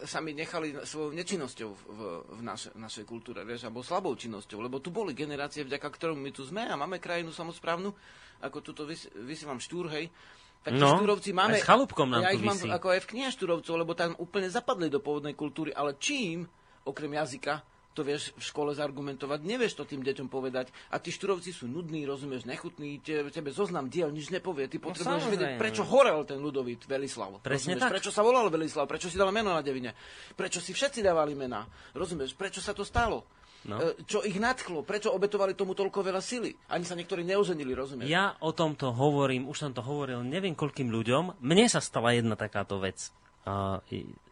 sami 0.10 0.34
nechali 0.34 0.74
svojou 0.82 1.14
nečinnosťou 1.14 1.70
v, 1.70 2.00
v 2.36 2.40
naše, 2.42 2.74
našej 2.74 3.06
kultúre, 3.06 3.46
vieš, 3.46 3.70
alebo 3.70 3.86
slabou 3.86 4.18
činnosťou, 4.18 4.60
lebo 4.60 4.82
tu 4.82 4.90
boli 4.90 5.14
generácie, 5.14 5.62
vďaka 5.64 5.88
ktorom 5.88 6.18
my 6.18 6.34
tu 6.34 6.42
sme 6.44 6.66
a 6.66 6.74
máme 6.74 6.98
krajinu 6.98 7.30
samozprávnu, 7.30 7.94
ako 8.42 8.58
tuto 8.66 8.84
vys, 8.90 9.06
vysievam 9.22 9.62
štúr, 9.62 9.88
hej, 9.94 10.10
tak 10.62 10.78
no, 10.78 10.94
štúrovci 10.98 11.34
máme... 11.34 11.58
Aj 11.58 11.66
s 11.66 11.70
chalúbkom 11.70 12.06
nám 12.10 12.22
ja 12.22 12.38
ich 12.38 12.46
mám 12.46 12.58
ako 12.58 12.94
aj 12.94 13.02
v 13.06 13.10
knihe 13.18 13.30
štúrovcov, 13.34 13.74
lebo 13.82 13.98
tam 13.98 14.14
úplne 14.22 14.50
zapadli 14.50 14.94
do 14.94 15.02
pôvodnej 15.02 15.34
kultúry, 15.34 15.74
ale 15.74 15.98
čím, 15.98 16.46
okrem 16.86 17.18
jazyka, 17.18 17.66
to 17.92 18.08
vieš 18.08 18.32
v 18.40 18.44
škole 18.44 18.72
zargumentovať, 18.72 19.40
nevieš 19.44 19.76
to 19.76 19.84
tým 19.84 20.02
deťom 20.02 20.32
povedať. 20.32 20.72
A 20.92 21.00
tí 21.00 21.12
štúrovci 21.12 21.52
sú 21.52 21.68
nudní, 21.68 22.08
rozumieš, 22.08 22.48
nechutní, 22.48 23.04
tebe, 23.04 23.52
zoznam 23.52 23.92
diel 23.92 24.08
nič 24.10 24.32
nepovie. 24.32 24.72
Ty 24.72 24.80
no 24.80 24.84
potrebuješ 24.92 25.24
no, 25.28 25.32
vedieť, 25.32 25.52
prečo 25.60 25.84
horel 25.84 26.24
ten 26.24 26.40
ľudovít 26.40 26.88
Velislav. 26.88 27.44
Presne 27.44 27.76
tak. 27.76 27.92
Prečo 28.00 28.12
sa 28.12 28.24
volal 28.24 28.48
Velislav, 28.48 28.88
prečo 28.88 29.12
si 29.12 29.20
dal 29.20 29.30
meno 29.36 29.52
na 29.52 29.60
devine, 29.60 29.92
prečo 30.34 30.64
si 30.64 30.72
všetci 30.72 31.04
dávali 31.04 31.36
mená. 31.36 31.68
Rozumieš, 31.92 32.34
prečo 32.36 32.64
sa 32.64 32.72
to 32.72 32.88
stalo. 32.88 33.28
No. 33.62 33.78
E, 33.78 34.02
čo 34.10 34.26
ich 34.26 34.42
nadchlo? 34.42 34.82
Prečo 34.82 35.14
obetovali 35.14 35.54
tomu 35.54 35.78
toľko 35.78 36.02
veľa 36.02 36.18
sily? 36.18 36.50
Ani 36.74 36.82
sa 36.82 36.98
niektorí 36.98 37.22
neuženili, 37.22 37.78
rozumieš? 37.78 38.10
Ja 38.10 38.34
o 38.42 38.50
tomto 38.58 38.90
hovorím, 38.90 39.46
už 39.46 39.58
som 39.68 39.72
to 39.76 39.86
hovoril 39.86 40.26
neviem 40.26 40.58
koľkým 40.58 40.90
ľuďom. 40.90 41.38
Mne 41.46 41.66
sa 41.70 41.78
stala 41.78 42.18
jedna 42.18 42.34
takáto 42.34 42.82
vec. 42.82 43.14
Uh, 43.42 43.82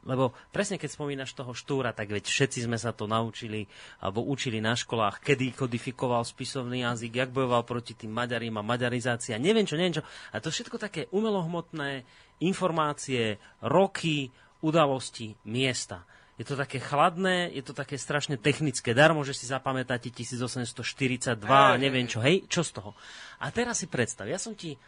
lebo 0.05 0.37
presne 0.53 0.77
keď 0.77 0.89
spomínaš 0.93 1.33
toho 1.33 1.53
štúra, 1.53 1.93
tak 1.93 2.13
veď 2.13 2.29
všetci 2.29 2.69
sme 2.69 2.77
sa 2.77 2.93
to 2.93 3.09
naučili 3.09 3.65
alebo 4.01 4.21
učili 4.25 4.61
na 4.61 4.77
školách, 4.77 5.21
kedy 5.21 5.57
kodifikoval 5.57 6.21
spisovný 6.21 6.85
jazyk, 6.85 7.13
jak 7.25 7.33
bojoval 7.33 7.65
proti 7.65 7.97
tým 7.97 8.13
Maďarím 8.13 8.61
a 8.61 8.63
maďarizácia, 8.65 9.41
neviem 9.41 9.65
čo, 9.65 9.75
neviem 9.77 9.97
čo. 9.97 10.05
A 10.33 10.37
to 10.37 10.53
všetko 10.53 10.77
také 10.77 11.09
umelohmotné 11.09 12.05
informácie, 12.39 13.41
roky, 13.65 14.31
udalosti, 14.63 15.35
miesta. 15.43 16.05
Je 16.39 16.47
to 16.47 16.55
také 16.55 16.79
chladné, 16.79 17.51
je 17.51 17.59
to 17.59 17.75
také 17.75 17.99
strašne 17.99 18.39
technické. 18.39 18.95
Dar 18.95 19.11
môžeš 19.11 19.43
si 19.43 19.45
zapamätať 19.51 20.07
1842, 20.15 21.35
neviem 21.75 22.07
čo, 22.07 22.23
hej, 22.23 22.47
čo 22.47 22.63
z 22.63 22.79
toho. 22.79 22.95
A 23.43 23.51
teraz 23.51 23.83
si 23.83 23.91
predstav, 23.91 24.23
ja 24.23 24.39
som 24.39 24.55
ti 24.55 24.79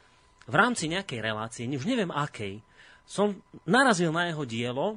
v 0.48 0.56
rámci 0.56 0.88
nejakej 0.88 1.20
relácie, 1.20 1.68
už 1.68 1.84
neviem 1.84 2.08
akej, 2.08 2.64
som 3.12 3.36
narazil 3.68 4.16
na 4.16 4.32
jeho 4.32 4.48
dielo 4.48 4.96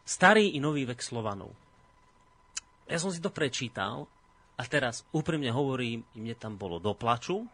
Starý 0.00 0.56
i 0.56 0.58
nový 0.58 0.88
vek 0.88 0.98
Slovanov. 1.04 1.52
Ja 2.88 2.98
som 2.98 3.14
si 3.14 3.22
to 3.22 3.30
prečítal 3.30 4.10
a 4.58 4.62
teraz 4.66 5.06
úprimne 5.14 5.52
hovorím, 5.54 6.02
mne 6.18 6.34
tam 6.34 6.58
bolo 6.58 6.82
do 6.82 6.96
plaču, 6.98 7.46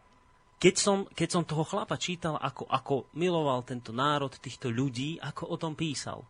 keď 0.57 0.73
som, 0.73 0.97
keď 1.05 1.29
som 1.29 1.45
toho 1.45 1.61
chlapa 1.61 2.01
čítal, 2.01 2.33
ako, 2.41 2.65
ako 2.65 3.13
miloval 3.13 3.61
tento 3.61 3.93
národ, 3.93 4.33
týchto 4.33 4.73
ľudí, 4.73 5.21
ako 5.21 5.53
o 5.53 5.55
tom 5.61 5.77
písal 5.77 6.25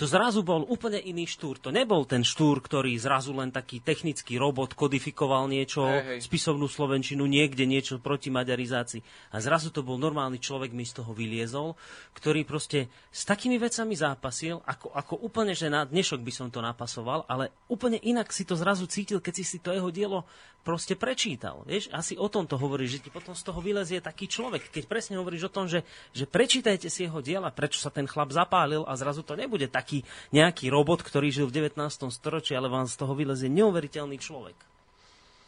to 0.00 0.08
zrazu 0.08 0.40
bol 0.40 0.64
úplne 0.64 0.96
iný 0.96 1.28
štúr. 1.28 1.60
To 1.60 1.68
nebol 1.68 2.08
ten 2.08 2.24
štúr, 2.24 2.64
ktorý 2.64 2.96
zrazu 2.96 3.36
len 3.36 3.52
taký 3.52 3.84
technický 3.84 4.40
robot 4.40 4.72
kodifikoval 4.72 5.44
niečo, 5.44 5.84
hey, 5.84 6.16
hey. 6.16 6.18
spisovnú 6.24 6.64
slovenčinu, 6.72 7.28
niekde 7.28 7.68
niečo 7.68 8.00
proti 8.00 8.32
maďarizácii. 8.32 9.04
A 9.36 9.44
zrazu 9.44 9.68
to 9.68 9.84
bol 9.84 10.00
normálny 10.00 10.40
človek, 10.40 10.72
mi 10.72 10.88
z 10.88 11.04
toho 11.04 11.12
vyliezol, 11.12 11.76
ktorý 12.16 12.48
proste 12.48 12.88
s 13.12 13.28
takými 13.28 13.60
vecami 13.60 13.92
zápasil, 13.92 14.64
ako, 14.64 14.88
ako 14.88 15.14
úplne, 15.20 15.52
že 15.52 15.68
na 15.68 15.84
dnešok 15.84 16.24
by 16.24 16.32
som 16.32 16.48
to 16.48 16.64
napasoval, 16.64 17.28
ale 17.28 17.52
úplne 17.68 18.00
inak 18.00 18.32
si 18.32 18.48
to 18.48 18.56
zrazu 18.56 18.88
cítil, 18.88 19.20
keď 19.20 19.44
si 19.44 19.44
si 19.44 19.58
to 19.60 19.68
jeho 19.68 19.92
dielo 19.92 20.24
proste 20.60 20.92
prečítal. 20.92 21.64
Vieš, 21.64 21.88
asi 21.90 22.14
o 22.20 22.28
tom 22.28 22.44
to 22.44 22.60
hovoríš, 22.60 23.00
že 23.00 23.02
ti 23.08 23.10
potom 23.10 23.32
z 23.32 23.42
toho 23.42 23.64
vylezie 23.64 23.98
taký 24.04 24.28
človek. 24.28 24.68
Keď 24.68 24.84
presne 24.86 25.16
hovoríš 25.16 25.48
o 25.48 25.52
tom, 25.52 25.64
že, 25.66 25.82
že 26.12 26.28
prečítajte 26.28 26.92
si 26.92 27.08
jeho 27.08 27.24
diela, 27.24 27.48
prečo 27.48 27.80
sa 27.80 27.88
ten 27.88 28.04
chlap 28.04 28.30
zapálil 28.30 28.84
a 28.84 28.92
zrazu 28.94 29.24
to 29.24 29.34
nebude 29.34 29.66
taký 29.72 29.89
nejaký 30.30 30.70
robot, 30.70 31.02
ktorý 31.02 31.34
žil 31.34 31.46
v 31.50 31.66
19. 31.66 31.74
storočí, 32.10 32.54
ale 32.54 32.70
vám 32.70 32.86
z 32.86 32.94
toho 32.94 33.12
vylezie 33.18 33.50
neuveriteľný 33.50 34.16
človek. 34.16 34.70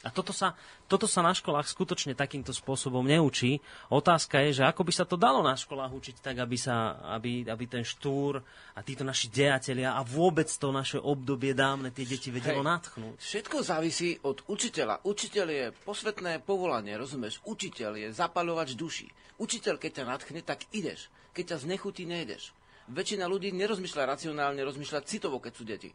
A 0.02 0.10
toto 0.10 0.34
sa, 0.34 0.58
toto 0.90 1.06
sa 1.06 1.22
na 1.22 1.30
školách 1.30 1.70
skutočne 1.70 2.18
takýmto 2.18 2.50
spôsobom 2.50 3.06
neučí. 3.06 3.62
Otázka 3.86 4.42
je, 4.42 4.58
že 4.58 4.66
ako 4.66 4.82
by 4.82 4.92
sa 4.92 5.06
to 5.06 5.14
dalo 5.14 5.46
na 5.46 5.54
školách 5.54 5.94
učiť 5.94 6.16
tak, 6.18 6.42
aby, 6.42 6.58
sa, 6.58 6.98
aby, 7.14 7.46
aby 7.46 7.64
ten 7.70 7.86
štúr 7.86 8.42
a 8.74 8.82
títo 8.82 9.06
naši 9.06 9.30
dejatelia 9.30 9.94
a 9.94 10.02
vôbec 10.02 10.50
to 10.50 10.74
naše 10.74 10.98
obdobie 10.98 11.54
dávne 11.54 11.94
tie 11.94 12.02
deti 12.02 12.34
vedelo 12.34 12.66
Hej, 12.66 12.70
natchnúť. 12.74 13.16
Všetko 13.22 13.56
závisí 13.62 14.18
od 14.26 14.42
učiteľa. 14.50 15.06
Učiteľ 15.06 15.46
je 15.46 15.66
posvetné 15.86 16.42
povolanie, 16.42 16.98
rozumieš? 16.98 17.38
Učiteľ 17.46 18.02
je 18.02 18.08
zapaľovač 18.10 18.74
duši. 18.74 19.06
Učiteľ, 19.38 19.78
keď 19.78 20.02
ťa 20.02 20.04
natchne, 20.10 20.40
tak 20.42 20.66
ideš. 20.74 21.14
Keď 21.30 21.54
ťa 21.54 21.58
znechutí, 21.62 22.10
nejdeš. 22.10 22.50
Väčšina 22.90 23.30
ľudí 23.30 23.54
nerozmýšľa 23.54 24.16
racionálne, 24.16 24.66
rozmýšľa 24.66 25.06
citovo, 25.06 25.38
keď 25.38 25.52
sú 25.54 25.62
deti. 25.62 25.90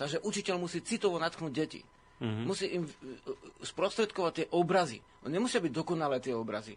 Takže 0.00 0.24
učiteľ 0.24 0.56
musí 0.56 0.80
citovo 0.80 1.20
natknúť 1.20 1.52
deti. 1.52 1.80
Mm-hmm. 2.20 2.44
Musí 2.44 2.66
im 2.72 2.84
e, 2.84 2.88
e, 2.88 3.32
sprostredkovať 3.64 4.32
tie 4.32 4.46
obrazy. 4.52 5.00
Nemusia 5.28 5.60
byť 5.60 5.72
dokonalé 5.72 6.20
tie 6.20 6.36
obrazy. 6.36 6.76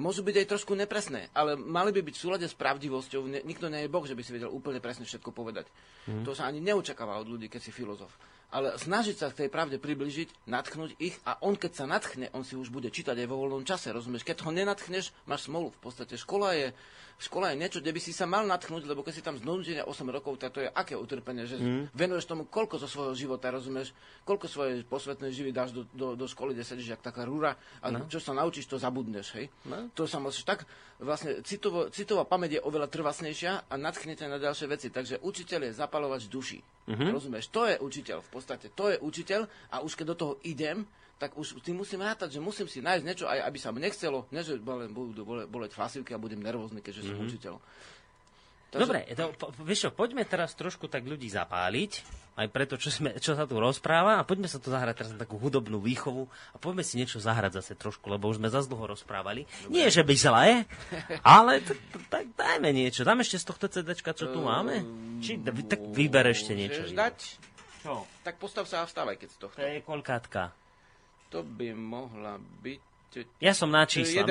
Môžu 0.00 0.24
byť 0.24 0.36
aj 0.40 0.50
trošku 0.56 0.72
nepresné, 0.72 1.28
ale 1.36 1.52
mali 1.52 1.92
by 1.92 2.00
byť 2.00 2.14
v 2.16 2.22
súlade 2.24 2.46
s 2.48 2.56
pravdivosťou. 2.56 3.44
Nikto 3.44 3.68
nie 3.68 3.84
je 3.84 3.92
Boh, 3.92 4.04
že 4.08 4.16
by 4.16 4.24
si 4.24 4.32
vedel 4.32 4.48
úplne 4.48 4.80
presne 4.80 5.04
všetko 5.04 5.36
povedať. 5.36 5.68
Mm-hmm. 5.68 6.24
To 6.24 6.32
sa 6.32 6.48
ani 6.48 6.64
neočakáva 6.64 7.20
od 7.20 7.28
ľudí, 7.28 7.52
keď 7.52 7.60
si 7.60 7.72
filozof. 7.72 8.12
Ale 8.52 8.76
snažiť 8.76 9.16
sa 9.16 9.32
k 9.32 9.44
tej 9.44 9.48
pravde 9.48 9.80
približiť, 9.80 10.44
natknúť 10.44 11.00
ich 11.00 11.16
a 11.24 11.40
on 11.40 11.56
keď 11.56 11.72
sa 11.72 11.84
natchne, 11.88 12.28
on 12.36 12.44
si 12.44 12.52
už 12.52 12.68
bude 12.68 12.92
čítať 12.92 13.16
aj 13.16 13.26
vo 13.26 13.40
voľnom 13.40 13.64
čase, 13.64 13.88
rozumieš? 13.88 14.28
Keď 14.28 14.44
ho 14.44 14.52
nenatchneš, 14.52 15.16
máš 15.24 15.48
smolu. 15.48 15.72
V 15.72 15.80
podstate 15.88 16.20
škola 16.20 16.52
je, 16.52 16.68
škola 17.16 17.56
je 17.56 17.60
niečo, 17.64 17.80
kde 17.80 17.96
by 17.96 18.00
si 18.04 18.12
sa 18.12 18.28
mal 18.28 18.44
natchnúť, 18.44 18.84
lebo 18.84 19.00
keď 19.00 19.12
si 19.16 19.24
tam 19.24 19.40
z 19.40 19.44
8 19.48 19.88
rokov, 20.12 20.36
tak 20.36 20.52
to 20.52 20.60
je 20.60 20.68
aké 20.68 20.92
utrpenie, 20.92 21.48
že 21.48 21.56
mm. 21.56 21.96
venuješ 21.96 22.28
tomu 22.28 22.44
koľko 22.44 22.76
zo 22.76 22.88
svojho 22.92 23.16
života, 23.16 23.48
rozumieš? 23.48 23.96
Koľko 24.28 24.46
svojej 24.46 24.84
posvetnej 24.84 25.32
živy 25.32 25.56
dáš 25.56 25.72
do, 25.72 25.88
do, 25.96 26.12
do 26.12 26.26
školy, 26.28 26.52
kde 26.52 26.68
sedíš 26.68 26.92
jak 26.92 27.02
taká 27.02 27.24
rúra 27.24 27.56
a 27.80 27.88
no. 27.88 28.04
čo 28.12 28.20
sa 28.20 28.36
naučíš, 28.36 28.68
to 28.68 28.76
zabudneš, 28.76 29.32
hej? 29.32 29.48
No. 29.64 29.88
To 29.96 30.04
sa 30.04 30.20
musíš 30.20 30.44
tak, 30.44 30.68
vlastne 31.00 31.40
citovo, 31.40 31.88
citová 31.88 32.28
pamäť 32.28 32.58
je 32.58 32.64
oveľa 32.68 32.92
trvasnejšia 32.92 33.70
a 33.70 33.74
natchnete 33.80 34.28
na 34.28 34.36
ďalšie 34.36 34.66
veci, 34.68 34.88
takže 34.92 35.24
učiteľ 35.24 35.70
je 35.70 35.72
zapalovač 35.72 36.28
duši. 36.28 36.60
Mm-hmm. 36.82 37.10
Rozumieš? 37.14 37.46
To 37.54 37.62
je 37.70 37.78
učiteľ 37.78 38.18
v 38.26 38.30
podstate. 38.30 38.41
To 38.76 38.90
je 38.90 38.96
učiteľ 39.00 39.46
a 39.72 39.80
už 39.80 39.94
keď 39.94 40.06
do 40.12 40.16
toho 40.18 40.34
idem, 40.42 40.84
tak 41.22 41.38
už 41.38 41.62
tým 41.62 41.78
musím 41.78 42.02
rátať, 42.02 42.34
že 42.34 42.40
musím 42.42 42.66
si 42.66 42.82
nájsť 42.82 43.04
niečo, 43.06 43.30
aj 43.30 43.46
aby 43.46 43.58
sa 43.62 43.70
mi 43.70 43.78
nechcelo, 43.78 44.26
ne, 44.34 44.42
že 44.42 44.58
budú 44.58 45.22
bole, 45.22 45.46
boleť 45.46 45.78
hlasivky 45.78 46.10
a 46.10 46.18
budem 46.18 46.42
nervózny, 46.42 46.82
keďže 46.82 47.06
mm-hmm. 47.06 47.14
som 47.14 47.22
mhm. 47.22 47.28
učiteľ. 47.30 47.54
Takže... 48.72 48.88
Dobre, 48.88 49.00
to, 49.12 49.24
po, 49.36 49.52
vieš 49.68 49.84
čo, 49.84 49.90
poďme 49.92 50.24
teraz 50.24 50.56
trošku 50.56 50.88
tak 50.88 51.04
ľudí 51.04 51.28
zapáliť, 51.28 51.92
aj 52.40 52.48
preto, 52.48 52.80
čo, 52.80 52.88
sme, 52.88 53.12
čo 53.20 53.36
sa 53.36 53.44
tu 53.44 53.60
rozpráva 53.60 54.16
a 54.16 54.24
poďme 54.24 54.48
sa 54.48 54.56
tu 54.56 54.72
zahrať 54.72 54.94
teraz 54.96 55.10
na 55.12 55.20
takú 55.20 55.36
hudobnú 55.36 55.76
výchovu 55.76 56.24
a 56.26 56.56
poďme 56.56 56.80
si 56.80 56.96
niečo 56.96 57.20
zahrať 57.20 57.60
zase 57.60 57.76
trošku, 57.76 58.08
lebo 58.08 58.32
už 58.32 58.40
sme 58.40 58.48
zase 58.48 58.72
dlho 58.72 58.96
rozprávali. 58.96 59.44
Dobre. 59.44 59.76
Nie, 59.76 59.92
že 59.92 60.00
by 60.00 60.14
zlé, 60.16 60.64
ale 61.36 61.60
tak, 61.60 61.78
tak 62.08 62.24
dajme 62.32 62.72
niečo. 62.72 63.04
Dáme 63.04 63.20
ešte 63.20 63.36
z 63.36 63.44
tohto 63.44 63.68
CD, 63.68 63.92
čo 63.92 64.26
tu 64.32 64.40
máme? 64.40 64.80
Či 65.20 65.44
tak 65.44 65.84
vyber 65.92 66.32
ešte 66.32 66.56
niečo. 66.56 66.88
dať? 66.96 67.51
Čo? 67.82 68.06
Tak 68.22 68.38
postav 68.38 68.64
sa 68.70 68.82
a 68.82 68.88
vstávaj, 68.88 69.18
keď 69.18 69.28
z 69.34 69.38
tohto. 69.42 69.58
To 69.58 69.66
je 69.66 69.82
kolkátka. 69.82 70.54
To 71.34 71.42
by 71.42 71.74
mohla 71.74 72.38
byť... 72.38 72.80
Ja 73.42 73.52
som 73.52 73.68
na 73.68 73.84
čísla. 73.84 74.24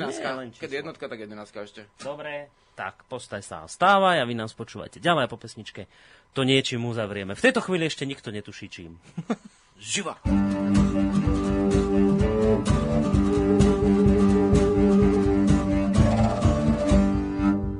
Keď 0.57 0.71
jednotka, 0.71 1.05
tak 1.05 1.19
jedenáctka 1.19 1.61
ešte. 1.67 1.85
Dobre, 2.01 2.49
tak 2.73 3.05
postaj 3.05 3.45
sa 3.45 3.61
a 3.61 3.69
stávaj 3.69 4.17
a 4.17 4.25
vy 4.25 4.33
nás 4.33 4.57
počúvajte 4.57 4.97
ďalej 5.03 5.29
po 5.29 5.37
pesničke. 5.37 5.85
To 6.33 6.47
niečím 6.47 6.87
uzavrieme. 6.87 7.35
V 7.35 7.43
tejto 7.43 7.59
chvíli 7.61 7.85
ešte 7.85 8.07
nikto 8.07 8.31
netuší 8.31 8.71
čím. 8.71 8.97
Živa! 9.77 10.17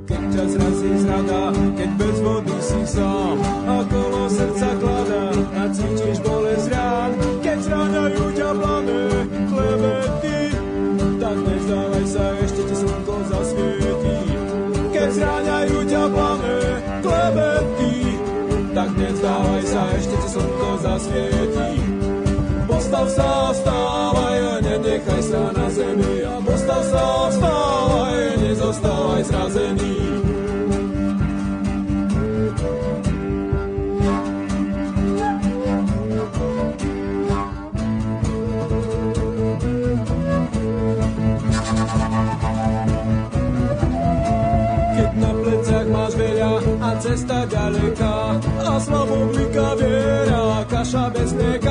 Keď 0.06 0.22
ťa 0.28 0.44
zrazí 0.52 0.92
zrada, 1.00 1.42
keď 1.72 1.90
bez 1.96 2.16
vody 2.20 2.56
si 2.60 2.82
sám 2.84 3.36
a 3.66 3.76
kolo 3.88 4.22
srdca 4.28 4.70
kladá 4.76 4.91
a 4.91 4.91
cítiš 5.72 6.18
bolesť 6.20 6.68
rán, 6.68 7.10
keď 7.40 7.58
zráňajú 7.64 8.24
ťa 8.36 8.50
plané 8.52 9.02
klebety, 9.48 10.38
tak 11.16 11.36
nezdávaj 11.40 12.06
sa, 12.06 12.24
ešte 12.44 12.62
ti 12.68 12.74
slnko 12.76 13.14
zasvietí. 13.32 14.18
Keď 14.92 15.08
zráňajú 15.16 15.78
ťa 15.88 16.04
plané 16.12 16.56
klebety, 17.00 17.94
tak 18.76 18.88
nezdávaj 19.00 19.64
sa, 19.64 19.82
ešte 19.96 20.14
ti 20.20 20.28
slnko 20.28 20.68
zasvietí. 20.84 21.72
Postav 22.68 23.06
sa, 23.08 23.28
vstávaj, 23.56 24.01
ďaleká 47.62 48.42
a 48.66 48.74
slavoblika 48.80 49.78
viera, 49.78 50.66
kaša 50.66 51.04
bez 51.14 51.30
mlieka. 51.30 51.61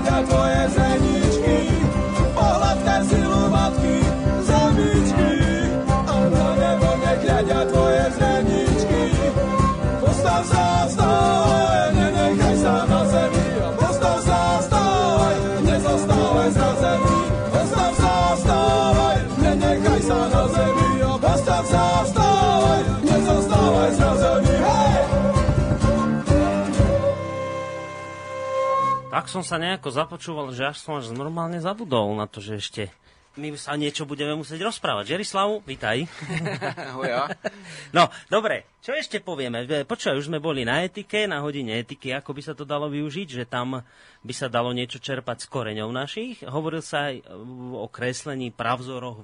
Tak 0.00 0.49
som 29.30 29.46
sa 29.46 29.62
nejako 29.62 29.94
započúval, 29.94 30.50
že 30.50 30.66
až 30.66 30.82
som 30.82 30.98
až 30.98 31.14
normálne 31.14 31.62
zabudol 31.62 32.18
na 32.18 32.26
to, 32.26 32.42
že 32.42 32.58
ešte 32.58 32.82
my 33.38 33.54
sa 33.54 33.78
niečo 33.78 34.10
budeme 34.10 34.34
musieť 34.34 34.58
rozprávať. 34.58 35.14
Jerislav, 35.14 35.62
vítaj. 35.62 36.02
no, 37.96 38.10
dobre, 38.26 38.66
čo 38.82 38.90
ešte 38.90 39.22
povieme? 39.22 39.62
Počúvaj, 39.86 40.18
už 40.18 40.26
sme 40.26 40.42
boli 40.42 40.66
na 40.66 40.82
etike, 40.82 41.30
na 41.30 41.38
hodine 41.38 41.78
etiky, 41.78 42.10
ako 42.10 42.34
by 42.34 42.42
sa 42.42 42.58
to 42.58 42.66
dalo 42.66 42.90
využiť, 42.90 43.28
že 43.30 43.44
tam 43.46 43.86
by 44.26 44.34
sa 44.34 44.50
dalo 44.50 44.74
niečo 44.74 44.98
čerpať 44.98 45.46
z 45.46 45.50
koreňov 45.52 45.94
našich. 45.94 46.42
Hovoril 46.42 46.82
sa 46.82 47.14
aj 47.14 47.22
o 47.78 47.86
kreslení, 47.86 48.50
pravzoroch 48.50 49.22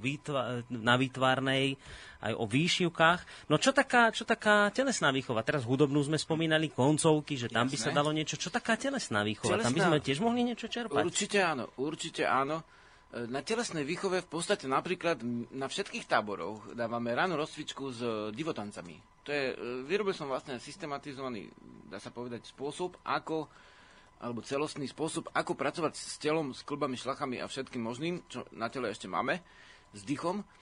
na 0.71 0.95
výtvarnej, 0.95 1.75
aj 2.21 2.33
o 2.33 2.45
výšivkách. 2.49 3.49
No 3.51 3.61
čo 3.61 3.69
taká, 3.73 4.09
čo 4.09 4.25
taká 4.25 4.73
telesná 4.73 5.13
výchova? 5.13 5.45
Teraz 5.45 5.63
hudobnú 5.63 6.01
sme 6.01 6.17
spomínali, 6.17 6.73
koncovky, 6.73 7.37
že 7.37 7.47
tam 7.51 7.69
Jasné. 7.69 7.73
by 7.73 7.77
sa 7.77 7.91
dalo 7.93 8.09
niečo. 8.13 8.35
Čo 8.39 8.49
taká 8.49 8.73
telesná 8.79 9.21
výchova? 9.21 9.61
Telesná... 9.61 9.69
Tam 9.69 9.75
by 9.77 9.81
sme 9.85 9.97
tiež 10.01 10.19
mohli 10.21 10.41
niečo 10.41 10.67
čerpať? 10.69 11.03
Určite 11.05 11.39
áno, 11.45 11.69
určite 11.77 12.25
áno. 12.25 12.65
E, 13.13 13.29
na 13.29 13.45
telesnej 13.45 13.85
výchove 13.85 14.25
v 14.25 14.29
podstate 14.29 14.65
napríklad 14.65 15.21
na 15.53 15.69
všetkých 15.69 16.09
táboroch 16.09 16.73
dávame 16.73 17.13
ráno 17.13 17.37
rozcvičku 17.37 17.83
s 17.93 17.99
divotancami. 18.33 18.97
To 19.25 19.29
je, 19.29 19.45
e, 19.53 19.55
vyrobil 19.85 20.17
som 20.17 20.25
vlastne 20.25 20.57
systematizovaný, 20.57 21.53
dá 21.85 22.01
sa 22.01 22.09
povedať, 22.09 22.49
spôsob, 22.49 22.97
ako 23.05 23.45
alebo 24.17 24.41
celostný 24.41 24.89
spôsob, 24.89 25.29
ako 25.29 25.53
pracovať 25.53 25.93
s 25.93 26.17
telom, 26.17 26.49
s 26.49 26.65
klbami, 26.65 26.97
šlachami 26.97 27.37
a 27.37 27.45
všetkým 27.45 27.85
možným, 27.85 28.25
čo 28.25 28.49
na 28.57 28.65
tele 28.65 28.89
ešte 28.89 29.05
máme, 29.05 29.45
s 29.93 30.01
dýchom 30.01 30.41
E, 30.41 30.56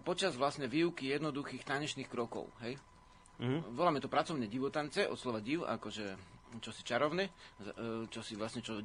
počas 0.00 0.32
vlastne 0.40 0.64
výuky 0.64 1.12
jednoduchých 1.12 1.64
tanečných 1.64 2.08
krokov. 2.08 2.48
Hej? 2.64 2.80
Mm-hmm. 3.40 3.60
Voláme 3.76 4.00
to 4.00 4.08
pracovné 4.08 4.48
divotance, 4.48 5.04
od 5.04 5.18
slova 5.18 5.44
div, 5.44 5.66
akože 5.66 6.16
čo 6.62 6.70
si 6.70 6.86
čarovné, 6.86 7.26
e, 7.26 7.32
čo 8.08 8.22
si 8.22 8.38
vlastne, 8.38 8.62
čo, 8.62 8.78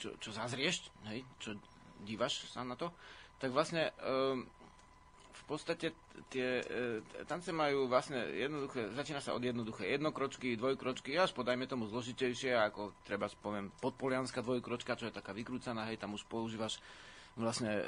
čo, 0.00 0.16
čo 0.16 0.30
zazrieš, 0.32 0.88
hej? 1.12 1.20
čo 1.36 1.52
dívaš 2.00 2.48
sa 2.48 2.64
na 2.64 2.74
to, 2.74 2.88
tak 3.36 3.52
vlastne 3.52 3.92
e, 3.92 4.40
v 5.28 5.42
podstate 5.56 5.96
tie 6.28 6.60
tance 7.24 7.48
majú 7.56 7.88
vlastne 7.88 8.20
jednoduché, 8.36 8.92
začína 8.92 9.24
sa 9.24 9.32
od 9.32 9.40
jednoduché 9.40 9.88
jednokročky, 9.96 10.60
dvojkročky, 10.60 11.16
až 11.16 11.32
podajme 11.32 11.64
tomu 11.64 11.88
zložitejšie, 11.88 12.52
ako 12.52 12.92
treba 13.04 13.32
spomiem 13.32 13.72
podpolianská 13.80 14.44
dvojkročka, 14.44 14.98
čo 14.98 15.08
je 15.08 15.16
taká 15.16 15.32
vykrúcaná, 15.32 15.88
hej, 15.88 15.96
tam 15.96 16.12
už 16.16 16.28
používaš 16.28 16.80
vlastne 17.38 17.70
e, 17.70 17.82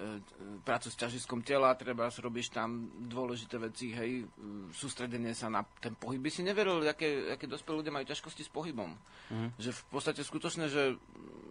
prácu 0.63 0.89
s 0.89 0.97
ťažiskom 0.97 1.43
tela, 1.43 1.75
treba 1.75 2.07
robíš 2.09 2.55
tam 2.55 2.87
dôležité 3.11 3.59
veci, 3.59 3.91
hej, 3.91 4.25
sústredenie 4.71 5.35
sa 5.35 5.51
na 5.51 5.67
ten 5.83 5.99
pohyb. 5.99 6.23
By 6.23 6.31
si 6.31 6.47
neveril, 6.47 6.87
aké, 6.87 7.35
aké 7.35 7.51
dospelé 7.51 7.83
ľudia 7.83 7.95
majú 7.95 8.07
ťažkosti 8.07 8.47
s 8.47 8.51
pohybom. 8.55 8.95
Mm. 9.35 9.51
Že 9.59 9.71
v 9.75 9.83
podstate 9.91 10.23
skutočne, 10.23 10.71
že 10.71 10.95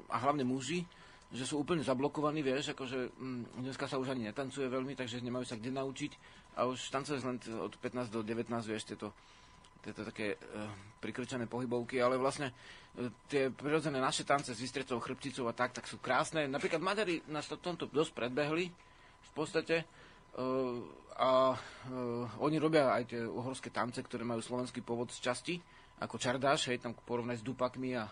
a 0.10 0.18
hlavne 0.24 0.48
muži, 0.48 0.88
že 1.30 1.46
sú 1.46 1.62
úplne 1.62 1.86
zablokovaní, 1.86 2.42
vieš, 2.42 2.74
akože 2.74 3.14
mm, 3.14 3.62
dneska 3.62 3.86
sa 3.86 4.02
už 4.02 4.18
ani 4.18 4.34
netancuje 4.34 4.66
veľmi, 4.66 4.98
takže 4.98 5.22
nemajú 5.22 5.46
sa 5.46 5.62
kde 5.62 5.70
naučiť 5.78 6.12
a 6.58 6.66
už 6.66 6.90
tancuje 6.90 7.22
len 7.22 7.38
od 7.38 7.74
15 7.78 8.10
do 8.10 8.26
19, 8.26 8.50
vieš, 8.66 8.90
tieto, 8.90 9.14
tieto 9.80 10.04
také 10.04 10.36
uh, 10.36 10.68
prikrčené 11.00 11.48
pohybovky, 11.48 12.00
ale 12.04 12.20
vlastne 12.20 12.52
uh, 12.52 13.10
tie 13.32 13.52
prirodzené 13.52 14.00
naše 14.00 14.28
tance 14.28 14.52
s 14.52 14.60
vystrecou 14.60 15.00
chrbticou 15.00 15.48
a 15.48 15.54
tak, 15.56 15.72
tak 15.76 15.88
sú 15.88 16.00
krásne. 16.00 16.48
Napríklad 16.48 16.84
Maďari 16.84 17.24
nás 17.32 17.48
to 17.48 17.60
tomto 17.60 17.88
dosť 17.88 18.12
predbehli 18.16 18.70
v 19.20 19.32
podstate 19.32 19.84
uh, 19.84 20.80
a 21.20 21.52
uh, 21.52 22.44
oni 22.44 22.56
robia 22.60 22.96
aj 22.96 23.04
tie 23.12 23.22
uhorské 23.24 23.72
tance, 23.72 24.00
ktoré 24.00 24.24
majú 24.24 24.40
slovenský 24.40 24.80
pôvod 24.80 25.12
z 25.12 25.20
časti, 25.20 25.56
ako 26.00 26.16
čardáš, 26.16 26.72
hej, 26.72 26.80
tam 26.80 26.96
porovnať 26.96 27.44
s 27.44 27.48
dupakmi 27.48 28.00
a 28.00 28.08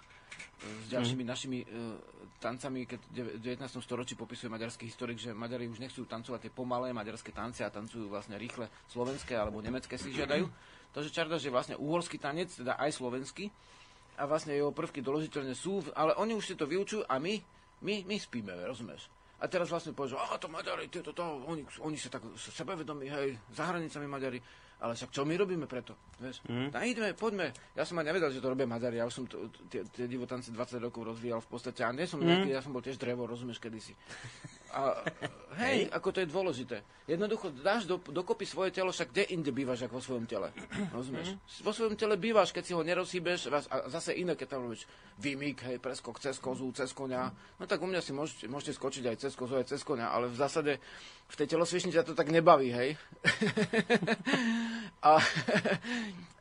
s 0.60 0.85
ďalšími 0.91 1.23
mm. 1.23 1.30
našimi 1.30 1.60
uh, 1.64 1.95
tancami, 2.38 2.85
keď 2.85 2.99
v 3.39 3.41
19. 3.41 3.81
storočí 3.81 4.14
popisuje 4.14 4.52
maďarský 4.52 4.85
historik, 4.85 5.18
že 5.18 5.34
Maďari 5.34 5.65
už 5.65 5.81
nechcú 5.81 6.06
tancovať 6.06 6.48
tie 6.48 6.52
pomalé 6.53 6.94
maďarské 6.94 7.34
tance 7.34 7.65
a 7.65 7.73
tancujú 7.73 8.11
vlastne 8.11 8.38
rýchle 8.38 8.69
slovenské 8.94 9.34
alebo 9.34 9.64
nemecké 9.64 9.98
si 9.98 10.14
žiadajú. 10.14 10.45
Takže 10.91 11.14
čardaš 11.14 11.45
je 11.45 11.53
vlastne 11.53 11.76
uhorský 11.77 12.18
tanec, 12.18 12.51
teda 12.51 12.80
aj 12.80 12.95
slovenský 12.95 13.51
a 14.18 14.26
vlastne 14.26 14.57
jeho 14.57 14.73
prvky 14.73 15.05
doložiteľne 15.05 15.53
sú, 15.53 15.85
ale 15.93 16.18
oni 16.18 16.34
už 16.34 16.53
si 16.53 16.55
to 16.57 16.65
vyučujú 16.65 17.05
a 17.05 17.22
my, 17.22 17.38
my, 17.85 17.95
my 18.09 18.15
spíme, 18.18 18.49
rozumieš? 18.65 19.14
A 19.38 19.45
teraz 19.45 19.69
vlastne 19.69 19.93
povedal, 19.93 20.18
že 20.18 20.41
to 20.41 20.49
Maďari, 20.49 20.89
to, 20.89 21.14
to, 21.14 21.26
oni, 21.45 21.61
oni 21.85 21.97
sa 22.01 22.09
tak 22.09 22.26
sebevedomí, 22.34 23.05
hej, 23.05 23.38
za 23.53 23.69
hranicami 23.69 24.07
Maďari. 24.09 24.39
Ale 24.77 24.93
však 24.93 25.09
čo 25.09 25.25
my 25.25 25.33
robíme 25.33 25.65
preto? 25.65 25.97
Vieš? 26.21 26.45
Mm. 26.45 26.69
No 26.69 26.77
ideme, 26.85 27.09
poďme. 27.17 27.49
Ja 27.73 27.81
som 27.81 27.97
aj 27.97 28.13
nevedel, 28.13 28.29
že 28.29 28.37
to 28.37 28.53
robia 28.53 28.69
Maďari. 28.69 29.01
Ja 29.01 29.09
už 29.09 29.15
som 29.17 29.25
tie 29.69 30.05
divotance 30.05 30.53
20 30.53 30.77
rokov 30.77 31.01
rozvíjal 31.01 31.41
v 31.41 31.49
podstate. 31.49 31.81
A 31.81 31.89
nie 31.89 32.05
som 32.05 32.21
mm. 32.21 32.25
nejaký, 32.29 32.49
ja 32.53 32.61
som 32.61 32.77
bol 32.77 32.85
tiež 32.85 33.01
drevo, 33.01 33.25
rozumieš, 33.25 33.57
kedysi. 33.57 33.97
A 34.77 35.01
hej, 35.57 35.89
ako 35.89 36.13
to 36.13 36.21
je 36.21 36.29
dôležité. 36.29 36.77
Jednoducho 37.09 37.49
dáš 37.49 37.89
do, 37.89 37.97
dokopy 37.97 38.45
svoje 38.45 38.69
telo, 38.69 38.93
však 38.93 39.09
kde 39.09 39.23
inde 39.33 39.49
bývaš 39.49 39.89
ako 39.89 39.97
vo 39.97 40.03
svojom 40.03 40.25
tele. 40.29 40.53
Rozumieš? 40.93 41.33
Mm. 41.33 41.39
Vo 41.65 41.71
svojom 41.73 41.95
tele 41.97 42.13
bývaš, 42.19 42.53
keď 42.53 42.63
si 42.67 42.73
ho 42.77 42.85
nerozhýbeš 42.85 43.49
a 43.49 43.89
zase 43.89 44.13
iné, 44.13 44.37
keď 44.37 44.47
tam 44.53 44.69
robíš 44.69 44.85
výmyk, 45.17 45.65
hej, 45.73 45.77
preskok 45.81 46.21
cez 46.21 46.37
kozu, 46.37 46.69
cez 46.77 46.93
konia. 46.93 47.33
No 47.57 47.65
tak 47.65 47.81
u 47.81 47.89
mňa 47.89 48.01
si 48.05 48.13
môžete, 48.13 48.45
môžete 48.45 48.77
skočiť 48.77 49.03
aj 49.09 49.17
cez 49.25 49.33
kozu, 49.33 49.57
aj 49.57 49.73
cez 49.73 49.81
konia, 49.81 50.13
ale 50.13 50.29
v 50.29 50.37
zásade 50.37 50.77
v 51.27 51.35
tej 51.35 51.47
telosviešni 51.53 51.91
ťa 51.91 52.07
to 52.07 52.15
tak 52.15 52.31
nebaví, 52.31 52.71
hej. 52.71 52.95
a, 55.09 55.19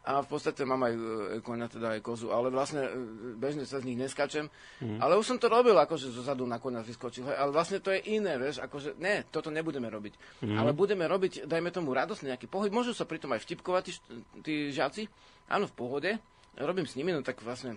a 0.07 0.13
v 0.23 0.29
podstate 0.31 0.63
mám 0.63 0.79
aj 0.87 0.95
e, 0.95 1.01
konia, 1.43 1.67
teda 1.67 1.99
aj 1.99 2.01
kozu, 2.07 2.31
ale 2.31 2.55
vlastne 2.55 2.87
e, 2.87 2.91
bežne 3.35 3.67
sa 3.67 3.83
z 3.83 3.91
nich 3.91 3.99
neskačem. 3.99 4.47
Mm. 4.79 5.03
Ale 5.03 5.19
už 5.19 5.27
som 5.27 5.39
to 5.43 5.51
robil, 5.51 5.75
akože 5.75 6.15
zo 6.15 6.23
zadu 6.23 6.47
na 6.47 6.63
konia 6.63 6.87
vyskočil, 6.87 7.27
hej. 7.27 7.37
ale 7.37 7.51
vlastne 7.51 7.83
to 7.83 7.91
je 7.91 7.99
iné, 8.15 8.39
vieš, 8.39 8.63
akože 8.63 8.95
ne, 9.03 9.27
toto 9.27 9.51
nebudeme 9.51 9.91
robiť. 9.91 10.47
Mm. 10.47 10.55
Ale 10.55 10.71
budeme 10.71 11.11
robiť, 11.11 11.51
dajme 11.51 11.75
tomu 11.75 11.91
radosný 11.91 12.31
nejaký 12.31 12.47
pohyb, 12.47 12.71
môžu 12.71 12.95
sa 12.95 13.03
pritom 13.03 13.35
aj 13.35 13.43
vtipkovať 13.43 13.83
tí, 13.91 13.93
tí 14.47 14.55
žiaci, 14.71 15.11
áno, 15.51 15.67
v 15.67 15.75
pohode, 15.75 16.11
robím 16.55 16.87
s 16.87 16.95
nimi, 16.95 17.11
no 17.11 17.27
tak 17.27 17.43
vlastne 17.43 17.75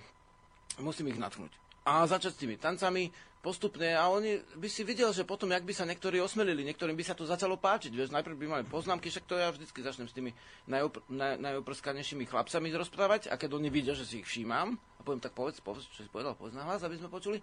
musím 0.78 1.10
ich 1.10 1.18
natchnúť. 1.18 1.52
A 1.90 2.06
začať 2.06 2.38
s 2.38 2.42
tými 2.46 2.62
tancami, 2.62 3.10
postupne 3.40 3.96
a 3.96 4.04
oni 4.12 4.44
by 4.60 4.68
si 4.68 4.84
videl, 4.84 5.16
že 5.16 5.24
potom, 5.24 5.48
jak 5.52 5.64
by 5.64 5.72
sa 5.72 5.88
niektorí 5.88 6.20
osmelili, 6.20 6.68
niektorým 6.68 6.96
by 6.96 7.06
sa 7.08 7.16
to 7.16 7.24
začalo 7.24 7.56
páčiť. 7.56 7.96
Vieš, 7.96 8.12
najprv 8.12 8.36
by 8.36 8.46
mali 8.52 8.64
poznámky, 8.68 9.08
však 9.08 9.26
to 9.28 9.40
ja 9.40 9.48
vždycky 9.48 9.80
začnem 9.80 10.12
s 10.12 10.16
tými 10.16 10.36
najopr- 10.68 11.08
naj, 11.08 11.40
najoprskanejšími 11.40 12.28
chlapcami 12.28 12.68
rozprávať 12.76 13.32
a 13.32 13.40
keď 13.40 13.56
oni 13.56 13.72
vidia, 13.72 13.96
že 13.96 14.04
si 14.04 14.20
ich 14.20 14.28
všímam 14.28 14.76
a 14.76 15.00
poviem, 15.08 15.24
tak 15.24 15.32
povedz, 15.32 15.64
povedz 15.64 15.88
čo 15.88 16.04
si 16.04 16.12
povedal, 16.12 16.36
povedz 16.36 16.60
na 16.60 16.68
hlas, 16.68 16.84
aby 16.84 17.00
sme 17.00 17.08
počuli. 17.08 17.40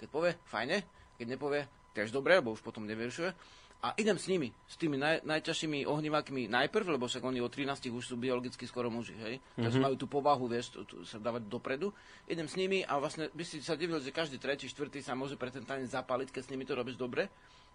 Keď 0.00 0.08
povie, 0.08 0.32
fajne, 0.48 0.80
keď 1.20 1.26
nepovie, 1.36 1.68
tiež 1.92 2.10
dobre, 2.10 2.40
lebo 2.40 2.56
už 2.56 2.64
potom 2.64 2.88
nevyrušuje 2.88 3.62
a 3.84 3.92
idem 4.00 4.16
s 4.16 4.32
nimi, 4.32 4.48
s 4.64 4.80
tými 4.80 4.96
naj, 4.96 5.28
najťažšími 5.28 5.84
ohnivákmi 5.84 6.48
najprv, 6.48 6.96
lebo 6.96 7.04
však 7.04 7.20
oni 7.20 7.44
o 7.44 7.52
13 7.52 7.92
už 7.92 8.04
sú 8.08 8.16
biologicky 8.16 8.64
skoro 8.64 8.88
muži, 8.88 9.12
hej? 9.20 9.36
Mm-hmm. 9.36 9.60
Takže 9.60 9.78
majú 9.84 9.96
tú 10.00 10.08
povahu, 10.08 10.48
vieš, 10.48 10.72
tu, 10.72 10.88
tu, 10.88 11.04
sa 11.04 11.20
dávať 11.20 11.44
dopredu. 11.52 11.92
Idem 12.24 12.48
s 12.48 12.56
nimi 12.56 12.80
a 12.80 12.96
vlastne 12.96 13.28
by 13.36 13.44
si 13.44 13.60
sa 13.60 13.76
divil, 13.76 14.00
že 14.00 14.08
každý 14.08 14.40
tretí, 14.40 14.72
štvrtý 14.72 15.04
sa 15.04 15.12
môže 15.12 15.36
pre 15.36 15.52
ten 15.52 15.68
tanec 15.68 15.92
zapaliť, 15.92 16.32
keď 16.32 16.42
s 16.48 16.50
nimi 16.56 16.64
to 16.64 16.72
robíš 16.72 16.96
dobre. 16.96 17.28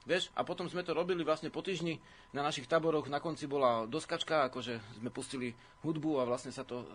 Vieš, 0.10 0.34
a 0.34 0.42
potom 0.42 0.66
sme 0.66 0.82
to 0.82 0.98
robili 0.98 1.22
vlastne 1.22 1.54
po 1.54 1.62
týždni 1.62 2.02
na 2.34 2.42
našich 2.42 2.66
taboroch, 2.66 3.06
na 3.12 3.22
konci 3.22 3.46
bola 3.46 3.86
doskačka, 3.86 4.50
akože 4.50 4.98
sme 4.98 5.14
pustili 5.14 5.54
hudbu 5.86 6.24
a 6.24 6.26
vlastne 6.26 6.56
sa 6.56 6.64
to 6.64 6.82
e, 6.82 6.88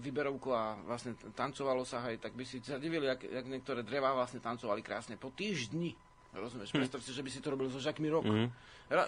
vyberovko 0.00 0.54
a 0.54 0.78
vlastne 0.86 1.18
tancovalo 1.34 1.82
sa, 1.82 2.06
hej, 2.08 2.22
tak 2.22 2.38
by 2.38 2.46
si 2.46 2.62
sa 2.62 2.78
divili, 2.80 3.10
jak, 3.10 3.20
jak 3.20 3.44
niektoré 3.50 3.82
drevá 3.82 4.14
vlastne 4.14 4.38
tancovali 4.38 4.80
krásne 4.80 5.18
po 5.18 5.34
týždni 5.34 5.92
Rozumieš? 6.38 6.70
Hm. 6.72 6.78
Predstav 6.84 7.00
si, 7.02 7.10
že 7.12 7.22
by 7.24 7.30
si 7.32 7.40
to 7.40 7.48
robil 7.52 7.68
so 7.72 7.80
Jacques 7.80 8.02
Rok. 8.02 8.24
Mm. 8.24 8.48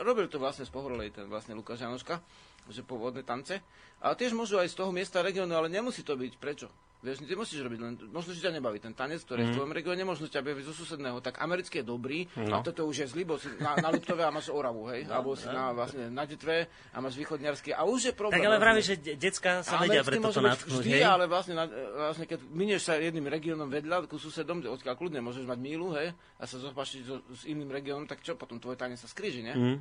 Robil 0.02 0.26
to 0.26 0.42
vlastne 0.42 0.66
z 0.66 0.72
Pohorlej, 0.74 1.14
ten 1.14 1.30
vlastne 1.30 1.54
Lukáš 1.54 1.86
Janoška, 1.86 2.18
že 2.66 2.82
pôvodné 2.82 3.22
tance. 3.22 3.62
Ale 4.02 4.14
tiež 4.18 4.34
môžu 4.34 4.58
aj 4.58 4.74
z 4.74 4.76
toho 4.78 4.90
miesta 4.90 5.22
regiónu, 5.22 5.54
ale 5.54 5.70
nemusí 5.70 6.02
to 6.02 6.18
byť. 6.18 6.32
Prečo? 6.40 6.68
Vieš, 6.98 7.22
ty 7.22 7.34
musíš 7.38 7.62
robiť 7.62 7.78
len, 7.78 7.94
možno, 8.10 8.34
že 8.34 8.42
ťa 8.42 8.58
nebaví 8.58 8.82
ten 8.82 8.90
tanec, 8.90 9.22
ktorý 9.22 9.38
mm. 9.38 9.42
je 9.42 9.46
v 9.46 9.50
mhm. 9.54 9.58
tvojom 9.62 9.74
regióne, 9.78 10.02
možno 10.02 10.26
ťa 10.26 10.42
baví 10.42 10.66
zo 10.66 10.74
susedného, 10.74 11.22
tak 11.22 11.38
americký 11.38 11.78
je 11.82 11.86
dobrý, 11.86 12.26
no. 12.34 12.58
a 12.58 12.66
toto 12.66 12.90
už 12.90 13.06
je 13.06 13.06
zlý, 13.06 13.22
bo 13.22 13.38
si 13.38 13.46
na, 13.62 13.78
na 13.78 13.94
Liptove 13.94 14.26
a 14.26 14.34
máš 14.34 14.50
Oravu, 14.50 14.90
hej, 14.90 15.06
no, 15.06 15.14
alebo 15.14 15.38
si 15.38 15.46
no. 15.46 15.54
na, 15.54 15.64
vlastne, 15.70 16.10
na 16.10 16.26
Detve 16.26 16.66
a 16.90 16.98
máš 16.98 17.14
východňarský 17.14 17.70
a 17.70 17.86
už 17.86 18.10
je 18.10 18.12
problém. 18.18 18.42
Tak 18.42 18.50
ale 18.50 18.58
vravíš, 18.58 18.86
že 18.90 18.96
decka 19.14 19.62
sa 19.62 19.78
vedia 19.78 20.02
pre 20.02 20.18
toto 20.18 20.42
natknúť, 20.42 20.82
vždy, 20.82 20.90
hej? 20.98 21.06
ale 21.06 21.30
vlastne, 21.30 21.54
na, 21.54 21.70
vlastne, 22.10 22.26
keď 22.26 22.38
minieš 22.50 22.90
sa 22.90 22.98
jedným 22.98 23.30
regiónom 23.30 23.70
vedľa, 23.70 24.10
ku 24.10 24.18
susedom, 24.18 24.58
odkiaľ 24.66 24.98
kľudne 24.98 25.22
môžeš 25.22 25.46
mať 25.46 25.58
mílu, 25.62 25.94
hej, 25.94 26.10
a 26.38 26.42
sa 26.50 26.58
zopašiť 26.58 27.02
so, 27.06 27.22
s 27.30 27.46
iným 27.46 27.70
regiónom, 27.70 28.10
tak 28.10 28.26
čo, 28.26 28.34
potom 28.34 28.58
tvoje 28.58 28.74
tanec 28.74 28.98
sa 28.98 29.06
skríži, 29.06 29.46
ne? 29.46 29.54
Mm. 29.54 29.76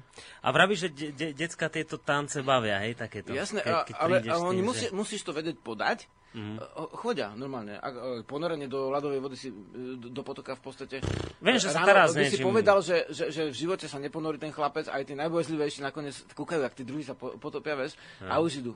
A 0.45 0.47
vravíš, 0.53 0.85
že 0.85 0.89
de, 0.93 1.07
de, 1.17 1.27
decka 1.33 1.65
tieto 1.65 1.97
tance 1.97 2.45
bavia, 2.45 2.77
hej, 2.85 2.93
takéto. 2.93 3.33
Jasné, 3.33 3.65
keď, 3.65 3.89
keď 3.89 3.95
ale, 3.97 4.15
ale 4.21 4.53
tým, 4.53 4.65
musí, 4.69 4.85
že... 4.85 4.93
musíš 4.93 5.21
to 5.25 5.33
vedieť 5.33 5.57
podať, 5.65 6.05
Mm. 6.35 6.59
Chodia 6.99 7.31
normálne. 7.33 7.79
A, 7.79 8.19
ponorenie 8.27 8.67
do 8.67 8.91
ľadovej 8.91 9.19
vody 9.23 9.37
si, 9.39 9.49
do, 9.49 10.11
do 10.11 10.21
potoka 10.21 10.53
v 10.59 10.61
podstate. 10.61 10.95
Viem, 11.39 11.57
že 11.57 11.71
sa 11.71 11.87
teraz 11.87 12.11
by 12.13 12.27
si 12.27 12.43
povedal, 12.43 12.83
že, 12.83 13.07
že, 13.09 13.31
že, 13.31 13.49
v 13.49 13.55
živote 13.55 13.87
sa 13.87 13.97
neponorí 13.97 14.35
ten 14.35 14.51
chlapec, 14.51 14.91
aj 14.91 15.07
tí 15.07 15.15
najbojzlivejší 15.15 15.79
nakoniec 15.81 16.13
kúkajú, 16.35 16.61
ak 16.61 16.75
tí 16.75 16.83
druhí 16.83 17.07
sa 17.07 17.15
potopia, 17.15 17.79
vieš, 17.79 17.95
mm. 18.19 18.29
a 18.29 18.33
už 18.43 18.65
idú. 18.65 18.73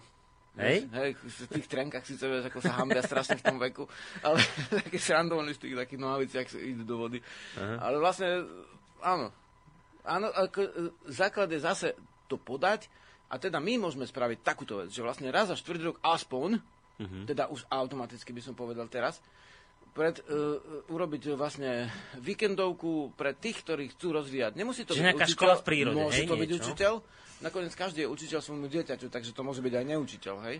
Hej? 0.59 0.83
Hej, 0.91 1.15
v 1.15 1.47
tých 1.47 1.67
trenkách 1.71 2.03
síce 2.03 2.27
vieš, 2.27 2.51
ako 2.51 2.59
sa 2.59 2.75
hambia 2.75 2.99
strašne 2.99 3.39
v 3.39 3.45
tom 3.45 3.55
veku, 3.55 3.87
ale 4.19 4.43
také 4.83 4.99
srandovní 4.99 5.55
v 5.55 5.61
tých 5.63 5.75
takých 5.79 6.01
nohaviciach 6.01 6.47
idú 6.59 6.83
do 6.83 6.95
vody. 6.99 7.19
Uh-huh. 7.55 7.77
Ale 7.79 7.95
vlastne, 8.03 8.43
áno. 8.99 9.31
Áno, 10.01 10.27
ako, 10.33 10.59
e, 10.59 10.71
základ 11.07 11.47
je 11.53 11.61
zase 11.61 11.87
to 12.27 12.35
podať 12.35 12.91
a 13.31 13.39
teda 13.39 13.63
my 13.63 13.79
môžeme 13.79 14.03
spraviť 14.03 14.43
takúto 14.43 14.83
vec, 14.83 14.91
že 14.91 15.05
vlastne 15.05 15.31
raz 15.31 15.47
za 15.47 15.55
štvrť 15.55 15.81
rok 15.87 15.97
aspoň 16.03 16.59
mm-hmm. 17.01 17.23
teda 17.25 17.49
už 17.49 17.65
automaticky 17.67 18.29
by 18.29 18.41
som 18.45 18.53
povedal 18.53 18.85
teraz, 18.85 19.17
pred, 19.91 20.23
uh, 20.23 20.87
urobiť 20.87 21.35
vlastne 21.35 21.91
víkendovku 22.23 23.11
pre 23.19 23.35
tých, 23.35 23.59
ktorí 23.63 23.91
chcú 23.91 24.15
rozvíjať. 24.15 24.55
Nemusí 24.55 24.87
to 24.87 24.95
Čiže 24.95 25.03
byť 25.03 25.15
učiteľ, 25.19 25.35
škola 25.35 25.55
v 25.59 25.65
prírode, 25.67 25.99
môže 25.99 26.21
hej, 26.23 26.27
to 26.27 26.35
byť 26.39 26.49
niečo? 26.49 26.63
učiteľ. 26.63 26.93
Nakoniec 27.41 27.73
každý 27.75 27.99
je 28.05 28.09
učiteľ 28.13 28.39
svojmu 28.39 28.67
dieťaťu, 28.71 29.07
takže 29.11 29.35
to 29.35 29.41
môže 29.43 29.59
byť 29.59 29.73
aj 29.75 29.85
neučiteľ, 29.91 30.35
hej. 30.47 30.57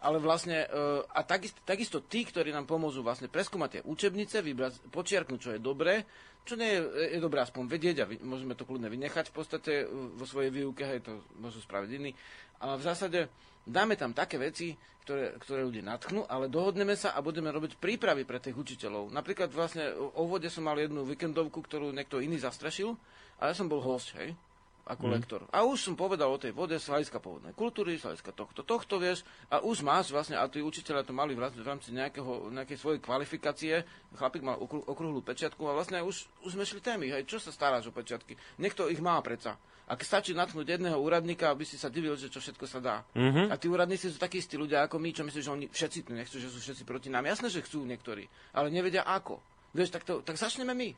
Ale 0.00 0.16
vlastne, 0.16 0.64
uh, 0.64 1.04
a 1.12 1.20
takisto, 1.26 1.60
takisto 1.66 1.98
tí, 2.00 2.24
ktorí 2.24 2.54
nám 2.54 2.64
pomôžu 2.64 3.04
vlastne 3.04 3.28
preskúmať 3.28 3.68
tie 3.68 3.82
učebnice, 3.84 4.40
vybrať, 4.40 4.88
počiarknúť, 4.94 5.40
čo 5.42 5.50
je 5.52 5.60
dobré, 5.60 6.06
čo 6.46 6.56
nie 6.56 6.72
je, 6.72 6.80
je 7.16 7.20
dobré 7.20 7.44
aspoň 7.44 7.68
vedieť 7.68 7.96
a 8.00 8.08
vy, 8.08 8.16
môžeme 8.24 8.56
to 8.56 8.64
kľudne 8.64 8.88
vynechať 8.88 9.28
v 9.28 9.34
podstate 9.34 9.72
vo 9.90 10.24
svojej 10.24 10.48
výuke, 10.48 10.86
hej, 10.88 11.04
to 11.04 11.20
môžu 11.36 11.60
spraviť 11.60 11.90
iní. 12.00 12.16
A 12.64 12.80
v 12.80 12.82
zásade 12.86 13.28
dáme 13.66 13.94
tam 13.96 14.16
také 14.16 14.40
veci, 14.40 14.74
ktoré, 15.04 15.34
ktoré 15.40 15.60
ľudí 15.66 15.82
natchnú, 15.82 16.28
ale 16.28 16.46
dohodneme 16.46 16.94
sa 16.94 17.16
a 17.16 17.24
budeme 17.24 17.50
robiť 17.50 17.80
prípravy 17.80 18.22
pre 18.28 18.38
tých 18.38 18.54
učiteľov. 18.54 19.10
Napríklad 19.10 19.50
vlastne 19.50 19.90
o 19.96 20.28
vode 20.28 20.46
som 20.52 20.62
mal 20.62 20.78
jednu 20.78 21.02
víkendovku, 21.02 21.58
ktorú 21.64 21.90
niekto 21.90 22.22
iný 22.22 22.38
zastrašil 22.38 22.94
a 23.40 23.50
ja 23.50 23.54
som 23.56 23.66
bol 23.66 23.80
host, 23.80 24.12
hej, 24.20 24.36
ako 24.84 25.04
mm. 25.08 25.12
lektor. 25.16 25.40
A 25.50 25.64
už 25.64 25.80
som 25.80 25.94
povedal 25.96 26.28
o 26.28 26.38
tej 26.38 26.52
vode 26.52 26.76
z 26.76 26.86
hľadiska 26.86 27.18
pôvodnej 27.18 27.56
kultúry, 27.56 27.96
z 27.96 28.06
hľadiska 28.06 28.30
tohto, 28.36 28.60
tohto, 28.62 29.00
vieš, 29.00 29.24
a 29.48 29.64
už 29.64 29.80
máš 29.80 30.12
vlastne, 30.12 30.36
a 30.36 30.44
tí 30.46 30.60
učiteľia 30.60 31.02
to 31.02 31.16
mali 31.16 31.32
v 31.32 31.42
rámci 31.64 31.90
nejakého, 31.90 32.52
nejakej 32.52 32.78
svojej 32.78 33.00
kvalifikácie, 33.00 33.82
chlapík 34.14 34.44
mal 34.44 34.60
okrúhlu 34.62 35.24
pečiatku 35.24 35.64
a 35.64 35.74
vlastne 35.74 36.04
už, 36.04 36.28
už 36.44 36.54
sme 36.54 36.68
šli 36.68 36.84
témy, 36.84 37.06
hej, 37.08 37.24
čo 37.24 37.40
sa 37.40 37.50
staráš 37.50 37.88
o 37.88 37.96
pečiatky? 37.96 38.36
Niekto 38.60 38.92
ich 38.92 39.00
má 39.00 39.16
predsa. 39.24 39.56
Ak 39.90 40.06
stačí 40.06 40.30
natknúť 40.38 40.78
jedného 40.78 41.02
úradníka, 41.02 41.50
aby 41.50 41.66
si 41.66 41.74
sa 41.74 41.90
divil, 41.90 42.14
že 42.14 42.30
čo 42.30 42.38
všetko 42.38 42.64
sa 42.70 42.78
dá. 42.78 42.96
Mm-hmm. 43.18 43.50
A 43.50 43.58
tí 43.58 43.66
úradníci 43.66 44.06
sú 44.06 44.22
takí 44.22 44.38
istí 44.38 44.54
ľudia 44.54 44.86
ako 44.86 45.02
my, 45.02 45.10
čo 45.10 45.26
myslíš, 45.26 45.42
že 45.42 45.50
oni 45.50 45.66
všetci 45.66 45.98
nechcú, 46.14 46.38
že 46.38 46.46
sú 46.46 46.62
všetci 46.62 46.86
proti 46.86 47.10
nám. 47.10 47.26
Jasné, 47.26 47.50
že 47.50 47.66
chcú 47.66 47.82
niektorí, 47.82 48.30
ale 48.54 48.70
nevedia 48.70 49.02
ako. 49.02 49.42
Vieš, 49.74 49.90
tak, 49.90 50.06
to, 50.06 50.22
tak 50.22 50.38
začneme 50.38 50.78
my. 50.78 50.94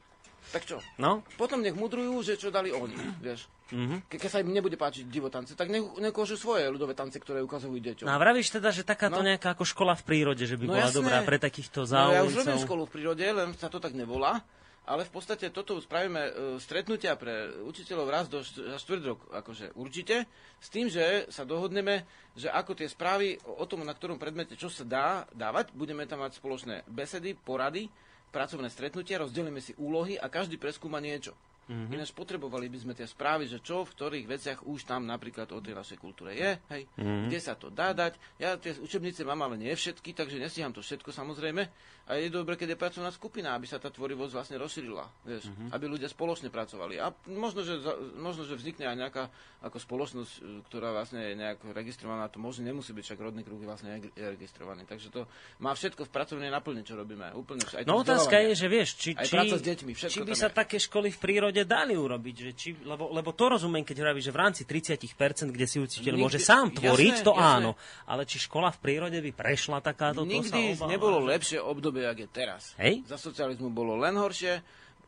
Tak 0.52 0.68
čo? 0.68 0.76
No? 1.00 1.24
Potom 1.40 1.64
nech 1.64 1.72
mudrujú, 1.72 2.20
že 2.20 2.36
čo 2.36 2.52
dali 2.52 2.68
oni, 2.68 2.92
vieš. 3.24 3.48
Mm-hmm. 3.72 3.98
Ke, 4.12 4.16
keď 4.20 4.28
sa 4.28 4.38
im 4.44 4.52
nebude 4.52 4.76
páčiť 4.76 5.08
divotance, 5.08 5.56
tak 5.56 5.72
nech, 5.72 5.80
nech 5.96 6.12
svoje 6.36 6.68
ľudové 6.68 6.92
tance, 6.92 7.16
ktoré 7.16 7.40
ukazujú 7.40 7.72
deťom. 7.72 8.04
No 8.04 8.12
a 8.12 8.20
vravíš 8.20 8.52
teda, 8.52 8.68
že 8.68 8.84
takáto 8.84 9.24
no? 9.24 9.26
nejaká 9.32 9.56
ako 9.56 9.64
škola 9.64 9.96
v 9.96 10.04
prírode, 10.04 10.44
že 10.44 10.60
by 10.60 10.64
no, 10.68 10.72
bola 10.76 10.88
jasné. 10.90 10.98
dobrá 11.00 11.18
pre 11.24 11.40
takýchto 11.40 11.88
záujemcov? 11.88 12.12
No 12.12 12.18
ja 12.18 12.28
už 12.28 12.34
robím 12.36 12.60
školu 12.60 12.82
v 12.84 12.90
prírode, 12.92 13.24
len 13.24 13.48
sa 13.56 13.72
to 13.72 13.80
tak 13.80 13.96
nevolá. 13.96 14.44
Ale 14.82 15.06
v 15.06 15.14
podstate 15.14 15.46
toto 15.54 15.78
spravíme 15.78 16.22
uh, 16.26 16.32
stretnutia 16.58 17.14
pre 17.14 17.54
učiteľov 17.62 18.06
raz 18.10 18.26
do 18.26 18.42
štvrt 18.42 19.02
rok, 19.06 19.20
akože 19.30 19.78
určite, 19.78 20.26
s 20.58 20.68
tým, 20.74 20.90
že 20.90 21.30
sa 21.30 21.46
dohodneme, 21.46 22.02
že 22.34 22.50
ako 22.50 22.74
tie 22.74 22.90
správy 22.90 23.38
o 23.46 23.62
tom, 23.62 23.86
na 23.86 23.94
ktorom 23.94 24.18
predmete, 24.18 24.58
čo 24.58 24.66
sa 24.66 24.82
dá 24.82 25.08
dávať, 25.30 25.70
budeme 25.70 26.02
tam 26.10 26.26
mať 26.26 26.42
spoločné 26.42 26.82
besedy, 26.90 27.38
porady, 27.38 27.86
pracovné 28.34 28.66
stretnutia, 28.72 29.22
rozdelíme 29.22 29.62
si 29.62 29.70
úlohy 29.78 30.18
a 30.18 30.26
každý 30.26 30.58
preskúma 30.58 30.98
niečo. 30.98 31.36
Mm-hmm. 31.72 31.94
Ináč 31.96 32.12
potrebovali 32.12 32.68
by 32.68 32.78
sme 32.84 32.92
tie 32.92 33.08
správy, 33.08 33.48
že 33.48 33.64
čo 33.64 33.88
v 33.88 33.92
ktorých 33.96 34.26
veciach 34.28 34.58
už 34.68 34.84
tam 34.84 35.08
napríklad 35.08 35.48
o 35.56 35.58
tej 35.64 35.72
našej 35.72 35.96
kultúre 35.96 36.36
je, 36.36 36.60
hej, 36.68 36.82
mm-hmm. 37.00 37.32
kde 37.32 37.38
sa 37.40 37.56
to 37.56 37.72
dá 37.72 37.96
dať. 37.96 38.20
Ja 38.36 38.60
tie 38.60 38.76
učebnice 38.76 39.24
mám, 39.24 39.40
ale 39.48 39.56
nie 39.56 39.72
všetky, 39.72 40.12
takže 40.12 40.36
nestíham 40.36 40.76
to 40.76 40.84
všetko 40.84 41.08
samozrejme. 41.08 41.64
A 42.02 42.18
je 42.18 42.34
dobre, 42.34 42.58
keď 42.58 42.74
je 42.74 42.82
pracovná 42.82 43.14
skupina, 43.14 43.54
aby 43.54 43.64
sa 43.64 43.78
tá 43.78 43.86
tvorivosť 43.86 44.32
vlastne 44.34 44.56
rozšírila, 44.58 45.06
vieš, 45.22 45.48
mm-hmm. 45.48 45.70
aby 45.70 45.84
ľudia 45.86 46.10
spoločne 46.10 46.50
pracovali. 46.50 46.98
A 46.98 47.14
možno 47.30 47.62
že, 47.62 47.78
možno, 48.18 48.42
že 48.42 48.58
vznikne 48.58 48.90
aj 48.90 48.96
nejaká 48.98 49.24
ako 49.62 49.78
spoločnosť, 49.78 50.32
e, 50.34 50.40
ktorá 50.66 50.90
vlastne 50.90 51.22
je 51.22 51.38
nejak 51.38 51.62
registrovaná, 51.70 52.26
to 52.26 52.42
možno 52.42 52.66
nemusí 52.66 52.90
byť, 52.90 53.04
však 53.06 53.20
rodný 53.22 53.46
kruh 53.46 53.56
je 53.62 53.70
vlastne 53.70 54.02
registrovaný. 54.18 54.82
Takže 54.84 55.14
to 55.14 55.30
má 55.62 55.72
všetko 55.78 56.04
v 56.04 56.10
pracovnej 56.10 56.50
naplne, 56.50 56.82
čo 56.82 56.98
robíme. 56.98 57.30
Úplne, 57.38 57.62
aj 57.70 57.86
no 57.86 58.02
otázka 58.02 58.34
je, 58.50 58.52
že 58.58 58.66
vieš, 58.66 58.88
či, 58.98 59.10
či, 59.14 59.38
deťmi, 59.38 59.92
či 59.94 60.20
by 60.26 60.34
sa 60.34 60.50
je. 60.50 60.58
také 60.58 60.82
školy 60.82 61.14
v 61.14 61.18
prírode 61.22 61.61
dali 61.64 61.94
urobiť, 61.94 62.34
že 62.36 62.50
či, 62.54 62.68
lebo, 62.82 63.10
lebo 63.12 63.30
to 63.32 63.56
rozumiem, 63.56 63.82
keď 63.86 64.04
hovorí, 64.04 64.22
že 64.22 64.34
v 64.34 64.38
rámci 64.38 64.62
30%, 64.66 65.50
kde 65.50 65.66
si 65.66 65.78
učiteľ 65.80 66.14
Nikdy, 66.14 66.24
môže 66.24 66.38
sám 66.42 66.74
tvoriť, 66.74 67.14
jasné, 67.20 67.26
to 67.26 67.32
jasné. 67.34 67.52
áno. 67.58 67.70
Ale 68.06 68.22
či 68.24 68.36
škola 68.42 68.68
v 68.74 68.78
prírode 68.80 69.18
by 69.18 69.30
prešla 69.34 69.78
takáto, 69.80 70.22
Nikdy 70.26 70.76
to 70.76 70.84
sa 70.84 70.90
nebolo 70.90 71.22
lepšie 71.22 71.58
obdobie, 71.60 72.04
jak 72.06 72.18
je 72.24 72.28
teraz. 72.28 72.74
Hej? 72.78 73.04
Za 73.06 73.16
socializmu 73.16 73.70
bolo 73.70 73.98
len 73.98 74.14
horšie, 74.14 74.60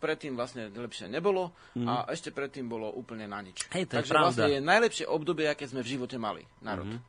predtým 0.04 0.36
vlastne 0.36 0.68
lepšie 0.68 1.08
nebolo 1.08 1.48
mm. 1.72 1.88
a 1.88 1.94
ešte 2.12 2.28
predtým 2.28 2.68
bolo 2.68 2.92
úplne 2.92 3.24
na 3.24 3.40
nič. 3.40 3.64
Hej, 3.72 3.88
to 3.88 4.04
Takže 4.04 4.12
je 4.12 4.20
vlastne 4.20 4.50
je 4.52 4.60
najlepšie 4.60 5.06
obdobie, 5.08 5.48
aké 5.48 5.64
sme 5.64 5.80
v 5.80 5.96
živote 5.96 6.20
mali, 6.20 6.44
národ. 6.60 6.84
Mm. 6.84 7.00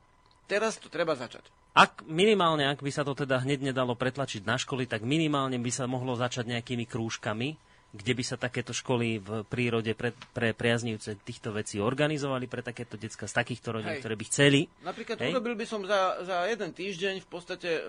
Teraz 0.48 0.80
to 0.80 0.88
treba 0.88 1.12
začať. 1.12 1.44
Ak 1.76 2.08
minimálne, 2.08 2.64
ak 2.72 2.80
by 2.80 2.88
sa 2.88 3.04
to 3.04 3.12
teda 3.12 3.44
hneď 3.44 3.76
nedalo 3.76 4.00
pretlačiť 4.00 4.48
na 4.48 4.56
školy, 4.56 4.88
tak 4.88 5.04
minimálne 5.04 5.60
by 5.60 5.72
sa 5.76 5.92
mohlo 5.92 6.16
začať 6.16 6.48
nejakými 6.48 6.88
krúžkami, 6.88 7.60
kde 7.96 8.12
by 8.12 8.24
sa 8.28 8.36
takéto 8.36 8.76
školy 8.76 9.24
v 9.24 9.48
prírode 9.48 9.96
pre, 9.96 10.12
pre 10.36 10.52
priaznivce 10.52 11.16
týchto 11.24 11.56
vecí 11.56 11.80
organizovali 11.80 12.52
pre 12.52 12.60
takéto 12.60 13.00
decka 13.00 13.24
z 13.24 13.34
takýchto 13.40 13.80
rodín, 13.80 13.96
Hej. 13.96 14.04
ktoré 14.04 14.16
by 14.20 14.26
chceli. 14.28 14.60
Napríklad 14.84 15.18
Hej. 15.24 15.32
urobil 15.32 15.56
by 15.56 15.66
som 15.66 15.82
za, 15.88 16.20
za 16.28 16.44
jeden 16.52 16.76
týždeň 16.76 17.24
v 17.24 17.28
podstate 17.32 17.70
e, 17.80 17.82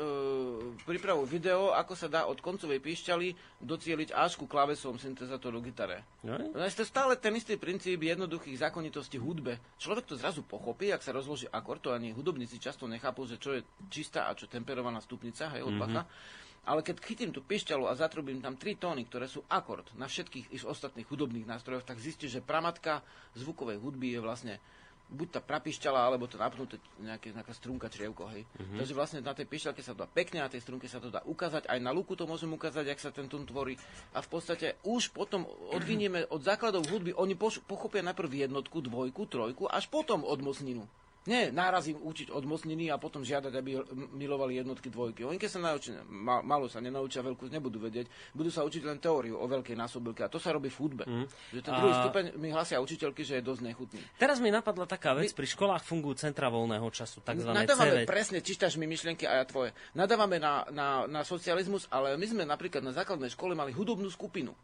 prípravu 0.86 1.26
video, 1.26 1.74
ako 1.74 1.98
sa 1.98 2.06
dá 2.06 2.30
od 2.30 2.38
koncovej 2.38 2.78
píšťaly 2.78 3.58
docieliť 3.66 4.14
až 4.14 4.38
ku 4.38 4.46
klavesom 4.46 4.94
syntezátoru 4.96 5.58
gitare. 5.58 6.06
No, 6.22 6.38
no 6.38 6.62
je 6.62 6.78
to 6.78 6.86
stále 6.86 7.18
ten 7.18 7.34
istý 7.34 7.58
princíp 7.58 7.98
jednoduchých 8.06 8.62
zákonitostí 8.62 9.18
hudbe. 9.18 9.58
Človek 9.82 10.06
to 10.06 10.14
zrazu 10.14 10.46
pochopí, 10.46 10.94
ak 10.94 11.02
sa 11.02 11.10
rozloží 11.10 11.50
akord, 11.50 11.82
to 11.82 11.90
ani 11.90 12.14
hudobníci 12.14 12.62
často 12.62 12.86
nechápu, 12.86 13.26
že 13.26 13.42
čo 13.42 13.58
je 13.58 13.66
čistá 13.90 14.30
a 14.30 14.38
čo 14.38 14.46
temperovaná 14.46 15.02
stupnica, 15.02 15.50
hej, 15.58 15.66
od 15.66 15.74
mm-hmm. 15.74 16.36
Ale 16.66 16.82
keď 16.82 16.98
chytím 16.98 17.30
tú 17.30 17.46
pišťalu 17.46 17.86
a 17.86 17.94
zatrubím 17.94 18.42
tam 18.42 18.58
tri 18.58 18.74
tóny, 18.74 19.06
ktoré 19.06 19.30
sú 19.30 19.46
akord 19.46 19.86
na 19.94 20.10
všetkých 20.10 20.50
ich 20.50 20.66
ostatných 20.66 21.06
hudobných 21.06 21.46
nástrojoch, 21.46 21.86
tak 21.86 22.02
zistíš, 22.02 22.38
že 22.38 22.42
pramatka 22.42 23.06
zvukovej 23.38 23.78
hudby 23.78 24.18
je 24.18 24.20
vlastne 24.20 24.54
buď 25.06 25.38
tá 25.38 25.40
prapišťala, 25.42 26.02
alebo 26.02 26.26
to 26.26 26.34
napnuté 26.34 26.82
nejaké, 26.98 27.30
nejaká 27.30 27.54
strunka 27.54 27.86
črievko, 27.86 28.26
hej. 28.34 28.42
Mm-hmm. 28.42 28.78
Takže 28.82 28.94
vlastne 28.98 29.18
na 29.22 29.38
tej 29.38 29.46
pišťalke 29.46 29.78
sa 29.78 29.94
to 29.94 30.02
dá 30.02 30.10
pekne, 30.10 30.42
na 30.42 30.50
tej 30.50 30.66
strunke 30.66 30.90
sa 30.90 30.98
to 30.98 31.14
dá 31.14 31.22
ukázať, 31.22 31.70
aj 31.70 31.78
na 31.78 31.94
luku 31.94 32.18
to 32.18 32.26
môžem 32.26 32.50
ukázať, 32.50 32.90
jak 32.90 32.98
sa 32.98 33.14
ten 33.14 33.30
tón 33.30 33.46
tvorí. 33.46 33.78
A 34.10 34.18
v 34.18 34.28
podstate 34.28 34.74
už 34.82 35.14
potom 35.14 35.46
odvinieme 35.70 36.26
od 36.26 36.42
základov 36.42 36.90
hudby, 36.90 37.14
oni 37.14 37.38
pochopia 37.38 38.02
najprv 38.02 38.50
jednotku, 38.50 38.82
dvojku, 38.82 39.30
trojku, 39.30 39.70
až 39.70 39.86
potom 39.86 40.26
od 40.26 40.42
mocninu. 40.42 40.82
Nie, 41.26 41.50
náraz 41.50 41.90
im 41.90 41.98
učiť 41.98 42.30
od 42.30 42.46
mocniny 42.46 42.86
a 42.90 43.02
potom 43.02 43.26
žiadať, 43.26 43.52
aby 43.58 43.82
milovali 44.14 44.62
jednotky 44.62 44.88
dvojky. 44.88 45.26
Oni 45.26 45.36
keď 45.42 45.50
sa 45.50 45.60
naučia, 45.60 45.98
ma, 46.06 46.38
malo 46.40 46.70
sa 46.70 46.78
nenaučia, 46.78 47.26
veľkú 47.26 47.50
nebudú 47.50 47.82
vedieť, 47.82 48.06
budú 48.30 48.50
sa 48.50 48.62
učiť 48.62 48.82
len 48.86 49.02
teóriu 49.02 49.34
o 49.34 49.46
veľkej 49.50 49.74
násobilke 49.74 50.22
a 50.22 50.30
to 50.30 50.38
sa 50.38 50.54
robí 50.54 50.70
v 50.70 50.78
hudbe. 50.78 51.04
Mm. 51.04 51.26
Že 51.50 51.60
ten 51.66 51.72
a... 51.74 51.78
druhý 51.82 51.94
stupeň 52.06 52.24
mi 52.38 52.48
hlasia 52.54 52.78
učiteľky, 52.78 53.26
že 53.26 53.38
je 53.38 53.42
dosť 53.42 53.62
nechutný. 53.66 54.00
Teraz 54.22 54.38
mi 54.38 54.54
napadla 54.54 54.86
taká 54.86 55.18
vec, 55.18 55.34
my... 55.34 55.38
pri 55.42 55.48
školách 55.50 55.82
fungujú 55.82 56.14
centra 56.22 56.46
voľného 56.46 56.86
času, 56.94 57.18
takzvané 57.26 57.66
Nadávame 57.66 58.06
CV. 58.06 58.06
presne, 58.06 58.38
čítaš 58.38 58.78
mi 58.78 58.86
myšlienky 58.86 59.26
a 59.26 59.42
ja 59.42 59.44
tvoje. 59.44 59.74
Nadávame 59.98 60.38
na, 60.38 60.62
na, 60.70 61.10
na 61.10 61.26
socializmus, 61.26 61.90
ale 61.90 62.14
my 62.14 62.26
sme 62.26 62.42
napríklad 62.46 62.86
na 62.86 62.94
základnej 62.94 63.34
škole 63.34 63.58
mali 63.58 63.74
hudobnú 63.74 64.06
skupinu. 64.06 64.54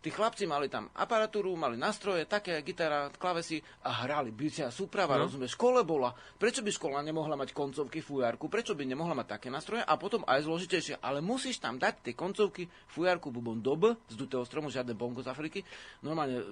Tí 0.00 0.08
chlapci 0.08 0.48
mali 0.48 0.72
tam 0.72 0.88
aparatúru, 0.96 1.52
mali 1.60 1.76
nástroje, 1.76 2.24
také 2.24 2.56
gitara, 2.64 3.12
klavesy 3.12 3.60
a 3.84 4.00
hrali. 4.00 4.32
Bycia 4.32 4.72
súprava, 4.72 5.20
no. 5.20 5.28
rozumieš, 5.28 5.60
škole 5.60 5.84
bola. 5.84 6.16
Prečo 6.40 6.64
by 6.64 6.72
škola 6.72 7.04
nemohla 7.04 7.36
mať 7.36 7.52
koncovky, 7.52 8.00
fujarku? 8.00 8.48
Prečo 8.48 8.72
by 8.72 8.88
nemohla 8.88 9.12
mať 9.12 9.36
také 9.36 9.52
nástroje? 9.52 9.84
A 9.84 10.00
potom 10.00 10.24
aj 10.24 10.48
zložitejšie. 10.48 11.04
Ale 11.04 11.20
musíš 11.20 11.60
tam 11.60 11.76
dať 11.76 12.00
tie 12.00 12.14
koncovky, 12.16 12.64
fujarku, 12.96 13.28
bubon 13.28 13.60
dob 13.60 13.92
z 14.08 14.16
dutého 14.16 14.40
stromu, 14.48 14.72
žiadne 14.72 14.96
bongo 14.96 15.20
z 15.20 15.28
Afriky. 15.28 15.60
Normálne 16.00 16.40
e, 16.40 16.44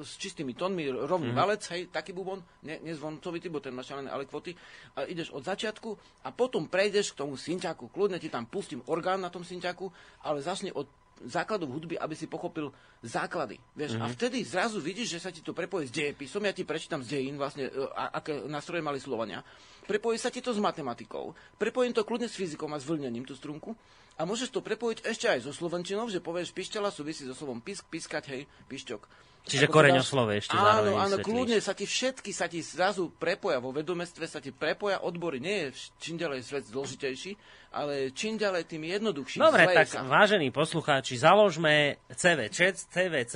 s 0.00 0.16
čistými 0.16 0.56
tónmi, 0.56 0.88
rovný 0.88 1.30
mm. 1.32 1.36
valec, 1.36 1.68
hej, 1.76 1.92
taký 1.92 2.16
bubon, 2.16 2.40
ne, 2.64 2.80
nezvoncovitý, 2.80 3.52
bo 3.52 3.60
ten 3.60 3.76
máš 3.76 3.92
len 3.92 4.08
ale 4.08 4.24
kvoty. 4.24 4.56
A 4.96 5.04
ideš 5.04 5.36
od 5.36 5.44
začiatku 5.44 5.92
a 6.24 6.32
potom 6.32 6.64
prejdeš 6.64 7.12
k 7.12 7.20
tomu 7.20 7.36
synťaku. 7.36 7.92
Kľudne 7.92 8.16
ti 8.16 8.32
tam 8.32 8.48
pustím 8.48 8.80
orgán 8.88 9.20
na 9.20 9.28
tom 9.28 9.44
synťaku, 9.44 9.92
ale 10.24 10.40
začne 10.40 10.72
od 10.72 10.88
základov 11.24 11.72
hudby, 11.72 11.96
aby 11.96 12.12
si 12.12 12.28
pochopil 12.28 12.68
základy. 13.00 13.56
Vieš? 13.72 13.96
Mm-hmm. 13.96 14.04
A 14.04 14.12
mhm. 14.12 14.14
vtedy 14.16 14.38
zrazu 14.44 14.78
vidíš, 14.82 15.16
že 15.16 15.22
sa 15.22 15.30
ti 15.32 15.40
to 15.40 15.56
prepojí 15.56 15.88
s 15.88 15.94
dejepisom, 15.94 16.44
ja 16.44 16.52
ti 16.52 16.68
prečítam 16.68 17.00
z 17.00 17.16
dejín, 17.16 17.40
vlastne, 17.40 17.72
e, 17.72 17.84
a, 17.96 18.20
aké 18.20 18.44
nástroje 18.44 18.84
mali 18.84 19.00
Slovania. 19.00 19.40
Prepojí 19.86 20.18
sa 20.18 20.28
ti 20.28 20.42
to 20.42 20.50
s 20.52 20.60
matematikou, 20.60 21.32
prepojím 21.56 21.94
to 21.94 22.02
kľudne 22.02 22.26
s 22.26 22.34
fyzikou 22.34 22.66
a 22.68 22.82
s 22.82 22.84
vlnením, 22.84 23.22
tú 23.22 23.38
strunku. 23.38 23.72
A 24.16 24.24
môžeš 24.24 24.48
to 24.48 24.64
prepojiť 24.64 25.04
ešte 25.04 25.28
aj 25.28 25.44
so 25.44 25.52
slovenčinou, 25.52 26.08
že 26.08 26.24
povieš 26.24 26.56
pišťala 26.56 26.88
súvisí 26.88 27.28
so 27.28 27.36
slovom 27.36 27.60
pisk, 27.60 27.84
piskať, 27.92 28.24
hej, 28.32 28.42
pišťok. 28.68 29.26
Čiže 29.46 29.70
koreňoslove 29.70 30.42
ešte 30.42 30.58
Áno, 30.58 30.98
áno, 30.98 31.22
kľudne 31.22 31.62
sa 31.62 31.70
ti 31.70 31.86
všetky 31.86 32.34
sa 32.34 32.50
ti 32.50 32.58
zrazu 32.58 33.14
prepoja 33.14 33.62
vo 33.62 33.70
vedomestve, 33.70 34.26
sa 34.26 34.42
ti 34.42 34.50
prepoja 34.50 34.98
odbory. 35.06 35.38
Nie 35.38 35.70
je 35.70 35.86
čím 36.02 36.18
ďalej 36.18 36.42
svet 36.42 36.64
zložitejší, 36.66 37.38
ale 37.70 38.10
čím 38.10 38.42
ďalej 38.42 38.66
tým 38.66 38.82
jednoduchším. 38.90 39.38
Dobre, 39.38 39.70
tak 39.70 39.86
sa. 39.86 40.02
vážení 40.02 40.50
poslucháči, 40.50 41.14
založme 41.14 42.02
CVČ, 42.10 42.90
CVC, 42.90 43.34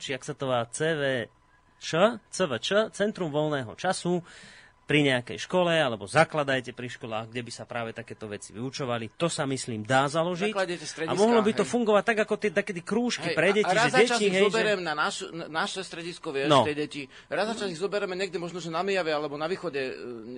či 0.00 0.10
ak 0.16 0.24
sa 0.24 0.32
to 0.32 0.48
volá 0.48 0.64
CVČ, 0.64 1.88
CVČ, 2.32 2.68
Centrum 2.96 3.28
voľného 3.28 3.76
času 3.76 4.24
pri 4.90 5.06
nejakej 5.06 5.38
škole, 5.46 5.70
alebo 5.70 6.10
zakladajte 6.10 6.74
pri 6.74 6.90
školách, 6.90 7.30
kde 7.30 7.46
by 7.46 7.52
sa 7.54 7.62
práve 7.62 7.94
takéto 7.94 8.26
veci 8.26 8.50
vyučovali. 8.50 9.14
To 9.14 9.30
sa, 9.30 9.46
myslím, 9.46 9.86
dá 9.86 10.10
založiť. 10.10 10.50
A 11.06 11.14
mohlo 11.14 11.38
by 11.46 11.54
to 11.54 11.62
hej. 11.62 11.70
fungovať 11.70 12.02
tak, 12.02 12.18
ako 12.26 12.34
tie 12.34 12.50
také 12.50 12.74
krúžky 12.82 13.30
hej, 13.30 13.36
pre 13.38 13.54
deti, 13.54 13.70
a, 13.70 13.86
a 13.86 13.86
že 13.86 14.02
deti... 14.02 14.26
Hej, 14.26 14.50
zoberiem 14.50 14.82
že... 14.82 14.86
na, 14.90 14.94
naš, 14.98 15.16
na 15.30 15.60
naše 15.60 15.86
stredisko, 15.86 16.34
vieš, 16.34 16.50
no. 16.50 16.66
tie 16.66 16.74
deti. 16.74 17.06
Raz 17.30 17.46
za 17.52 17.54
čas 17.54 17.70
ich 17.70 17.78
zoberieme 17.78 18.18
niekde 18.18 18.42
možno, 18.42 18.58
že 18.58 18.72
na 18.72 18.82
Mijave, 18.82 19.14
alebo 19.14 19.38
na 19.38 19.46
východe, 19.46 19.78
e, 19.78 19.92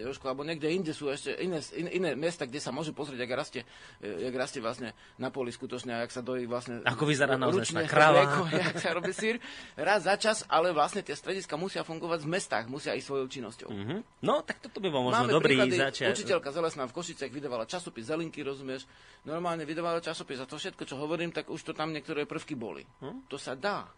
Jožko, 0.04 0.28
alebo 0.28 0.44
niekde 0.44 0.68
inde 0.68 0.92
sú 0.92 1.08
ešte 1.08 1.32
iné, 1.40 1.64
in, 1.72 1.88
iné 1.88 2.10
miesta, 2.12 2.44
kde 2.44 2.60
sa 2.60 2.74
môže 2.74 2.92
pozrieť, 2.92 3.24
jak 3.24 3.32
rastie, 3.32 3.62
e, 4.04 4.28
jak 4.28 4.34
rastie 4.36 4.60
vlastne 4.60 4.92
na 5.16 5.32
poli 5.32 5.48
skutočne, 5.48 5.96
jak 6.04 6.12
sa 6.12 6.20
dojí 6.20 6.44
vlastne... 6.44 6.84
Ako 6.84 7.08
vyzerá 7.08 7.40
naozaj 7.40 7.88
kráva. 7.88 8.44
Jak 8.52 8.78
sa 8.78 8.92
robí 8.92 9.16
sír. 9.16 9.40
Raz 9.78 10.04
za 10.04 10.20
čas, 10.20 10.44
ale 10.50 10.74
vlastne 10.76 11.00
tie 11.00 11.16
strediska 11.16 11.56
musia 11.56 11.86
fungovať 11.86 12.20
v 12.26 12.28
mestách, 12.28 12.64
musia 12.68 12.92
ísť 12.92 13.06
svojou 13.06 13.26
činnosťou. 13.30 13.70
Mm-hmm. 13.70 13.98
No, 14.26 14.41
tak 14.44 14.60
toto 14.60 14.78
by 14.82 14.88
bol 14.92 15.08
možno 15.08 15.26
Máme 15.26 15.34
dobrý 15.38 15.56
začiatok. 15.70 16.18
Učiteľka 16.18 16.50
Zelesná 16.52 16.84
v 16.84 16.94
Košicech 16.94 17.30
vydávala 17.30 17.64
časopis 17.64 18.10
Zelinky, 18.10 18.42
rozumieš? 18.42 18.84
Normálne 19.24 19.62
vydávala 19.64 20.02
časopis 20.02 20.42
a 20.42 20.46
to 20.46 20.58
všetko, 20.58 20.82
čo 20.84 20.98
hovorím, 20.98 21.30
tak 21.30 21.48
už 21.48 21.62
to 21.62 21.72
tam 21.72 21.94
niektoré 21.94 22.26
prvky 22.26 22.58
boli. 22.58 22.82
Hm? 23.00 23.30
To 23.30 23.40
sa 23.40 23.56
dá. 23.56 23.88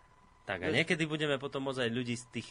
Tak 0.45 0.61
a 0.61 0.69
niekedy 0.69 1.09
budeme 1.09 1.41
potom 1.41 1.69
môcť 1.69 1.89
aj 1.89 1.91
ľudí 1.91 2.15
z 2.21 2.25
tých 2.29 2.49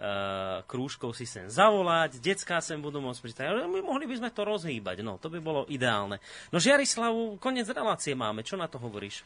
uh, 0.00 0.64
krúžkov 0.64 1.12
si 1.12 1.28
sem 1.28 1.44
zavolať, 1.44 2.18
detská 2.18 2.64
sem 2.64 2.80
budú 2.80 3.04
môcť 3.04 3.20
prísť. 3.20 3.44
Ale 3.44 3.68
my 3.68 3.84
mohli 3.84 4.08
by 4.08 4.16
sme 4.16 4.30
to 4.32 4.42
rozhýbať, 4.48 5.04
no 5.04 5.20
to 5.20 5.28
by 5.28 5.38
bolo 5.44 5.68
ideálne. 5.68 6.18
No 6.50 6.56
Žiarislavu, 6.56 7.36
koniec 7.36 7.68
relácie 7.68 8.16
máme, 8.16 8.40
čo 8.40 8.56
na 8.56 8.64
to 8.64 8.80
hovoríš? 8.80 9.20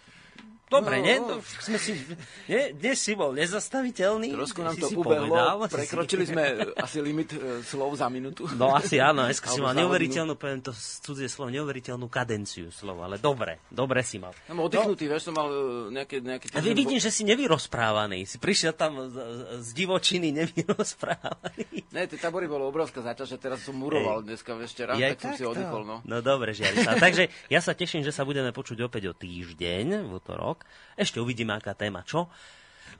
Dobre, 0.68 1.00
no, 1.00 1.04
nie? 1.08 1.16
No, 1.16 1.40
sme 1.64 1.80
si, 1.80 1.96
nie? 2.44 2.76
Dnes 2.76 3.00
si 3.00 3.16
bol 3.16 3.32
nezastaviteľný. 3.32 4.36
Trošku 4.36 4.60
nám 4.60 4.76
to 4.76 4.92
ubehlo, 4.92 5.64
prekročili 5.64 6.28
si... 6.28 6.36
sme 6.36 6.76
asi 6.76 7.00
limit 7.00 7.32
uh, 7.32 7.64
slov 7.64 7.96
za 7.96 8.12
minútu. 8.12 8.44
No 8.52 8.76
asi 8.76 9.00
áno, 9.00 9.24
dneska 9.24 9.48
si 9.48 9.64
mal 9.64 9.72
neuveriteľnú, 9.72 10.36
poviem 10.36 10.60
to 10.60 10.76
cudzie 10.76 11.24
slovo, 11.32 11.48
neuveriteľnú 11.48 12.12
kadenciu 12.12 12.68
slova, 12.68 13.08
ale 13.08 13.16
dobre, 13.16 13.64
dobre 13.72 14.04
si 14.04 14.20
mal. 14.20 14.36
Ja 14.44 14.52
mám 14.52 14.68
oddychnutý, 14.68 15.08
no, 15.08 15.10
vieš, 15.16 15.32
som 15.32 15.34
mal 15.40 15.48
uh, 15.48 15.88
nejaké, 15.88 16.20
nejaké... 16.20 16.52
A 16.52 16.60
vy 16.60 16.76
vidím, 16.76 17.00
že 17.00 17.08
si 17.08 17.24
nevyrozprávaný, 17.24 18.28
si 18.28 18.36
prišiel 18.36 18.76
tam 18.76 19.08
z, 19.08 19.16
z 19.64 19.68
divočiny 19.72 20.36
nevyrozprávaný. 20.36 21.88
Ne, 21.96 22.04
tie 22.04 22.20
tabory 22.20 22.44
bolo 22.44 22.68
obrovská 22.68 23.00
záťaž, 23.00 23.34
že 23.34 23.38
teraz 23.40 23.64
som 23.64 23.72
muroval 23.72 24.20
dneska 24.20 24.52
ešte 24.60 24.84
raz, 24.84 25.00
tak, 25.00 25.16
tak 25.16 25.24
som 25.24 25.32
si 25.32 25.44
oddychol, 25.48 25.88
no. 25.88 26.04
No 26.04 26.20
dobre, 26.20 26.52
žiari 26.52 26.84
sa. 26.84 26.92
Takže 27.00 27.32
ja 27.48 27.64
sa 27.64 27.72
teším, 27.72 28.04
že 28.04 28.12
sa 28.12 28.28
budeme 28.28 28.52
počuť 28.52 28.84
opäť 28.84 29.08
o 29.08 29.14
týždeň, 29.16 30.04
v 30.04 30.12
útorok 30.12 30.57
rok. 30.58 30.66
Ešte 30.98 31.22
uvidíme, 31.22 31.54
aká 31.54 31.78
téma, 31.78 32.02
čo? 32.02 32.26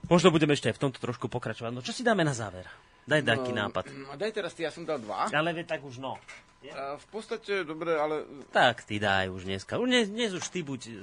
Možno 0.07 0.31
budeme 0.31 0.55
ešte 0.55 0.71
aj 0.71 0.79
v 0.79 0.83
tomto 0.87 1.03
trošku 1.03 1.27
pokračovať. 1.27 1.75
No 1.75 1.83
čo 1.83 1.91
si 1.91 2.07
dáme 2.07 2.23
na 2.23 2.31
záver? 2.31 2.63
Daj 3.03 3.25
taký 3.25 3.51
no, 3.51 3.67
nápad. 3.67 3.83
No, 3.91 4.15
daj 4.15 4.31
teraz 4.31 4.55
ty, 4.55 4.63
ja 4.63 4.71
som 4.71 4.87
dal 4.87 5.01
dva. 5.01 5.27
Ale 5.27 5.51
vie, 5.51 5.65
tak 5.67 5.83
už 5.83 5.99
no. 5.99 6.15
A 6.59 6.99
v 6.99 7.07
podstate, 7.07 7.63
dobre, 7.63 7.95
ale... 7.95 8.27
Tak, 8.51 8.83
ty 8.83 8.99
daj 8.99 9.31
už 9.31 9.47
dneska. 9.47 9.79
Už 9.79 9.87
dnes, 9.87 10.05
dnes 10.11 10.35
už 10.35 10.43
ty 10.51 10.59
buď 10.59 10.81
e, 10.87 10.93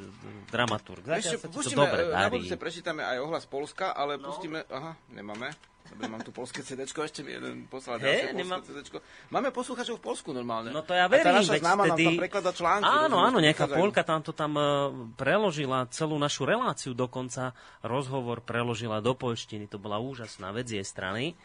dramaturg. 0.52 1.00
Ešte, 1.16 1.40
sa 1.40 1.48
pustíme, 1.48 1.80
dobre 1.80 2.12
darí. 2.12 2.28
na 2.28 2.28
budúce 2.28 2.56
prečítame 2.60 3.00
aj 3.00 3.24
ohlas 3.24 3.48
Polska, 3.48 3.96
ale 3.96 4.20
no. 4.20 4.28
pustíme... 4.28 4.68
Aha, 4.68 4.92
nemáme. 5.16 5.48
Dobre, 5.86 6.04
mám 6.10 6.22
tu 6.26 6.32
polské 6.34 6.60
CD, 6.66 6.82
ešte 6.86 7.22
mi 7.22 7.36
jeden 7.36 7.70
poslal 7.70 8.02
ďalšie 8.02 8.34
nemám... 8.34 8.60
CD. 8.66 8.82
Máme 9.30 9.54
poslucháčov 9.54 9.98
v 9.98 10.02
Polsku 10.02 10.34
normálne. 10.34 10.74
No 10.74 10.82
to 10.82 10.92
ja 10.92 11.06
verím. 11.06 11.30
A 11.30 11.30
tá 11.30 11.40
naša 11.40 11.54
známa 11.62 11.82
vtedy... 11.88 12.04
nám 12.04 12.10
tam 12.10 12.22
preklada 12.26 12.50
články. 12.52 12.84
Áno, 12.86 13.16
áno, 13.22 13.38
nejaká 13.38 13.64
Polka 13.70 14.02
tam 14.02 14.20
to 14.20 14.32
tam 14.34 14.52
uh, 14.58 14.90
preložila, 15.14 15.86
celú 15.94 16.18
našu 16.18 16.44
reláciu 16.44 16.92
dokonca, 16.92 17.54
rozhovor 17.86 18.42
preložila 18.42 18.98
do 18.98 19.14
polštiny. 19.14 19.70
To 19.70 19.78
bola 19.78 20.02
úžasná 20.02 20.50
vec 20.50 20.66
jej 20.66 20.84
strany. 20.84 21.38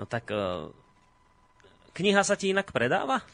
No 0.00 0.04
tak, 0.04 0.28
uh, 0.32 0.72
kniha 1.92 2.20
sa 2.24 2.36
ti 2.36 2.52
inak 2.52 2.72
predáva? 2.72 3.24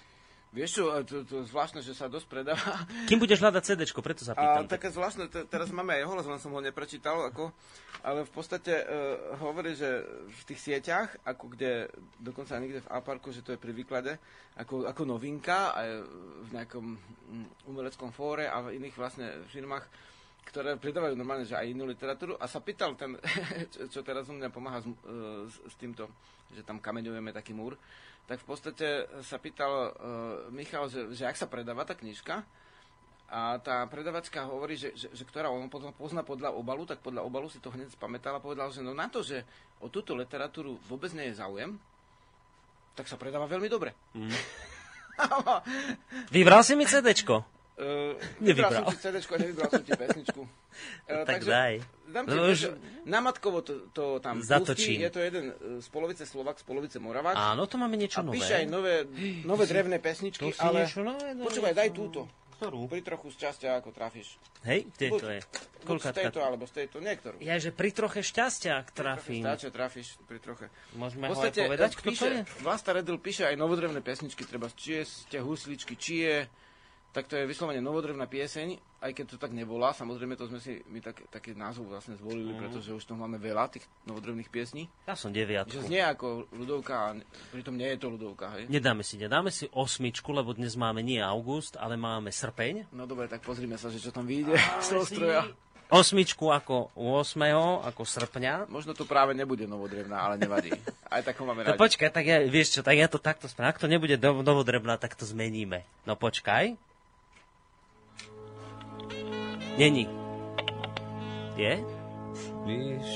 Vieš 0.52 0.70
čo, 0.76 0.84
to, 1.08 1.24
to 1.24 1.48
zvláštne, 1.48 1.80
že 1.80 1.96
sa 1.96 2.12
dosť 2.12 2.28
predáva. 2.28 2.84
Kým 3.08 3.16
budeš 3.16 3.40
hľadať 3.40 3.62
CD, 3.64 3.88
preto 3.88 4.20
sa 4.20 4.36
pýtam. 4.36 4.68
A, 4.68 4.68
také 4.68 4.92
zvláštne, 4.92 5.32
t- 5.32 5.48
teraz 5.48 5.72
máme 5.72 5.96
aj 5.96 6.04
holos, 6.04 6.28
len 6.28 6.36
som 6.36 6.52
ho 6.52 6.60
neprečítal, 6.60 7.24
ako, 7.32 7.56
ale 8.04 8.28
v 8.28 8.32
podstate 8.36 8.84
uh, 8.84 9.32
hovorí, 9.40 9.72
že 9.72 10.04
v 10.28 10.42
tých 10.52 10.60
sieťach, 10.60 11.24
ako 11.24 11.56
kde, 11.56 11.88
dokonca 12.20 12.60
niekde 12.60 12.84
v 12.84 12.92
A-parku, 12.92 13.32
že 13.32 13.40
to 13.40 13.56
je 13.56 13.62
pri 13.64 13.72
výklade, 13.72 14.20
ako, 14.60 14.84
ako 14.84 15.02
novinka, 15.08 15.72
aj 15.72 15.88
v 16.44 16.48
nejakom 16.52 16.84
mm, 17.00 17.72
umeleckom 17.72 18.12
fóre 18.12 18.44
a 18.44 18.60
v 18.60 18.76
iných 18.76 18.96
vlastne 19.00 19.48
firmách, 19.48 19.88
ktoré 20.52 20.76
pridávajú 20.76 21.16
normálne, 21.16 21.48
že 21.48 21.56
aj 21.56 21.64
inú 21.64 21.88
literatúru. 21.88 22.36
A 22.36 22.44
sa 22.44 22.60
pýtal 22.60 22.92
ten, 22.92 23.16
čo, 23.72 23.88
čo 23.88 24.00
teraz 24.04 24.28
u 24.28 24.36
mňa 24.36 24.52
pomáha 24.52 24.84
s, 24.84 24.86
uh, 24.86 25.48
s, 25.48 25.56
s 25.64 25.74
týmto, 25.80 26.12
že 26.52 26.60
tam 26.60 26.76
kameňujeme 26.76 27.32
taký 27.32 27.56
múr, 27.56 27.72
tak 28.30 28.38
v 28.42 28.46
podstate 28.46 28.88
sa 29.26 29.36
pýtal 29.36 29.72
uh, 29.72 29.92
Michal, 30.54 30.86
že, 30.86 31.10
že 31.12 31.26
ak 31.26 31.36
sa 31.36 31.50
predáva 31.50 31.82
tá 31.82 31.98
knižka, 31.98 32.46
a 33.32 33.56
tá 33.64 33.88
predavačka 33.88 34.44
hovorí, 34.44 34.76
že, 34.76 34.92
že, 34.92 35.08
že 35.08 35.24
ktorá 35.24 35.48
on 35.48 35.72
potom 35.72 35.88
pozná 35.96 36.20
podľa 36.20 36.52
obalu, 36.52 36.84
tak 36.84 37.00
podľa 37.00 37.24
obalu 37.24 37.48
si 37.48 37.64
to 37.64 37.72
hneď 37.72 37.88
spamätala 37.88 38.36
a 38.36 38.44
povedala, 38.44 38.68
že 38.68 38.84
no 38.84 38.92
na 38.92 39.08
to, 39.08 39.24
že 39.24 39.40
o 39.80 39.88
túto 39.88 40.12
literatúru 40.12 40.76
vôbec 40.84 41.08
nie 41.16 41.32
je 41.32 41.40
záujem, 41.40 41.80
tak 42.92 43.08
sa 43.08 43.16
predáva 43.16 43.48
veľmi 43.48 43.72
dobre. 43.72 43.96
Mm. 44.12 44.36
Vybral 46.36 46.60
si 46.60 46.76
mi 46.76 46.84
CDčko? 46.84 47.61
Uh, 47.72 48.12
nevybral 48.36 48.68
som 48.68 48.84
ti 48.92 49.00
CD 49.00 49.16
a 49.24 49.36
nevybral 49.40 49.68
som 49.72 49.80
ti 49.80 49.92
pesničku. 49.96 50.40
Uh, 50.44 51.24
tak 51.28 51.40
takže 51.40 51.48
daj. 51.48 51.74
Dám 52.12 52.24
ti, 52.28 52.36
už... 52.36 52.60
Na 53.08 53.18
Matkovo 53.24 53.64
to, 53.64 53.88
to 53.96 54.20
tam 54.20 54.44
Zatočím. 54.44 55.00
pustí. 55.00 55.04
Je 55.08 55.10
to 55.10 55.20
jeden 55.24 55.44
z 55.80 55.88
polovice 55.88 56.28
Slovak, 56.28 56.60
z 56.60 56.64
polovice 56.68 57.00
Moravák. 57.00 57.32
Áno, 57.32 57.64
to 57.64 57.80
máme 57.80 57.96
niečo 57.96 58.20
a 58.20 58.28
nové. 58.28 58.36
píše 58.36 58.60
aj 58.60 58.66
nové, 58.68 59.08
nové 59.50 59.64
drevné 59.64 59.96
pesničky, 60.04 60.52
to 60.52 60.60
ale... 60.60 60.84
Niečo 60.84 61.00
nové, 61.00 61.32
počúvaj, 61.40 61.72
daj 61.72 61.90
túto. 61.96 62.28
Ktorú? 62.60 62.86
Pri 62.86 63.02
trochu 63.02 63.26
šťastia, 63.34 63.80
ako 63.80 63.90
trafíš. 63.90 64.38
Hej, 64.62 64.86
kde 64.94 65.08
to 65.18 65.26
je? 65.34 65.40
Koľka 65.82 66.14
z 66.14 66.22
tejto, 66.22 66.38
alebo 66.46 66.62
z 66.70 66.72
tejto, 66.78 67.02
niektorú. 67.02 67.42
Ja, 67.42 67.58
že 67.58 67.74
pri 67.74 67.90
troche 67.90 68.22
šťastia, 68.22 68.86
ak 68.86 68.94
trafím. 68.94 69.42
Stáče, 69.42 69.74
trafíš, 69.74 70.14
pri 70.30 70.38
troche. 70.38 70.70
Môžeme 70.94 71.26
ho 71.26 71.34
aj 71.34 71.58
povedať, 71.58 71.98
kto 71.98 72.14
píše, 72.14 72.22
to 72.22 72.26
je? 72.30 72.40
Vlasta 72.62 72.94
Redl 72.94 73.18
píše 73.18 73.50
aj 73.50 73.58
novodrevné 73.58 73.98
pesničky, 73.98 74.46
treba 74.46 74.70
či 74.70 75.02
ste 75.02 75.42
husličky, 75.42 75.98
či 75.98 76.14
je 76.22 76.36
tak 77.12 77.28
to 77.28 77.36
je 77.36 77.44
vyslovene 77.44 77.84
novodrevná 77.84 78.24
pieseň, 78.24 78.80
aj 79.04 79.12
keď 79.12 79.24
to 79.28 79.36
tak 79.36 79.52
nebola, 79.52 79.92
samozrejme 79.92 80.32
to 80.32 80.48
sme 80.48 80.56
si 80.56 80.80
my 80.88 81.04
tak, 81.04 81.28
taký 81.28 81.52
názov 81.52 81.92
vlastne 81.92 82.16
zvolili, 82.16 82.56
mm. 82.56 82.60
pretože 82.64 82.88
už 82.88 83.04
tu 83.04 83.12
máme 83.12 83.36
veľa 83.36 83.68
tých 83.68 83.84
novodrevných 84.08 84.48
piesní. 84.48 84.88
Ja 85.04 85.12
som 85.12 85.28
deviatku. 85.28 85.76
Že 85.76 85.92
znie 85.92 86.00
ako 86.00 86.48
ľudovka, 86.56 86.94
a 86.96 87.08
pritom 87.52 87.76
nie 87.76 87.92
je 87.92 87.98
to 88.00 88.08
ľudovka, 88.16 88.56
hej? 88.56 88.64
Nedáme 88.72 89.04
si, 89.04 89.20
nedáme 89.20 89.52
si 89.52 89.68
osmičku, 89.76 90.32
lebo 90.32 90.56
dnes 90.56 90.72
máme 90.72 91.04
nie 91.04 91.20
august, 91.20 91.76
ale 91.76 92.00
máme 92.00 92.32
srpeň. 92.32 92.88
No 92.96 93.04
dobre, 93.04 93.28
tak 93.28 93.44
pozrime 93.44 93.76
sa, 93.76 93.92
že 93.92 94.00
čo 94.00 94.08
tam 94.08 94.24
vyjde 94.24 94.56
z 94.84 94.88
toho 94.88 95.04
stroja. 95.04 95.44
Osmičku 95.92 96.48
ako 96.48 96.88
8. 96.96 97.84
ako 97.92 98.02
srpňa. 98.08 98.72
Možno 98.72 98.96
to 98.96 99.04
práve 99.04 99.36
nebude 99.36 99.68
novodrevná, 99.68 100.24
ale 100.24 100.40
nevadí. 100.40 100.72
Aj 101.12 101.20
tak 101.20 101.36
ho 101.36 101.44
máme 101.44 101.68
no 101.68 101.76
radi. 101.76 101.84
počkaj, 101.84 102.08
tak 102.08 102.24
ja, 102.24 102.40
vieš 102.48 102.72
čo, 102.72 102.80
tak 102.80 102.96
ja 102.96 103.04
to 103.12 103.20
takto 103.20 103.44
spravím. 103.44 103.76
Ak 103.76 103.76
to 103.76 103.92
nebude 103.92 104.16
novodrevná, 104.16 104.96
tak 104.96 105.12
to 105.12 105.28
zmeníme. 105.28 105.84
No 106.08 106.16
počkaj. 106.16 106.91
Není. 109.78 110.08
Je? 111.56 111.84
Víš, 112.64 113.08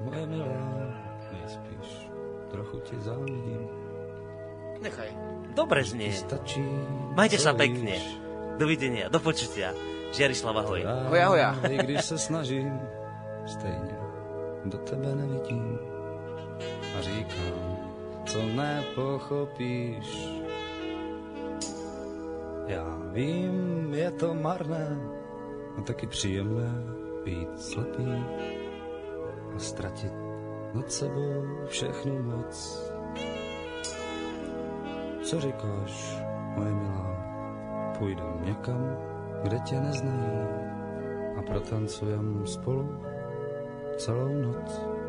moje 0.00 0.26
milá, 0.26 0.94
nespíš, 1.32 2.08
trochu 2.50 2.80
ti 2.80 2.96
závidím. 3.00 3.68
Nechaj. 4.80 5.12
Dobre 5.54 5.84
znie. 5.84 6.12
Stačí, 6.12 6.64
Majte 7.12 7.36
sa 7.36 7.52
pekne. 7.52 8.00
Dovidenia, 8.56 9.12
do 9.12 9.20
počutia. 9.20 9.76
Žiarislav, 10.14 10.56
ahoj. 10.56 10.80
Hoja, 11.12 11.26
hoja. 11.28 11.50
I 11.68 11.76
když 11.84 12.00
se 12.04 12.18
snažím, 12.18 12.80
stejně 13.46 14.00
do 14.64 14.78
tebe 14.78 15.14
nevidím. 15.14 15.78
A 16.98 17.02
říkám, 17.02 17.76
co 18.26 18.38
nepochopíš. 18.42 20.39
Já 22.70 22.98
vím, 23.12 23.94
je 23.94 24.10
to 24.10 24.34
marné, 24.34 24.98
a 25.78 25.82
taky 25.82 26.06
příjemné 26.06 26.70
být 27.24 27.60
slepý 27.60 28.06
a 29.54 29.58
ztratit 29.58 30.12
nad 30.74 30.92
sebou 30.92 31.42
všechnu 31.66 32.22
moc. 32.22 32.90
Co 35.22 35.40
říkáš, 35.40 36.22
moje 36.56 36.72
milá? 36.72 37.16
Půjdem 37.98 38.38
někam, 38.42 38.96
kde 39.42 39.58
tě 39.58 39.80
neznají 39.80 40.38
a 41.38 41.42
protancujem 41.42 42.46
spolu 42.46 43.02
celou 43.96 44.28
noc. 44.28 44.99